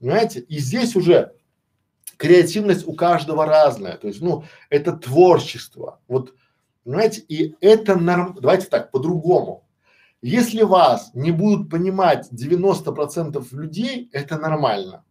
понимаете, 0.00 0.40
и 0.40 0.58
здесь 0.58 0.96
уже 0.96 1.32
креативность 2.16 2.86
у 2.86 2.94
каждого 2.94 3.46
разная, 3.46 3.96
то 3.96 4.08
есть, 4.08 4.20
ну, 4.20 4.44
это 4.68 4.92
творчество, 4.92 6.00
вот 6.08 6.34
Понимаете? 6.84 7.20
И 7.28 7.54
это 7.60 7.96
норм... 7.96 8.36
Давайте 8.40 8.66
так, 8.66 8.90
по-другому. 8.90 9.64
Если 10.20 10.62
вас 10.62 11.10
не 11.14 11.32
будут 11.32 11.68
понимать 11.68 12.28
90% 12.32 13.44
людей, 13.52 14.08
это 14.12 14.38
нормально. 14.38 15.04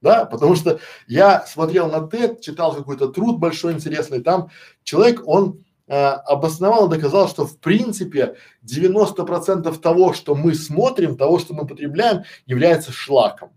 Да, 0.00 0.26
потому 0.26 0.54
что 0.54 0.80
я 1.06 1.46
смотрел 1.46 1.90
на 1.90 2.06
TED, 2.06 2.40
читал 2.40 2.74
какой-то 2.74 3.08
труд 3.08 3.38
большой 3.38 3.72
интересный, 3.72 4.20
там 4.20 4.50
человек, 4.82 5.22
он 5.24 5.64
э, 5.86 5.94
обосновал 5.94 6.88
доказал, 6.88 7.26
что 7.26 7.46
в 7.46 7.58
принципе 7.58 8.36
90% 8.64 9.80
того, 9.80 10.12
что 10.12 10.34
мы 10.34 10.54
смотрим, 10.54 11.16
того, 11.16 11.38
что 11.38 11.54
мы 11.54 11.66
потребляем, 11.66 12.24
является 12.44 12.92
шлаком. 12.92 13.52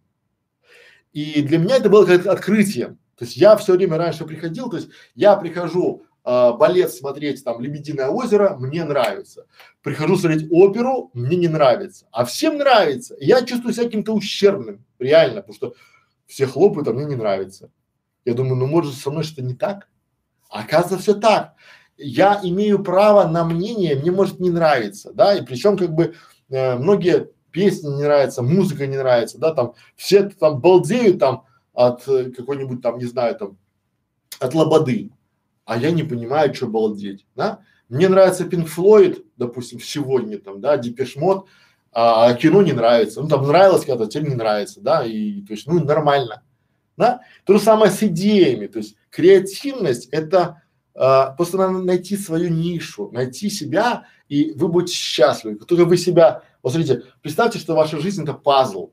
И 1.12 1.42
для 1.42 1.58
меня 1.58 1.78
это 1.78 1.90
было 1.90 2.06
как 2.06 2.26
открытием. 2.28 2.98
То 3.18 3.26
есть 3.26 3.36
я 3.36 3.58
все 3.58 3.74
время 3.74 3.98
раньше 3.98 4.24
приходил, 4.24 4.70
то 4.70 4.78
есть 4.78 4.90
я 5.16 5.36
прихожу 5.36 6.06
э, 6.28 6.54
балет 6.58 6.92
смотреть, 6.92 7.44
там, 7.44 7.62
«Лебединое 7.62 8.10
озеро», 8.10 8.58
мне 8.60 8.84
нравится. 8.84 9.46
Прихожу 9.82 10.18
смотреть 10.18 10.48
оперу, 10.52 11.10
мне 11.14 11.38
не 11.38 11.48
нравится. 11.48 12.06
А 12.12 12.26
всем 12.26 12.58
нравится. 12.58 13.16
Я 13.20 13.44
чувствую 13.46 13.74
себя 13.74 13.86
каким-то 13.86 14.14
ущербным, 14.14 14.84
реально, 15.00 15.42
потому 15.42 15.56
что 15.56 15.74
все 16.26 16.46
хлопают, 16.46 16.88
а 16.90 16.94
мне 16.94 17.06
не 17.06 17.16
нравится. 17.16 17.72
Я 18.26 18.34
думаю, 18.34 18.58
ну 18.58 18.68
может 18.68 18.96
со 18.96 19.10
мной 19.10 19.24
что-то 19.24 19.44
не 19.44 19.56
так? 19.56 19.88
А 20.50 20.60
оказывается 20.60 20.98
все 20.98 21.14
так. 21.14 21.54
Я 21.98 22.42
имею 22.44 22.84
право 22.84 23.28
на 23.28 23.46
мнение, 23.46 23.96
мне 23.96 24.12
может 24.12 24.40
не 24.40 24.50
нравиться, 24.50 25.14
да, 25.14 25.34
и 25.34 25.44
причем 25.44 25.78
как 25.78 25.94
бы 25.94 26.14
э, 26.50 26.76
многие 26.76 27.30
песни 27.52 27.88
не 27.88 28.04
нравятся, 28.04 28.44
музыка 28.44 28.86
не 28.86 28.98
нравится, 28.98 29.40
да, 29.40 29.54
там 29.54 29.74
все 29.96 30.30
там 30.30 30.60
балдеют 30.60 31.20
там 31.20 31.46
от 31.74 32.08
э, 32.08 32.32
какой-нибудь 32.32 32.82
там, 32.82 33.00
не 33.00 33.06
знаю, 33.06 33.36
там 33.36 33.58
от 34.40 34.54
лободы 34.54 35.12
а 35.68 35.78
я 35.78 35.92
не 35.92 36.04
понимаю, 36.04 36.54
что 36.54 36.68
балдеть, 36.68 37.26
да? 37.36 37.60
Мне 37.90 38.08
нравится 38.08 38.46
Pink 38.46 38.68
Floyd, 38.74 39.24
допустим, 39.36 39.80
сегодня 39.82 40.40
там, 40.40 40.62
да, 40.62 40.78
Mode, 40.78 41.44
а, 41.92 42.28
а 42.28 42.34
кино 42.36 42.62
не 42.62 42.72
нравится. 42.72 43.22
Ну, 43.22 43.28
там 43.28 43.46
нравилось 43.46 43.86
когда-то, 43.86 44.10
теперь 44.10 44.30
не 44.30 44.36
нравится, 44.36 44.80
да, 44.82 45.06
и, 45.06 45.42
то 45.42 45.54
есть, 45.54 45.68
ну, 45.68 45.84
нормально, 45.84 46.42
да? 46.96 47.22
То 47.44 47.54
же 47.54 47.60
самое 47.60 47.92
с 47.92 48.02
идеями, 48.02 48.68
то 48.68 48.80
есть, 48.80 48.96
креативность– 49.10 50.08
это 50.12 50.62
а, 50.96 51.32
просто 51.32 51.58
надо 51.58 51.80
найти 51.80 52.16
свою 52.16 52.50
нишу, 52.50 53.12
найти 53.12 53.50
себя, 53.50 54.06
и 54.30 54.54
вы 54.54 54.70
будете 54.70 54.94
счастливы. 54.94 55.58
Как 55.58 55.68
только 55.68 55.84
вы 55.84 55.98
себя, 55.98 56.44
вот 56.64 56.74
смотрите, 56.74 57.04
представьте, 57.22 57.60
что 57.60 57.76
ваша 57.76 58.00
жизнь– 58.00 58.24
это 58.24 58.34
пазл, 58.34 58.92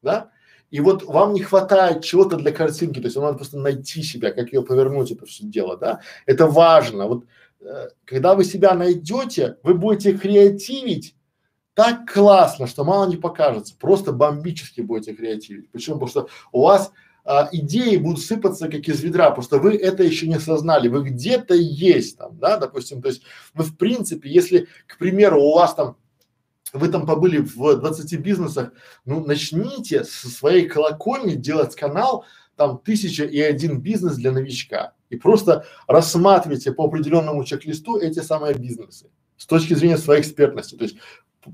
да? 0.00 0.30
И 0.70 0.80
вот 0.80 1.04
вам 1.04 1.32
не 1.32 1.42
хватает 1.42 2.04
чего-то 2.04 2.36
для 2.36 2.52
картинки, 2.52 3.00
то 3.00 3.06
есть 3.06 3.16
вам 3.16 3.26
надо 3.26 3.38
просто 3.38 3.58
найти 3.58 4.02
себя, 4.02 4.32
как 4.32 4.52
ее 4.52 4.62
повернуть, 4.62 5.10
это 5.10 5.26
все 5.26 5.44
дело, 5.44 5.76
да. 5.76 6.00
Это 6.26 6.46
важно. 6.46 7.06
Вот 7.06 7.24
э, 7.60 7.88
когда 8.04 8.34
вы 8.34 8.44
себя 8.44 8.74
найдете, 8.74 9.58
вы 9.62 9.74
будете 9.74 10.16
креативить 10.16 11.14
так 11.74 12.10
классно, 12.10 12.66
что 12.66 12.84
мало 12.84 13.06
не 13.06 13.16
покажется. 13.16 13.76
Просто 13.78 14.12
бомбически 14.12 14.80
будете 14.80 15.14
креативить. 15.14 15.70
Почему? 15.70 15.96
Потому 15.96 16.08
что 16.08 16.28
у 16.50 16.62
вас 16.62 16.90
а, 17.26 17.48
идеи 17.50 17.96
будут 17.96 18.20
сыпаться 18.20 18.68
как 18.68 18.88
из 18.88 19.02
ведра, 19.02 19.32
просто 19.32 19.58
вы 19.58 19.76
это 19.76 20.04
еще 20.04 20.28
не 20.28 20.36
осознали, 20.36 20.86
вы 20.86 21.02
где-то 21.02 21.54
есть 21.54 22.16
там, 22.18 22.38
да, 22.38 22.56
допустим, 22.56 23.02
то 23.02 23.08
есть 23.08 23.22
вы 23.52 23.64
в 23.64 23.76
принципе, 23.76 24.30
если, 24.30 24.68
к 24.86 24.96
примеру, 24.96 25.42
у 25.42 25.54
вас 25.56 25.74
там 25.74 25.96
вы 26.78 26.88
там 26.88 27.06
побыли 27.06 27.38
в 27.38 27.76
20 27.76 28.20
бизнесах, 28.20 28.72
ну 29.04 29.24
начните 29.24 30.04
со 30.04 30.28
своей 30.28 30.68
колокольни 30.68 31.34
делать 31.34 31.74
канал, 31.74 32.24
там 32.56 32.78
тысяча 32.78 33.24
и 33.24 33.40
один 33.40 33.80
бизнес 33.80 34.16
для 34.16 34.32
новичка. 34.32 34.92
И 35.10 35.16
просто 35.16 35.66
рассматривайте 35.86 36.72
по 36.72 36.84
определенному 36.84 37.44
чек-листу 37.44 37.98
эти 37.98 38.20
самые 38.20 38.54
бизнесы 38.54 39.10
с 39.36 39.46
точки 39.46 39.74
зрения 39.74 39.98
своей 39.98 40.22
экспертности. 40.22 40.76
То 40.76 40.84
есть 40.84 40.96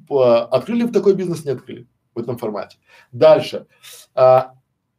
открыли 0.09 0.85
в 0.85 0.93
такой 0.93 1.15
бизнес, 1.15 1.45
не 1.45 1.51
открыли 1.51 1.87
в 2.15 2.19
этом 2.19 2.39
формате. 2.39 2.79
Дальше. 3.11 3.67
А, 4.15 4.55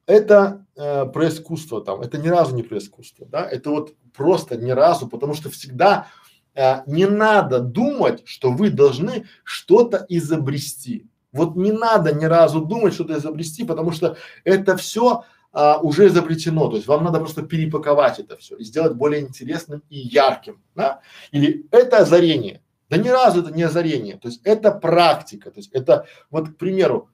это 0.05 0.65
э, 0.75 1.05
про 1.05 1.29
искусство 1.29 1.81
там, 1.81 2.01
это 2.01 2.17
ни 2.17 2.27
разу 2.27 2.55
не 2.55 2.63
про 2.63 2.77
искусство, 2.77 3.25
да, 3.25 3.47
это 3.49 3.69
вот 3.69 3.93
просто 4.13 4.57
ни 4.57 4.71
разу, 4.71 5.07
потому 5.07 5.33
что 5.33 5.49
всегда 5.49 6.07
а, 6.55 6.83
не 6.87 7.07
надо 7.07 7.59
думать, 7.59 8.23
что 8.25 8.51
вы 8.51 8.69
должны 8.69 9.25
что-то 9.43 10.05
изобрести. 10.09 11.07
Вот 11.31 11.55
не 11.55 11.71
надо 11.71 12.13
ни 12.13 12.25
разу 12.25 12.61
думать 12.61 12.93
что-то 12.93 13.17
изобрести, 13.17 13.63
потому 13.63 13.91
что 13.91 14.17
это 14.43 14.77
все 14.77 15.23
а, 15.51 15.79
уже 15.79 16.07
изобретено. 16.07 16.69
То 16.69 16.75
есть 16.75 16.87
вам 16.87 17.03
надо 17.03 17.19
просто 17.19 17.41
перепаковать 17.43 18.19
это 18.19 18.37
все 18.37 18.55
и 18.55 18.63
сделать 18.63 18.93
более 18.93 19.21
интересным 19.21 19.83
и 19.89 19.97
ярким. 19.99 20.61
Да? 20.75 21.01
Или 21.31 21.65
это 21.71 21.99
озарение. 21.99 22.61
Да 22.89 22.97
ни 22.97 23.09
разу 23.09 23.41
это 23.41 23.51
не 23.51 23.63
озарение. 23.63 24.17
То 24.17 24.27
есть 24.27 24.41
это 24.43 24.71
практика. 24.71 25.49
То 25.49 25.59
есть 25.59 25.71
это 25.71 26.05
вот, 26.29 26.49
к 26.49 26.57
примеру, 26.57 27.09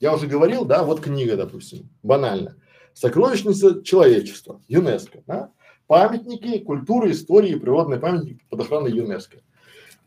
Я 0.00 0.14
уже 0.14 0.26
говорил, 0.26 0.64
да, 0.64 0.84
вот 0.84 1.00
книга, 1.00 1.36
допустим, 1.36 1.88
банально. 2.02 2.56
Сокровищница 2.94 3.82
человечества, 3.82 4.60
ЮНЕСКО, 4.68 5.22
да? 5.26 5.50
Памятники 5.86 6.58
культуры, 6.58 7.12
истории 7.12 7.50
и 7.50 7.58
природные 7.58 7.98
памятники 7.98 8.44
под 8.48 8.60
охраной 8.60 8.92
ЮНЕСКО. 8.92 9.38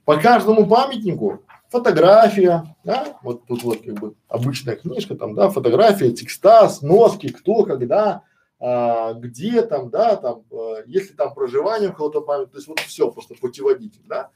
По 0.06 0.18
каждому 0.18 0.66
памятнику 0.66 1.44
фотография, 1.70 2.76
да, 2.84 3.18
вот 3.24 3.46
тут 3.48 3.64
вот 3.64 3.82
как 3.84 3.94
бы 3.96 4.16
обычная 4.28 4.76
книжка, 4.76 5.16
там, 5.16 5.36
да, 5.36 5.50
фотография, 5.50 6.12
текста, 6.12 6.70
сноски, 6.70 7.30
кто, 7.30 7.64
когда, 7.64 8.24
а, 8.60 9.14
где 9.14 9.62
там, 9.62 9.90
да, 9.90 10.16
там, 10.18 10.44
а, 10.52 10.84
если 10.86 11.14
там 11.14 11.34
проживание 11.34 11.90
у 11.90 11.94
кого-то 11.94 12.22
память, 12.22 12.52
то 12.52 12.58
есть 12.58 12.68
вот 12.68 12.80
все, 12.82 13.10
просто 13.10 13.36
путеводитель, 13.36 14.04
да. 14.06 14.30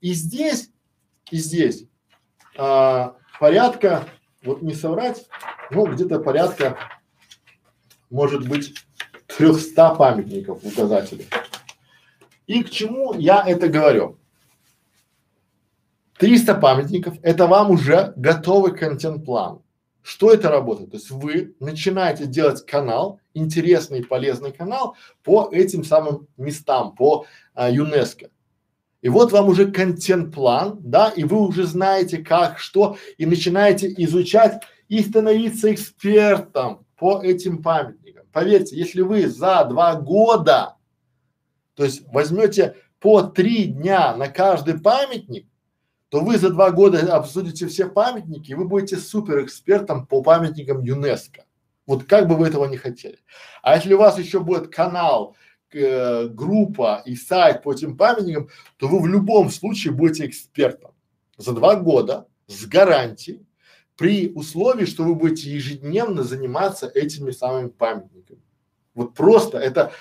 И 0.00 0.12
здесь, 0.12 0.70
и 1.30 1.36
здесь 1.36 1.84
а, 2.58 3.14
порядка 3.38 4.04
вот 4.42 4.62
не 4.62 4.74
соврать, 4.74 5.26
ну 5.70 5.86
где-то 5.86 6.18
порядка, 6.18 6.78
может 8.10 8.48
быть, 8.48 8.74
300 9.26 9.94
памятников 9.94 10.64
указателей. 10.64 11.28
И 12.46 12.62
к 12.64 12.70
чему 12.70 13.14
я 13.14 13.44
это 13.46 13.68
говорю? 13.68 14.18
300 16.18 16.54
памятников– 16.56 17.16
это 17.22 17.46
вам 17.46 17.70
уже 17.70 18.12
готовый 18.16 18.76
контент-план. 18.76 19.62
Что 20.02 20.32
это 20.32 20.48
работает? 20.48 20.90
То 20.90 20.96
есть 20.96 21.10
вы 21.10 21.54
начинаете 21.60 22.26
делать 22.26 22.64
канал, 22.66 23.20
интересный, 23.34 24.04
полезный 24.04 24.52
канал 24.52 24.96
по 25.22 25.48
этим 25.52 25.84
самым 25.84 26.26
местам, 26.36 26.94
по 26.94 27.26
а, 27.54 27.70
ЮНЕСКО. 27.70 28.30
И 29.02 29.08
вот 29.08 29.32
вам 29.32 29.48
уже 29.48 29.70
контент-план, 29.70 30.78
да, 30.80 31.08
и 31.08 31.24
вы 31.24 31.38
уже 31.40 31.64
знаете 31.64 32.18
как, 32.18 32.58
что, 32.58 32.96
и 33.16 33.26
начинаете 33.26 33.92
изучать 33.98 34.62
и 34.88 35.02
становиться 35.02 35.72
экспертом 35.72 36.86
по 36.96 37.22
этим 37.22 37.62
памятникам. 37.62 38.26
Поверьте, 38.32 38.76
если 38.76 39.00
вы 39.00 39.26
за 39.26 39.64
два 39.64 39.94
года, 39.96 40.76
то 41.74 41.84
есть 41.84 42.02
возьмете 42.12 42.76
по 42.98 43.22
три 43.22 43.64
дня 43.64 44.14
на 44.16 44.28
каждый 44.28 44.78
памятник, 44.78 45.46
то 46.10 46.20
вы 46.20 46.36
за 46.36 46.50
два 46.50 46.70
года 46.70 47.16
обсудите 47.16 47.66
все 47.68 47.88
памятники, 47.88 48.50
и 48.50 48.54
вы 48.54 48.66
будете 48.66 48.96
супер 48.96 49.44
экспертом 49.44 50.06
по 50.06 50.22
памятникам 50.22 50.82
ЮНЕСКО. 50.82 51.44
Вот 51.86 52.04
как 52.04 52.28
бы 52.28 52.36
вы 52.36 52.48
этого 52.48 52.66
не 52.66 52.76
хотели. 52.76 53.18
А 53.62 53.76
если 53.76 53.94
у 53.94 53.98
вас 53.98 54.18
еще 54.18 54.40
будет 54.40 54.74
канал, 54.74 55.36
э, 55.72 56.28
группа 56.28 57.02
и 57.04 57.16
сайт 57.16 57.62
по 57.62 57.72
этим 57.72 57.96
памятникам, 57.96 58.48
то 58.76 58.88
вы 58.88 59.00
в 59.00 59.06
любом 59.06 59.50
случае 59.50 59.92
будете 59.92 60.26
экспертом. 60.26 60.92
За 61.36 61.52
два 61.52 61.76
года 61.76 62.26
с 62.46 62.66
гарантией 62.66 63.46
при 63.96 64.32
условии, 64.34 64.86
что 64.86 65.04
вы 65.04 65.14
будете 65.14 65.50
ежедневно 65.50 66.22
заниматься 66.22 66.86
этими 66.86 67.30
самыми 67.30 67.68
памятниками. 67.68 68.40
Вот 68.94 69.14
просто 69.14 69.58
это 69.58 69.92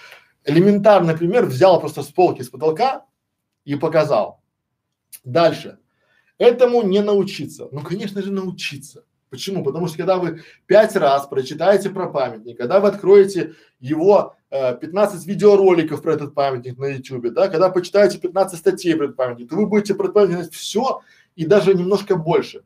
элементарный 0.45 1.17
пример, 1.17 1.45
взял 1.45 1.79
просто 1.79 2.03
с 2.03 2.07
полки, 2.07 2.41
с 2.41 2.49
потолка 2.49 3.05
и 3.65 3.75
показал. 3.75 4.41
Дальше. 5.23 5.79
Этому 6.37 6.81
не 6.81 7.01
научиться. 7.01 7.67
Ну, 7.71 7.81
конечно 7.81 8.21
же, 8.21 8.31
научиться. 8.31 9.03
Почему? 9.29 9.63
Потому 9.63 9.87
что 9.87 9.97
когда 9.97 10.17
вы 10.17 10.43
пять 10.65 10.95
раз 10.95 11.27
прочитаете 11.27 11.89
про 11.89 12.07
памятник, 12.07 12.57
когда 12.57 12.79
вы 12.79 12.87
откроете 12.87 13.53
его 13.79 14.35
15 14.49 15.25
видеороликов 15.25 16.01
про 16.01 16.13
этот 16.13 16.33
памятник 16.33 16.77
на 16.77 16.85
YouTube, 16.85 17.33
да, 17.33 17.47
когда 17.49 17.69
почитаете 17.69 18.17
15 18.17 18.57
статей 18.59 18.95
про 18.95 19.05
этот 19.05 19.17
памятник, 19.17 19.49
то 19.49 19.55
вы 19.55 19.67
будете 19.67 19.93
про 19.93 20.05
этот 20.05 20.13
памятник 20.15 20.37
знать 20.37 20.53
все 20.53 21.01
и 21.35 21.45
даже 21.45 21.73
немножко 21.73 22.15
больше. 22.15 22.63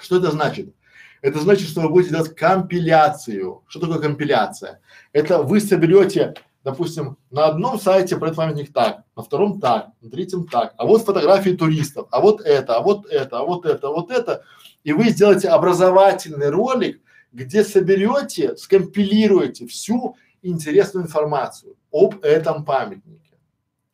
Что 0.00 0.18
это 0.18 0.30
значит? 0.30 0.74
Это 1.22 1.40
значит, 1.40 1.68
что 1.68 1.80
вы 1.80 1.88
будете 1.88 2.10
делать 2.10 2.34
компиляцию. 2.34 3.62
Что 3.66 3.80
такое 3.80 3.98
компиляция? 3.98 4.80
Это 5.12 5.42
вы 5.42 5.60
соберете 5.60 6.34
допустим, 6.66 7.16
на 7.30 7.46
одном 7.46 7.78
сайте 7.78 8.16
про 8.16 8.26
этот 8.26 8.38
памятник 8.38 8.72
так, 8.72 9.04
на 9.14 9.22
втором 9.22 9.60
так, 9.60 9.90
на 10.00 10.10
третьем 10.10 10.48
так, 10.48 10.74
а 10.76 10.84
вот 10.84 11.04
фотографии 11.04 11.50
туристов, 11.50 12.08
а 12.10 12.20
вот 12.20 12.40
это, 12.40 12.74
а 12.74 12.80
вот 12.80 13.06
это, 13.06 13.38
а 13.38 13.44
вот 13.44 13.64
это, 13.64 13.86
а 13.86 13.90
вот 13.92 14.10
это, 14.10 14.42
и 14.82 14.92
вы 14.92 15.10
сделаете 15.10 15.48
образовательный 15.48 16.50
ролик, 16.50 17.00
где 17.32 17.62
соберете, 17.62 18.56
скомпилируете 18.56 19.68
всю 19.68 20.16
интересную 20.46 21.04
информацию 21.04 21.76
об 21.92 22.24
этом 22.24 22.64
памятнике. 22.64 23.38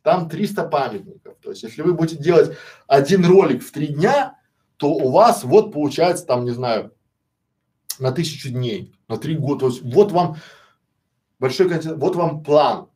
Там 0.03 0.29
300 0.29 0.65
памятников. 0.65 1.37
То 1.41 1.51
есть, 1.51 1.63
если 1.63 1.83
вы 1.83 1.95
будете 1.95 2.23
делать 2.23 2.57
один 2.87 3.25
ролик 3.25 3.63
в 3.63 3.71
три 3.71 3.89
дня, 3.89 4.39
то 4.77 4.93
у 4.93 5.11
вас 5.11 5.45
вот 5.45 5.73
получается 5.73 6.27
там, 6.27 6.45
не 6.45 6.51
знаю, 6.51 6.93
на 7.99 8.11
тысячу 8.11 8.51
дней, 8.51 8.93
на 9.09 9.17
три 9.17 9.37
года. 9.37 9.61
То 9.61 9.67
есть, 9.69 9.83
вот 9.83 10.13
вам 10.13 10.37
большой 11.39 11.69
контент, 11.69 11.99
вот 11.99 12.17
вам 12.17 12.43
план. 12.43 12.89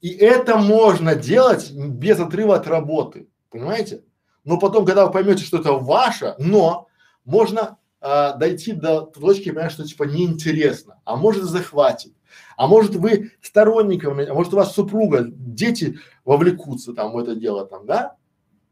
И 0.00 0.10
это 0.10 0.56
можно 0.56 1.14
делать 1.14 1.70
без 1.72 2.20
отрыва 2.20 2.56
от 2.56 2.66
работы, 2.66 3.28
понимаете? 3.50 4.04
Но 4.44 4.58
потом, 4.58 4.86
когда 4.86 5.06
вы 5.06 5.12
поймете, 5.12 5.44
что 5.44 5.58
это 5.58 5.72
ваше, 5.72 6.34
но 6.38 6.86
можно 7.24 7.78
а, 8.00 8.34
дойти 8.34 8.72
до 8.72 9.00
точки, 9.00 9.50
понимаешь, 9.50 9.72
что 9.72 9.84
типа 9.84 10.04
неинтересно, 10.04 11.00
а 11.04 11.16
может 11.16 11.44
захватит, 11.44 12.12
а 12.56 12.66
может 12.66 12.94
вы 12.94 13.32
сторонником, 13.42 14.18
а 14.18 14.34
может 14.34 14.52
у 14.54 14.56
вас 14.56 14.74
супруга, 14.74 15.26
дети 15.28 15.98
вовлекутся 16.24 16.92
там 16.92 17.12
в 17.12 17.18
это 17.18 17.34
дело 17.36 17.66
там, 17.66 17.86
да? 17.86 18.16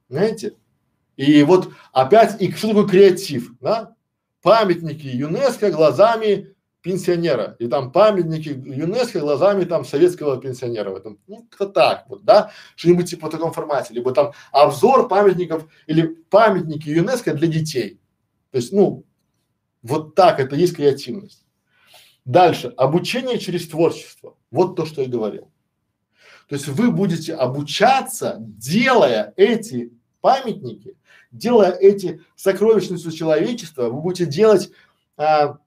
Знаете? 0.08 0.56
И 1.16 1.42
вот 1.42 1.70
опять, 1.92 2.40
и 2.40 2.50
что 2.52 2.68
такое 2.68 2.86
креатив, 2.86 3.52
да? 3.60 3.94
Памятники 4.42 5.06
ЮНЕСКО 5.06 5.70
глазами 5.70 6.54
пенсионера, 6.82 7.56
и 7.58 7.66
там 7.66 7.92
памятники 7.92 8.50
ЮНЕСКО 8.50 9.20
глазами 9.20 9.64
там 9.64 9.86
советского 9.86 10.38
пенсионера 10.38 10.90
в 10.90 10.96
этом, 10.96 11.18
ну, 11.26 11.46
как-то 11.48 11.66
так 11.66 12.04
вот, 12.08 12.24
да, 12.24 12.50
что-нибудь 12.76 13.08
типа 13.08 13.28
в 13.28 13.30
таком 13.30 13.52
формате, 13.52 13.94
либо 13.94 14.12
там 14.12 14.32
обзор 14.52 15.08
памятников 15.08 15.66
или 15.86 16.06
памятники 16.28 16.90
ЮНЕСКО 16.90 17.32
для 17.32 17.48
детей. 17.48 18.00
То 18.50 18.58
есть, 18.58 18.70
ну, 18.72 19.04
вот 19.82 20.14
так 20.14 20.40
это 20.40 20.56
есть 20.56 20.76
креативность. 20.76 21.43
Дальше, 22.24 22.72
обучение 22.76 23.38
через 23.38 23.68
творчество. 23.68 24.36
Вот 24.50 24.76
то, 24.76 24.86
что 24.86 25.02
я 25.02 25.08
говорил. 25.08 25.50
То 26.48 26.54
есть 26.54 26.68
вы 26.68 26.90
будете 26.90 27.34
обучаться, 27.34 28.36
делая 28.40 29.32
эти 29.36 29.92
памятники, 30.20 30.96
делая 31.32 31.72
эти 31.72 32.22
сокровищницу 32.36 33.10
человечества, 33.12 33.88
вы 33.88 34.00
будете 34.00 34.26
делать 34.26 34.70
а, 35.16 35.58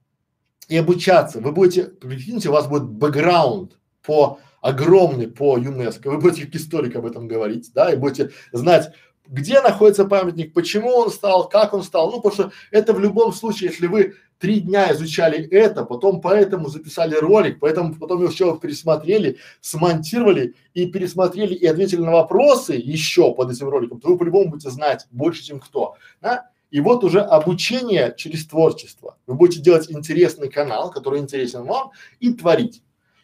и 0.67 0.77
обучаться. 0.77 1.39
Вы 1.41 1.51
будете, 1.51 1.85
прикиньте, 1.85 2.49
у 2.49 2.53
вас 2.53 2.67
будет 2.67 2.83
бэкграунд 2.83 3.77
по 4.03 4.39
огромный 4.61 5.27
по 5.27 5.57
ЮНЕСКО. 5.57 6.09
Вы 6.09 6.17
будете 6.17 6.45
как 6.45 6.55
историк 6.55 6.95
об 6.95 7.05
этом 7.05 7.27
говорить, 7.27 7.71
да, 7.73 7.91
и 7.91 7.95
будете 7.95 8.31
знать, 8.51 8.93
где 9.27 9.61
находится 9.61 10.05
памятник, 10.05 10.53
почему 10.53 10.89
он 10.89 11.11
стал, 11.11 11.49
как 11.49 11.73
он 11.73 11.83
стал. 11.83 12.11
Ну, 12.11 12.21
потому 12.21 12.33
что 12.33 12.51
это 12.71 12.93
в 12.93 12.99
любом 12.99 13.33
случае, 13.33 13.69
если 13.69 13.87
вы 13.87 14.15
три 14.39 14.59
дня 14.59 14.93
изучали 14.93 15.47
это, 15.49 15.83
потом 15.83 16.21
поэтому 16.21 16.69
записали 16.69 17.15
ролик, 17.15 17.59
поэтому 17.59 17.95
потом 17.95 18.25
еще 18.25 18.57
пересмотрели, 18.61 19.37
смонтировали 19.61 20.55
и 20.73 20.85
пересмотрели 20.87 21.55
и 21.55 21.65
ответили 21.65 22.01
на 22.01 22.11
вопросы 22.11 22.73
еще 22.73 23.33
под 23.33 23.51
этим 23.51 23.69
роликом, 23.69 23.99
то 23.99 24.09
вы 24.09 24.17
по-любому 24.17 24.51
будете 24.51 24.69
знать 24.69 25.07
больше, 25.11 25.43
чем 25.43 25.59
кто, 25.59 25.95
да? 26.21 26.49
И 26.69 26.81
вот 26.81 27.03
уже 27.03 27.21
обучение 27.21 28.13
через 28.17 28.45
творчество. 28.45 29.17
Вы 29.25 29.35
будете 29.35 29.61
делать 29.61 29.89
интересный 29.89 30.49
канал, 30.49 30.91
который 30.91 31.21
интересен 31.21 31.63
вам, 31.63 31.91
и 32.19 32.33
творить. 32.33 32.83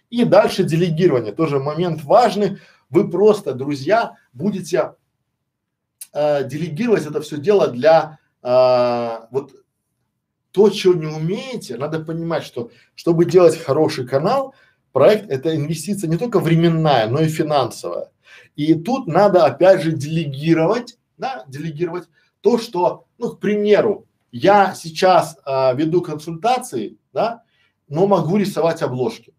И 0.10 0.24
дальше 0.24 0.64
делегирование, 0.64 1.34
тоже 1.34 1.60
момент 1.60 2.04
важный. 2.04 2.60
Вы 2.90 3.10
просто, 3.10 3.54
друзья, 3.54 4.16
будете 4.32 4.94
э, 6.14 6.48
делегировать 6.48 7.06
это 7.06 7.20
все 7.20 7.38
дело 7.38 7.68
для 7.68 8.18
э, 8.44 9.28
вот 9.32 9.54
то, 10.54 10.70
чего 10.70 10.94
не 10.94 11.08
умеете, 11.08 11.78
надо 11.78 12.00
понимать, 12.00 12.44
что 12.44 12.70
чтобы 12.94 13.26
делать 13.26 13.58
хороший 13.58 14.08
канал, 14.08 14.54
проект 14.92 15.30
это 15.30 15.56
инвестиция 15.56 16.08
не 16.08 16.18
только 16.18 16.40
временная, 16.40 17.08
но 17.08 17.22
и 17.22 17.28
финансовая. 17.28 18.12
И 18.56 18.76
тут 18.76 19.08
надо 19.08 19.46
опять 19.46 19.82
же 19.82 19.92
делегировать, 19.92 21.00
да, 21.18 21.44
делегировать 21.48 22.08
то, 22.42 22.60
что, 22.60 23.08
ну, 23.18 23.32
к 23.32 23.40
примеру, 23.40 24.08
я 24.32 24.76
сейчас 24.76 25.38
а, 25.44 25.74
веду 25.74 26.04
консультации, 26.04 26.98
да, 27.14 27.44
но 27.88 28.06
могу 28.06 28.38
рисовать 28.38 28.84
обложки 28.84 29.34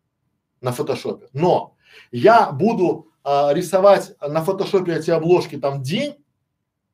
на 0.61 0.73
фотошопе. 0.73 1.29
Но 1.33 1.77
я 2.11 2.51
буду 2.51 3.09
а, 3.23 3.53
рисовать 3.55 4.17
на 4.21 4.43
фотошопе 4.43 4.95
эти 4.95 5.13
обложки 5.13 5.59
там 5.59 5.81
день 5.81 6.17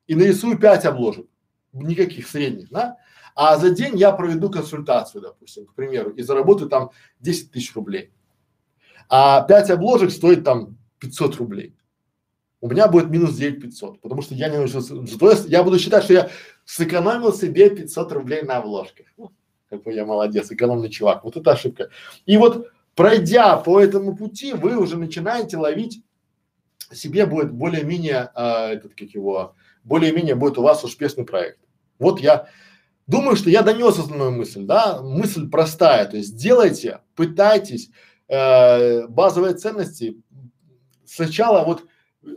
и 0.07 0.15
нарисую 0.15 0.59
пять 0.59 0.85
обложек, 0.85 1.27
никаких 1.73 2.29
средних, 2.29 2.69
да, 2.69 2.99
а 3.35 3.57
за 3.57 3.71
день 3.71 3.97
я 3.97 4.13
проведу 4.13 4.51
консультацию, 4.51 5.23
допустим, 5.23 5.67
к 5.67 5.75
примеру, 5.75 6.11
и 6.11 6.23
заработаю 6.23 6.69
там 6.69 6.91
10 7.21 7.51
тысяч 7.51 7.75
рублей. 7.75 8.13
А 9.09 9.43
пять 9.43 9.71
обложек 9.71 10.11
стоит 10.11 10.45
там 10.45 10.79
500 11.01 11.37
рублей 11.37 11.75
у 12.61 12.69
меня 12.69 12.89
будет 12.89 13.11
минус 13.11 13.35
9500, 13.35 14.01
потому 14.01 14.23
что 14.23 14.35
я 14.35 14.49
не 14.49 14.59
научился, 14.59 14.95
я 15.49 15.63
буду 15.63 15.79
считать, 15.79 16.05
что 16.05 16.13
я 16.13 16.31
сэкономил 16.65 17.33
себе 17.33 17.71
500 17.71 18.13
рублей 18.13 18.43
на 18.43 18.59
обложках. 18.59 19.07
Какой 19.69 19.95
я 19.95 20.05
молодец, 20.05 20.51
экономный 20.51 20.91
чувак. 20.91 21.25
Вот 21.25 21.37
это 21.37 21.53
ошибка. 21.53 21.91
И 22.27 22.37
вот 22.37 22.69
пройдя 22.95 23.57
по 23.57 23.81
этому 23.81 24.17
пути, 24.17 24.53
вы 24.53 24.77
уже 24.77 24.97
начинаете 24.97 25.57
ловить 25.57 26.03
себе 26.93 27.25
будет 27.25 27.53
более-менее, 27.53 28.31
а, 28.35 28.73
этот 28.73 28.95
как 28.95 29.11
его, 29.11 29.55
более-менее 29.85 30.35
будет 30.35 30.59
у 30.59 30.63
вас 30.63 30.83
успешный 30.83 31.25
проект. 31.25 31.61
Вот 32.01 32.21
я 32.21 32.49
думаю, 33.11 33.37
что 33.37 33.51
я 33.51 33.63
донес 33.63 33.99
основную 33.99 34.31
мысль, 34.31 34.65
да, 34.65 35.03
мысль 35.03 35.51
простая, 35.51 36.07
то 36.07 36.17
есть 36.17 36.37
делайте, 36.37 37.01
пытайтесь, 37.17 37.91
э, 38.29 39.07
базовые 39.09 39.55
ценности 39.55 40.17
сначала 41.05 41.65
вот 41.65 41.85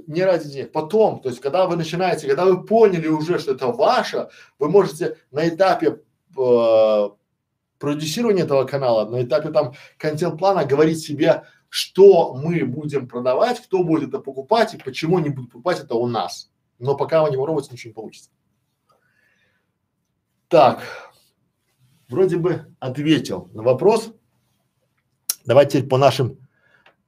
не 0.07 0.23
ради 0.23 0.49
денег. 0.49 0.71
Потом, 0.71 1.21
то 1.21 1.29
есть, 1.29 1.41
когда 1.41 1.67
вы 1.67 1.75
начинаете, 1.75 2.27
когда 2.27 2.45
вы 2.45 2.65
поняли 2.65 3.07
уже, 3.07 3.37
что 3.37 3.51
это 3.51 3.67
ваше, 3.67 4.29
вы 4.57 4.69
можете 4.69 5.17
на 5.31 5.47
этапе 5.47 5.99
э, 6.37 7.09
продюсирования 7.77 8.43
этого 8.43 8.63
канала, 8.63 9.07
на 9.07 9.23
этапе 9.23 9.49
там 9.51 9.73
контент-плана 9.97 10.65
говорить 10.65 10.99
себе, 10.99 11.43
что 11.69 12.33
мы 12.33 12.65
будем 12.65 13.07
продавать, 13.07 13.59
кто 13.59 13.83
будет 13.83 14.09
это 14.09 14.19
покупать 14.19 14.73
и 14.73 14.77
почему 14.77 15.19
не 15.19 15.29
будут 15.29 15.51
покупать 15.51 15.81
это 15.81 15.95
у 15.95 16.07
нас. 16.07 16.49
Но 16.79 16.95
пока 16.95 17.23
вы 17.23 17.29
не 17.29 17.37
попробуете, 17.37 17.69
ничего 17.71 17.89
не 17.89 17.93
получится. 17.93 18.29
Так, 20.53 20.83
вроде 22.09 22.37
бы 22.37 22.75
ответил 22.79 23.49
на 23.55 23.63
вопрос. 23.63 24.13
Давайте 25.45 25.79
теперь 25.79 25.89
по 25.89 25.97
нашим, 25.97 26.47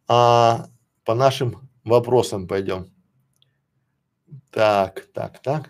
а, 0.08 0.66
по 1.04 1.14
нашим 1.14 1.70
вопросам 1.84 2.48
пойдем. 2.48 2.92
Так, 4.50 5.06
так, 5.14 5.38
так. 5.44 5.70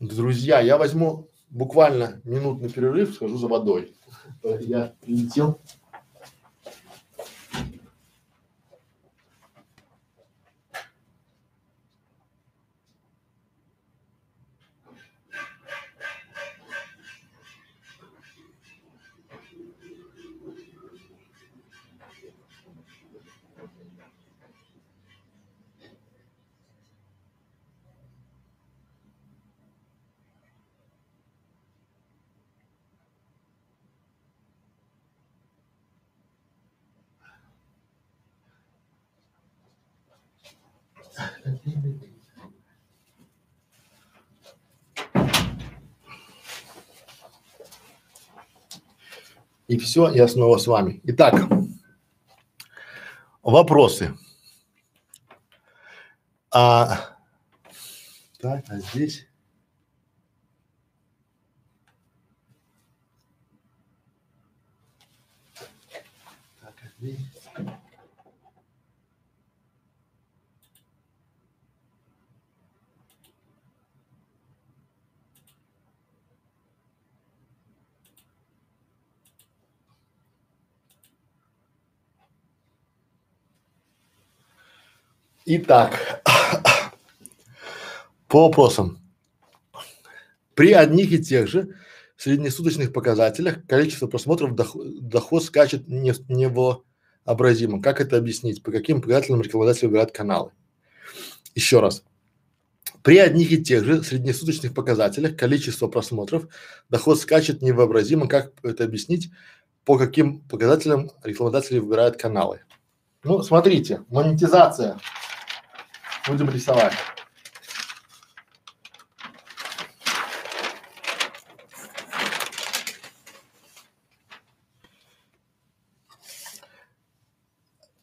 Друзья, 0.00 0.58
я 0.58 0.76
возьму 0.78 1.30
буквально 1.48 2.20
минутный 2.24 2.68
перерыв, 2.68 3.14
схожу 3.14 3.38
за 3.38 3.46
водой. 3.46 3.94
Я 4.42 4.96
прилетел. 5.00 5.60
И 49.68 49.76
все, 49.76 50.10
я 50.10 50.26
снова 50.28 50.56
с 50.56 50.66
вами. 50.66 51.00
Итак, 51.04 51.34
вопросы. 53.42 54.16
А, 56.50 57.18
так, 58.40 58.64
а 58.68 58.78
здесь? 58.78 59.26
Так, 66.60 66.74
а 66.82 66.88
здесь? 66.98 67.18
Итак, 85.50 86.22
по 88.26 88.48
вопросам. 88.48 88.98
При 90.54 90.74
одних 90.74 91.10
и 91.10 91.24
тех 91.24 91.48
же 91.48 91.74
среднесуточных 92.18 92.92
показателях 92.92 93.66
количество 93.66 94.08
просмотров 94.08 94.54
доход, 94.54 95.08
доход 95.08 95.42
скачет 95.42 95.88
не, 95.88 96.12
невообразимо. 96.28 97.80
Как 97.80 98.02
это 98.02 98.18
объяснить? 98.18 98.62
По 98.62 98.70
каким 98.70 99.00
показателям 99.00 99.40
рекламодатели 99.40 99.86
выбирают 99.86 100.12
каналы? 100.12 100.50
Еще 101.54 101.80
раз. 101.80 102.04
При 103.02 103.16
одних 103.16 103.50
и 103.50 103.64
тех 103.64 103.86
же 103.86 104.02
среднесуточных 104.02 104.74
показателях 104.74 105.34
количество 105.34 105.88
просмотров 105.88 106.46
доход 106.90 107.18
скачет 107.18 107.62
невообразимо. 107.62 108.28
Как 108.28 108.52
это 108.62 108.84
объяснить? 108.84 109.30
По 109.86 109.96
каким 109.96 110.40
показателям 110.40 111.10
рекламодатели 111.24 111.78
выбирают 111.78 112.18
каналы? 112.18 112.60
Ну, 113.24 113.42
смотрите, 113.42 114.04
монетизация 114.10 115.00
Будем 116.28 116.50
рисовать. 116.50 116.92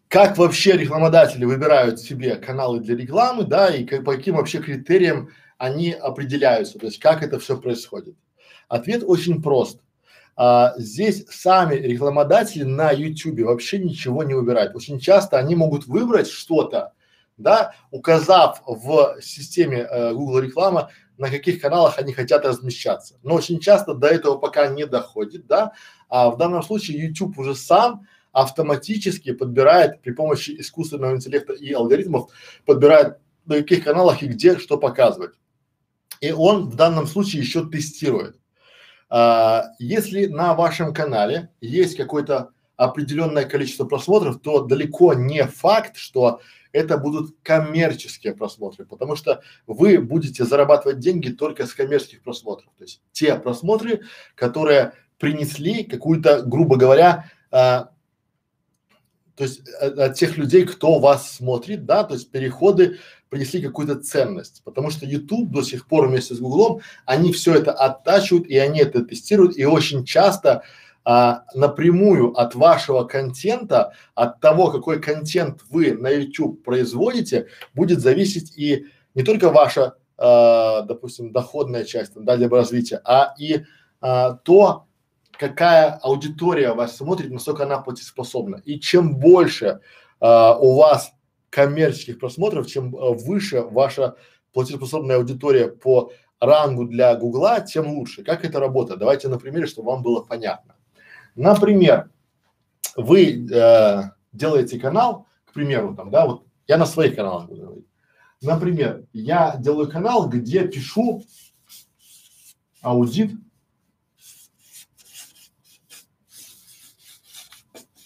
Как 0.07 0.37
вообще 0.37 0.71
рекламодатели 0.71 1.45
выбирают 1.45 1.99
себе 1.99 2.37
каналы 2.37 2.79
для 2.79 2.95
рекламы, 2.95 3.43
да, 3.43 3.67
и 3.67 3.83
как, 3.83 4.03
по 4.03 4.15
каким 4.15 4.37
вообще 4.37 4.59
критериям 4.59 5.29
они 5.57 5.91
определяются, 5.91 6.79
то 6.79 6.87
есть 6.87 6.99
как 6.99 7.21
это 7.21 7.37
все 7.37 7.57
происходит? 7.57 8.15
Ответ 8.67 9.03
очень 9.05 9.43
прост. 9.43 9.81
А, 10.35 10.73
здесь 10.77 11.25
сами 11.29 11.75
рекламодатели 11.75 12.63
на 12.63 12.91
YouTube 12.91 13.41
вообще 13.41 13.77
ничего 13.77 14.23
не 14.23 14.33
выбирают. 14.33 14.75
Очень 14.75 14.99
часто 14.99 15.37
они 15.37 15.55
могут 15.55 15.85
выбрать 15.85 16.27
что-то, 16.27 16.93
да, 17.37 17.73
указав 17.91 18.61
в 18.65 19.17
системе 19.21 19.79
э, 19.79 20.13
Google 20.13 20.39
реклама, 20.39 20.89
на 21.17 21.29
каких 21.29 21.61
каналах 21.61 21.97
они 21.97 22.13
хотят 22.13 22.45
размещаться. 22.45 23.17
Но 23.23 23.35
очень 23.35 23.59
часто 23.59 23.93
до 23.93 24.07
этого 24.07 24.37
пока 24.37 24.67
не 24.67 24.85
доходит, 24.85 25.47
да, 25.47 25.73
а 26.09 26.29
в 26.29 26.37
данном 26.37 26.63
случае 26.63 27.05
YouTube 27.05 27.37
уже 27.37 27.55
сам 27.55 28.07
автоматически 28.31 29.31
подбирает 29.31 30.01
при 30.01 30.11
помощи 30.11 30.51
искусственного 30.59 31.15
интеллекта 31.15 31.53
и 31.53 31.71
алгоритмов, 31.71 32.31
подбирает 32.65 33.17
на 33.45 33.55
каких 33.57 33.83
каналах 33.83 34.23
и 34.23 34.27
где 34.27 34.57
что 34.57 34.77
показывать. 34.77 35.35
И 36.19 36.31
он 36.31 36.69
в 36.69 36.75
данном 36.75 37.07
случае 37.07 37.43
еще 37.43 37.65
тестирует. 37.65 38.37
А, 39.09 39.65
если 39.79 40.25
на 40.25 40.53
вашем 40.53 40.93
канале 40.93 41.49
есть 41.61 41.95
какое-то 41.95 42.49
определенное 42.77 43.45
количество 43.45 43.85
просмотров, 43.85 44.39
то 44.41 44.61
далеко 44.61 45.13
не 45.13 45.45
факт, 45.45 45.97
что 45.97 46.41
это 46.71 46.97
будут 46.97 47.35
коммерческие 47.41 48.35
просмотры, 48.35 48.85
потому 48.85 49.15
что 49.15 49.41
вы 49.65 49.97
будете 49.99 50.43
зарабатывать 50.43 50.99
деньги 50.99 51.29
только 51.29 51.65
с 51.65 51.73
коммерческих 51.73 52.21
просмотров. 52.21 52.69
То 52.77 52.83
есть 52.83 53.01
те 53.13 53.35
просмотры, 53.35 54.01
которые 54.35 54.93
принесли 55.17 55.83
какую-то, 55.83 56.41
грубо 56.41 56.75
говоря, 56.75 57.31
а, 57.49 57.91
то 59.35 59.43
есть 59.43 59.67
от, 59.79 59.97
от 59.97 60.15
тех 60.15 60.37
людей, 60.37 60.65
кто 60.65 60.99
вас 60.99 61.31
смотрит, 61.31 61.85
да, 61.85 62.03
то 62.03 62.13
есть 62.13 62.29
переходы 62.31 62.99
принесли 63.29 63.61
какую-то 63.61 63.95
ценность, 63.95 64.61
потому 64.63 64.89
что 64.89 65.05
YouTube 65.05 65.51
до 65.51 65.61
сих 65.61 65.87
пор 65.87 66.07
вместе 66.07 66.35
с 66.35 66.39
Гуглом, 66.39 66.81
они 67.05 67.31
все 67.33 67.55
это 67.55 67.71
оттачивают 67.71 68.47
и 68.47 68.57
они 68.57 68.79
это 68.79 69.03
тестируют 69.03 69.57
и 69.57 69.65
очень 69.65 70.05
часто 70.05 70.63
а, 71.05 71.45
напрямую 71.53 72.31
от 72.31 72.55
вашего 72.55 73.03
контента, 73.03 73.93
от 74.15 74.39
того, 74.39 74.71
какой 74.71 74.99
контент 74.99 75.61
вы 75.69 75.93
на 75.93 76.09
YouTube 76.09 76.63
производите, 76.63 77.47
будет 77.75 78.01
зависеть 78.01 78.57
и 78.57 78.87
не 79.13 79.23
только 79.23 79.51
ваша, 79.51 79.95
а, 80.17 80.81
допустим, 80.81 81.31
доходная 81.31 81.83
часть, 81.85 82.15
там, 82.15 82.25
да, 82.25 82.35
либо 82.35 82.57
развития, 82.57 82.99
а 83.05 83.35
и 83.37 83.63
а, 84.01 84.33
то, 84.33 84.87
какая 85.31 85.91
аудитория 86.01 86.73
вас 86.73 86.97
смотрит, 86.97 87.31
насколько 87.31 87.63
она 87.63 87.79
платежеспособна. 87.79 88.61
И 88.65 88.79
чем 88.79 89.17
больше 89.17 89.81
а, 90.19 90.57
у 90.57 90.75
вас 90.75 91.11
коммерческих 91.49 92.19
просмотров, 92.19 92.67
чем 92.67 92.95
а, 92.95 93.13
выше 93.13 93.61
ваша 93.61 94.15
платежеспособная 94.53 95.17
аудитория 95.17 95.67
по 95.67 96.11
рангу 96.39 96.85
для 96.85 97.15
Гугла, 97.15 97.61
тем 97.61 97.87
лучше. 97.87 98.23
Как 98.23 98.43
это 98.43 98.59
работает? 98.59 98.99
Давайте 98.99 99.27
на 99.27 99.37
примере, 99.37 99.67
чтобы 99.67 99.91
вам 99.91 100.01
было 100.01 100.21
понятно. 100.21 100.74
Например, 101.35 102.09
вы 102.95 103.47
э, 103.47 104.01
делаете 104.31 104.79
канал, 104.79 105.27
к 105.45 105.53
примеру, 105.53 105.95
там, 105.95 106.09
да, 106.09 106.25
вот 106.25 106.47
я 106.67 106.77
на 106.77 106.85
своих 106.85 107.15
каналах 107.15 107.47
буду 107.47 107.61
говорить. 107.61 107.87
Например, 108.41 109.05
я 109.11 109.55
делаю 109.57 109.89
канал, 109.89 110.29
где 110.29 110.67
пишу 110.67 111.23
аудит 112.81 113.31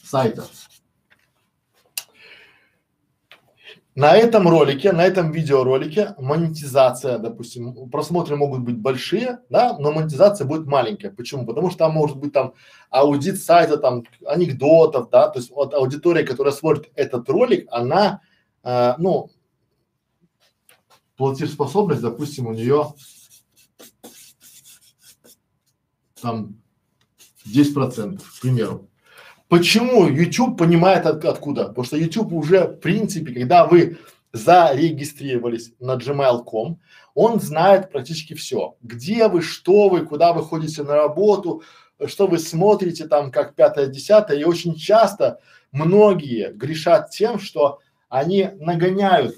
сайтов. 0.04 0.59
На 4.00 4.16
этом 4.16 4.48
ролике, 4.48 4.94
на 4.94 5.06
этом 5.06 5.34
видеоролике 5.34 6.16
монетизация, 6.18 7.18
допустим, 7.18 7.90
просмотры 7.90 8.38
могут 8.38 8.62
быть 8.62 8.78
большие, 8.78 9.40
да, 9.50 9.78
но 9.78 9.92
монетизация 9.92 10.48
будет 10.48 10.68
маленькая. 10.68 11.12
Почему? 11.12 11.46
Потому 11.46 11.70
что 11.70 11.80
там 11.80 11.96
может 11.96 12.16
быть 12.16 12.32
там 12.32 12.54
аудит 12.90 13.44
сайта, 13.44 13.76
там 13.76 14.06
анекдотов, 14.26 15.10
да, 15.10 15.28
то 15.28 15.40
есть 15.40 15.52
вот 15.52 15.74
аудитория, 15.74 16.24
которая 16.24 16.54
смотрит 16.54 16.90
этот 16.96 17.28
ролик, 17.28 17.68
она, 17.72 18.22
э, 18.64 18.94
ну, 19.00 19.32
платежеспособность, 21.18 22.02
допустим, 22.02 22.48
у 22.48 22.54
нее 22.54 22.94
там 26.22 26.56
10 27.44 27.74
процентов, 27.74 28.34
к 28.34 28.42
примеру. 28.42 28.89
Почему 29.50 30.08
YouTube 30.08 30.58
понимает 30.58 31.08
от, 31.08 31.26
откуда? 31.26 31.66
Потому 31.66 31.84
что 31.84 31.98
YouTube 31.98 32.32
уже 32.34 32.68
в 32.68 32.80
принципе, 32.80 33.34
когда 33.34 33.66
вы 33.66 33.98
зарегистрировались 34.32 35.74
на 35.80 35.96
gmail.com, 35.98 36.80
он 37.16 37.40
знает 37.40 37.92
практически 37.92 38.36
все. 38.36 38.78
Где 38.82 39.28
вы, 39.28 39.42
что 39.42 39.90
вы, 39.90 40.06
куда 40.06 40.34
вы 40.34 40.44
ходите 40.44 40.84
на 40.84 40.94
работу, 40.96 41.64
что 42.06 42.28
вы 42.28 42.38
смотрите 42.38 43.08
там 43.08 43.32
как 43.32 43.56
пятое, 43.56 43.88
десятое. 43.88 44.38
И 44.38 44.44
очень 44.44 44.76
часто 44.76 45.40
многие 45.72 46.54
грешат 46.54 47.10
тем, 47.10 47.40
что 47.40 47.80
они 48.08 48.52
нагоняют 48.60 49.36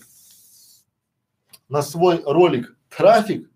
на 1.69 1.81
свой 1.81 2.21
ролик 2.25 2.75
трафик, 2.89 3.49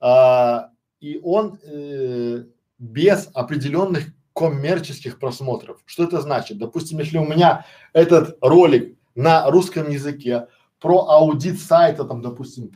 а, 0.00 0.70
и 1.00 1.20
он 1.22 1.60
э, 1.62 2.44
без 2.78 3.28
определенных 3.34 4.15
коммерческих 4.36 5.18
просмотров. 5.18 5.78
Что 5.86 6.04
это 6.04 6.20
значит? 6.20 6.58
Допустим, 6.58 6.98
если 6.98 7.16
у 7.16 7.24
меня 7.24 7.64
этот 7.94 8.36
ролик 8.42 8.98
на 9.14 9.50
русском 9.50 9.88
языке 9.88 10.48
про 10.78 11.08
аудит 11.08 11.58
сайта, 11.58 12.04
там, 12.04 12.20
допустим, 12.20 12.70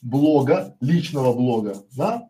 блога, 0.00 0.76
личного 0.80 1.32
блога, 1.32 1.74
да, 1.96 2.28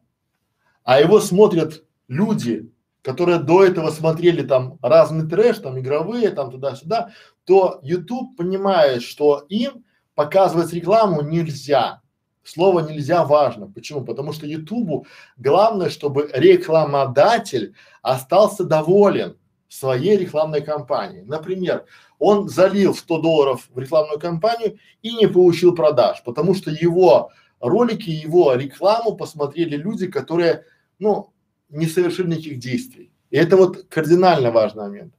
а 0.85 1.01
его 1.01 1.20
смотрят 1.20 1.85
люди, 2.09 2.73
которые 3.03 3.40
до 3.40 3.62
этого 3.62 3.90
смотрели 3.90 4.43
там 4.43 4.78
разный 4.81 5.28
трэш, 5.28 5.59
там 5.59 5.78
игровые, 5.78 6.31
там 6.31 6.51
туда-сюда, 6.51 7.11
то 7.44 7.78
YouTube 7.82 8.39
понимает, 8.39 9.03
что 9.03 9.44
им 9.51 9.85
показывать 10.15 10.73
рекламу 10.73 11.20
нельзя. 11.20 12.01
Слово 12.44 12.81
нельзя 12.81 13.24
важно. 13.24 13.70
Почему? 13.70 14.05
Потому 14.05 14.32
что 14.32 14.47
Ютубу 14.47 15.06
главное, 15.36 15.90
чтобы 15.90 16.28
рекламодатель 16.32 17.74
остался 18.02 18.64
доволен 18.64 19.36
своей 19.69 20.16
рекламной 20.16 20.60
кампанией. 20.60 21.24
Например, 21.24 21.85
он 22.19 22.48
залил 22.48 22.94
100 22.94 23.19
долларов 23.20 23.69
в 23.73 23.78
рекламную 23.78 24.19
кампанию 24.19 24.78
и 25.02 25.14
не 25.14 25.27
получил 25.28 25.74
продаж, 25.74 26.23
потому 26.24 26.55
что 26.55 26.70
его 26.70 27.31
ролики, 27.60 28.10
его 28.10 28.55
рекламу 28.55 29.16
посмотрели 29.16 29.77
люди, 29.77 30.09
которые, 30.09 30.64
ну, 30.98 31.32
не 31.70 31.86
совершили 31.86 32.31
никаких 32.32 32.59
действий. 32.59 33.12
И 33.31 33.36
это 33.36 33.56
вот 33.56 33.85
кардинально 33.89 34.51
важный 34.51 34.82
момент. 34.82 35.14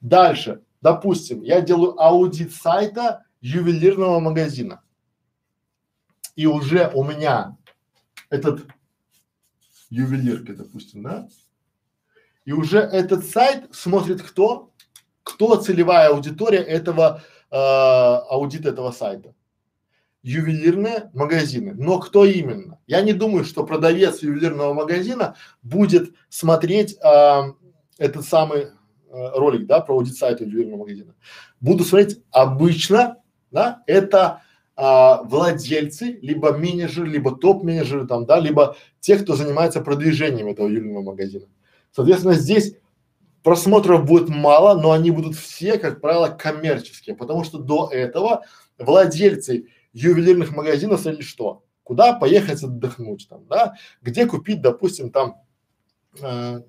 Дальше, 0.00 0.60
допустим, 0.82 1.42
я 1.42 1.60
делаю 1.60 1.98
аудит 1.98 2.52
сайта 2.52 3.24
ювелирного 3.40 4.20
магазина 4.20 4.82
и 6.36 6.46
уже 6.46 6.90
у 6.94 7.02
меня 7.02 7.56
этот 8.30 8.66
ювелирка, 9.90 10.54
допустим, 10.54 11.02
да, 11.02 11.28
и 12.44 12.52
уже 12.52 12.78
этот 12.78 13.26
сайт 13.26 13.64
смотрит 13.72 14.22
кто? 14.22 14.70
Кто 15.24 15.56
целевая 15.56 16.10
аудитория 16.10 16.60
этого 16.60 17.22
э, 17.50 17.56
аудита 17.56 18.68
этого 18.68 18.92
сайта? 18.92 19.34
Ювелирные 20.22 21.10
магазины. 21.12 21.74
Но 21.74 21.98
кто 21.98 22.24
именно? 22.24 22.78
Я 22.86 23.00
не 23.00 23.12
думаю, 23.12 23.44
что 23.44 23.66
продавец 23.66 24.22
ювелирного 24.22 24.74
магазина 24.74 25.34
будет 25.62 26.14
смотреть 26.28 26.96
э, 27.02 27.42
этот 27.98 28.24
самый 28.24 28.60
э, 28.60 28.68
ролик, 29.10 29.66
да, 29.66 29.80
про 29.80 29.94
аудит 29.94 30.16
сайта 30.16 30.44
ювелирного 30.44 30.80
магазина. 30.80 31.14
Буду 31.60 31.84
смотреть 31.84 32.22
обычно, 32.30 33.16
да, 33.50 33.82
это 33.88 34.42
а, 34.76 35.22
владельцы, 35.22 36.18
либо 36.20 36.52
менеджеры, 36.52 37.08
либо 37.08 37.34
топ-менеджеры 37.34 38.06
там, 38.06 38.26
да, 38.26 38.38
либо 38.38 38.76
те, 39.00 39.16
кто 39.16 39.34
занимается 39.34 39.80
продвижением 39.80 40.48
этого 40.48 40.68
ювелирного 40.68 41.02
магазина. 41.02 41.46
Соответственно, 41.92 42.34
здесь 42.34 42.76
просмотров 43.42 44.04
будет 44.04 44.28
мало, 44.28 44.78
но 44.78 44.92
они 44.92 45.10
будут 45.10 45.34
все, 45.34 45.78
как 45.78 46.02
правило, 46.02 46.28
коммерческие, 46.28 47.16
потому 47.16 47.42
что 47.42 47.58
до 47.58 47.88
этого 47.90 48.44
владельцы 48.78 49.68
ювелирных 49.94 50.54
магазинов 50.54 51.00
смотрели 51.00 51.22
что? 51.22 51.62
Куда 51.82 52.12
поехать 52.12 52.62
отдохнуть 52.62 53.26
там, 53.30 53.46
да? 53.46 53.76
Где 54.02 54.26
купить, 54.26 54.60
допустим, 54.60 55.10
там 55.10 55.36
э, 56.20 56.60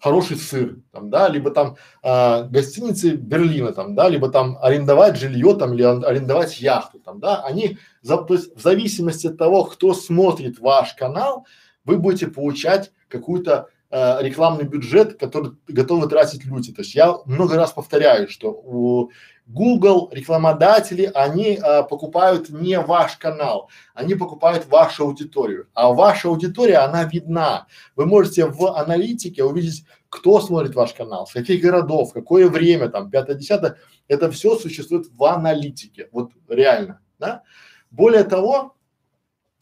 хороший 0.00 0.36
сыр, 0.36 0.76
там, 0.92 1.10
да, 1.10 1.28
либо 1.28 1.50
там 1.50 1.76
а, 2.02 2.44
гостиницы 2.44 3.12
Берлина, 3.16 3.72
там, 3.72 3.94
да, 3.94 4.08
либо 4.08 4.30
там 4.30 4.58
арендовать 4.62 5.16
жилье, 5.16 5.54
там, 5.54 5.74
или 5.74 5.82
арендовать 5.82 6.60
яхту, 6.60 7.00
там, 7.00 7.20
да, 7.20 7.42
они, 7.42 7.78
за, 8.02 8.18
то 8.18 8.34
есть 8.34 8.56
в 8.56 8.60
зависимости 8.60 9.26
от 9.26 9.38
того, 9.38 9.64
кто 9.64 9.94
смотрит 9.94 10.60
ваш 10.60 10.94
канал, 10.94 11.46
вы 11.84 11.98
будете 11.98 12.28
получать 12.28 12.92
какую-то 13.08 13.68
э, 13.90 14.22
рекламный 14.22 14.64
бюджет, 14.64 15.18
который 15.18 15.52
готовы 15.66 16.08
тратить 16.08 16.44
люди. 16.44 16.72
То 16.72 16.82
есть 16.82 16.94
я 16.94 17.16
много 17.26 17.56
раз 17.56 17.72
повторяю, 17.72 18.28
что 18.28 18.50
у 18.50 19.10
Google 19.48 20.10
рекламодатели, 20.12 21.10
они 21.14 21.58
э, 21.62 21.82
покупают 21.84 22.50
не 22.50 22.78
ваш 22.78 23.16
канал, 23.16 23.70
они 23.94 24.14
покупают 24.14 24.66
вашу 24.66 25.04
аудиторию. 25.04 25.68
А 25.72 25.92
ваша 25.92 26.28
аудитория, 26.28 26.78
она 26.78 27.04
видна. 27.04 27.66
Вы 27.96 28.04
можете 28.04 28.46
в 28.46 28.76
аналитике 28.76 29.44
увидеть, 29.44 29.84
кто 30.10 30.40
смотрит 30.40 30.74
ваш 30.74 30.92
канал, 30.92 31.26
с 31.26 31.32
каких 31.32 31.62
городов, 31.62 32.12
какое 32.12 32.48
время 32.48 32.90
там, 32.90 33.10
пятое, 33.10 33.36
десятое. 33.36 33.78
Это 34.06 34.30
все 34.30 34.56
существует 34.56 35.06
в 35.10 35.24
аналитике. 35.24 36.08
Вот 36.12 36.32
реально, 36.46 37.00
да. 37.18 37.42
Более 37.90 38.24
того, 38.24 38.74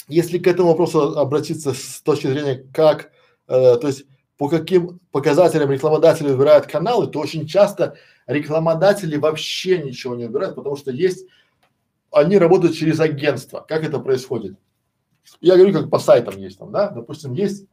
если 0.08 0.38
к 0.38 0.48
этому 0.48 0.70
вопросу 0.70 1.16
обратиться 1.18 1.72
с 1.72 2.00
точки 2.02 2.26
зрения, 2.26 2.66
как, 2.72 3.12
э, 3.46 3.76
то 3.76 3.86
есть 3.86 4.04
по 4.38 4.48
каким 4.48 5.00
показателям 5.12 5.70
рекламодатели 5.70 6.28
выбирают 6.28 6.66
каналы, 6.66 7.06
то 7.06 7.20
очень 7.20 7.46
часто 7.46 7.96
рекламодатели 8.26 9.16
вообще 9.16 9.78
ничего 9.78 10.14
не 10.14 10.26
выбирают, 10.26 10.56
потому 10.56 10.76
что 10.76 10.90
есть, 10.90 11.26
они 12.12 12.38
работают 12.38 12.74
через 12.74 13.00
агентство. 13.00 13.64
Как 13.66 13.84
это 13.84 13.98
происходит? 13.98 14.56
Я 15.40 15.56
говорю, 15.56 15.72
как 15.72 15.90
по 15.90 15.98
сайтам 15.98 16.36
есть 16.38 16.58
там, 16.58 16.70
да, 16.70 16.88
допустим, 16.88 17.32
есть 17.32 17.66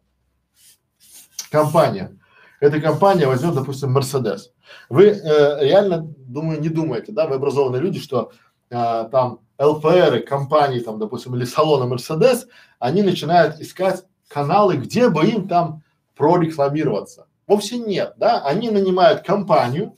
компания, 1.52 2.18
эта 2.64 2.80
компания 2.80 3.28
возьмет, 3.28 3.56
допустим, 3.56 3.96
Mercedes. 3.96 4.52
Вы 4.88 5.08
э, 5.08 5.66
реально, 5.66 6.14
думаю, 6.18 6.62
не 6.62 6.70
думаете, 6.70 7.12
да, 7.12 7.28
вы 7.28 7.36
образованные 7.36 7.82
люди, 7.82 8.00
что 8.00 8.32
э, 8.70 9.10
там 9.12 9.42
ЛПР, 9.60 10.22
компании, 10.26 10.80
там, 10.80 10.98
допустим, 10.98 11.36
или 11.36 11.44
салона 11.44 11.94
Mercedes, 11.94 12.48
они 12.80 13.04
начинают 13.04 13.60
искать 13.60 14.06
каналы, 14.30 14.78
где 14.78 15.10
бы 15.10 15.26
им 15.26 15.48
там 15.50 15.83
прорекламироваться. 16.16 17.28
Вовсе 17.48 17.78
нет, 17.78 18.14
да, 18.18 18.44
они 18.46 18.70
нанимают 18.70 19.22
компанию 19.22 19.96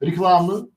рекламную, 0.00 0.70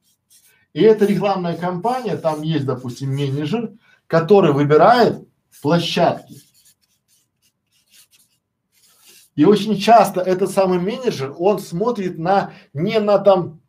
и 0.73 0.81
эта 0.81 1.05
рекламная 1.05 1.55
кампания, 1.55 2.17
там 2.17 2.41
есть, 2.41 2.65
допустим, 2.65 3.09
менеджер, 3.09 3.71
который 4.07 4.53
выбирает 4.53 5.27
площадки. 5.61 6.35
И 9.35 9.45
очень 9.45 9.77
часто 9.77 10.21
этот 10.21 10.51
самый 10.51 10.79
менеджер, 10.79 11.33
он 11.37 11.59
смотрит 11.59 12.17
на, 12.17 12.53
не 12.73 12.99
на 12.99 13.19
там 13.19 13.61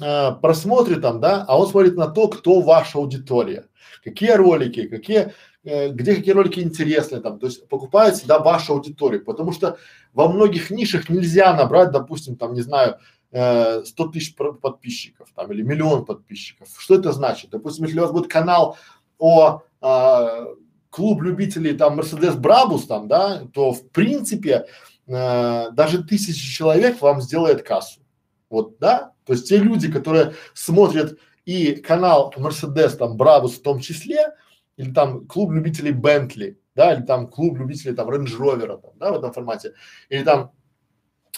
э, 0.00 0.32
просмотре 0.32 0.96
там, 0.96 1.20
да, 1.20 1.44
а 1.46 1.58
он 1.58 1.68
смотрит 1.68 1.96
на 1.96 2.08
то, 2.08 2.28
кто 2.28 2.62
ваша 2.62 2.98
аудитория, 2.98 3.68
какие 4.02 4.32
ролики, 4.32 4.88
какие, 4.88 5.34
где 5.66 6.14
какие 6.14 6.32
ролики 6.32 6.60
интересные 6.60 7.20
там, 7.20 7.40
то 7.40 7.46
есть 7.46 7.68
покупает 7.68 8.14
всегда 8.14 8.38
вашу 8.38 8.74
аудиторию, 8.74 9.24
потому 9.24 9.50
что 9.50 9.78
во 10.12 10.28
многих 10.28 10.70
нишах 10.70 11.08
нельзя 11.08 11.52
набрать, 11.54 11.90
допустим, 11.90 12.36
там, 12.36 12.54
не 12.54 12.60
знаю, 12.60 12.98
э, 13.32 13.82
100 13.84 14.06
тысяч 14.08 14.36
подписчиков 14.36 15.28
там 15.34 15.52
или 15.52 15.62
миллион 15.62 16.04
подписчиков. 16.04 16.68
Что 16.78 16.94
это 16.94 17.10
значит? 17.10 17.50
Допустим, 17.50 17.84
если 17.84 17.98
у 17.98 18.02
вас 18.02 18.12
будет 18.12 18.30
канал 18.30 18.78
о 19.18 19.62
э, 19.82 20.46
клуб 20.90 21.22
любителей 21.22 21.76
там 21.76 21.96
Мерседес 21.96 22.36
Брабус 22.36 22.86
там, 22.86 23.08
да, 23.08 23.42
то 23.52 23.72
в 23.72 23.88
принципе 23.90 24.66
э, 25.08 25.70
даже 25.72 26.04
тысячи 26.04 26.48
человек 26.48 27.02
вам 27.02 27.20
сделает 27.20 27.62
кассу. 27.64 28.00
Вот, 28.48 28.78
да? 28.78 29.12
То 29.24 29.32
есть 29.32 29.48
те 29.48 29.58
люди, 29.58 29.90
которые 29.90 30.34
смотрят 30.54 31.18
и 31.44 31.74
канал 31.74 32.32
Мерседес 32.36 32.96
там 32.96 33.16
Брабус 33.16 33.56
в 33.56 33.62
том 33.62 33.80
числе, 33.80 34.32
или 34.76 34.92
там 34.92 35.26
клуб 35.26 35.52
любителей 35.52 35.92
Бентли, 35.92 36.58
да, 36.74 36.94
или 36.94 37.02
там 37.02 37.28
клуб 37.28 37.58
любителей 37.58 37.94
там 37.94 38.10
Рейндж 38.10 38.36
Ровера, 38.36 38.76
там, 38.76 38.92
да, 38.96 39.12
в 39.12 39.18
этом 39.18 39.32
формате, 39.32 39.72
или 40.08 40.22
там 40.22 40.52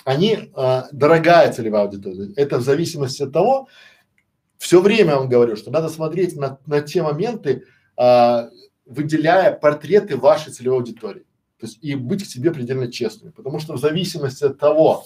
они 0.05 0.39
э, 0.55 0.83
дорогая 0.93 1.53
целевая 1.53 1.85
аудитория. 1.85 2.33
Это 2.37 2.59
в 2.59 2.63
зависимости 2.63 3.23
от 3.23 3.33
того, 3.33 3.69
все 4.59 4.81
время 4.81 5.11
я 5.11 5.19
вам 5.19 5.29
говорю, 5.29 5.57
что 5.57 5.71
надо 5.71 5.89
смотреть 5.89 6.37
на, 6.37 6.59
на 6.67 6.81
те 6.81 7.03
моменты, 7.03 7.65
э, 7.97 8.49
выделяя 8.87 9.53
портреты 9.53 10.17
вашей 10.17 10.53
целевой 10.53 10.79
аудитории. 10.79 11.25
То 11.59 11.67
есть 11.67 11.79
и 11.83 11.95
быть 11.95 12.23
к 12.23 12.27
себе 12.27 12.53
предельно 12.53 12.91
честными, 12.91 13.33
потому 13.33 13.59
что 13.59 13.75
в 13.75 13.81
зависимости 13.81 14.45
от 14.45 14.59
того, 14.59 15.05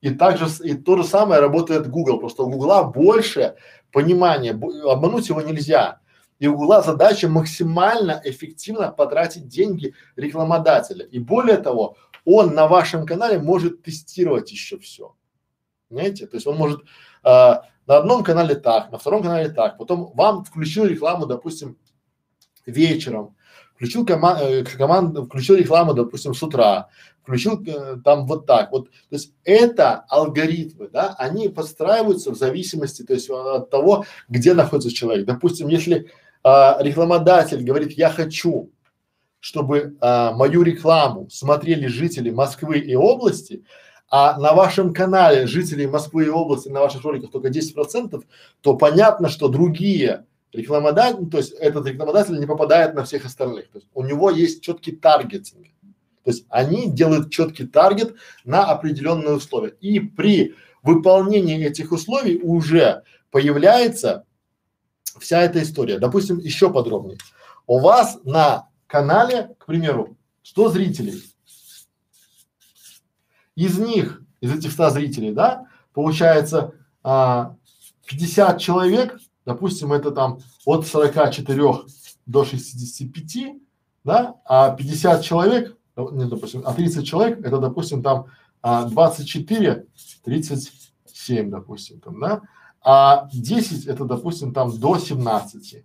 и 0.00 0.10
также 0.10 0.46
и 0.62 0.74
то 0.74 0.96
же 0.96 1.04
самое 1.04 1.40
работает 1.40 1.88
Google, 1.88 2.18
просто 2.18 2.42
у 2.42 2.50
Гугла 2.50 2.84
больше 2.84 3.56
понимания, 3.90 4.52
обмануть 4.52 5.28
его 5.28 5.40
нельзя. 5.40 6.00
И 6.38 6.46
у 6.46 6.56
Гугла 6.56 6.82
задача 6.82 7.28
максимально 7.28 8.20
эффективно 8.24 8.90
потратить 8.90 9.48
деньги 9.48 9.94
рекламодателя. 10.16 11.06
И 11.06 11.18
более 11.18 11.58
того, 11.58 11.96
он 12.24 12.54
на 12.54 12.66
вашем 12.66 13.06
канале 13.06 13.38
может 13.38 13.82
тестировать 13.82 14.50
еще 14.50 14.78
все. 14.78 15.14
Понимаете? 15.88 16.26
То 16.26 16.36
есть 16.36 16.46
он 16.46 16.56
может 16.56 16.80
э, 16.80 16.84
на 17.24 17.62
одном 17.86 18.24
канале 18.24 18.54
так, 18.54 18.90
на 18.90 18.98
втором 18.98 19.22
канале 19.22 19.50
так, 19.50 19.78
потом 19.78 20.12
вам 20.14 20.44
включил 20.44 20.86
рекламу, 20.86 21.26
допустим, 21.26 21.78
вечером, 22.66 23.36
включил 23.74 24.06
кома 24.06 24.38
э, 24.40 24.64
команду, 24.64 25.24
включил 25.24 25.56
рекламу, 25.56 25.94
допустим, 25.94 26.34
с 26.34 26.42
утра, 26.42 26.88
включил 27.22 27.62
э, 27.66 27.96
там 28.04 28.26
вот 28.26 28.46
так 28.46 28.72
вот. 28.72 28.90
То 28.90 29.16
есть 29.16 29.34
это 29.44 30.04
алгоритмы, 30.08 30.88
да, 30.88 31.14
они 31.18 31.48
подстраиваются 31.48 32.30
в 32.30 32.36
зависимости, 32.36 33.02
то 33.02 33.12
есть 33.12 33.28
от 33.30 33.70
того, 33.70 34.04
где 34.28 34.54
находится 34.54 34.90
человек. 34.90 35.26
Допустим, 35.26 35.68
если 35.68 36.10
а, 36.44 36.76
рекламодатель 36.80 37.64
говорит, 37.64 37.92
я 37.92 38.10
хочу, 38.10 38.70
чтобы 39.40 39.96
а, 40.00 40.32
мою 40.32 40.62
рекламу 40.62 41.28
смотрели 41.30 41.86
жители 41.86 42.30
Москвы 42.30 42.78
и 42.78 42.94
области, 42.94 43.64
а 44.10 44.38
на 44.38 44.52
вашем 44.52 44.92
канале 44.92 45.46
жителей 45.46 45.86
Москвы 45.86 46.26
и 46.26 46.28
области 46.28 46.68
на 46.68 46.80
ваших 46.80 47.02
роликах 47.02 47.30
только 47.30 47.48
10 47.48 47.74
процентов, 47.74 48.24
то 48.60 48.76
понятно, 48.76 49.30
что 49.30 49.48
другие 49.48 50.26
рекламодатели, 50.52 51.24
то 51.24 51.38
есть 51.38 51.52
этот 51.52 51.86
рекламодатель 51.86 52.38
не 52.38 52.46
попадает 52.46 52.94
на 52.94 53.04
всех 53.04 53.24
остальных. 53.24 53.70
То 53.70 53.78
есть 53.78 53.88
у 53.94 54.04
него 54.04 54.30
есть 54.30 54.62
четкий 54.62 54.92
таргетинг. 54.92 55.66
То 56.24 56.30
есть 56.30 56.46
они 56.48 56.90
делают 56.90 57.30
четкий 57.30 57.66
таргет 57.66 58.14
на 58.44 58.64
определенные 58.64 59.34
условия. 59.34 59.74
И 59.80 59.98
при 59.98 60.54
выполнении 60.82 61.66
этих 61.66 61.90
условий 61.90 62.38
уже 62.42 63.02
появляется 63.30 64.24
вся 65.18 65.42
эта 65.42 65.62
история. 65.62 65.98
Допустим, 65.98 66.38
еще 66.38 66.72
подробнее. 66.72 67.18
У 67.66 67.78
вас 67.78 68.18
на 68.24 68.68
канале, 68.86 69.54
к 69.58 69.66
примеру, 69.66 70.16
100 70.42 70.68
зрителей. 70.70 71.22
Из 73.56 73.78
них, 73.78 74.22
из 74.40 74.52
этих 74.52 74.72
100 74.72 74.90
зрителей, 74.90 75.32
да, 75.32 75.66
получается 75.92 76.74
а, 77.02 77.56
50 78.06 78.58
человек, 78.60 79.18
допустим, 79.46 79.92
это 79.92 80.10
там 80.10 80.40
от 80.64 80.86
44 80.86 81.64
до 82.26 82.44
65, 82.44 83.54
да, 84.02 84.36
а 84.44 84.70
50 84.70 85.22
человек 85.22 85.76
не, 85.96 86.26
допустим, 86.26 86.62
а 86.64 86.74
30 86.74 87.06
человек, 87.06 87.40
это, 87.40 87.58
допустим, 87.58 88.02
там 88.02 88.26
а, 88.62 88.84
24, 88.84 89.86
37, 90.24 91.50
допустим, 91.50 92.00
там, 92.00 92.20
да, 92.20 92.42
а 92.84 93.28
10 93.32 93.86
это, 93.86 94.04
допустим, 94.04 94.52
там 94.52 94.76
до 94.78 94.98
17. 94.98 95.84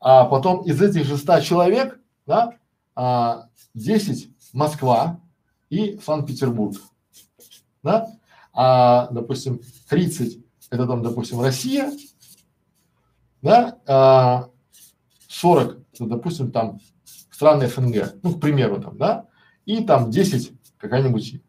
А 0.00 0.24
потом 0.24 0.64
из 0.64 0.80
этих 0.80 1.04
же 1.04 1.16
100 1.16 1.40
человек, 1.40 2.00
да, 2.26 2.54
а, 2.94 3.48
10 3.74 4.30
Москва 4.52 5.20
и 5.68 5.98
Санкт-Петербург, 5.98 6.76
да, 7.82 8.08
а, 8.52 9.08
допустим, 9.10 9.60
30 9.88 10.44
это 10.70 10.86
там, 10.86 11.02
допустим, 11.02 11.40
Россия, 11.40 11.92
да, 13.42 13.78
а, 13.86 14.48
40 15.28 15.78
это, 15.92 16.06
допустим, 16.06 16.50
там 16.50 16.80
страны 17.30 17.68
СНГ, 17.68 18.14
ну, 18.22 18.34
к 18.34 18.40
примеру, 18.40 18.80
там, 18.80 18.96
да, 18.96 19.26
и 19.66 19.84
там 19.84 20.10
10 20.10 20.52
какая-нибудь, 20.78 21.42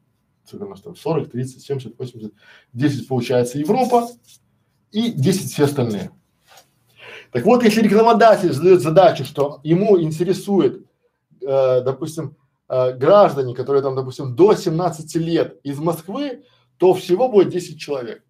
сколько 0.46 0.64
у 0.64 0.70
нас 0.70 0.82
там, 0.82 0.96
40, 0.96 1.32
30, 1.32 1.64
70, 1.64 1.98
80, 1.98 2.34
10 2.74 3.08
получается 3.08 3.58
Европа 3.58 4.08
и 4.92 5.12
10 5.12 5.52
все 5.52 5.66
остальные. 5.66 6.12
Так 7.32 7.46
вот, 7.46 7.64
если 7.64 7.82
рекламодатель 7.82 8.54
задает 8.54 8.82
задачу, 8.82 9.26
что 9.26 9.60
ему 9.64 10.00
интересует, 10.00 10.86
э, 11.42 11.82
допустим, 11.82 12.38
э, 12.70 12.94
граждане, 12.94 13.54
которые 13.54 13.84
там, 13.84 13.96
допустим, 13.96 14.36
до 14.36 14.56
17 14.56 15.16
лет 15.16 15.60
из 15.64 15.80
Москвы, 15.80 16.46
то 16.78 16.94
всего 16.94 17.30
будет 17.30 17.50
10 17.50 17.80
человек. 17.80 18.24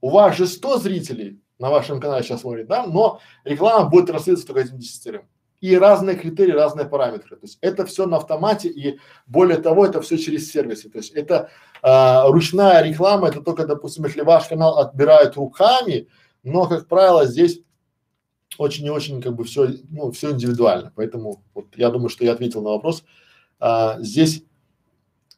У 0.00 0.10
вас 0.10 0.36
же 0.36 0.46
100 0.46 0.78
зрителей 0.78 1.40
на 1.58 1.70
вашем 1.70 2.00
канале 2.00 2.22
сейчас 2.22 2.42
смотрит, 2.42 2.66
да, 2.66 2.86
но 2.86 3.20
реклама 3.44 3.88
будет 3.88 4.10
расследоваться 4.10 4.46
только 4.46 4.62
этим 4.62 4.78
10 4.78 5.22
и 5.64 5.78
разные 5.78 6.14
критерии, 6.14 6.52
разные 6.52 6.86
параметры. 6.86 7.36
То 7.36 7.42
есть 7.42 7.56
это 7.62 7.86
все 7.86 8.04
на 8.04 8.18
автомате 8.18 8.68
и 8.68 8.98
более 9.26 9.56
того, 9.56 9.86
это 9.86 10.02
все 10.02 10.18
через 10.18 10.52
сервисы. 10.52 10.90
То 10.90 10.98
есть 10.98 11.12
это 11.14 11.48
а, 11.80 12.28
ручная 12.28 12.82
реклама, 12.82 13.28
это 13.28 13.40
только, 13.40 13.66
допустим, 13.66 14.04
если 14.04 14.20
ваш 14.20 14.46
канал 14.48 14.78
отбирают 14.78 15.36
руками, 15.36 16.06
но, 16.42 16.66
как 16.66 16.86
правило, 16.86 17.24
здесь 17.24 17.62
очень 18.58 18.84
и 18.84 18.90
очень 18.90 19.22
как 19.22 19.34
бы 19.34 19.44
все, 19.44 19.70
ну, 19.88 20.10
все 20.10 20.32
индивидуально. 20.32 20.92
Поэтому 20.94 21.42
вот 21.54 21.68
я 21.76 21.88
думаю, 21.88 22.10
что 22.10 22.26
я 22.26 22.32
ответил 22.32 22.60
на 22.60 22.68
вопрос. 22.68 23.02
А, 23.58 23.96
здесь 24.00 24.44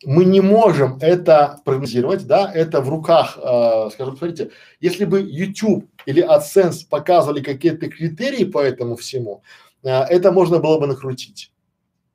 мы 0.05 0.25
не 0.25 0.41
можем 0.41 0.99
это 1.01 1.61
прогнозировать, 1.65 2.27
да, 2.27 2.51
это 2.53 2.81
в 2.81 2.89
руках, 2.89 3.39
э, 3.43 3.91
скажем, 3.93 4.17
смотрите, 4.17 4.51
если 4.81 5.05
бы 5.05 5.21
YouTube 5.21 5.89
или 6.05 6.23
AdSense 6.23 6.87
показывали 6.89 7.41
какие-то 7.41 7.89
критерии 7.89 8.45
по 8.45 8.59
этому 8.59 8.97
всему, 8.97 9.43
это 9.91 10.33
можно 10.33 10.59
было 10.59 10.79
бы 10.79 10.87
накрутить. 10.87 11.53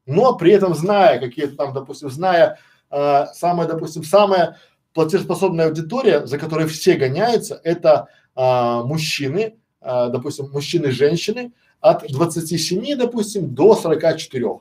Но 0.06 0.36
при 0.36 0.52
этом 0.52 0.76
зная 0.76 1.20
какие-то 1.20 1.56
там, 1.56 1.74
допустим, 1.74 2.10
зная 2.10 2.60
э, 2.90 3.26
самая, 3.34 3.68
допустим, 3.68 4.04
самая 4.04 4.58
платежеспособная 4.94 5.68
аудитория, 5.68 6.26
за 6.26 6.38
которой 6.38 6.68
все 6.68 6.96
гоняются, 6.96 7.62
это 7.64 8.10
э, 8.36 8.82
мужчины, 8.84 9.56
э, 9.82 10.10
допустим, 10.10 10.50
мужчины 10.52 10.88
и 10.88 10.92
женщины 10.92 11.54
от 11.80 12.12
27, 12.12 12.98
допустим, 12.98 13.54
до 13.54 13.76
44. 13.76 14.60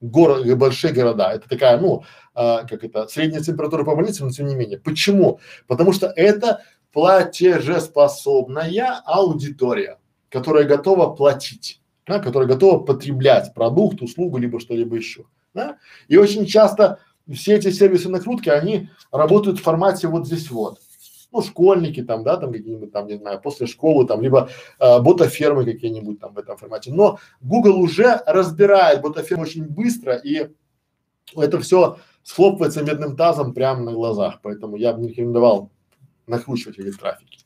Город, 0.00 0.46
большие 0.56 0.92
города. 0.92 1.32
Это 1.32 1.48
такая, 1.48 1.80
ну, 1.80 2.04
э, 2.36 2.66
как 2.68 2.84
это, 2.84 3.08
средняя 3.08 3.42
температура 3.42 3.82
по 3.84 3.96
больнице, 3.96 4.24
но 4.24 4.30
тем 4.30 4.46
не 4.46 4.54
менее. 4.54 4.78
Почему? 4.78 5.40
Потому 5.66 5.92
что 5.92 6.12
это 6.14 6.62
платежеспособная 6.92 9.02
аудитория, 9.04 9.98
которая 10.28 10.62
готова 10.64 11.12
платить 11.14 11.80
да, 12.08 12.18
которая 12.18 12.48
готова 12.48 12.82
потреблять 12.82 13.52
продукт, 13.54 14.00
услугу, 14.02 14.38
либо 14.38 14.58
что-либо 14.58 14.96
еще. 14.96 15.24
Да? 15.54 15.78
И 16.08 16.16
очень 16.16 16.46
часто 16.46 17.00
все 17.32 17.56
эти 17.56 17.70
сервисы 17.70 18.08
накрутки, 18.08 18.48
они 18.48 18.88
работают 19.12 19.58
в 19.58 19.62
формате 19.62 20.08
вот 20.08 20.26
здесь 20.26 20.50
вот. 20.50 20.80
Ну, 21.30 21.42
школьники 21.42 22.02
там, 22.02 22.24
да, 22.24 22.38
там 22.38 22.52
какие-нибудь 22.52 22.90
там, 22.90 23.06
не 23.06 23.18
знаю, 23.18 23.38
после 23.42 23.66
школы 23.66 24.06
там, 24.06 24.22
либо 24.22 24.48
э, 24.80 24.98
ботафермы 25.00 25.66
какие-нибудь 25.66 26.18
там 26.18 26.32
в 26.32 26.38
этом 26.38 26.56
формате. 26.56 26.90
Но 26.90 27.18
Google 27.42 27.78
уже 27.78 28.22
разбирает 28.24 29.02
ботафермы 29.02 29.42
очень 29.42 29.66
быстро, 29.66 30.16
и 30.16 30.48
это 31.36 31.60
все 31.60 31.98
схлопывается 32.22 32.82
медным 32.82 33.14
тазом 33.14 33.52
прямо 33.52 33.82
на 33.82 33.92
глазах. 33.92 34.40
Поэтому 34.42 34.76
я 34.76 34.94
бы 34.94 35.02
не 35.02 35.08
рекомендовал 35.08 35.70
накручивать 36.26 36.78
эти 36.78 36.96
трафики. 36.96 37.40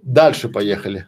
Дальше 0.00 0.48
поехали. 0.48 1.06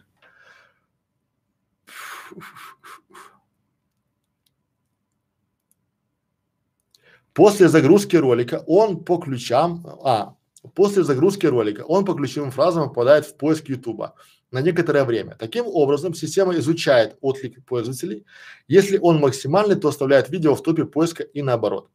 После 7.37 7.67
загрузки 7.67 8.15
ролика 8.15 8.63
он 8.65 9.03
по 9.03 9.19
ключам, 9.19 9.85
а, 10.03 10.33
после 10.73 11.03
загрузки 11.03 11.45
ролика 11.45 11.81
он 11.81 12.03
по 12.03 12.15
ключевым 12.15 12.49
фразам 12.49 12.89
попадает 12.89 13.27
в 13.27 13.37
поиск 13.37 13.69
Ютуба 13.69 14.15
на 14.49 14.59
некоторое 14.59 15.03
время. 15.03 15.35
Таким 15.37 15.67
образом, 15.67 16.15
система 16.15 16.55
изучает 16.55 17.15
отклик 17.21 17.63
пользователей. 17.63 18.25
Если 18.67 18.97
он 18.97 19.19
максимальный, 19.19 19.75
то 19.75 19.89
оставляет 19.89 20.29
видео 20.29 20.55
в 20.55 20.63
топе 20.63 20.85
поиска 20.85 21.21
и 21.21 21.43
наоборот. 21.43 21.91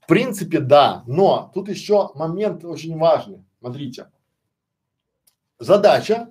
В 0.00 0.08
принципе, 0.08 0.58
да, 0.58 1.04
но 1.06 1.52
тут 1.54 1.68
еще 1.68 2.10
момент 2.16 2.64
очень 2.64 2.98
важный. 2.98 3.44
Смотрите. 3.60 4.10
Задача 5.60 6.26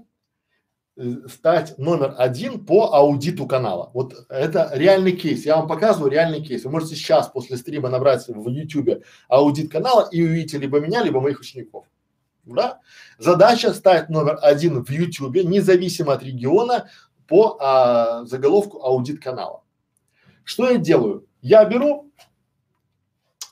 стать 1.28 1.78
номер 1.78 2.14
один 2.18 2.66
по 2.66 2.94
аудиту 2.94 3.48
канала. 3.48 3.90
Вот 3.94 4.14
это 4.30 4.70
реальный 4.74 5.14
кейс. 5.14 5.46
Я 5.46 5.58
вам 5.58 5.68
показываю 5.68 6.12
реальный 6.12 6.44
кейс. 6.44 6.64
Вы 6.64 6.72
можете 6.72 6.96
сейчас 6.96 7.28
после 7.30 7.58
стрима 7.58 7.90
набрать 7.90 8.28
в 8.28 8.48
YouTube 8.48 9.04
аудит 9.28 9.72
канала 9.72 10.08
и 10.12 10.22
увидите 10.22 10.60
либо 10.60 10.80
меня, 10.80 11.04
либо 11.04 11.20
моих 11.20 11.40
учеников. 11.40 11.86
Да? 12.46 12.80
Задача 13.18 13.74
стать 13.74 14.10
номер 14.10 14.38
один 14.42 14.84
в 14.84 14.90
YouTube, 14.90 15.44
независимо 15.44 16.14
от 16.14 16.24
региона, 16.24 16.90
по 17.28 17.58
а, 17.60 18.26
заголовку 18.26 18.84
аудит 18.84 19.24
канала. 19.24 19.64
Что 20.44 20.70
я 20.70 20.78
делаю? 20.78 21.26
Я 21.42 21.64
беру 21.66 22.12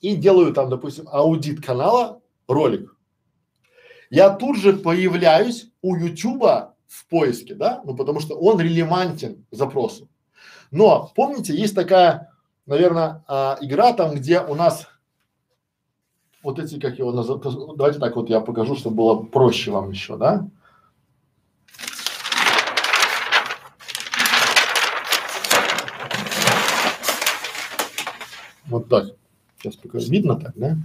и 0.01 0.15
делаю 0.15 0.53
там, 0.53 0.69
допустим, 0.69 1.07
аудит 1.07 1.65
канала, 1.65 2.22
ролик. 2.47 2.95
Я 4.09 4.30
тут 4.30 4.57
же 4.57 4.73
появляюсь 4.73 5.72
у 5.81 5.95
YouTube 5.95 6.70
в 6.91 7.07
поиске, 7.07 7.55
да, 7.55 7.81
ну 7.85 7.95
потому 7.95 8.19
что 8.19 8.35
он 8.35 8.59
релевантен 8.59 9.45
запросу. 9.49 10.09
Но 10.72 11.09
помните, 11.15 11.55
есть 11.55 11.73
такая, 11.73 12.34
наверное, 12.65 13.23
а, 13.30 13.57
игра 13.61 13.93
там, 13.93 14.13
где 14.13 14.41
у 14.41 14.55
нас 14.55 14.89
вот 16.43 16.59
эти, 16.59 16.77
как 16.81 16.99
его 16.99 17.13
называют, 17.13 17.77
давайте 17.77 17.99
так 17.99 18.18
вот 18.18 18.30
я 18.30 18.41
покажу, 18.41 18.76
чтобы 18.76 18.97
было 18.97 19.23
проще 19.23 19.72
вам 19.72 19.91
еще, 19.91 20.18
да. 20.18 20.45
Вот 28.65 28.89
так. 28.89 29.05
Сейчас 29.59 29.77
пока 29.77 29.97
видно 29.99 30.38
так, 30.38 30.53
да? 30.55 30.76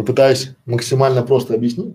Попытаюсь 0.00 0.52
максимально 0.64 1.22
просто 1.22 1.52
объяснить. 1.52 1.94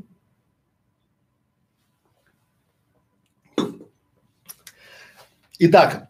Итак, 5.57 6.10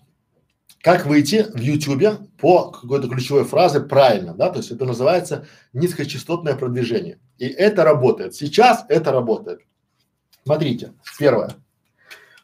как 0.81 1.05
выйти 1.05 1.45
в 1.53 1.61
YouTube 1.61 2.29
по 2.37 2.69
какой-то 2.71 3.07
ключевой 3.07 3.45
фразе 3.45 3.79
правильно, 3.79 4.33
да, 4.33 4.49
то 4.49 4.57
есть 4.57 4.71
это 4.71 4.83
называется 4.83 5.47
низкочастотное 5.71 6.57
продвижение. 6.57 7.17
И 7.37 7.45
это 7.45 7.85
работает. 7.85 8.35
Сейчас 8.35 8.83
это 8.89 9.13
работает. 9.13 9.61
Смотрите, 10.43 10.95
первое. 11.17 11.51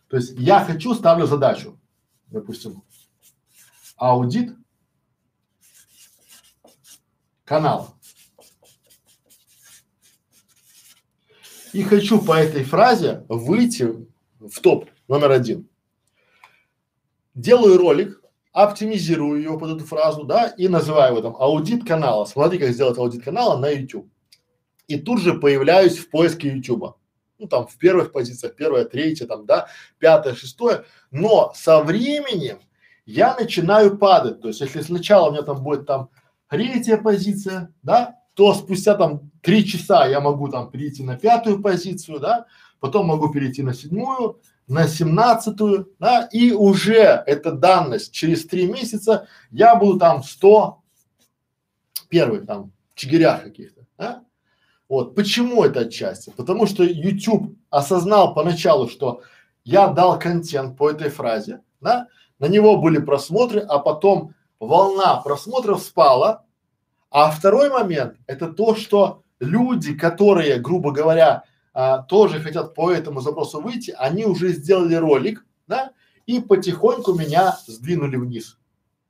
То 0.08 0.16
есть 0.16 0.32
я 0.38 0.64
хочу, 0.64 0.96
ставлю 0.96 1.28
задачу, 1.28 1.78
допустим, 2.28 2.84
аудит 3.98 4.56
канала. 7.44 7.94
И 11.74 11.84
хочу 11.84 12.22
по 12.22 12.34
этой 12.34 12.64
фразе 12.64 13.24
выйти 13.30 13.88
в 14.40 14.60
топ 14.60 14.90
номер 15.08 15.32
один. 15.32 15.70
Делаю 17.34 17.78
ролик, 17.78 18.22
оптимизирую 18.52 19.42
его 19.42 19.58
под 19.58 19.78
эту 19.78 19.86
фразу, 19.86 20.24
да, 20.24 20.48
и 20.48 20.68
называю 20.68 21.14
его 21.14 21.22
там 21.22 21.36
аудит 21.40 21.88
канала. 21.88 22.26
Смотри, 22.26 22.60
как 22.60 22.72
сделать 22.72 22.98
аудит 22.98 23.24
канала 23.24 23.58
на 23.58 23.70
YouTube. 23.70 24.10
И 24.88 25.00
тут 25.00 25.22
же 25.22 25.36
появляюсь 25.36 25.98
в 25.98 26.10
поиске 26.10 26.50
YouTube. 26.50 26.98
Ну, 27.40 27.48
там 27.48 27.68
в 27.68 27.78
первых 27.78 28.12
позициях, 28.12 28.56
первая, 28.56 28.84
третья, 28.84 29.26
там, 29.26 29.46
да, 29.46 29.68
пятое, 29.98 30.36
шестое. 30.36 30.84
Но 31.10 31.54
со 31.56 31.82
временем 31.82 32.60
я 33.06 33.36
начинаю 33.36 33.98
падать. 33.98 34.42
То 34.42 34.50
есть, 34.50 34.60
если 34.60 34.82
сначала 34.82 35.30
у 35.30 35.32
меня 35.32 35.44
там 35.44 35.64
будет 35.64 35.86
там 35.88 36.10
третья 36.50 36.98
позиция, 36.98 37.74
да, 37.82 38.21
то 38.34 38.54
спустя 38.54 38.96
там 38.96 39.32
три 39.42 39.66
часа 39.66 40.08
я 40.08 40.20
могу 40.20 40.48
там 40.50 40.70
перейти 40.70 41.04
на 41.04 41.18
пятую 41.18 41.62
позицию, 41.62 42.20
да, 42.20 42.46
потом 42.80 43.08
могу 43.08 43.30
перейти 43.30 43.64
на 43.64 43.74
седьмую, 43.74 44.40
на 44.68 44.88
семнадцатую, 44.88 45.94
да, 46.00 46.30
и 46.32 46.52
уже 46.52 47.24
эта 47.26 47.52
данность 47.52 48.14
через 48.14 48.46
три 48.46 48.68
месяца 48.68 49.28
я 49.52 49.76
буду 49.76 50.00
там 50.00 50.24
100 50.24 50.82
первых 52.10 52.46
там 52.46 52.72
чигирях 52.96 53.44
каких-то, 53.44 53.86
да? 53.98 54.24
Вот. 54.88 55.16
Почему 55.16 55.64
это 55.64 55.82
отчасти? 55.82 56.34
Потому 56.36 56.68
что 56.68 56.84
YouTube 56.84 57.56
осознал 57.70 58.34
поначалу, 58.34 58.90
что 58.90 59.22
я 59.64 59.88
дал 59.88 60.20
контент 60.20 60.78
по 60.78 60.90
этой 60.92 61.10
фразе, 61.10 61.62
да, 61.80 62.08
на 62.40 62.48
него 62.48 62.78
были 62.78 62.98
просмотры, 62.98 63.62
а 63.62 63.80
потом 63.80 64.34
волна 64.60 65.18
просмотров 65.18 65.82
спала. 65.82 66.46
А 67.12 67.30
второй 67.30 67.70
момент– 67.70 68.16
это 68.28 68.48
то, 68.48 68.74
что 68.74 69.24
люди, 69.42 69.94
которые, 69.94 70.60
грубо 70.60 70.92
говоря, 70.92 71.44
а, 71.74 72.00
тоже 72.04 72.40
хотят 72.40 72.74
по 72.74 72.90
этому 72.90 73.20
запросу 73.20 73.60
выйти, 73.62 73.94
они 73.98 74.26
уже 74.26 74.54
сделали 74.54 74.96
ролик, 74.96 75.46
да, 75.68 75.92
и 76.26 76.40
потихоньку 76.40 77.14
меня 77.14 77.58
сдвинули 77.68 78.16
вниз. 78.16 78.58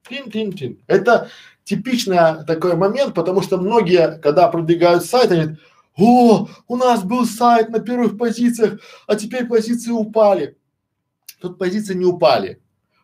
Тин-тин-тин. 0.10 0.80
Это 0.88 1.30
типичный 1.64 2.44
такой 2.46 2.76
момент, 2.76 3.14
потому 3.14 3.42
что 3.42 3.58
многие, 3.58 4.18
когда 4.20 4.48
продвигают 4.48 5.06
сайт, 5.06 5.32
они 5.32 5.42
говорят, 5.42 5.60
о, 5.98 6.48
у 6.68 6.76
нас 6.78 7.04
был 7.04 7.26
сайт 7.26 7.70
на 7.70 7.80
первых 7.80 8.18
позициях, 8.18 8.80
а 9.06 9.16
теперь 9.16 9.46
позиции 9.46 9.92
упали. 9.92 10.58
Тут 11.40 11.60
позиции 11.60 11.94
не 11.94 12.06
упали. 12.06 12.62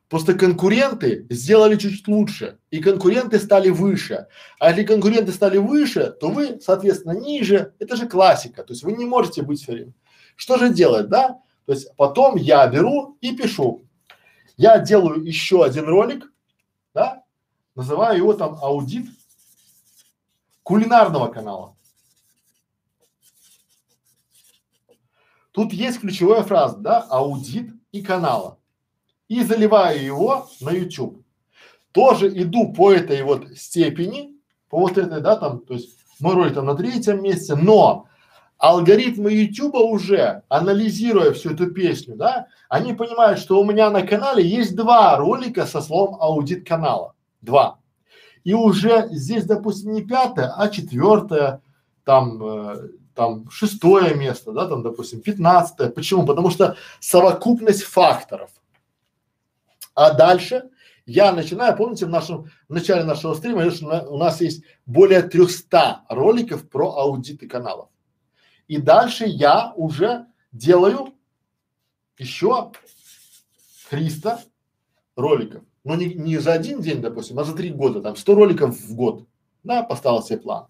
Просто 0.10 0.36
конкуренты 0.36 1.28
сделали 1.30 1.76
чуть 1.76 2.08
лучше, 2.08 2.60
и 2.72 2.80
конкуренты 2.80 3.40
стали 3.40 3.70
выше. 3.70 4.28
А 4.58 4.70
если 4.70 4.86
конкуренты 4.86 5.34
стали 5.34 5.58
выше, 5.58 6.12
то 6.12 6.30
вы, 6.30 6.62
соответственно, 6.62 7.12
ниже. 7.12 7.74
Это 7.80 7.98
же 7.98 8.08
классика. 8.08 8.64
То 8.64 8.72
есть 8.72 8.84
вы 8.84 8.94
не 8.94 9.04
можете 9.04 9.42
быть 9.42 9.62
все 9.62 9.74
время. 9.74 9.94
Что 10.38 10.58
же 10.58 10.74
делать, 10.74 11.10
да? 11.10 11.42
То 11.66 11.74
есть 11.74 11.94
потом 11.98 12.38
я 12.38 12.66
беру 12.68 13.18
и 13.20 13.36
пишу. 13.36 13.84
Я 14.56 14.80
делаю 14.80 15.26
еще 15.26 15.66
один 15.66 15.86
ролик, 15.86 16.32
да? 16.94 17.24
Называю 17.76 18.18
его 18.18 18.34
там 18.34 18.56
аудит 18.62 19.08
кулинарного 20.64 21.28
канала. 21.28 21.76
Тут 25.52 25.74
есть 25.74 26.00
ключевая 26.00 26.44
фраза, 26.44 26.78
да? 26.78 27.02
Аудит 27.02 27.74
и 27.92 28.02
канала 28.02 28.57
и 29.28 29.44
заливаю 29.44 30.04
его 30.04 30.48
на 30.62 30.72
YouTube. 30.72 31.22
Тоже 31.92 32.28
иду 32.30 32.74
по 32.74 32.92
этой 32.92 33.24
вот 33.24 33.48
степени, 33.56 34.36
по 34.70 34.80
вот 34.80 34.98
этой, 34.98 35.22
да, 35.22 35.36
там, 35.36 35.60
то 35.60 35.74
есть 35.74 35.98
мой 36.20 36.36
ролик 36.36 36.54
там 36.54 36.66
на 36.66 36.76
третьем 36.76 37.24
месте, 37.24 37.56
но 37.56 38.08
алгоритмы 38.58 39.32
YouTube 39.32 39.76
уже, 39.76 40.44
анализируя 40.50 41.32
всю 41.32 41.52
эту 41.52 41.72
песню, 41.72 42.16
да, 42.16 42.48
они 42.70 42.94
понимают, 42.94 43.40
что 43.40 43.60
у 43.60 43.66
меня 43.66 43.90
на 43.90 44.02
канале 44.02 44.48
есть 44.48 44.76
два 44.76 45.16
ролика 45.18 45.66
со 45.66 45.82
словом 45.82 46.16
аудит 46.22 46.68
канала. 46.68 47.14
Два. 47.42 47.80
И 48.44 48.54
уже 48.54 49.08
здесь, 49.12 49.46
допустим, 49.46 49.94
не 49.94 50.04
пятое, 50.04 50.54
а 50.56 50.70
четвертое, 50.70 51.62
там, 52.04 52.44
э, 52.44 52.90
там 53.14 53.50
шестое 53.50 54.16
место, 54.16 54.52
да, 54.54 54.68
там, 54.68 54.84
допустим, 54.84 55.22
пятнадцатое. 55.22 55.90
Почему? 55.90 56.26
Потому 56.26 56.50
что 56.50 56.78
совокупность 57.00 57.84
факторов. 57.84 58.50
А 59.98 60.14
дальше 60.14 60.70
я 61.08 61.32
начинаю, 61.32 61.76
помните, 61.76 62.06
в 62.06 62.10
нашем, 62.10 62.52
в 62.70 62.74
начале 62.74 63.04
нашего 63.04 63.34
стрима 63.34 63.64
у 63.64 64.18
нас 64.20 64.42
есть 64.42 64.64
более 64.86 65.24
300 65.24 66.04
роликов 66.10 66.70
про 66.70 67.00
аудиты 67.00 67.48
каналов. 67.48 67.90
И 68.68 68.78
дальше 68.78 69.26
я 69.26 69.74
уже 69.76 70.28
делаю 70.52 71.16
еще 72.20 72.72
300 73.90 74.42
роликов. 75.16 75.64
Но 75.84 75.96
не, 75.96 76.14
не 76.14 76.38
за 76.38 76.54
один 76.54 76.80
день, 76.80 77.02
допустим, 77.02 77.40
а 77.40 77.44
за 77.44 77.56
три 77.56 77.72
года, 77.72 78.04
там 78.04 78.16
100 78.16 78.36
роликов 78.36 78.80
в 78.80 78.94
год. 78.94 79.26
Да, 79.64 79.82
поставил 79.82 80.22
себе 80.22 80.38
план. 80.38 80.68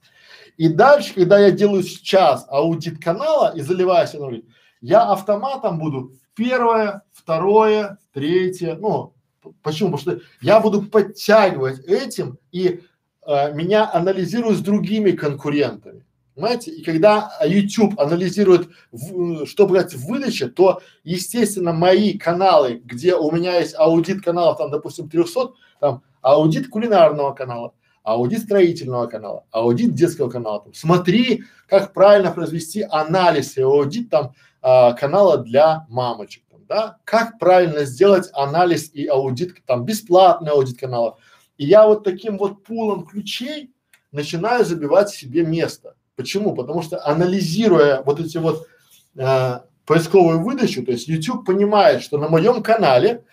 И 0.56 0.70
дальше, 0.70 1.14
когда 1.14 1.38
я 1.38 1.52
делаю 1.52 1.84
сейчас 1.84 2.46
аудит 2.48 3.04
канала 3.04 3.54
и 3.54 3.60
заливаю 3.60 4.08
себе 4.08 4.22
ролик, 4.22 4.46
я 4.80 5.04
автоматом 5.12 5.80
буду 5.80 6.14
первое, 6.34 7.04
второе, 7.12 7.98
третье, 8.14 8.76
ну, 8.76 9.17
Почему? 9.64 9.92
Потому 9.92 10.18
что 10.18 10.26
я 10.42 10.60
буду 10.60 10.84
подтягивать 10.84 11.86
этим 11.86 12.38
и 12.52 12.82
э, 13.26 13.54
меня 13.54 13.90
анализируют 13.92 14.58
с 14.58 14.62
другими 14.62 15.12
конкурентами. 15.12 16.06
Понимаете? 16.38 16.70
И 16.70 16.84
когда 16.84 17.32
YouTube 17.44 18.00
анализирует, 18.00 18.70
в, 18.92 19.48
что 19.48 19.66
брать 19.66 19.96
в 19.96 20.08
выдаче, 20.08 20.48
то, 20.48 20.82
естественно, 21.04 21.74
мои 21.74 22.16
каналы, 22.16 22.80
где 22.86 23.16
у 23.16 23.32
меня 23.32 23.58
есть 23.58 23.74
аудит 23.76 24.22
каналов, 24.24 24.60
там, 24.60 24.70
допустим, 24.70 25.10
300, 25.10 25.54
там, 25.80 26.04
аудит 26.22 26.70
кулинарного 26.70 27.34
канала, 27.34 27.74
аудит 28.04 28.44
строительного 28.44 29.08
канала, 29.08 29.46
аудит 29.50 29.96
детского 29.96 30.30
канала. 30.30 30.62
Там, 30.62 30.76
смотри, 30.76 31.44
как 31.68 31.92
правильно 31.92 32.32
произвести 32.32 32.86
анализ 32.88 33.58
и 33.58 33.62
аудит 33.64 34.12
там 34.12 34.34
а, 34.62 34.94
канала 34.94 35.38
для 35.40 35.88
мамочек 35.90 36.44
да, 36.68 36.98
как 37.04 37.40
правильно 37.40 37.86
сделать 37.86 38.30
анализ 38.34 38.92
и 38.94 39.08
аудит, 39.08 39.56
там, 39.66 39.86
бесплатный 39.86 40.52
аудит 40.52 40.80
канала. 40.80 41.18
И 41.58 41.66
я 41.66 41.88
вот 41.88 42.04
таким 42.04 42.38
вот 42.38 42.64
пулом 42.64 43.06
ключей 43.06 43.72
начинаю 44.12 44.66
забивать 44.66 45.10
себе 45.10 45.46
место. 45.46 45.96
Почему? 46.16 46.56
Потому 46.56 46.82
что 46.82 47.06
анализируя 47.06 48.02
вот 48.04 48.20
эти 48.20 48.38
вот 48.38 48.68
э, 49.16 49.60
поисковую 49.86 50.42
выдачу, 50.42 50.84
то 50.84 50.92
есть 50.92 51.08
YouTube 51.08 51.46
понимает, 51.46 52.04
что 52.04 52.18
на 52.18 52.28
моем 52.28 52.62
канале 52.62 53.24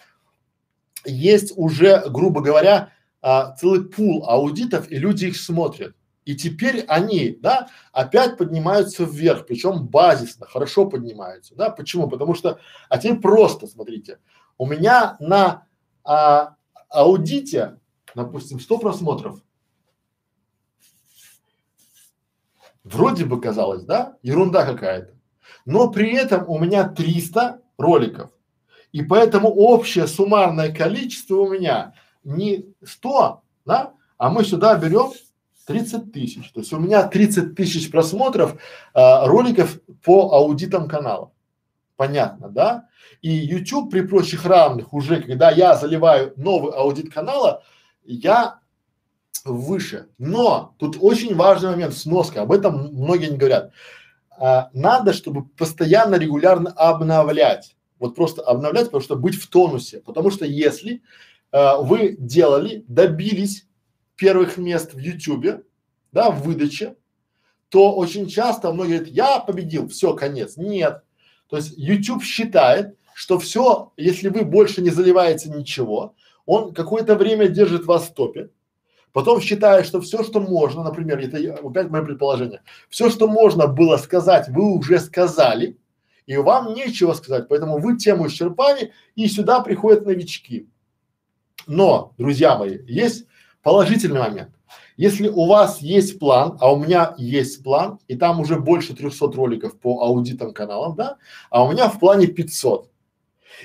есть 1.05 1.53
уже, 1.57 2.03
грубо 2.09 2.41
говоря, 2.41 2.91
а, 3.21 3.57
целый 3.57 3.85
пул 3.85 4.25
аудитов, 4.29 4.91
и 4.91 4.97
люди 4.97 5.27
их 5.27 5.37
смотрят. 5.37 5.97
И 6.25 6.35
теперь 6.35 6.85
они, 6.89 7.37
да, 7.41 7.69
опять 7.93 8.39
поднимаются 8.39 9.05
вверх, 9.05 9.47
причем 9.47 9.87
базисно, 9.87 10.47
хорошо 10.47 10.87
поднимаются, 10.87 11.55
да. 11.55 11.71
Почему? 11.71 12.09
Потому 12.09 12.35
что, 12.35 12.59
а 12.89 12.99
теперь 12.99 13.21
просто, 13.21 13.67
смотрите, 13.67 14.19
у 14.57 14.67
меня 14.67 15.17
на 15.21 15.67
а, 16.03 16.57
аудите, 16.89 17.79
допустим, 18.15 18.59
100 18.59 18.79
просмотров. 18.79 19.41
Вроде 22.85 23.25
бы 23.25 23.41
казалось, 23.41 23.85
да, 23.85 24.17
ерунда 24.23 24.65
какая-то. 24.65 25.15
Но 25.67 25.91
при 25.91 26.15
этом 26.15 26.49
у 26.49 26.59
меня 26.59 26.89
300 26.89 27.61
роликов. 27.79 28.31
И 28.93 29.03
поэтому 29.03 29.49
общее 29.49 30.07
суммарное 30.07 30.73
количество 30.73 31.37
у 31.37 31.51
меня 31.51 31.95
не 32.23 32.67
100, 32.83 33.43
да, 33.65 33.95
а 34.19 34.31
мы 34.31 34.45
сюда 34.45 34.79
берем 34.79 35.13
30 35.65 36.13
тысяч. 36.13 36.51
То 36.53 36.61
есть 36.61 36.73
у 36.73 36.79
меня 36.79 37.07
30 37.07 37.55
тысяч 37.55 37.91
просмотров 37.91 38.61
а, 38.93 39.27
роликов 39.27 39.81
по 40.03 40.35
аудитам 40.35 40.89
канала. 40.89 41.33
Понятно, 41.97 42.49
да? 42.49 42.89
И 43.23 43.31
YouTube 43.31 43.91
при 43.91 44.03
прочих 44.03 44.45
равных 44.45 44.93
уже, 44.93 45.23
когда 45.23 45.51
я 45.51 45.77
заливаю 45.77 46.33
новый 46.37 46.73
аудит 46.73 47.13
канала, 47.13 47.63
я 48.05 48.59
выше. 49.45 50.09
Но 50.19 50.75
тут 50.79 50.97
очень 51.01 51.35
важный 51.35 51.71
момент 51.71 51.95
сноска, 51.95 52.43
об 52.43 52.53
этом 52.53 52.93
многие 52.93 53.31
не 53.31 53.37
говорят. 53.37 53.73
А, 54.37 54.71
надо, 54.73 55.13
чтобы 55.13 55.45
постоянно, 55.45 56.17
регулярно 56.17 56.71
обновлять. 56.71 57.77
Вот 57.99 58.15
просто 58.15 58.43
обновлять, 58.43 58.87
потому 58.87 59.03
что 59.03 59.17
быть 59.17 59.37
в 59.37 59.49
тонусе. 59.49 60.01
Потому 60.01 60.31
что 60.31 60.45
если 60.45 61.03
а, 61.53 61.79
вы 61.79 62.17
делали, 62.19 62.85
добились 62.89 63.67
первых 64.17 64.57
мест 64.57 64.95
в 64.95 64.99
Ютубе, 64.99 65.63
да, 66.13 66.31
в 66.31 66.43
выдаче, 66.43 66.97
то 67.69 67.95
очень 67.95 68.29
часто 68.29 68.73
многие 68.73 68.99
говорят, 68.99 69.09
я 69.09 69.41
победил, 69.41 69.89
все, 69.89 70.15
конец. 70.15 70.57
Нет. 70.57 71.03
То 71.49 71.57
есть 71.57 71.75
YouTube 71.77 72.23
считает, 72.23 72.97
что 73.15 73.39
все, 73.39 73.93
если 73.97 74.29
вы 74.29 74.45
больше 74.45 74.83
не 74.83 74.91
заливаете 74.91 75.51
ничего, 75.51 76.15
он 76.47 76.75
какое-то 76.75 77.15
время 77.15 77.49
держит 77.49 77.87
вас 77.87 78.09
в 78.09 78.15
топе, 78.15 78.51
потом 79.13 79.41
считает, 79.41 79.87
что 79.87 80.01
все, 80.01 80.23
что 80.23 80.41
можно, 80.41 80.83
например, 80.83 81.19
это 81.19 81.39
опять 81.67 81.91
мое 81.91 82.03
предположение, 82.03 82.63
все, 82.89 83.11
что 83.11 83.29
можно 83.29 83.67
было 83.67 83.97
сказать, 83.97 84.49
вы 84.49 84.77
уже 84.77 84.99
сказали, 84.99 85.79
и 86.27 86.37
вам 86.37 86.75
нечего 86.75 87.13
сказать, 87.13 87.49
поэтому 87.49 87.79
вы 87.79 87.97
тему 87.97 88.27
исчерпали, 88.27 88.93
и 89.15 89.27
сюда 89.29 89.61
приходят 89.61 90.07
новички. 90.07 90.69
Но, 91.67 92.15
друзья 92.19 92.57
мои, 92.59 92.79
есть 92.87 93.27
положительный 93.65 94.21
момент. 94.21 94.51
Если 94.97 95.29
у 95.29 95.47
вас 95.47 95.81
есть 95.81 96.21
план, 96.21 96.57
а 96.61 96.73
у 96.73 96.77
меня 96.77 97.15
есть 97.19 97.65
план, 97.65 97.99
и 98.07 98.15
там 98.15 98.39
уже 98.39 98.61
больше 98.61 98.95
300 98.95 99.33
роликов 99.33 99.81
по 99.81 100.03
аудитам 100.05 100.53
каналам, 100.53 100.95
да, 100.95 101.17
а 101.51 101.65
у 101.65 101.73
меня 101.73 101.89
в 101.89 101.99
плане 101.99 102.29
500. 102.29 102.89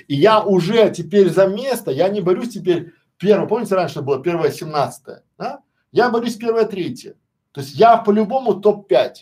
И 0.08 0.16
я 0.16 0.42
уже 0.42 0.90
теперь 0.90 1.30
за 1.30 1.46
место, 1.46 1.92
я 1.92 2.08
не 2.08 2.20
борюсь 2.20 2.54
теперь 2.54 2.92
первое, 3.16 3.46
помните 3.46 3.76
раньше 3.76 4.02
было 4.02 4.20
первое 4.20 4.50
семнадцатое, 4.50 5.22
да? 5.38 5.60
Я 5.92 6.10
борюсь 6.10 6.36
первое 6.36 6.64
третье. 6.64 7.14
То 7.52 7.60
есть 7.60 7.74
я 7.74 7.96
по-любому 7.96 8.54
топ-5. 8.54 9.14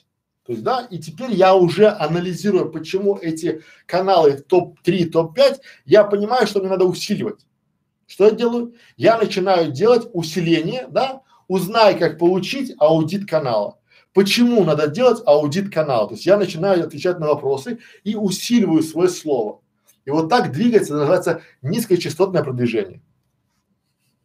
То 0.47 0.53
есть, 0.53 0.63
да, 0.63 0.87
и 0.91 0.99
теперь 0.99 1.33
я 1.33 1.55
уже 1.55 1.89
анализирую, 1.89 2.71
почему 2.71 3.17
эти 3.17 3.63
каналы 3.85 4.39
топ-3, 4.39 5.11
топ-5, 5.11 5.61
я 5.85 6.05
понимаю, 6.05 6.47
что 6.47 6.61
мне 6.61 6.71
надо 6.71 6.87
усиливать. 6.87 7.47
Что 8.09 8.25
я 8.25 8.31
делаю? 8.31 8.75
Я 8.97 9.19
начинаю 9.19 9.71
делать 9.71 10.09
усиление, 10.15 10.87
да, 10.89 11.21
узнай, 11.47 11.97
как 11.97 12.19
получить 12.19 12.75
аудит 12.79 13.29
канала. 13.29 13.79
Почему 14.15 14.65
надо 14.65 14.89
делать 14.89 15.23
аудит 15.27 15.73
канала? 15.73 16.09
То 16.09 16.15
есть 16.15 16.25
я 16.25 16.39
начинаю 16.39 16.85
отвечать 16.85 17.19
на 17.21 17.27
вопросы 17.27 17.79
и 18.05 18.17
усиливаю 18.17 18.83
свое 18.83 19.11
слово. 19.11 19.61
И 20.07 20.11
вот 20.11 20.31
так 20.31 20.53
двигаться 20.53 20.95
называется 20.95 21.43
низкочастотное 21.61 22.43
продвижение. 22.43 23.03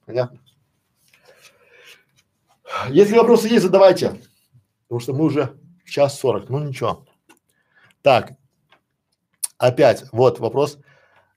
Понятно? 0.06 0.40
Если 2.90 3.18
вопросы 3.18 3.50
есть, 3.50 3.64
задавайте. 3.64 4.22
Потому 4.88 5.02
что 5.02 5.14
мы 5.14 5.26
уже 5.26 5.58
час 5.86 6.18
сорок, 6.18 6.50
ну 6.50 6.60
ничего. 6.60 7.06
Так, 8.02 8.32
опять, 9.58 10.06
вот 10.14 10.40
вопрос. 10.40 10.80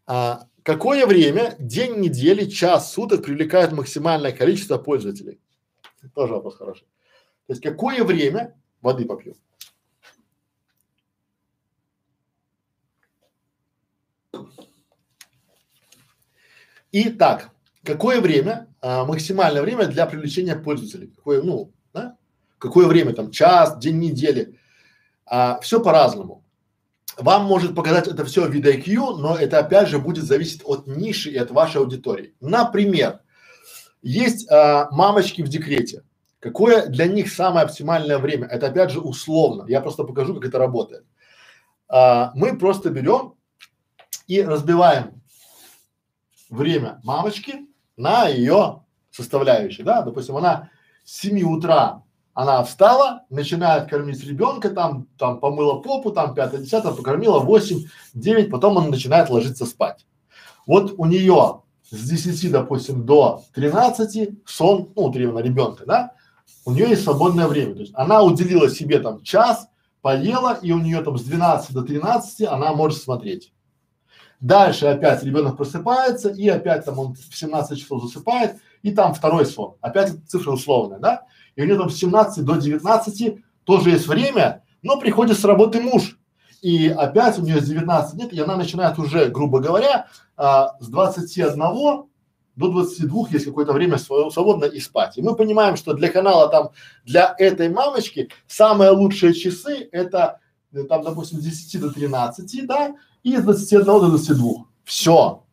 А, 0.07 0.47
какое 0.67 1.07
время, 1.07 1.55
день 1.61 2.01
недели, 2.01 2.45
час, 2.45 2.93
суток 2.93 3.25
привлекает 3.25 3.71
максимальное 3.71 4.33
количество 4.33 4.79
пользователей? 4.79 5.41
Тоже 6.13 6.35
вопрос 6.35 6.57
хороший. 6.57 6.87
То 7.47 7.53
есть 7.53 7.63
какое 7.63 8.03
время, 8.03 8.61
воды 8.83 9.05
попью, 9.05 9.37
Итак, 16.93 17.51
какое 17.85 18.21
время, 18.21 18.75
а, 18.81 19.05
максимальное 19.05 19.61
время 19.63 19.87
для 19.87 20.07
привлечения 20.07 20.57
пользователей? 20.57 21.09
Какое, 21.09 21.43
ну, 21.43 21.73
да? 21.93 22.17
Какое 22.59 22.87
время 22.87 23.13
там, 23.13 23.31
час, 23.31 23.79
день 23.79 23.99
недели? 23.99 24.59
А, 25.27 25.61
все 25.61 25.81
по-разному. 25.81 26.46
Вам 27.19 27.45
может 27.45 27.75
показать 27.75 28.09
это 28.09 28.25
все 28.25 28.47
в 28.47 28.51
VidIQ, 28.51 29.17
но 29.17 29.37
это 29.37 29.59
опять 29.59 29.89
же 29.89 29.99
будет 29.99 30.25
зависеть 30.25 30.63
от 30.65 30.87
ниши 30.87 31.31
и 31.31 31.37
от 31.37 31.51
вашей 31.51 31.81
аудитории. 31.81 32.35
Например, 32.41 33.21
есть 34.03 34.51
а, 34.51 34.89
мамочки 34.91 35.43
в 35.43 35.49
декрете. 35.49 36.05
Какое 36.41 36.87
для 36.87 37.07
них 37.07 37.33
самое 37.33 37.65
оптимальное 37.65 38.19
время? 38.19 38.47
Это 38.47 38.69
опять 38.69 38.91
же 38.91 39.01
условно. 39.01 39.65
Я 39.69 39.81
просто 39.81 40.05
покажу, 40.05 40.35
как 40.35 40.45
это 40.45 40.59
работает. 40.59 41.05
А, 41.89 42.33
мы 42.35 42.59
просто 42.59 42.91
берем 42.91 43.35
и 44.27 44.43
разбиваем 44.43 45.23
время 46.51 47.01
мамочки 47.03 47.67
на 47.97 48.29
ее 48.29 48.85
составляющие, 49.11 49.85
да, 49.85 50.03
допустим, 50.03 50.37
она 50.37 50.71
с 51.05 51.21
7 51.21 51.43
утра 51.43 52.03
она 52.37 52.63
встала, 52.65 53.23
начинает 53.31 53.89
кормить 53.89 54.23
ребенка, 54.23 54.69
там, 54.69 55.07
там 55.19 55.41
помыла 55.41 55.81
попу, 55.81 56.11
там 56.11 56.35
пятое, 56.35 56.61
десятое, 56.61 56.93
покормила 56.93 57.39
8, 57.39 57.85
9, 58.13 58.51
потом 58.51 58.77
она 58.77 58.89
начинает 58.89 59.31
ложиться 59.31 59.65
спать. 59.65 60.07
Вот 60.67 60.93
у 60.99 61.07
нее 61.07 61.63
с 61.91 62.07
10, 62.07 62.53
допустим, 62.53 63.07
до 63.07 63.43
13 63.55 64.39
сон, 64.45 64.93
ну, 64.95 65.11
именно 65.13 65.39
ребенка, 65.39 65.87
да, 65.87 66.13
у 66.67 66.73
нее 66.73 66.91
есть 66.91 67.05
свободное 67.05 67.49
время. 67.49 67.75
То 67.75 67.81
есть 67.81 67.93
она 67.95 68.23
уделила 68.23 68.69
себе 68.69 68.99
там 68.99 69.23
час, 69.23 69.69
поела, 70.03 70.59
и 70.61 70.73
у 70.73 70.79
нее 70.79 71.01
там 71.01 71.17
с 71.17 71.23
12 71.23 71.73
до 71.73 71.83
13 71.85 72.49
она 72.49 72.75
может 72.75 73.01
смотреть. 73.01 73.55
Дальше 74.41 74.85
опять 74.85 75.23
ребенок 75.23 75.57
просыпается, 75.57 76.29
и 76.29 76.47
опять 76.51 76.85
там 76.85 76.99
он 76.99 77.15
в 77.15 77.35
17 77.35 77.79
часов 77.79 78.03
засыпает, 78.03 78.57
и 78.83 78.91
там 78.91 79.15
второй 79.15 79.47
сон. 79.47 79.77
Опять 79.81 80.13
цифра 80.29 80.53
условная, 80.53 80.99
да? 80.99 81.23
И 81.57 81.63
у 81.63 81.65
него 81.65 81.79
там 81.79 81.91
с 81.91 81.97
17 81.97 82.45
до 82.45 82.57
19 82.57 83.39
тоже 83.65 83.91
есть 83.91 84.07
время, 84.07 84.63
но 84.83 84.99
приходит 84.99 85.39
с 85.39 85.45
работы 85.45 85.81
муж. 85.81 86.19
И 86.63 86.89
опять 86.89 87.39
у 87.39 87.43
нее 87.43 87.61
с 87.61 87.65
19 87.67 88.21
лет, 88.21 88.33
и 88.33 88.41
она 88.41 88.57
начинает 88.57 88.99
уже, 88.99 89.27
грубо 89.27 89.61
говоря, 89.61 90.07
а, 90.37 90.77
с 90.81 90.89
21 90.89 91.57
до 92.57 92.69
22 92.69 93.27
есть 93.31 93.45
какое-то 93.45 93.73
время 93.73 93.99
свободно 93.99 94.65
и 94.65 94.81
спать. 94.81 95.19
И 95.19 95.23
мы 95.23 95.37
понимаем, 95.37 95.77
что 95.77 95.93
для 95.93 96.11
канала 96.11 96.49
там, 96.49 96.71
для 97.05 97.35
этой 97.39 97.69
мамочки 97.69 98.31
самые 98.47 98.91
лучшие 98.91 99.35
часы 99.35 99.89
это 99.93 100.41
э, 100.73 100.85
там, 100.85 101.03
допустим, 101.03 101.39
с 101.39 101.45
10 101.45 101.81
до 101.81 101.91
13, 101.91 102.67
да, 102.67 102.95
и 103.23 103.37
с 103.37 103.43
21 103.43 103.85
до 103.85 104.09
22. 104.09 104.51
Все. 104.85 105.46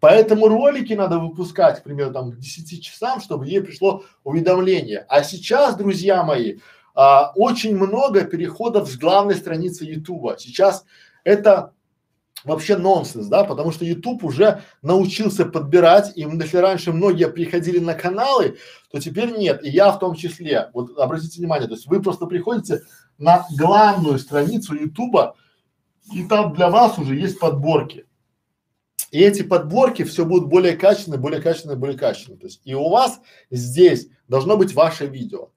Поэтому 0.00 0.48
ролики 0.48 0.92
надо 0.92 1.18
выпускать, 1.18 1.80
к 1.80 1.82
примеру, 1.82 2.12
там 2.12 2.32
к 2.32 2.38
10 2.38 2.82
часам, 2.82 3.20
чтобы 3.20 3.46
ей 3.46 3.60
пришло 3.60 4.04
уведомление. 4.24 5.04
А 5.08 5.22
сейчас, 5.22 5.76
друзья 5.76 6.22
мои, 6.22 6.58
а, 6.94 7.32
очень 7.34 7.76
много 7.76 8.24
переходов 8.24 8.88
с 8.88 8.96
главной 8.96 9.34
страницы 9.34 9.84
Ютуба. 9.84 10.36
Сейчас 10.38 10.84
это 11.24 11.72
вообще 12.44 12.76
нонсенс, 12.76 13.26
да, 13.26 13.44
потому 13.44 13.72
что 13.72 13.84
YouTube 13.84 14.24
уже 14.24 14.62
научился 14.82 15.44
подбирать, 15.44 16.12
и 16.16 16.22
если 16.22 16.56
раньше 16.56 16.92
многие 16.92 17.28
приходили 17.28 17.78
на 17.78 17.94
каналы, 17.94 18.58
то 18.90 19.00
теперь 19.00 19.36
нет, 19.36 19.64
и 19.64 19.70
я 19.70 19.92
в 19.92 19.98
том 19.98 20.14
числе. 20.14 20.70
Вот 20.74 20.96
обратите 20.98 21.38
внимание, 21.38 21.68
то 21.68 21.74
есть 21.74 21.86
вы 21.86 22.00
просто 22.00 22.26
приходите 22.26 22.82
на 23.18 23.46
главную 23.56 24.18
страницу 24.18 24.74
YouTube, 24.74 25.34
и 26.12 26.24
там 26.24 26.54
для 26.54 26.70
вас 26.70 26.98
уже 26.98 27.16
есть 27.16 27.38
подборки. 27.38 28.07
И 29.10 29.20
эти 29.20 29.42
подборки 29.42 30.04
все 30.04 30.24
будут 30.24 30.48
более 30.48 30.76
качественные, 30.76 31.18
более 31.18 31.40
качественные, 31.40 31.78
более 31.78 31.98
качественные. 31.98 32.38
То 32.38 32.46
есть 32.46 32.60
и 32.64 32.74
у 32.74 32.88
вас 32.88 33.20
здесь 33.50 34.08
должно 34.28 34.56
быть 34.56 34.74
ваше 34.74 35.06
видео. 35.06 35.50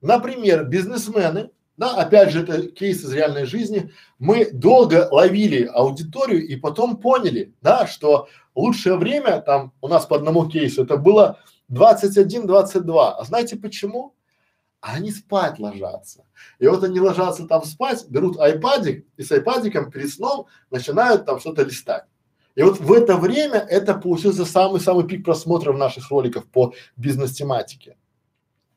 Например, 0.00 0.64
бизнесмены, 0.64 1.50
да, 1.76 1.94
опять 1.94 2.30
же, 2.30 2.42
это 2.42 2.68
кейс 2.68 3.02
из 3.02 3.12
реальной 3.12 3.46
жизни. 3.46 3.92
Мы 4.18 4.50
долго 4.50 5.08
ловили 5.10 5.64
аудиторию 5.64 6.46
и 6.46 6.56
потом 6.56 6.98
поняли, 6.98 7.54
да, 7.62 7.86
что 7.86 8.28
лучшее 8.54 8.96
время 8.96 9.40
там 9.40 9.72
у 9.80 9.88
нас 9.88 10.04
по 10.04 10.16
одному 10.16 10.48
кейсу 10.48 10.84
это 10.84 10.96
было 10.96 11.38
21-22. 11.70 13.14
А 13.16 13.24
знаете 13.24 13.56
почему? 13.56 14.14
а 14.80 14.94
они 14.94 15.10
спать 15.10 15.58
ложатся. 15.58 16.24
И 16.58 16.66
вот 16.66 16.84
они 16.84 17.00
ложатся 17.00 17.46
там 17.46 17.64
спать, 17.64 18.06
берут 18.08 18.38
айпадик 18.38 19.06
и 19.16 19.22
с 19.22 19.32
айпадиком 19.32 19.90
перед 19.90 20.10
сном 20.10 20.46
начинают 20.70 21.26
там 21.26 21.40
что-то 21.40 21.62
листать. 21.62 22.04
И 22.58 22.62
вот 22.62 22.80
в 22.80 22.92
это 22.92 23.16
время 23.16 23.60
это 23.60 23.94
получился 23.94 24.44
самый-самый 24.44 25.06
пик 25.06 25.24
просмотров 25.24 25.78
наших 25.78 26.10
роликов 26.10 26.44
по 26.44 26.74
бизнес-тематике. 26.96 27.96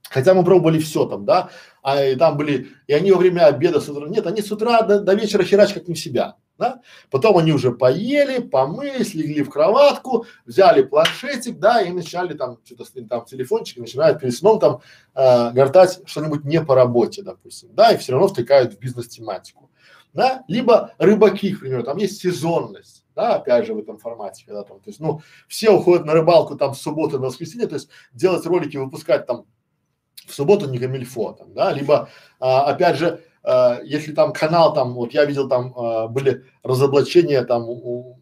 Хотя 0.03 0.35
мы 0.35 0.43
пробовали 0.43 0.77
все 0.77 1.05
там, 1.05 1.25
да, 1.25 1.49
а 1.81 2.05
и 2.05 2.15
там 2.15 2.37
были, 2.37 2.67
и 2.85 2.93
они 2.93 3.11
во 3.11 3.17
время 3.17 3.47
обеда 3.47 3.81
с 3.81 3.89
утра, 3.89 4.07
нет, 4.07 4.27
они 4.27 4.43
с 4.43 4.51
утра 4.51 4.83
до, 4.83 4.99
до 4.99 5.15
вечера 5.15 5.43
херач 5.43 5.73
как 5.73 5.87
не 5.87 5.95
себя 5.95 6.35
да? 6.59 6.79
Потом 7.09 7.39
они 7.39 7.53
уже 7.53 7.71
поели, 7.71 8.39
помылись, 8.39 9.15
легли 9.15 9.41
в 9.41 9.49
кроватку, 9.49 10.27
взяли 10.45 10.83
планшетик, 10.83 11.57
да, 11.57 11.81
и 11.81 11.91
начали 11.91 12.35
там 12.35 12.59
что-то 12.63 12.85
там 13.09 13.25
телефончик, 13.25 13.79
начинают 13.79 14.19
перед 14.19 14.35
сном 14.35 14.59
там 14.59 14.81
э, 15.15 15.51
гортать 15.53 16.01
что-нибудь 16.05 16.45
не 16.45 16.61
по 16.61 16.75
работе, 16.75 17.23
допустим, 17.23 17.69
да, 17.73 17.93
и 17.93 17.97
все 17.97 18.11
равно 18.11 18.27
втыкают 18.27 18.75
в 18.75 18.77
бизнес-тематику, 18.77 19.71
да, 20.13 20.43
либо 20.47 20.93
рыбаки, 20.99 21.55
к 21.55 21.61
примеру, 21.61 21.83
там 21.83 21.97
есть 21.97 22.21
сезонность, 22.21 23.00
да, 23.15 23.35
опять 23.35 23.65
же 23.65 23.73
в 23.73 23.79
этом 23.79 23.97
формате, 23.97 24.43
когда 24.45 24.63
там, 24.63 24.79
то 24.79 24.89
есть, 24.89 24.99
ну, 24.99 25.21
все 25.47 25.71
уходят 25.71 26.05
на 26.05 26.13
рыбалку 26.13 26.55
там 26.55 26.73
с 26.73 26.81
субботы 26.81 27.17
на 27.17 27.27
воскресенье, 27.27 27.67
то 27.67 27.75
есть 27.75 27.89
делать 28.13 28.45
ролики, 28.45 28.77
выпускать 28.77 29.25
там 29.25 29.45
в 30.25 30.33
субботу 30.33 30.69
не 30.69 30.77
камильфо, 30.77 31.33
там, 31.33 31.53
да, 31.53 31.71
либо 31.71 32.09
а, 32.39 32.65
опять 32.65 32.97
же 32.97 33.21
э, 33.43 33.79
если 33.83 34.13
там 34.13 34.33
канал 34.33 34.73
там, 34.73 34.93
вот 34.93 35.13
я 35.13 35.25
видел 35.25 35.49
там 35.49 35.73
э, 35.75 36.07
были 36.07 36.45
разоблачения 36.63 37.43
там 37.43 37.67
у, 37.67 38.19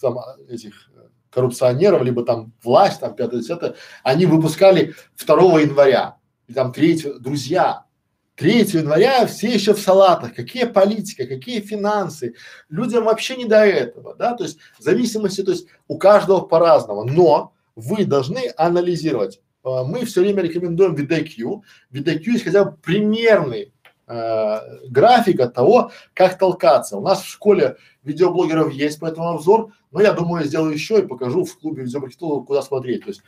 там 0.00 0.18
этих 0.48 0.90
коррупционеров, 1.30 2.02
либо 2.02 2.24
там 2.24 2.52
власть, 2.62 3.00
там 3.00 3.14
пятое, 3.14 3.40
десятое, 3.40 3.74
они 4.02 4.26
выпускали 4.26 4.94
2 5.24 5.60
января, 5.60 6.16
и 6.46 6.52
там 6.52 6.72
3 6.72 7.18
друзья, 7.20 7.84
3 8.40 8.60
января 8.72 9.26
все 9.26 9.48
еще 9.52 9.74
в 9.74 9.78
салатах. 9.78 10.34
Какие 10.34 10.64
политика, 10.64 11.26
какие 11.26 11.60
финансы. 11.60 12.34
Людям 12.70 13.04
вообще 13.04 13.36
не 13.36 13.44
до 13.44 13.66
этого, 13.66 14.14
да, 14.14 14.34
то 14.34 14.44
есть 14.44 14.58
в 14.78 14.82
зависимости, 14.82 15.42
то 15.42 15.50
есть 15.50 15.66
у 15.88 15.98
каждого 15.98 16.40
по-разному, 16.40 17.04
но 17.04 17.52
вы 17.76 18.06
должны 18.06 18.50
анализировать. 18.56 19.42
А, 19.62 19.84
мы 19.84 20.06
все 20.06 20.22
время 20.22 20.42
рекомендуем 20.42 20.94
VDQ. 20.94 21.60
VDQ 21.92 22.22
есть 22.24 22.44
хотя 22.44 22.64
бы 22.64 22.78
примерный 22.78 23.74
э, 24.06 24.88
график 24.88 25.40
от 25.40 25.52
того, 25.52 25.92
как 26.14 26.38
толкаться. 26.38 26.96
У 26.96 27.02
нас 27.02 27.20
в 27.20 27.28
школе 27.28 27.76
видеоблогеров 28.04 28.72
есть 28.72 29.00
по 29.00 29.04
этому 29.04 29.28
обзор, 29.28 29.74
но 29.90 30.00
я 30.00 30.14
думаю, 30.14 30.42
я 30.42 30.48
сделаю 30.48 30.72
еще 30.72 31.00
и 31.00 31.06
покажу 31.06 31.44
в 31.44 31.58
клубе 31.58 31.82
видеомаркетологов, 31.82 32.46
куда 32.46 32.62
смотреть. 32.62 33.02
То 33.02 33.08
есть, 33.08 33.22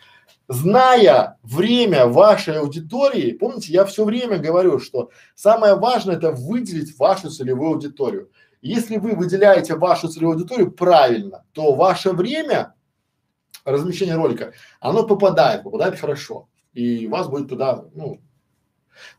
зная 0.52 1.38
время 1.42 2.06
вашей 2.06 2.58
аудитории, 2.58 3.32
помните, 3.32 3.72
я 3.72 3.84
все 3.84 4.04
время 4.04 4.38
говорю, 4.38 4.78
что 4.78 5.10
самое 5.34 5.74
важное 5.74 6.16
это 6.16 6.32
выделить 6.32 6.98
вашу 6.98 7.30
целевую 7.30 7.74
аудиторию. 7.74 8.30
Если 8.60 8.96
вы 8.96 9.14
выделяете 9.14 9.74
вашу 9.74 10.08
целевую 10.08 10.36
аудиторию 10.36 10.70
правильно, 10.70 11.44
то 11.52 11.74
ваше 11.74 12.12
время 12.12 12.74
размещения 13.64 14.14
ролика, 14.14 14.52
оно 14.80 15.04
попадает, 15.04 15.62
попадает 15.62 15.98
хорошо. 15.98 16.48
И 16.72 17.06
вас 17.06 17.28
будет 17.28 17.48
туда, 17.48 17.84
ну, 17.94 18.20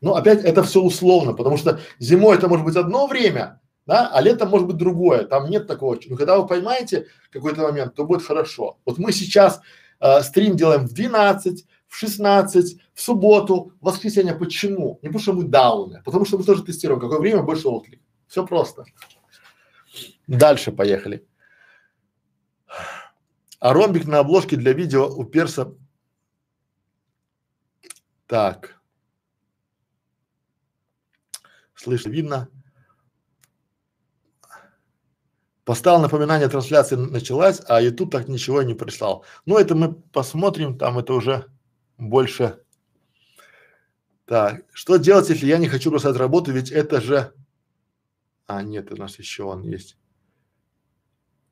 но 0.00 0.14
опять 0.14 0.44
это 0.44 0.62
все 0.62 0.80
условно, 0.80 1.34
потому 1.34 1.56
что 1.56 1.80
зимой 1.98 2.36
это 2.36 2.48
может 2.48 2.64
быть 2.64 2.76
одно 2.76 3.06
время, 3.06 3.60
да, 3.86 4.08
а 4.12 4.20
летом 4.22 4.48
может 4.48 4.66
быть 4.66 4.76
другое, 4.76 5.24
там 5.24 5.50
нет 5.50 5.66
такого. 5.66 5.98
Но 6.06 6.16
когда 6.16 6.38
вы 6.38 6.46
поймаете 6.46 7.06
какой-то 7.30 7.62
момент, 7.62 7.94
то 7.94 8.04
будет 8.04 8.22
хорошо. 8.22 8.78
Вот 8.84 8.98
мы 8.98 9.12
сейчас 9.12 9.60
э, 10.04 10.22
стрим 10.22 10.56
делаем 10.56 10.86
в 10.86 10.92
12, 10.92 11.66
в 11.88 11.96
16, 11.96 12.80
в 12.92 13.00
субботу, 13.00 13.72
в 13.80 13.86
воскресенье. 13.86 14.34
Почему? 14.34 14.98
Не 15.02 15.08
потому 15.08 15.20
что 15.20 15.32
мы 15.32 15.44
дауны, 15.44 15.96
а 15.96 16.02
потому 16.02 16.24
что 16.24 16.36
мы 16.38 16.44
тоже 16.44 16.62
тестируем, 16.62 17.00
какое 17.00 17.18
время 17.18 17.42
больше 17.42 17.68
отклик. 17.68 18.00
Все 18.28 18.46
просто. 18.46 18.84
Дальше 20.26 20.72
поехали. 20.72 21.26
А 23.60 23.72
ромбик 23.72 24.06
на 24.06 24.18
обложке 24.18 24.56
для 24.56 24.72
видео 24.72 25.08
у 25.08 25.24
перса. 25.24 25.74
Так. 28.26 28.80
Слышно, 31.74 32.10
видно. 32.10 32.48
Поставил 35.64 36.00
напоминание, 36.00 36.48
трансляция 36.48 36.98
началась, 36.98 37.60
а 37.66 37.80
YouTube 37.80 38.10
так 38.10 38.28
ничего 38.28 38.62
не 38.62 38.74
прислал. 38.74 39.24
Ну, 39.46 39.56
это 39.56 39.74
мы 39.74 39.94
посмотрим, 39.94 40.76
там 40.76 40.98
это 40.98 41.14
уже 41.14 41.46
больше. 41.96 42.58
Так, 44.26 44.64
что 44.72 44.96
делать, 44.96 45.30
если 45.30 45.46
я 45.46 45.56
не 45.56 45.68
хочу 45.68 45.90
бросать 45.90 46.16
работу, 46.16 46.52
ведь 46.52 46.70
это 46.70 47.00
же… 47.00 47.32
А, 48.46 48.62
нет, 48.62 48.92
у 48.92 48.96
нас 48.96 49.18
еще 49.18 49.44
он 49.44 49.62
есть. 49.62 49.96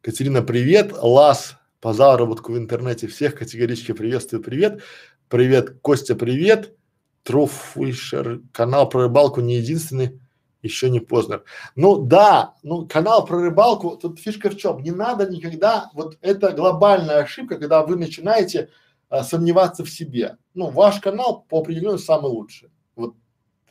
Катерина, 0.03 0.43
привет. 0.43 0.93
Лас 0.93 1.57
по 1.81 1.95
заработку 1.95 2.53
в 2.53 2.59
интернете. 2.59 3.07
Всех 3.07 3.35
категорически 3.35 3.93
приветствую, 3.93 4.43
привет. 4.43 4.83
Привет, 5.29 5.81
Костя, 5.81 6.15
привет. 6.15 6.77
Труфишер, 7.23 8.43
канал 8.53 8.89
про 8.89 9.05
рыбалку 9.05 9.41
не 9.41 9.57
единственный 9.57 10.21
еще 10.63 10.91
не 10.91 11.01
поздно. 11.01 11.43
Ну 11.75 11.99
да, 11.99 12.55
ну 12.63 12.87
канал 12.87 13.27
про 13.27 13.41
рыбалку, 13.41 13.97
тут 13.97 14.19
фишка 14.19 14.51
в 14.51 14.57
чем? 14.57 14.83
Не 14.83 14.93
надо 14.93 15.29
никогда, 15.29 15.91
вот 15.93 16.17
это 16.21 16.53
глобальная 16.53 17.19
ошибка, 17.19 17.59
когда 17.59 17.85
вы 17.85 17.97
начинаете 17.97 18.71
а, 19.09 19.25
сомневаться 19.25 19.85
в 19.85 19.91
себе. 19.91 20.39
Ну, 20.55 20.71
ваш 20.71 21.01
канал 21.01 21.45
по 21.49 21.61
определению 21.61 21.99
самый 21.99 22.31
лучший. 22.31 22.71
Вот 22.97 23.15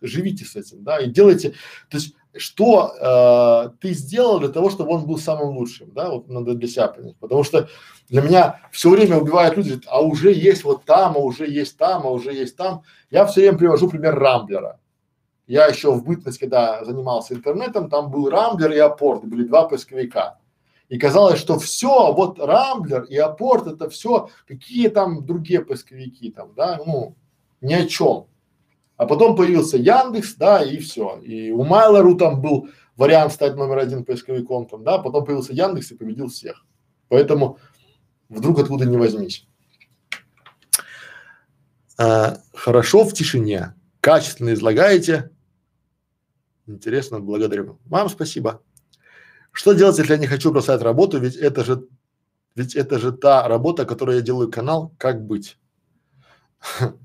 живите 0.02 0.46
с 0.46 0.56
этим, 0.56 0.84
да, 0.84 1.00
и 1.00 1.10
делайте, 1.10 1.52
то 1.90 1.98
есть 1.98 2.16
что 2.38 2.94
э, 2.98 3.78
ты 3.82 3.94
сделал 3.94 4.40
для 4.40 4.48
того, 4.48 4.70
чтобы 4.70 4.94
он 4.94 5.06
был 5.06 5.18
самым 5.18 5.58
лучшим, 5.58 5.92
да, 5.94 6.10
вот 6.10 6.30
надо 6.30 6.54
для 6.54 6.68
себя 6.68 6.88
понять, 6.88 7.18
потому 7.20 7.44
что 7.44 7.68
для 8.08 8.22
меня 8.22 8.62
все 8.72 8.90
время 8.90 9.18
убивают 9.18 9.58
люди, 9.58 9.82
а 9.88 10.02
уже 10.02 10.32
есть 10.32 10.64
вот 10.64 10.86
там, 10.86 11.16
а 11.18 11.20
уже 11.20 11.50
есть 11.50 11.78
там, 11.78 12.04
а 12.06 12.10
уже 12.10 12.34
есть 12.34 12.56
там. 12.56 12.84
Я 13.10 13.26
все 13.26 13.42
время 13.42 13.58
привожу 13.58 13.90
пример 13.90 14.16
Рамблера. 14.18 14.80
Я 15.52 15.66
еще 15.66 15.92
в 15.92 16.06
бытность, 16.06 16.38
когда 16.38 16.82
занимался 16.86 17.34
интернетом, 17.34 17.90
там 17.90 18.10
был 18.10 18.30
Рамблер 18.30 18.72
и 18.72 18.78
Апорт, 18.78 19.26
были 19.26 19.44
два 19.44 19.68
поисковика. 19.68 20.40
И 20.88 20.98
казалось, 20.98 21.42
что 21.42 21.60
все, 21.60 22.14
вот 22.14 22.40
Рамблер 22.40 23.04
и 23.04 23.18
Апорт 23.18 23.68
это 23.68 23.90
все, 23.90 24.30
какие 24.48 24.88
там 24.88 25.26
другие 25.26 25.60
поисковики 25.60 26.32
там, 26.32 26.54
да, 26.56 26.80
ну, 26.86 27.18
ни 27.60 27.74
о 27.74 27.86
чем. 27.86 28.28
А 28.96 29.06
потом 29.06 29.36
появился 29.36 29.76
Яндекс, 29.76 30.36
да, 30.36 30.64
и 30.64 30.78
все. 30.78 31.18
И 31.18 31.52
у 31.52 31.66
Майлору 31.66 32.16
там 32.16 32.40
был 32.40 32.70
вариант 32.96 33.34
стать 33.34 33.58
номер 33.58 33.80
один 33.80 34.06
поисковиком 34.06 34.68
там, 34.68 34.86
да, 34.86 35.00
потом 35.00 35.26
появился 35.26 35.52
Яндекс 35.52 35.92
и 35.92 35.98
победил 35.98 36.30
всех. 36.30 36.66
Поэтому 37.10 37.58
вдруг 38.30 38.60
откуда 38.60 38.86
не 38.86 38.96
возьмись. 38.96 39.46
А, 41.98 42.38
хорошо 42.54 43.04
в 43.04 43.12
тишине, 43.12 43.76
качественно 44.00 44.54
излагаете, 44.54 45.31
Интересно, 46.72 47.20
благодарю. 47.20 47.80
Вам 47.86 48.10
спасибо. 48.10 48.62
Что 49.52 49.74
делать, 49.74 49.98
если 49.98 50.14
я 50.14 50.20
не 50.20 50.28
хочу 50.28 50.52
бросать 50.52 50.82
работу, 50.82 51.20
ведь 51.20 51.36
это 51.36 51.66
же, 51.66 51.86
ведь 52.56 52.76
это 52.76 52.98
же 52.98 53.12
та 53.12 53.48
работа, 53.48 53.86
которую 53.86 54.18
я 54.18 54.24
делаю 54.24 54.50
канал, 54.50 54.94
как 54.98 55.26
быть? 55.26 55.58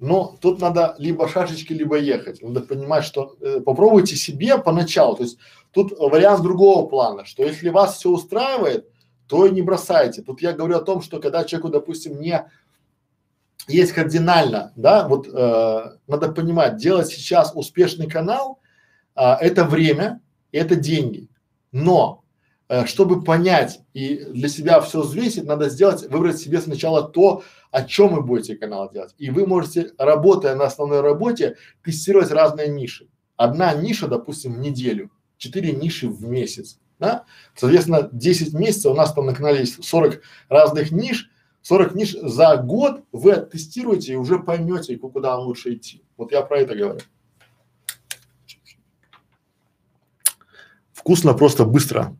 Ну, 0.00 0.38
тут 0.40 0.60
надо 0.60 0.94
либо 0.98 1.26
шашечки, 1.26 1.72
либо 1.72 1.98
ехать. 1.98 2.40
Надо 2.40 2.60
понимать, 2.60 3.02
что 3.02 3.36
э, 3.40 3.58
попробуйте 3.58 4.14
себе 4.14 4.56
поначалу. 4.56 5.16
То 5.16 5.24
есть 5.24 5.38
тут 5.72 5.90
вариант 5.98 6.44
другого 6.44 6.86
плана, 6.86 7.24
что 7.24 7.42
если 7.42 7.68
вас 7.68 7.96
все 7.96 8.08
устраивает, 8.08 8.88
то 9.26 9.44
и 9.44 9.50
не 9.50 9.60
бросайте. 9.60 10.22
Тут 10.22 10.40
я 10.40 10.52
говорю 10.52 10.76
о 10.76 10.82
том, 10.82 11.02
что 11.02 11.18
когда 11.18 11.42
человеку, 11.42 11.70
допустим, 11.70 12.20
не 12.20 12.48
есть 13.66 13.90
кардинально, 13.90 14.72
да, 14.76 15.08
вот 15.08 15.26
э, 15.26 15.96
надо 16.06 16.28
понимать, 16.28 16.76
делать 16.76 17.08
сейчас 17.08 17.50
успешный 17.56 18.08
канал 18.08 18.60
а, 19.18 19.36
это 19.40 19.64
время, 19.64 20.20
это 20.52 20.76
деньги. 20.76 21.28
Но 21.72 22.22
э, 22.68 22.86
чтобы 22.86 23.24
понять 23.24 23.80
и 23.92 24.24
для 24.30 24.48
себя 24.48 24.80
все 24.80 25.00
взвесить, 25.00 25.42
надо 25.42 25.68
сделать, 25.70 26.08
выбрать 26.08 26.38
себе 26.38 26.60
сначала 26.60 27.02
то, 27.02 27.42
о 27.72 27.82
чем 27.82 28.14
вы 28.14 28.22
будете 28.22 28.54
канал 28.54 28.88
делать. 28.92 29.16
И 29.18 29.30
вы 29.30 29.44
можете, 29.44 29.90
работая 29.98 30.54
на 30.54 30.66
основной 30.66 31.00
работе, 31.00 31.56
тестировать 31.84 32.30
разные 32.30 32.68
ниши. 32.68 33.08
Одна 33.36 33.74
ниша, 33.74 34.06
допустим, 34.06 34.54
в 34.54 34.60
неделю, 34.60 35.10
четыре 35.36 35.72
ниши 35.72 36.08
в 36.08 36.24
месяц. 36.24 36.78
Да? 37.00 37.24
Соответственно, 37.56 38.08
10 38.12 38.54
месяцев 38.54 38.92
у 38.92 38.94
нас 38.94 39.12
там 39.12 39.26
на 39.26 39.34
канале 39.34 39.60
есть 39.60 39.84
40 39.84 40.20
разных 40.48 40.92
ниш, 40.92 41.28
40 41.62 41.94
ниш 41.96 42.12
за 42.22 42.56
год 42.56 43.02
вы 43.10 43.32
оттестируете 43.32 44.12
и 44.12 44.16
уже 44.16 44.38
поймете, 44.38 44.96
куда 44.96 45.36
вам 45.36 45.46
лучше 45.46 45.74
идти. 45.74 46.04
Вот 46.16 46.30
я 46.30 46.42
про 46.42 46.60
это 46.60 46.76
говорю. 46.76 47.00
Вкусно, 50.98 51.32
просто 51.32 51.64
быстро. 51.64 52.16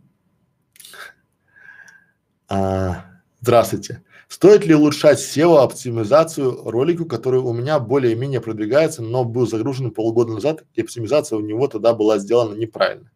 А, 2.49 3.07
здравствуйте. 3.41 4.05
Стоит 4.29 4.65
ли 4.67 4.73
улучшать 4.73 5.19
SEO 5.19 5.59
оптимизацию 5.59 6.71
ролику, 6.71 7.05
который 7.05 7.41
у 7.41 7.53
меня 7.53 7.81
более-менее 7.81 8.41
продвигается, 8.41 9.03
но 9.03 9.25
был 9.25 9.49
загружен 9.49 9.91
полгода 9.91 10.33
назад, 10.33 10.63
и 10.75 10.81
оптимизация 10.81 11.39
у 11.39 11.41
него 11.41 11.67
тогда 11.67 11.93
была 11.93 12.19
сделана 12.19 12.55
неправильно? 12.55 13.11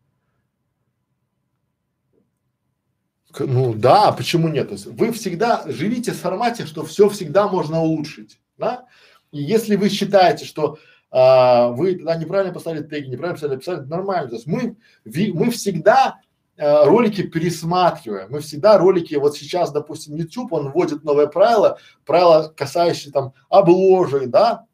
Ну 3.38 3.72
да, 3.72 4.10
почему 4.10 4.48
нет? 4.48 4.66
То 4.66 4.74
есть 4.74 4.86
вы 4.86 5.12
всегда 5.12 5.62
живите 5.66 6.10
в 6.10 6.18
формате, 6.18 6.66
что 6.66 6.84
все 6.84 7.08
всегда 7.08 7.46
можно 7.46 7.80
улучшить, 7.80 8.40
да? 8.58 8.86
И 9.30 9.40
если 9.40 9.76
вы 9.76 9.90
считаете, 9.90 10.44
что 10.44 10.78
а, 11.14 11.68
вы 11.68 11.96
тогда 11.96 12.16
неправильно 12.16 12.54
поставили 12.54 12.82
теги, 12.82 13.10
неправильно 13.10 13.34
поставили, 13.34 13.54
написали, 13.56 13.80
нормально. 13.80 14.30
То 14.30 14.36
есть 14.36 14.46
мы, 14.46 14.76
ви, 15.04 15.30
мы 15.30 15.50
всегда 15.50 16.20
э, 16.56 16.84
ролики 16.84 17.22
пересматриваем, 17.22 18.30
мы 18.30 18.40
всегда 18.40 18.78
ролики, 18.78 19.14
вот 19.16 19.36
сейчас, 19.36 19.72
допустим, 19.72 20.16
YouTube, 20.16 20.54
он 20.54 20.70
вводит 20.70 21.04
новое 21.04 21.26
правило, 21.26 21.78
правило, 22.06 22.50
касающееся 22.56 23.12
там 23.12 23.34
обложек, 23.50 24.30
да, 24.30 24.64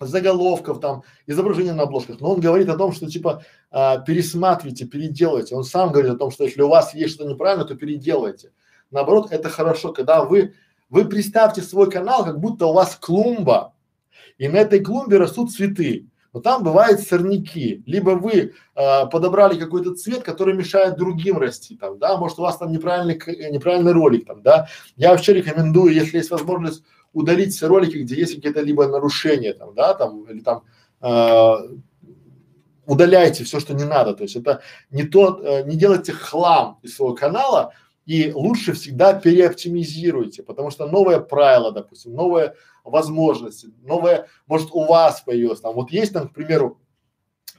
заголовков 0.00 0.80
там, 0.80 1.02
изображения 1.26 1.74
на 1.74 1.82
обложках, 1.82 2.20
но 2.20 2.32
он 2.32 2.40
говорит 2.40 2.70
о 2.70 2.76
том, 2.78 2.92
что 2.92 3.06
типа 3.06 3.42
а, 3.70 3.98
пересматривайте, 3.98 4.86
переделайте. 4.86 5.54
Он 5.54 5.64
сам 5.64 5.92
говорит 5.92 6.12
о 6.12 6.16
том, 6.16 6.30
что 6.30 6.44
если 6.44 6.62
у 6.62 6.68
вас 6.68 6.94
есть 6.94 7.14
что 7.14 7.28
неправильно, 7.28 7.64
то 7.66 7.74
переделайте. 7.74 8.52
Наоборот, 8.90 9.32
это 9.32 9.50
хорошо, 9.50 9.92
когда 9.92 10.24
вы, 10.24 10.54
вы 10.88 11.04
представьте 11.04 11.60
свой 11.60 11.90
канал, 11.90 12.24
как 12.24 12.40
будто 12.40 12.66
у 12.66 12.72
вас 12.72 12.96
клумба, 12.96 13.74
и 14.38 14.48
на 14.48 14.56
этой 14.56 14.80
клумбе 14.80 15.18
растут 15.18 15.52
цветы. 15.52 16.08
Но 16.32 16.40
там 16.40 16.62
бывают 16.62 17.00
сорняки. 17.00 17.82
Либо 17.86 18.10
вы 18.10 18.52
э, 18.74 19.06
подобрали 19.06 19.58
какой-то 19.58 19.94
цвет, 19.94 20.22
который 20.22 20.54
мешает 20.54 20.96
другим 20.96 21.38
расти, 21.38 21.76
там, 21.76 21.98
да, 21.98 22.16
может 22.16 22.38
у 22.38 22.42
вас 22.42 22.58
там 22.58 22.70
неправильный, 22.70 23.18
неправильный 23.50 23.92
ролик, 23.92 24.26
там, 24.26 24.42
да. 24.42 24.68
Я 24.96 25.10
вообще 25.10 25.32
рекомендую, 25.32 25.92
если 25.92 26.18
есть 26.18 26.30
возможность, 26.30 26.84
удалить 27.12 27.54
все 27.54 27.66
ролики, 27.66 27.98
где 27.98 28.14
есть 28.14 28.34
какие-то 28.36 28.60
либо 28.60 28.86
нарушения, 28.86 29.54
там, 29.54 29.74
да, 29.74 29.94
там, 29.94 30.24
или 30.24 30.40
там 30.40 30.62
э, 31.00 31.54
удаляйте 32.86 33.44
все, 33.44 33.58
что 33.58 33.74
не 33.74 33.84
надо. 33.84 34.14
То 34.14 34.24
есть 34.24 34.36
это 34.36 34.60
не 34.90 35.04
то, 35.04 35.40
э, 35.42 35.64
не 35.64 35.76
делайте 35.76 36.12
хлам 36.12 36.78
из 36.82 36.96
своего 36.96 37.14
канала 37.14 37.72
и 38.08 38.32
лучше 38.32 38.72
всегда 38.72 39.12
переоптимизируйте, 39.12 40.42
потому 40.42 40.70
что 40.70 40.86
новое 40.86 41.20
правило, 41.20 41.72
допустим, 41.72 42.14
новые 42.14 42.54
возможности, 42.82 43.68
новое, 43.82 44.28
может 44.46 44.70
у 44.72 44.86
вас 44.86 45.20
появилось 45.20 45.60
там, 45.60 45.74
вот 45.74 45.90
есть 45.90 46.14
там, 46.14 46.28
к 46.28 46.32
примеру, 46.32 46.80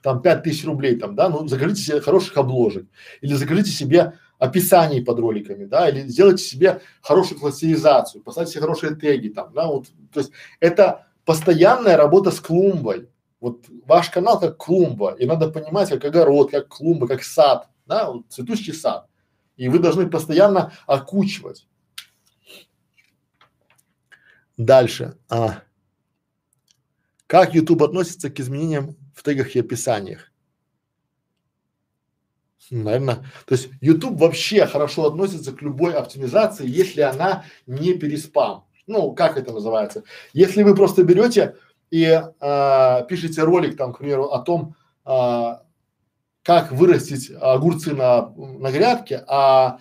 там 0.02 0.24
пять 0.24 0.42
тысяч 0.42 0.66
рублей 0.66 0.96
там, 0.96 1.14
да, 1.14 1.30
ну 1.30 1.48
закажите 1.48 1.80
себе 1.80 2.02
хороших 2.02 2.36
обложек 2.36 2.88
или 3.22 3.36
закажите 3.36 3.70
себе 3.70 4.14
описаний 4.40 5.06
под 5.06 5.20
роликами, 5.20 5.66
да, 5.66 5.88
или 5.88 6.08
сделайте 6.08 6.44
себе 6.44 6.82
хорошую 7.04 7.40
классификацию, 7.40 8.24
поставьте 8.24 8.54
себе 8.54 8.62
хорошие 8.62 8.96
теги 8.96 9.30
там, 9.30 9.54
да, 9.54 9.68
вот, 9.68 9.86
то 10.12 10.20
есть 10.20 10.32
это 10.60 11.06
постоянная 11.26 11.96
работа 11.96 12.32
с 12.32 12.40
клумбой. 12.40 13.08
Вот 13.40 13.68
ваш 13.86 14.10
канал 14.10 14.40
как 14.40 14.58
клумба, 14.58 15.14
и 15.14 15.28
надо 15.28 15.50
понимать, 15.50 15.90
как 15.90 16.04
огород, 16.06 16.50
как 16.50 16.70
клумба, 16.70 17.08
как 17.08 17.24
сад, 17.24 17.70
да, 17.86 18.10
вот 18.10 18.24
цветущий 18.30 18.74
сад. 18.74 19.09
И 19.60 19.68
вы 19.68 19.80
должны 19.80 20.10
постоянно 20.10 20.72
окучивать. 20.88 21.68
Дальше. 24.56 25.18
А. 25.28 25.64
Как 27.28 27.54
YouTube 27.54 27.84
относится 27.84 28.30
к 28.30 28.40
изменениям 28.40 28.96
в 29.14 29.22
тегах 29.22 29.54
и 29.58 29.60
описаниях? 29.60 30.32
Наверное, 32.70 33.26
то 33.46 33.56
есть 33.56 33.70
YouTube 33.82 34.18
вообще 34.18 34.66
хорошо 34.66 35.08
относится 35.08 35.52
к 35.52 35.62
любой 35.62 35.94
оптимизации, 35.94 36.66
если 36.66 37.02
она 37.02 37.44
не 37.68 37.96
переспам. 37.96 38.66
Ну, 38.88 39.12
как 39.12 39.36
это 39.36 39.52
называется? 39.52 40.04
Если 40.32 40.64
вы 40.64 40.74
просто 40.74 41.04
берете 41.04 41.58
и 41.92 42.06
а, 42.40 43.02
пишете 43.02 43.44
ролик 43.44 43.76
там, 43.76 43.92
к 43.92 43.98
примеру, 43.98 44.26
о 44.28 44.40
том, 44.40 44.76
а, 45.04 45.64
как 46.44 46.72
вырастить 46.72 47.32
огурцы 47.40 47.94
на, 47.94 48.30
на 48.36 48.72
грядке, 48.72 49.24
а 49.28 49.80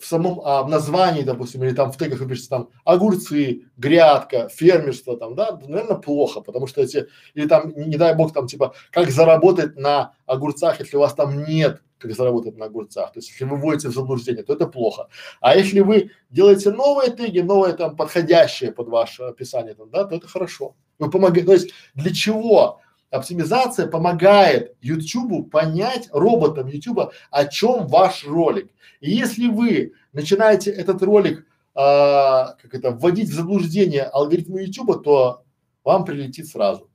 в 0.00 0.06
самом 0.06 0.40
а, 0.44 0.62
в 0.62 0.68
названии, 0.68 1.22
допустим, 1.22 1.62
или 1.64 1.74
там 1.74 1.92
в 1.92 1.98
тегах 1.98 2.20
вы 2.20 2.28
пишете 2.28 2.48
там 2.48 2.68
огурцы, 2.84 3.62
грядка, 3.76 4.48
фермерство 4.48 5.16
там, 5.16 5.34
да, 5.34 5.58
наверное, 5.66 5.96
плохо, 5.96 6.40
потому 6.40 6.66
что 6.66 6.82
эти, 6.82 7.06
или 7.34 7.46
там, 7.46 7.72
не, 7.76 7.96
дай 7.96 8.14
бог, 8.14 8.32
там 8.32 8.46
типа, 8.46 8.74
как 8.90 9.10
заработать 9.10 9.76
на 9.76 10.14
огурцах, 10.26 10.80
если 10.80 10.96
у 10.96 11.00
вас 11.00 11.14
там 11.14 11.44
нет 11.44 11.80
как 11.98 12.14
заработать 12.14 12.58
на 12.58 12.66
огурцах. 12.66 13.12
То 13.12 13.18
есть, 13.18 13.30
если 13.30 13.44
вы 13.44 13.56
вводите 13.56 13.88
в 13.88 13.94
заблуждение, 13.94 14.42
то 14.42 14.52
это 14.52 14.66
плохо. 14.66 15.08
А 15.40 15.56
если 15.56 15.80
вы 15.80 16.10
делаете 16.28 16.70
новые 16.70 17.10
теги, 17.10 17.38
новые 17.38 17.72
там 17.74 17.96
подходящие 17.96 18.72
под 18.72 18.88
ваше 18.88 19.22
описание, 19.22 19.74
там, 19.74 19.88
да, 19.88 20.04
то 20.04 20.14
это 20.14 20.28
хорошо. 20.28 20.76
Вы 20.98 21.10
помогаете, 21.10 21.46
то 21.46 21.52
есть 21.54 21.70
для 21.94 22.12
чего 22.12 22.80
оптимизация 23.14 23.86
помогает 23.86 24.76
YouTube 24.80 25.50
понять 25.50 26.08
роботам 26.12 26.66
YouTube, 26.66 27.12
о 27.30 27.44
чем 27.46 27.86
ваш 27.86 28.24
ролик. 28.26 28.70
И 29.00 29.10
если 29.10 29.48
вы 29.48 29.92
начинаете 30.12 30.70
этот 30.70 31.02
ролик 31.02 31.46
а, 31.74 32.54
как 32.62 32.74
это 32.74 32.92
вводить 32.92 33.30
в 33.30 33.34
заблуждение 33.34 34.04
алгоритмы 34.04 34.62
YouTube, 34.62 35.02
то 35.02 35.44
вам 35.82 36.04
прилетит 36.04 36.46
сразу. 36.46 36.88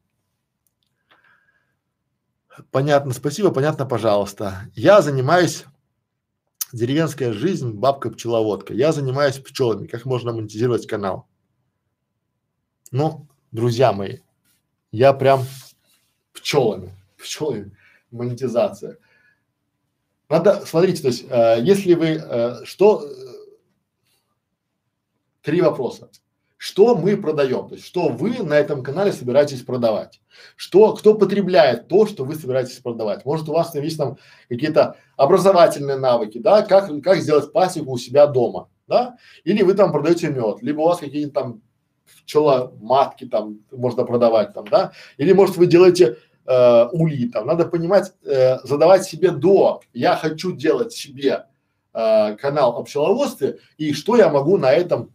Понятно, 2.72 3.14
спасибо, 3.14 3.52
понятно, 3.52 3.86
пожалуйста. 3.86 4.70
Я 4.76 5.02
занимаюсь 5.02 5.66
деревенская 6.72 7.34
жизнь, 7.34 7.72
бабка-пчеловодка. 7.72 8.74
Я 8.74 8.92
занимаюсь 8.92 9.38
пчелами. 9.38 9.88
Как 9.88 10.06
можно 10.06 10.34
монетизировать 10.34 10.88
канал? 10.88 11.28
Ну, 12.92 13.28
друзья 13.52 13.92
мои, 13.92 14.20
я 14.92 15.14
прям 15.14 15.44
пчелами, 16.40 16.92
пчелами, 17.18 17.72
монетизация. 18.12 18.98
Надо, 20.30 20.64
смотрите, 20.66 21.02
то 21.02 21.08
есть, 21.08 21.26
э, 21.28 21.58
если 21.62 21.96
вы, 21.96 22.22
э, 22.24 22.66
что, 22.66 23.04
э, 23.04 23.30
три 25.42 25.62
вопроса. 25.62 26.10
Что 26.58 26.94
мы 26.96 27.16
продаем, 27.16 27.70
то 27.70 27.76
есть 27.76 27.88
что 27.88 28.10
вы 28.10 28.44
на 28.44 28.54
этом 28.54 28.84
канале 28.84 29.14
собираетесь 29.14 29.62
продавать, 29.62 30.20
что, 30.58 30.94
кто 30.94 31.16
потребляет 31.16 31.88
то, 31.88 32.06
что 32.06 32.26
вы 32.26 32.36
собираетесь 32.36 32.80
продавать. 32.80 33.24
Может 33.24 33.48
у 33.48 33.54
вас 33.54 33.74
есть 33.76 33.98
там 33.98 34.18
какие-то 34.50 34.98
образовательные 35.16 35.96
навыки, 35.96 36.38
да, 36.38 36.62
как, 36.62 36.92
как 37.02 37.20
сделать 37.20 37.54
пасеку 37.54 37.94
у 37.94 37.98
себя 37.98 38.28
дома, 38.28 38.68
да, 38.88 39.16
или 39.46 39.64
вы 39.64 39.74
там 39.74 39.94
продаете 39.94 40.28
мед, 40.28 40.62
либо 40.62 40.82
у 40.82 40.86
вас 40.88 41.00
какие-то 41.00 41.32
там 41.32 41.62
пчела 42.24 42.74
матки 42.82 43.26
там 43.26 43.60
можно 43.72 44.04
продавать 44.04 44.54
там, 44.54 44.68
да, 44.68 44.92
или 45.16 45.32
может 45.32 45.56
вы 45.56 45.66
делаете 45.66 46.18
э, 46.50 47.30
там, 47.32 47.46
надо 47.48 47.66
понимать, 47.66 48.14
э, 48.26 48.60
задавать 48.64 49.04
себе 49.04 49.32
до, 49.32 49.82
я 49.94 50.16
хочу 50.16 50.52
делать 50.52 50.92
себе 50.94 51.46
э, 51.94 52.36
канал 52.36 52.78
о 52.78 52.84
пчеловодстве 52.84 53.60
и 53.78 53.94
что 53.94 54.18
я 54.18 54.30
могу 54.30 54.58
на 54.58 54.72
этом 54.72 55.12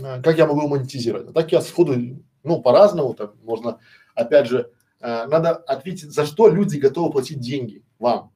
Э, 0.00 0.20
как 0.22 0.38
я 0.38 0.46
могу 0.46 0.68
монетизировать. 0.68 1.32
Так 1.32 1.52
я 1.52 1.60
сходу, 1.60 1.94
ну, 2.42 2.60
по-разному, 2.60 3.14
там 3.14 3.32
можно, 3.42 3.78
опять 4.14 4.46
же, 4.46 4.70
э, 5.00 5.26
надо 5.26 5.52
ответить, 5.52 6.12
за 6.12 6.26
что 6.26 6.48
люди 6.48 6.78
готовы 6.78 7.10
платить 7.10 7.40
деньги 7.40 7.82
вам. 7.98 8.32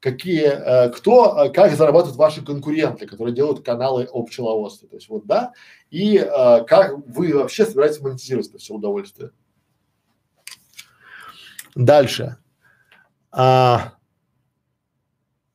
Какие, 0.00 0.44
э, 0.44 0.90
кто, 0.90 1.46
э, 1.46 1.50
как 1.50 1.72
зарабатывают 1.72 2.16
ваши 2.16 2.44
конкуренты, 2.44 3.06
которые 3.06 3.34
делают 3.34 3.64
каналы 3.64 4.08
о 4.10 4.22
пчеловодстве. 4.22 4.88
То 4.88 4.96
есть 4.96 5.08
вот, 5.08 5.26
да, 5.26 5.52
и 5.90 6.16
э, 6.18 6.64
как 6.64 6.98
вы 7.06 7.34
вообще 7.34 7.64
собираетесь 7.64 8.00
монетизировать 8.00 8.48
это 8.48 8.58
все 8.58 8.74
удовольствие. 8.74 9.30
Дальше. 11.78 12.38
А, 13.30 13.92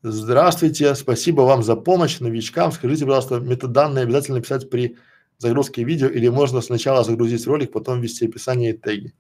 здравствуйте, 0.01 0.95
спасибо 0.95 1.41
вам 1.41 1.63
за 1.63 1.75
помощь 1.75 2.21
новичкам. 2.21 2.71
Скажите, 2.71 3.03
пожалуйста, 3.03 3.41
метаданные 3.41 4.03
обязательно 4.03 4.39
писать 4.39 4.69
при 4.69 4.95
загрузки 5.37 5.81
видео 5.81 6.07
или 6.07 6.29
можно 6.29 6.61
сначала 6.61 7.03
загрузить 7.03 7.45
ролик, 7.45 7.73
потом 7.73 7.99
ввести 7.99 8.25
описание 8.25 8.71
и 8.71 8.77
теги? 8.77 9.13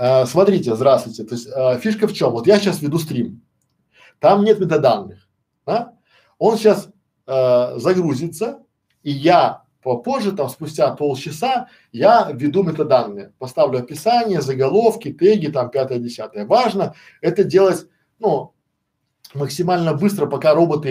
А, 0.00 0.24
смотрите, 0.24 0.74
здравствуйте. 0.74 1.24
То 1.24 1.34
есть 1.34 1.46
а, 1.48 1.76
фишка 1.76 2.06
в 2.08 2.14
чем? 2.14 2.30
Вот 2.30 2.46
я 2.46 2.58
сейчас 2.58 2.80
веду 2.80 2.98
стрим, 2.98 3.42
там 4.18 4.44
нет 4.44 4.58
метаданных, 4.58 5.28
да? 5.66 5.92
Он 6.38 6.56
сейчас 6.56 6.88
а, 7.26 7.78
загрузится, 7.78 8.60
и 9.02 9.10
я 9.10 9.65
попозже, 9.86 10.32
там 10.32 10.48
спустя 10.48 10.90
полчаса, 10.96 11.68
я 11.92 12.28
введу 12.32 12.64
метаданные, 12.64 13.32
поставлю 13.38 13.78
описание, 13.78 14.40
заголовки, 14.42 15.12
теги, 15.12 15.46
там 15.46 15.70
пятое, 15.70 16.00
десятое. 16.00 16.44
Важно 16.44 16.94
это 17.20 17.44
делать, 17.44 17.86
ну, 18.18 18.52
максимально 19.32 19.94
быстро, 19.94 20.26
пока 20.26 20.54
роботы 20.54 20.90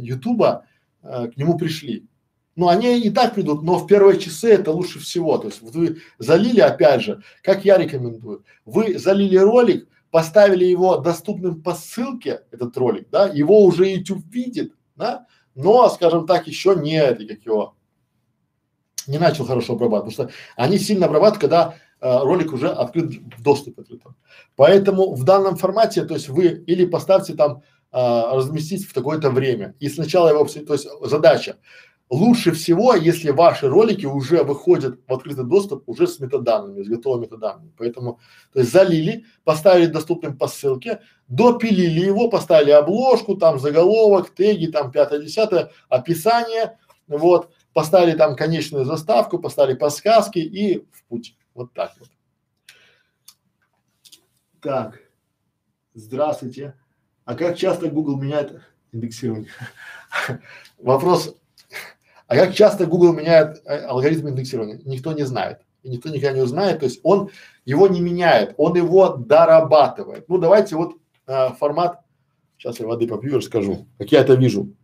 Ютуба 0.00 0.64
э, 1.04 1.28
к 1.28 1.36
нему 1.36 1.56
пришли. 1.56 2.08
Ну, 2.56 2.66
они 2.66 3.00
и 3.00 3.10
так 3.10 3.34
придут, 3.34 3.62
но 3.62 3.78
в 3.78 3.86
первые 3.86 4.18
часы 4.18 4.50
это 4.50 4.72
лучше 4.72 4.98
всего. 4.98 5.38
То 5.38 5.46
есть 5.46 5.62
вы 5.62 5.98
залили, 6.18 6.60
опять 6.60 7.02
же, 7.02 7.22
как 7.44 7.64
я 7.64 7.78
рекомендую, 7.78 8.44
вы 8.64 8.98
залили 8.98 9.36
ролик, 9.36 9.88
поставили 10.10 10.64
его 10.64 10.96
доступным 10.96 11.62
по 11.62 11.74
ссылке, 11.74 12.40
этот 12.50 12.76
ролик, 12.76 13.08
да, 13.12 13.28
его 13.28 13.64
уже 13.64 13.86
YouTube 13.86 14.24
видит, 14.32 14.74
да, 14.96 15.26
но, 15.54 15.88
скажем 15.90 16.26
так, 16.26 16.48
еще 16.48 16.74
не 16.74 16.96
это, 16.96 17.24
как 17.24 17.38
его, 17.44 17.73
не 19.06 19.18
начал 19.18 19.46
хорошо 19.46 19.74
обрабатывать, 19.74 20.16
потому 20.16 20.30
что 20.30 20.38
они 20.56 20.78
сильно 20.78 21.06
обрабатывают, 21.06 21.40
когда 21.40 21.74
э, 22.00 22.18
ролик 22.22 22.52
уже 22.52 22.68
открыт 22.68 23.12
в 23.38 23.42
доступе. 23.42 23.82
Поэтому 24.56 25.14
в 25.14 25.24
данном 25.24 25.56
формате, 25.56 26.04
то 26.04 26.14
есть 26.14 26.28
вы 26.28 26.64
или 26.66 26.86
поставьте 26.86 27.34
там 27.34 27.62
э, 27.92 28.22
разместить 28.32 28.86
в 28.86 28.92
такое-то 28.92 29.30
время, 29.30 29.74
и 29.80 29.88
сначала 29.88 30.28
его, 30.28 30.44
то 30.44 30.72
есть 30.72 30.88
задача, 31.02 31.56
лучше 32.10 32.52
всего, 32.52 32.94
если 32.94 33.30
ваши 33.30 33.68
ролики 33.68 34.06
уже 34.06 34.42
выходят 34.42 35.00
в 35.06 35.12
открытый 35.12 35.44
доступ 35.44 35.88
уже 35.88 36.06
с 36.06 36.20
метаданными, 36.20 36.82
с 36.82 36.88
готовыми 36.88 37.24
метаданными. 37.24 37.72
Поэтому, 37.78 38.20
то 38.52 38.60
есть 38.60 38.72
залили, 38.72 39.24
поставили 39.44 39.86
доступным 39.86 40.36
по 40.36 40.46
ссылке, 40.46 41.00
допилили 41.28 42.00
его, 42.00 42.28
поставили 42.28 42.70
обложку, 42.70 43.36
там 43.36 43.58
заголовок, 43.58 44.30
теги, 44.30 44.66
там 44.66 44.90
пятое, 44.90 45.20
десятое, 45.20 45.70
описание, 45.88 46.78
вот, 47.08 47.50
поставили 47.74 48.16
там 48.16 48.36
конечную 48.36 48.86
заставку, 48.86 49.38
поставили 49.38 49.76
подсказки 49.76 50.38
и 50.38 50.86
в 50.90 51.04
путь. 51.04 51.36
Вот 51.54 51.72
так 51.74 51.92
вот. 51.98 52.08
Так, 54.62 54.98
здравствуйте. 55.92 56.74
А 57.26 57.34
как 57.34 57.58
часто 57.58 57.88
Google 57.88 58.16
меняет 58.16 58.62
индексирование? 58.92 59.50
Вопрос 60.78 61.36
а 62.26 62.36
как 62.36 62.54
часто 62.54 62.86
Google 62.86 63.12
меняет 63.12 63.62
э, 63.64 63.84
алгоритм 63.84 64.28
индексирования? 64.28 64.80
Никто 64.84 65.12
не 65.12 65.24
знает. 65.24 65.60
И 65.82 65.90
никто 65.90 66.08
никогда 66.08 66.32
не 66.32 66.42
узнает. 66.42 66.80
То 66.80 66.86
есть 66.86 67.00
он 67.02 67.30
его 67.64 67.86
не 67.86 68.00
меняет, 68.00 68.54
он 68.56 68.74
его 68.76 69.08
дорабатывает. 69.08 70.28
Ну 70.28 70.38
давайте 70.38 70.76
вот 70.76 70.96
э, 71.26 71.50
формат. 71.58 72.00
Сейчас 72.56 72.80
я 72.80 72.86
воды 72.86 73.06
попью 73.06 73.32
и 73.32 73.36
расскажу, 73.36 73.86
как 73.98 74.10
я 74.10 74.20
это 74.20 74.34
вижу. 74.34 74.74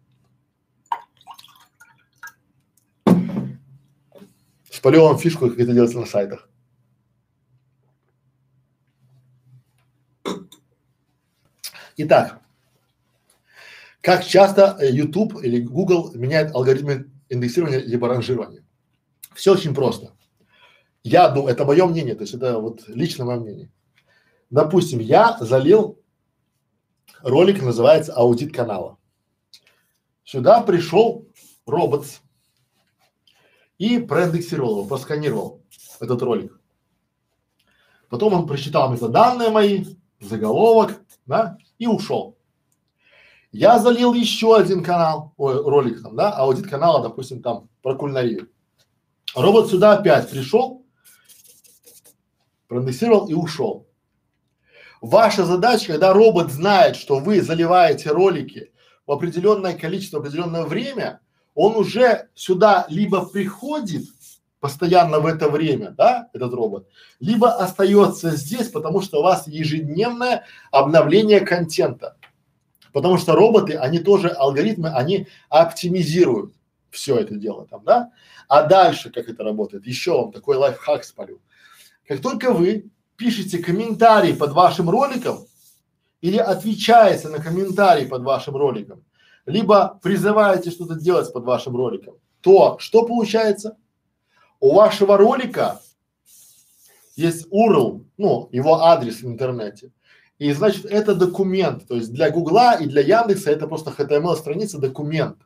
Спалю 4.81 5.03
вам 5.03 5.19
фишку, 5.19 5.51
как 5.51 5.59
это 5.59 5.75
делается 5.75 5.99
на 5.99 6.07
сайтах. 6.07 6.49
Итак, 11.99 12.41
как 14.01 14.25
часто 14.25 14.79
YouTube 14.81 15.45
или 15.45 15.61
Google 15.61 16.13
меняет 16.15 16.55
алгоритмы 16.55 17.11
индексирования 17.29 17.81
либо 17.81 18.09
ранжирования? 18.09 18.65
Все 19.35 19.53
очень 19.53 19.75
просто. 19.75 20.15
Я 21.03 21.29
думаю, 21.29 21.53
это 21.53 21.67
мое 21.67 21.85
мнение, 21.85 22.15
то 22.15 22.23
есть 22.23 22.33
это 22.33 22.59
вот 22.59 22.89
лично 22.89 23.27
мое 23.27 23.39
мнение. 23.39 23.71
Допустим, 24.49 24.99
я 25.01 25.37
залил 25.41 26.01
ролик, 27.19 27.61
называется 27.61 28.15
аудит 28.15 28.57
канала. 28.57 28.97
Сюда 30.25 30.63
пришел 30.63 31.29
робот 31.67 32.07
и 33.81 33.99
проиндексировал 33.99 34.81
его, 34.81 34.85
просканировал 34.85 35.63
этот 36.01 36.21
ролик. 36.21 36.61
Потом 38.11 38.35
он 38.35 38.47
прочитал 38.47 38.93
метаданные 38.93 39.49
мои, 39.49 39.87
заголовок, 40.21 41.01
да, 41.25 41.57
и 41.79 41.87
ушел. 41.87 42.37
Я 43.53 43.79
залил 43.79 44.13
еще 44.13 44.55
один 44.55 44.85
канал, 44.85 45.33
ой, 45.39 45.63
ролик 45.63 46.03
там, 46.03 46.15
да, 46.15 46.31
аудит 46.31 46.69
канала, 46.69 47.03
допустим, 47.03 47.41
там 47.41 47.71
про 47.81 47.95
кулинарию. 47.95 48.51
Робот 49.35 49.71
сюда 49.71 49.95
опять 49.95 50.29
пришел, 50.29 50.85
проиндексировал 52.69 53.29
и 53.29 53.35
ушел. 53.35 53.89
Ваша 55.01 55.47
задача, 55.47 55.93
когда 55.93 56.13
робот 56.13 56.53
знает, 56.53 56.97
что 56.97 57.19
вы 57.19 57.41
заливаете 57.41 58.11
ролики 58.11 58.73
в 59.07 59.13
определенное 59.13 59.73
количество, 59.73 60.19
в 60.19 60.21
определенное 60.21 60.65
время, 60.65 61.21
он 61.55 61.77
уже 61.77 62.29
сюда 62.35 62.87
либо 62.89 63.25
приходит 63.25 64.05
постоянно 64.61 65.21
в 65.21 65.27
это 65.27 65.49
время, 65.49 65.91
да, 65.91 66.29
этот 66.33 66.53
робот, 66.53 66.87
либо 67.19 67.51
остается 67.53 68.31
здесь, 68.33 68.69
потому 68.69 69.01
что 69.01 69.21
у 69.21 69.23
вас 69.23 69.49
ежедневное 69.49 70.45
обновление 70.71 71.41
контента. 71.41 72.17
Потому 72.93 73.19
что 73.19 73.35
роботы, 73.35 73.75
они 73.77 74.01
тоже 74.01 74.29
алгоритмы, 74.29 74.91
они 74.91 75.29
оптимизируют 75.49 76.53
все 76.91 77.17
это 77.17 77.37
дело 77.37 77.67
там, 77.67 77.85
да. 77.85 78.11
А 78.49 78.65
дальше 78.65 79.11
как 79.11 79.29
это 79.29 79.45
работает? 79.45 79.87
Еще 79.87 80.13
вам 80.13 80.33
такой 80.33 80.57
лайфхак 80.57 81.05
спалю. 81.05 81.41
Как 82.07 82.21
только 82.21 82.53
вы 82.53 82.91
пишете 83.17 83.59
комментарий 83.59 84.35
под 84.35 84.53
вашим 84.53 84.91
роликом 84.91 85.47
или 86.21 86.37
отвечаете 86.37 87.29
на 87.29 87.39
комментарий 87.39 88.07
под 88.07 88.23
вашим 88.23 88.57
роликом, 88.57 89.05
либо 89.47 89.99
призываете 90.03 90.71
что-то 90.71 90.95
делать 90.95 91.33
под 91.33 91.45
вашим 91.45 91.77
роликом, 91.77 92.15
то 92.41 92.79
что 92.79 93.05
получается? 93.05 93.77
У 94.61 94.75
вашего 94.75 95.17
ролика 95.17 95.81
есть 97.17 97.47
URL, 97.53 98.05
ну, 98.19 98.49
его 98.53 98.83
адрес 98.83 99.23
в 99.23 99.27
интернете. 99.27 99.93
И 100.39 100.53
значит, 100.53 100.87
это 100.87 101.15
документ, 101.15 101.87
то 101.87 101.97
есть 101.97 102.13
для 102.13 102.31
Гугла 102.31 102.77
и 102.81 102.87
для 102.87 103.03
Яндекса 103.03 103.51
это 103.51 103.67
просто 103.67 103.91
HTML 103.91 104.37
страница 104.37 104.79
документ. 104.79 105.37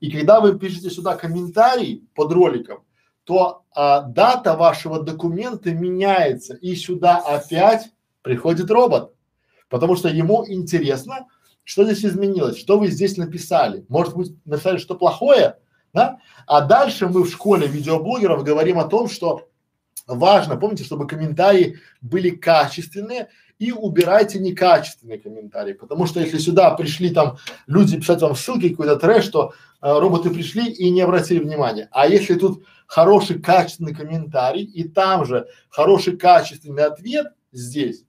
И 0.00 0.10
когда 0.10 0.40
вы 0.40 0.58
пишете 0.58 0.90
сюда 0.90 1.14
комментарий 1.14 2.04
под 2.14 2.32
роликом, 2.32 2.82
то 3.24 3.64
а, 3.72 4.02
дата 4.02 4.56
вашего 4.56 5.02
документа 5.02 5.70
меняется, 5.72 6.54
и 6.54 6.74
сюда 6.74 7.18
опять 7.18 7.90
приходит 8.22 8.70
робот, 8.70 9.14
потому 9.68 9.96
что 9.96 10.08
ему 10.08 10.44
интересно, 10.48 11.26
что 11.66 11.84
здесь 11.84 12.04
изменилось, 12.04 12.58
что 12.58 12.78
вы 12.78 12.86
здесь 12.86 13.16
написали. 13.16 13.84
Может 13.88 14.16
быть, 14.16 14.32
написали 14.44 14.78
что 14.78 14.94
плохое, 14.94 15.56
да? 15.92 16.20
А 16.46 16.60
дальше 16.60 17.08
мы 17.08 17.24
в 17.24 17.28
школе 17.30 17.66
видеоблогеров 17.66 18.44
говорим 18.44 18.78
о 18.78 18.84
том, 18.84 19.08
что 19.08 19.48
важно, 20.06 20.56
помните, 20.56 20.84
чтобы 20.84 21.08
комментарии 21.08 21.80
были 22.00 22.30
качественные 22.30 23.30
и 23.58 23.72
убирайте 23.72 24.38
некачественные 24.38 25.18
комментарии, 25.18 25.72
потому 25.72 26.06
что 26.06 26.20
если 26.20 26.38
сюда 26.38 26.70
пришли 26.70 27.10
там 27.10 27.38
люди 27.66 27.98
писать 27.98 28.22
вам 28.22 28.36
ссылки, 28.36 28.68
какой-то 28.68 28.96
трэш, 28.96 29.26
то 29.26 29.52
э, 29.82 29.98
роботы 29.98 30.30
пришли 30.30 30.70
и 30.70 30.88
не 30.90 31.00
обратили 31.00 31.40
внимания. 31.40 31.88
А 31.90 32.06
если 32.06 32.36
тут 32.36 32.62
хороший 32.86 33.40
качественный 33.40 33.94
комментарий 33.94 34.62
и 34.62 34.86
там 34.86 35.24
же 35.24 35.48
хороший 35.68 36.16
качественный 36.16 36.84
ответ 36.84 37.32
здесь, 37.50 38.04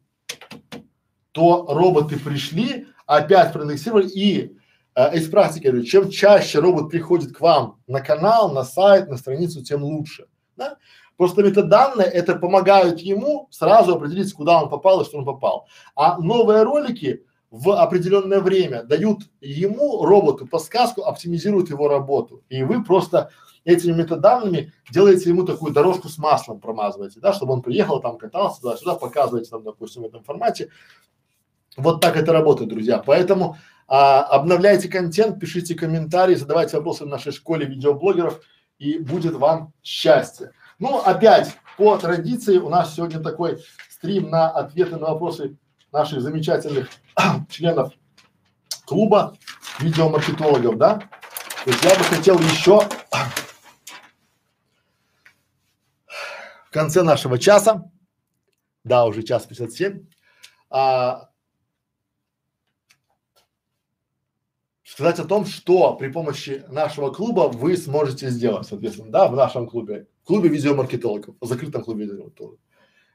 то 1.32 1.66
роботы 1.68 2.20
пришли, 2.20 2.86
опять 3.08 3.54
проиндексировали 3.54 4.08
и 4.08 4.56
э, 4.94 5.18
из 5.18 5.28
практики 5.30 5.68
говорю, 5.68 5.84
чем 5.84 6.12
чаще 6.12 6.60
робот 6.60 6.92
приходит 6.92 7.36
к 7.36 7.42
вам 7.42 7.82
на 7.88 8.02
канал, 8.02 8.52
на 8.52 8.64
сайт, 8.64 9.10
на 9.10 9.18
страницу, 9.18 9.64
тем 9.64 9.84
лучше. 9.84 10.28
Да? 10.56 10.78
Просто 11.16 11.42
метаданные 11.42 12.06
это 12.06 12.36
помогают 12.36 13.00
ему 13.00 13.48
сразу 13.50 13.96
определить, 13.96 14.32
куда 14.34 14.62
он 14.62 14.70
попал 14.70 15.02
и 15.02 15.06
что 15.06 15.18
он 15.18 15.26
попал. 15.26 15.68
А 15.96 16.20
новые 16.20 16.62
ролики 16.62 17.24
в 17.50 17.72
определенное 17.72 18.42
время 18.42 18.84
дают 18.84 19.22
ему, 19.42 20.06
роботу, 20.06 20.46
подсказку, 20.46 21.04
оптимизируют 21.04 21.70
его 21.70 21.88
работу. 21.88 22.44
И 22.50 22.62
вы 22.62 22.84
просто 22.84 23.32
этими 23.64 23.94
метаданными 23.94 24.72
делаете 24.92 25.30
ему 25.30 25.44
такую 25.44 25.74
дорожку 25.74 26.08
с 26.08 26.18
маслом 26.18 26.60
промазываете, 26.60 27.20
да, 27.20 27.34
чтобы 27.34 27.54
он 27.54 27.62
приехал, 27.62 28.00
там 28.00 28.18
катался 28.18 28.62
туда-сюда, 28.62 28.96
показываете 28.96 29.50
там, 29.50 29.64
допустим, 29.64 30.04
в 30.04 30.06
этом 30.06 30.24
формате. 30.24 30.70
Вот 31.78 32.02
так 32.02 32.18
это 32.18 32.34
работает, 32.34 32.70
друзья. 32.70 32.98
Поэтому 32.98 33.58
а, 33.88 34.24
обновляйте 34.24 34.90
контент, 34.90 35.40
пишите 35.40 35.76
комментарии, 35.76 36.36
задавайте 36.36 36.76
вопросы 36.78 37.06
в 37.06 37.08
нашей 37.08 37.32
школе 37.32 37.68
видеоблогеров 37.68 38.42
и 38.80 38.98
будет 38.98 39.36
вам 39.36 39.74
счастье. 39.84 40.52
Ну, 40.80 40.98
опять, 40.98 41.56
по 41.78 41.96
традиции 41.98 42.58
у 42.58 42.70
нас 42.70 42.96
сегодня 42.96 43.20
такой 43.20 43.64
стрим 43.90 44.30
на 44.30 44.50
ответы 44.50 44.98
на 44.98 45.12
вопросы 45.12 45.58
наших 45.92 46.22
замечательных 46.22 46.90
членов 47.50 47.94
клуба 48.86 49.38
видеомаркетологов, 49.80 50.78
да. 50.78 50.96
То 51.64 51.72
есть 51.72 51.84
я 51.84 51.96
бы 51.96 52.04
хотел 52.04 52.40
еще 52.40 52.80
в 56.66 56.72
конце 56.72 57.04
нашего 57.04 57.38
часа, 57.38 57.92
да, 58.84 59.06
уже 59.06 59.22
час 59.22 59.46
57, 59.46 60.08
а, 60.70 61.27
сказать 64.88 65.20
о 65.20 65.26
том, 65.26 65.46
что 65.46 65.96
при 65.96 66.08
помощи 66.08 66.64
нашего 66.70 67.12
клуба 67.12 67.50
вы 67.54 67.76
сможете 67.76 68.30
сделать, 68.30 68.68
соответственно, 68.68 69.12
да, 69.12 69.28
в 69.28 69.36
нашем 69.36 69.68
клубе, 69.68 70.08
в 70.24 70.28
клубе 70.28 70.48
видеомаркетологов, 70.48 71.36
в 71.42 71.46
закрытом 71.46 71.84
клубе 71.84 72.06
видеомаркетологов. 72.06 72.60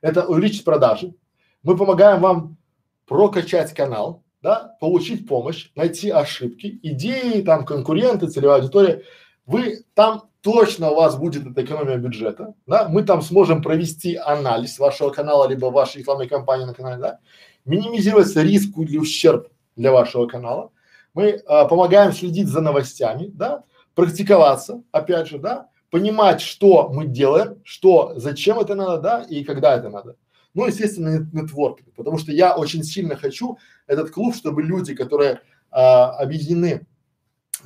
Это 0.03 0.27
увеличить 0.27 0.65
продажи. 0.65 1.15
Мы 1.63 1.77
помогаем 1.77 2.21
вам 2.21 2.59
прокачать 3.07 3.73
канал, 3.73 4.23
да, 4.43 4.77
получить 4.81 5.27
помощь, 5.27 5.71
найти 5.75 6.11
ошибки, 6.11 6.79
идеи, 6.83 7.41
там, 7.41 7.65
конкуренты, 7.65 8.27
целевая 8.27 8.59
аудитория. 8.59 9.05
Вы 9.47 9.85
там 9.95 10.25
точно 10.43 10.91
у 10.91 10.97
вас 10.97 11.17
будет 11.17 11.47
эта 11.47 11.65
экономия 11.65 11.97
бюджета, 11.97 12.55
да, 12.67 12.89
мы 12.89 13.03
там 13.03 13.23
сможем 13.23 13.63
провести 13.63 14.17
анализ 14.17 14.79
вашего 14.79 15.11
канала, 15.11 15.49
либо 15.49 15.67
вашей 15.67 15.99
рекламной 15.99 16.29
кампании 16.29 16.67
на 16.67 16.75
канале, 16.75 17.01
да, 17.01 17.19
минимизировать 17.65 18.35
риск 18.37 18.77
или 18.77 18.99
ущерб 18.99 19.49
для 19.77 19.93
вашего 19.93 20.27
канала. 20.27 20.72
Мы 21.15 21.43
а, 21.47 21.67
помогаем 21.67 22.13
следить 22.13 22.49
за 22.49 22.61
новостями, 22.61 23.31
да, 23.33 23.65
практиковаться, 23.95 24.83
опять 24.93 25.29
же, 25.29 25.39
да, 25.39 25.69
понимать, 25.91 26.41
что 26.41 26.89
мы 26.89 27.07
делаем, 27.07 27.61
что, 27.65 28.15
зачем 28.17 28.59
это 28.59 28.75
надо, 28.75 28.99
да, 28.99 29.23
и 29.23 29.45
когда 29.45 29.77
это 29.77 29.91
надо. 29.91 30.17
Ну, 30.55 30.67
естественно, 30.67 31.29
нетворкинг, 31.33 31.95
потому 31.95 32.19
что 32.19 32.33
я 32.33 32.57
очень 32.57 32.83
сильно 32.83 33.17
хочу 33.17 33.59
этот 33.87 34.11
клуб, 34.11 34.35
чтобы 34.35 34.63
люди, 34.63 34.95
которые 34.95 35.41
а, 35.71 36.11
объединены 36.13 36.87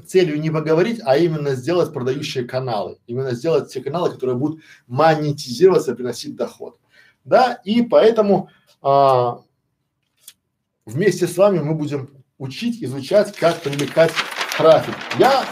целью 0.05 0.41
не 0.41 0.51
поговорить, 0.51 1.01
а 1.05 1.17
именно 1.17 1.55
сделать 1.55 1.93
продающие 1.93 2.45
каналы, 2.45 2.99
именно 3.07 3.33
сделать 3.33 3.73
те 3.73 3.81
каналы, 3.81 4.11
которые 4.11 4.37
будут 4.37 4.63
монетизироваться, 4.87 5.95
приносить 5.95 6.37
доход. 6.37 6.79
Да, 7.25 7.61
и 7.65 7.83
поэтому 7.83 8.51
а, 8.83 9.41
вместе 10.85 11.27
с 11.27 11.37
вами 11.37 11.59
мы 11.59 11.75
будем 11.75 12.16
учить, 12.39 12.83
изучать, 12.83 13.35
как 13.37 13.61
привлекать 13.63 14.13
трафик. 14.57 14.95
Я 15.19 15.45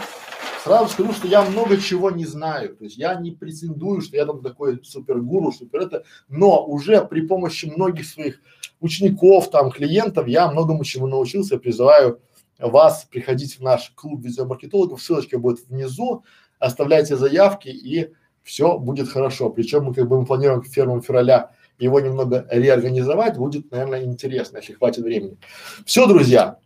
сразу 0.63 0.89
скажу, 0.89 1.13
что 1.13 1.29
я 1.29 1.43
много 1.43 1.77
чего 1.77 2.11
не 2.11 2.25
знаю, 2.25 2.77
то 2.77 2.85
есть 2.85 2.97
я 2.97 3.15
не 3.15 3.31
претендую, 3.31 4.01
что 4.01 4.17
я 4.17 4.25
там 4.25 4.43
такой 4.43 4.83
супергуру, 4.83 5.53
супер 5.53 5.81
это, 5.81 6.05
но 6.29 6.65
уже 6.65 7.05
при 7.05 7.21
помощи 7.21 7.67
многих 7.67 8.07
своих 8.07 8.41
учеников, 8.81 9.51
там, 9.51 9.71
клиентов, 9.71 10.27
я 10.27 10.51
многому 10.51 10.85
чему 10.85 11.07
научился, 11.07 11.59
призываю 11.59 12.21
вас 12.59 13.07
приходить 13.11 13.59
в 13.59 13.63
наш 13.63 13.91
клуб 13.95 14.23
видеомаркетологов, 14.23 15.03
ссылочка 15.03 15.39
будет 15.39 15.67
внизу, 15.69 16.25
оставляйте 16.59 17.17
заявки 17.17 17.69
и 17.69 18.13
все 18.43 18.79
будет 18.79 19.09
хорошо. 19.09 19.51
Причем 19.51 19.85
мы 19.85 19.95
как 19.95 20.09
бы 20.09 20.21
мы 20.21 20.27
планируем 20.27 20.63
к 20.63 20.67
1 20.67 21.03
февраля 21.03 21.51
его 21.79 22.01
немного 22.01 22.47
реорганизовать, 22.51 23.37
будет, 23.37 23.71
наверное, 23.71 24.05
интересно, 24.05 24.59
если 24.59 24.75
хватит 24.75 25.03
времени. 25.03 25.37
Все, 25.85 26.07
друзья, 26.07 26.59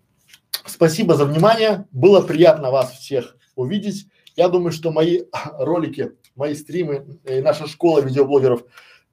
спасибо 0.66 1.14
за 1.14 1.24
внимание, 1.24 1.86
было 1.92 2.20
приятно 2.20 2.70
вас 2.70 2.92
всех 2.92 3.36
увидеть. 3.54 4.06
Я 4.36 4.48
думаю, 4.48 4.72
что 4.72 4.92
мои 4.92 5.22
ролики, 5.58 6.12
мои 6.36 6.54
стримы 6.54 7.18
и 7.24 7.40
наша 7.40 7.66
школа 7.66 8.00
видеоблогеров 8.00 8.64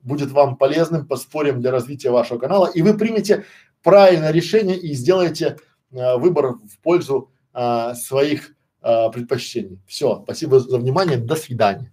будет 0.01 0.31
вам 0.31 0.55
полезным, 0.55 1.07
поспорим 1.07 1.61
для 1.61 1.71
развития 1.71 2.11
вашего 2.11 2.37
канала, 2.37 2.67
и 2.67 2.81
вы 2.81 2.95
примете 2.95 3.45
правильное 3.81 4.31
решение 4.31 4.77
и 4.77 4.93
сделайте 4.93 5.57
э, 5.91 6.17
выбор 6.17 6.53
в 6.53 6.79
пользу 6.81 7.31
э, 7.53 7.93
своих 7.95 8.51
э, 8.81 9.09
предпочтений. 9.11 9.79
Все, 9.87 10.21
спасибо 10.23 10.59
за 10.59 10.77
внимание, 10.77 11.17
до 11.17 11.35
свидания. 11.35 11.91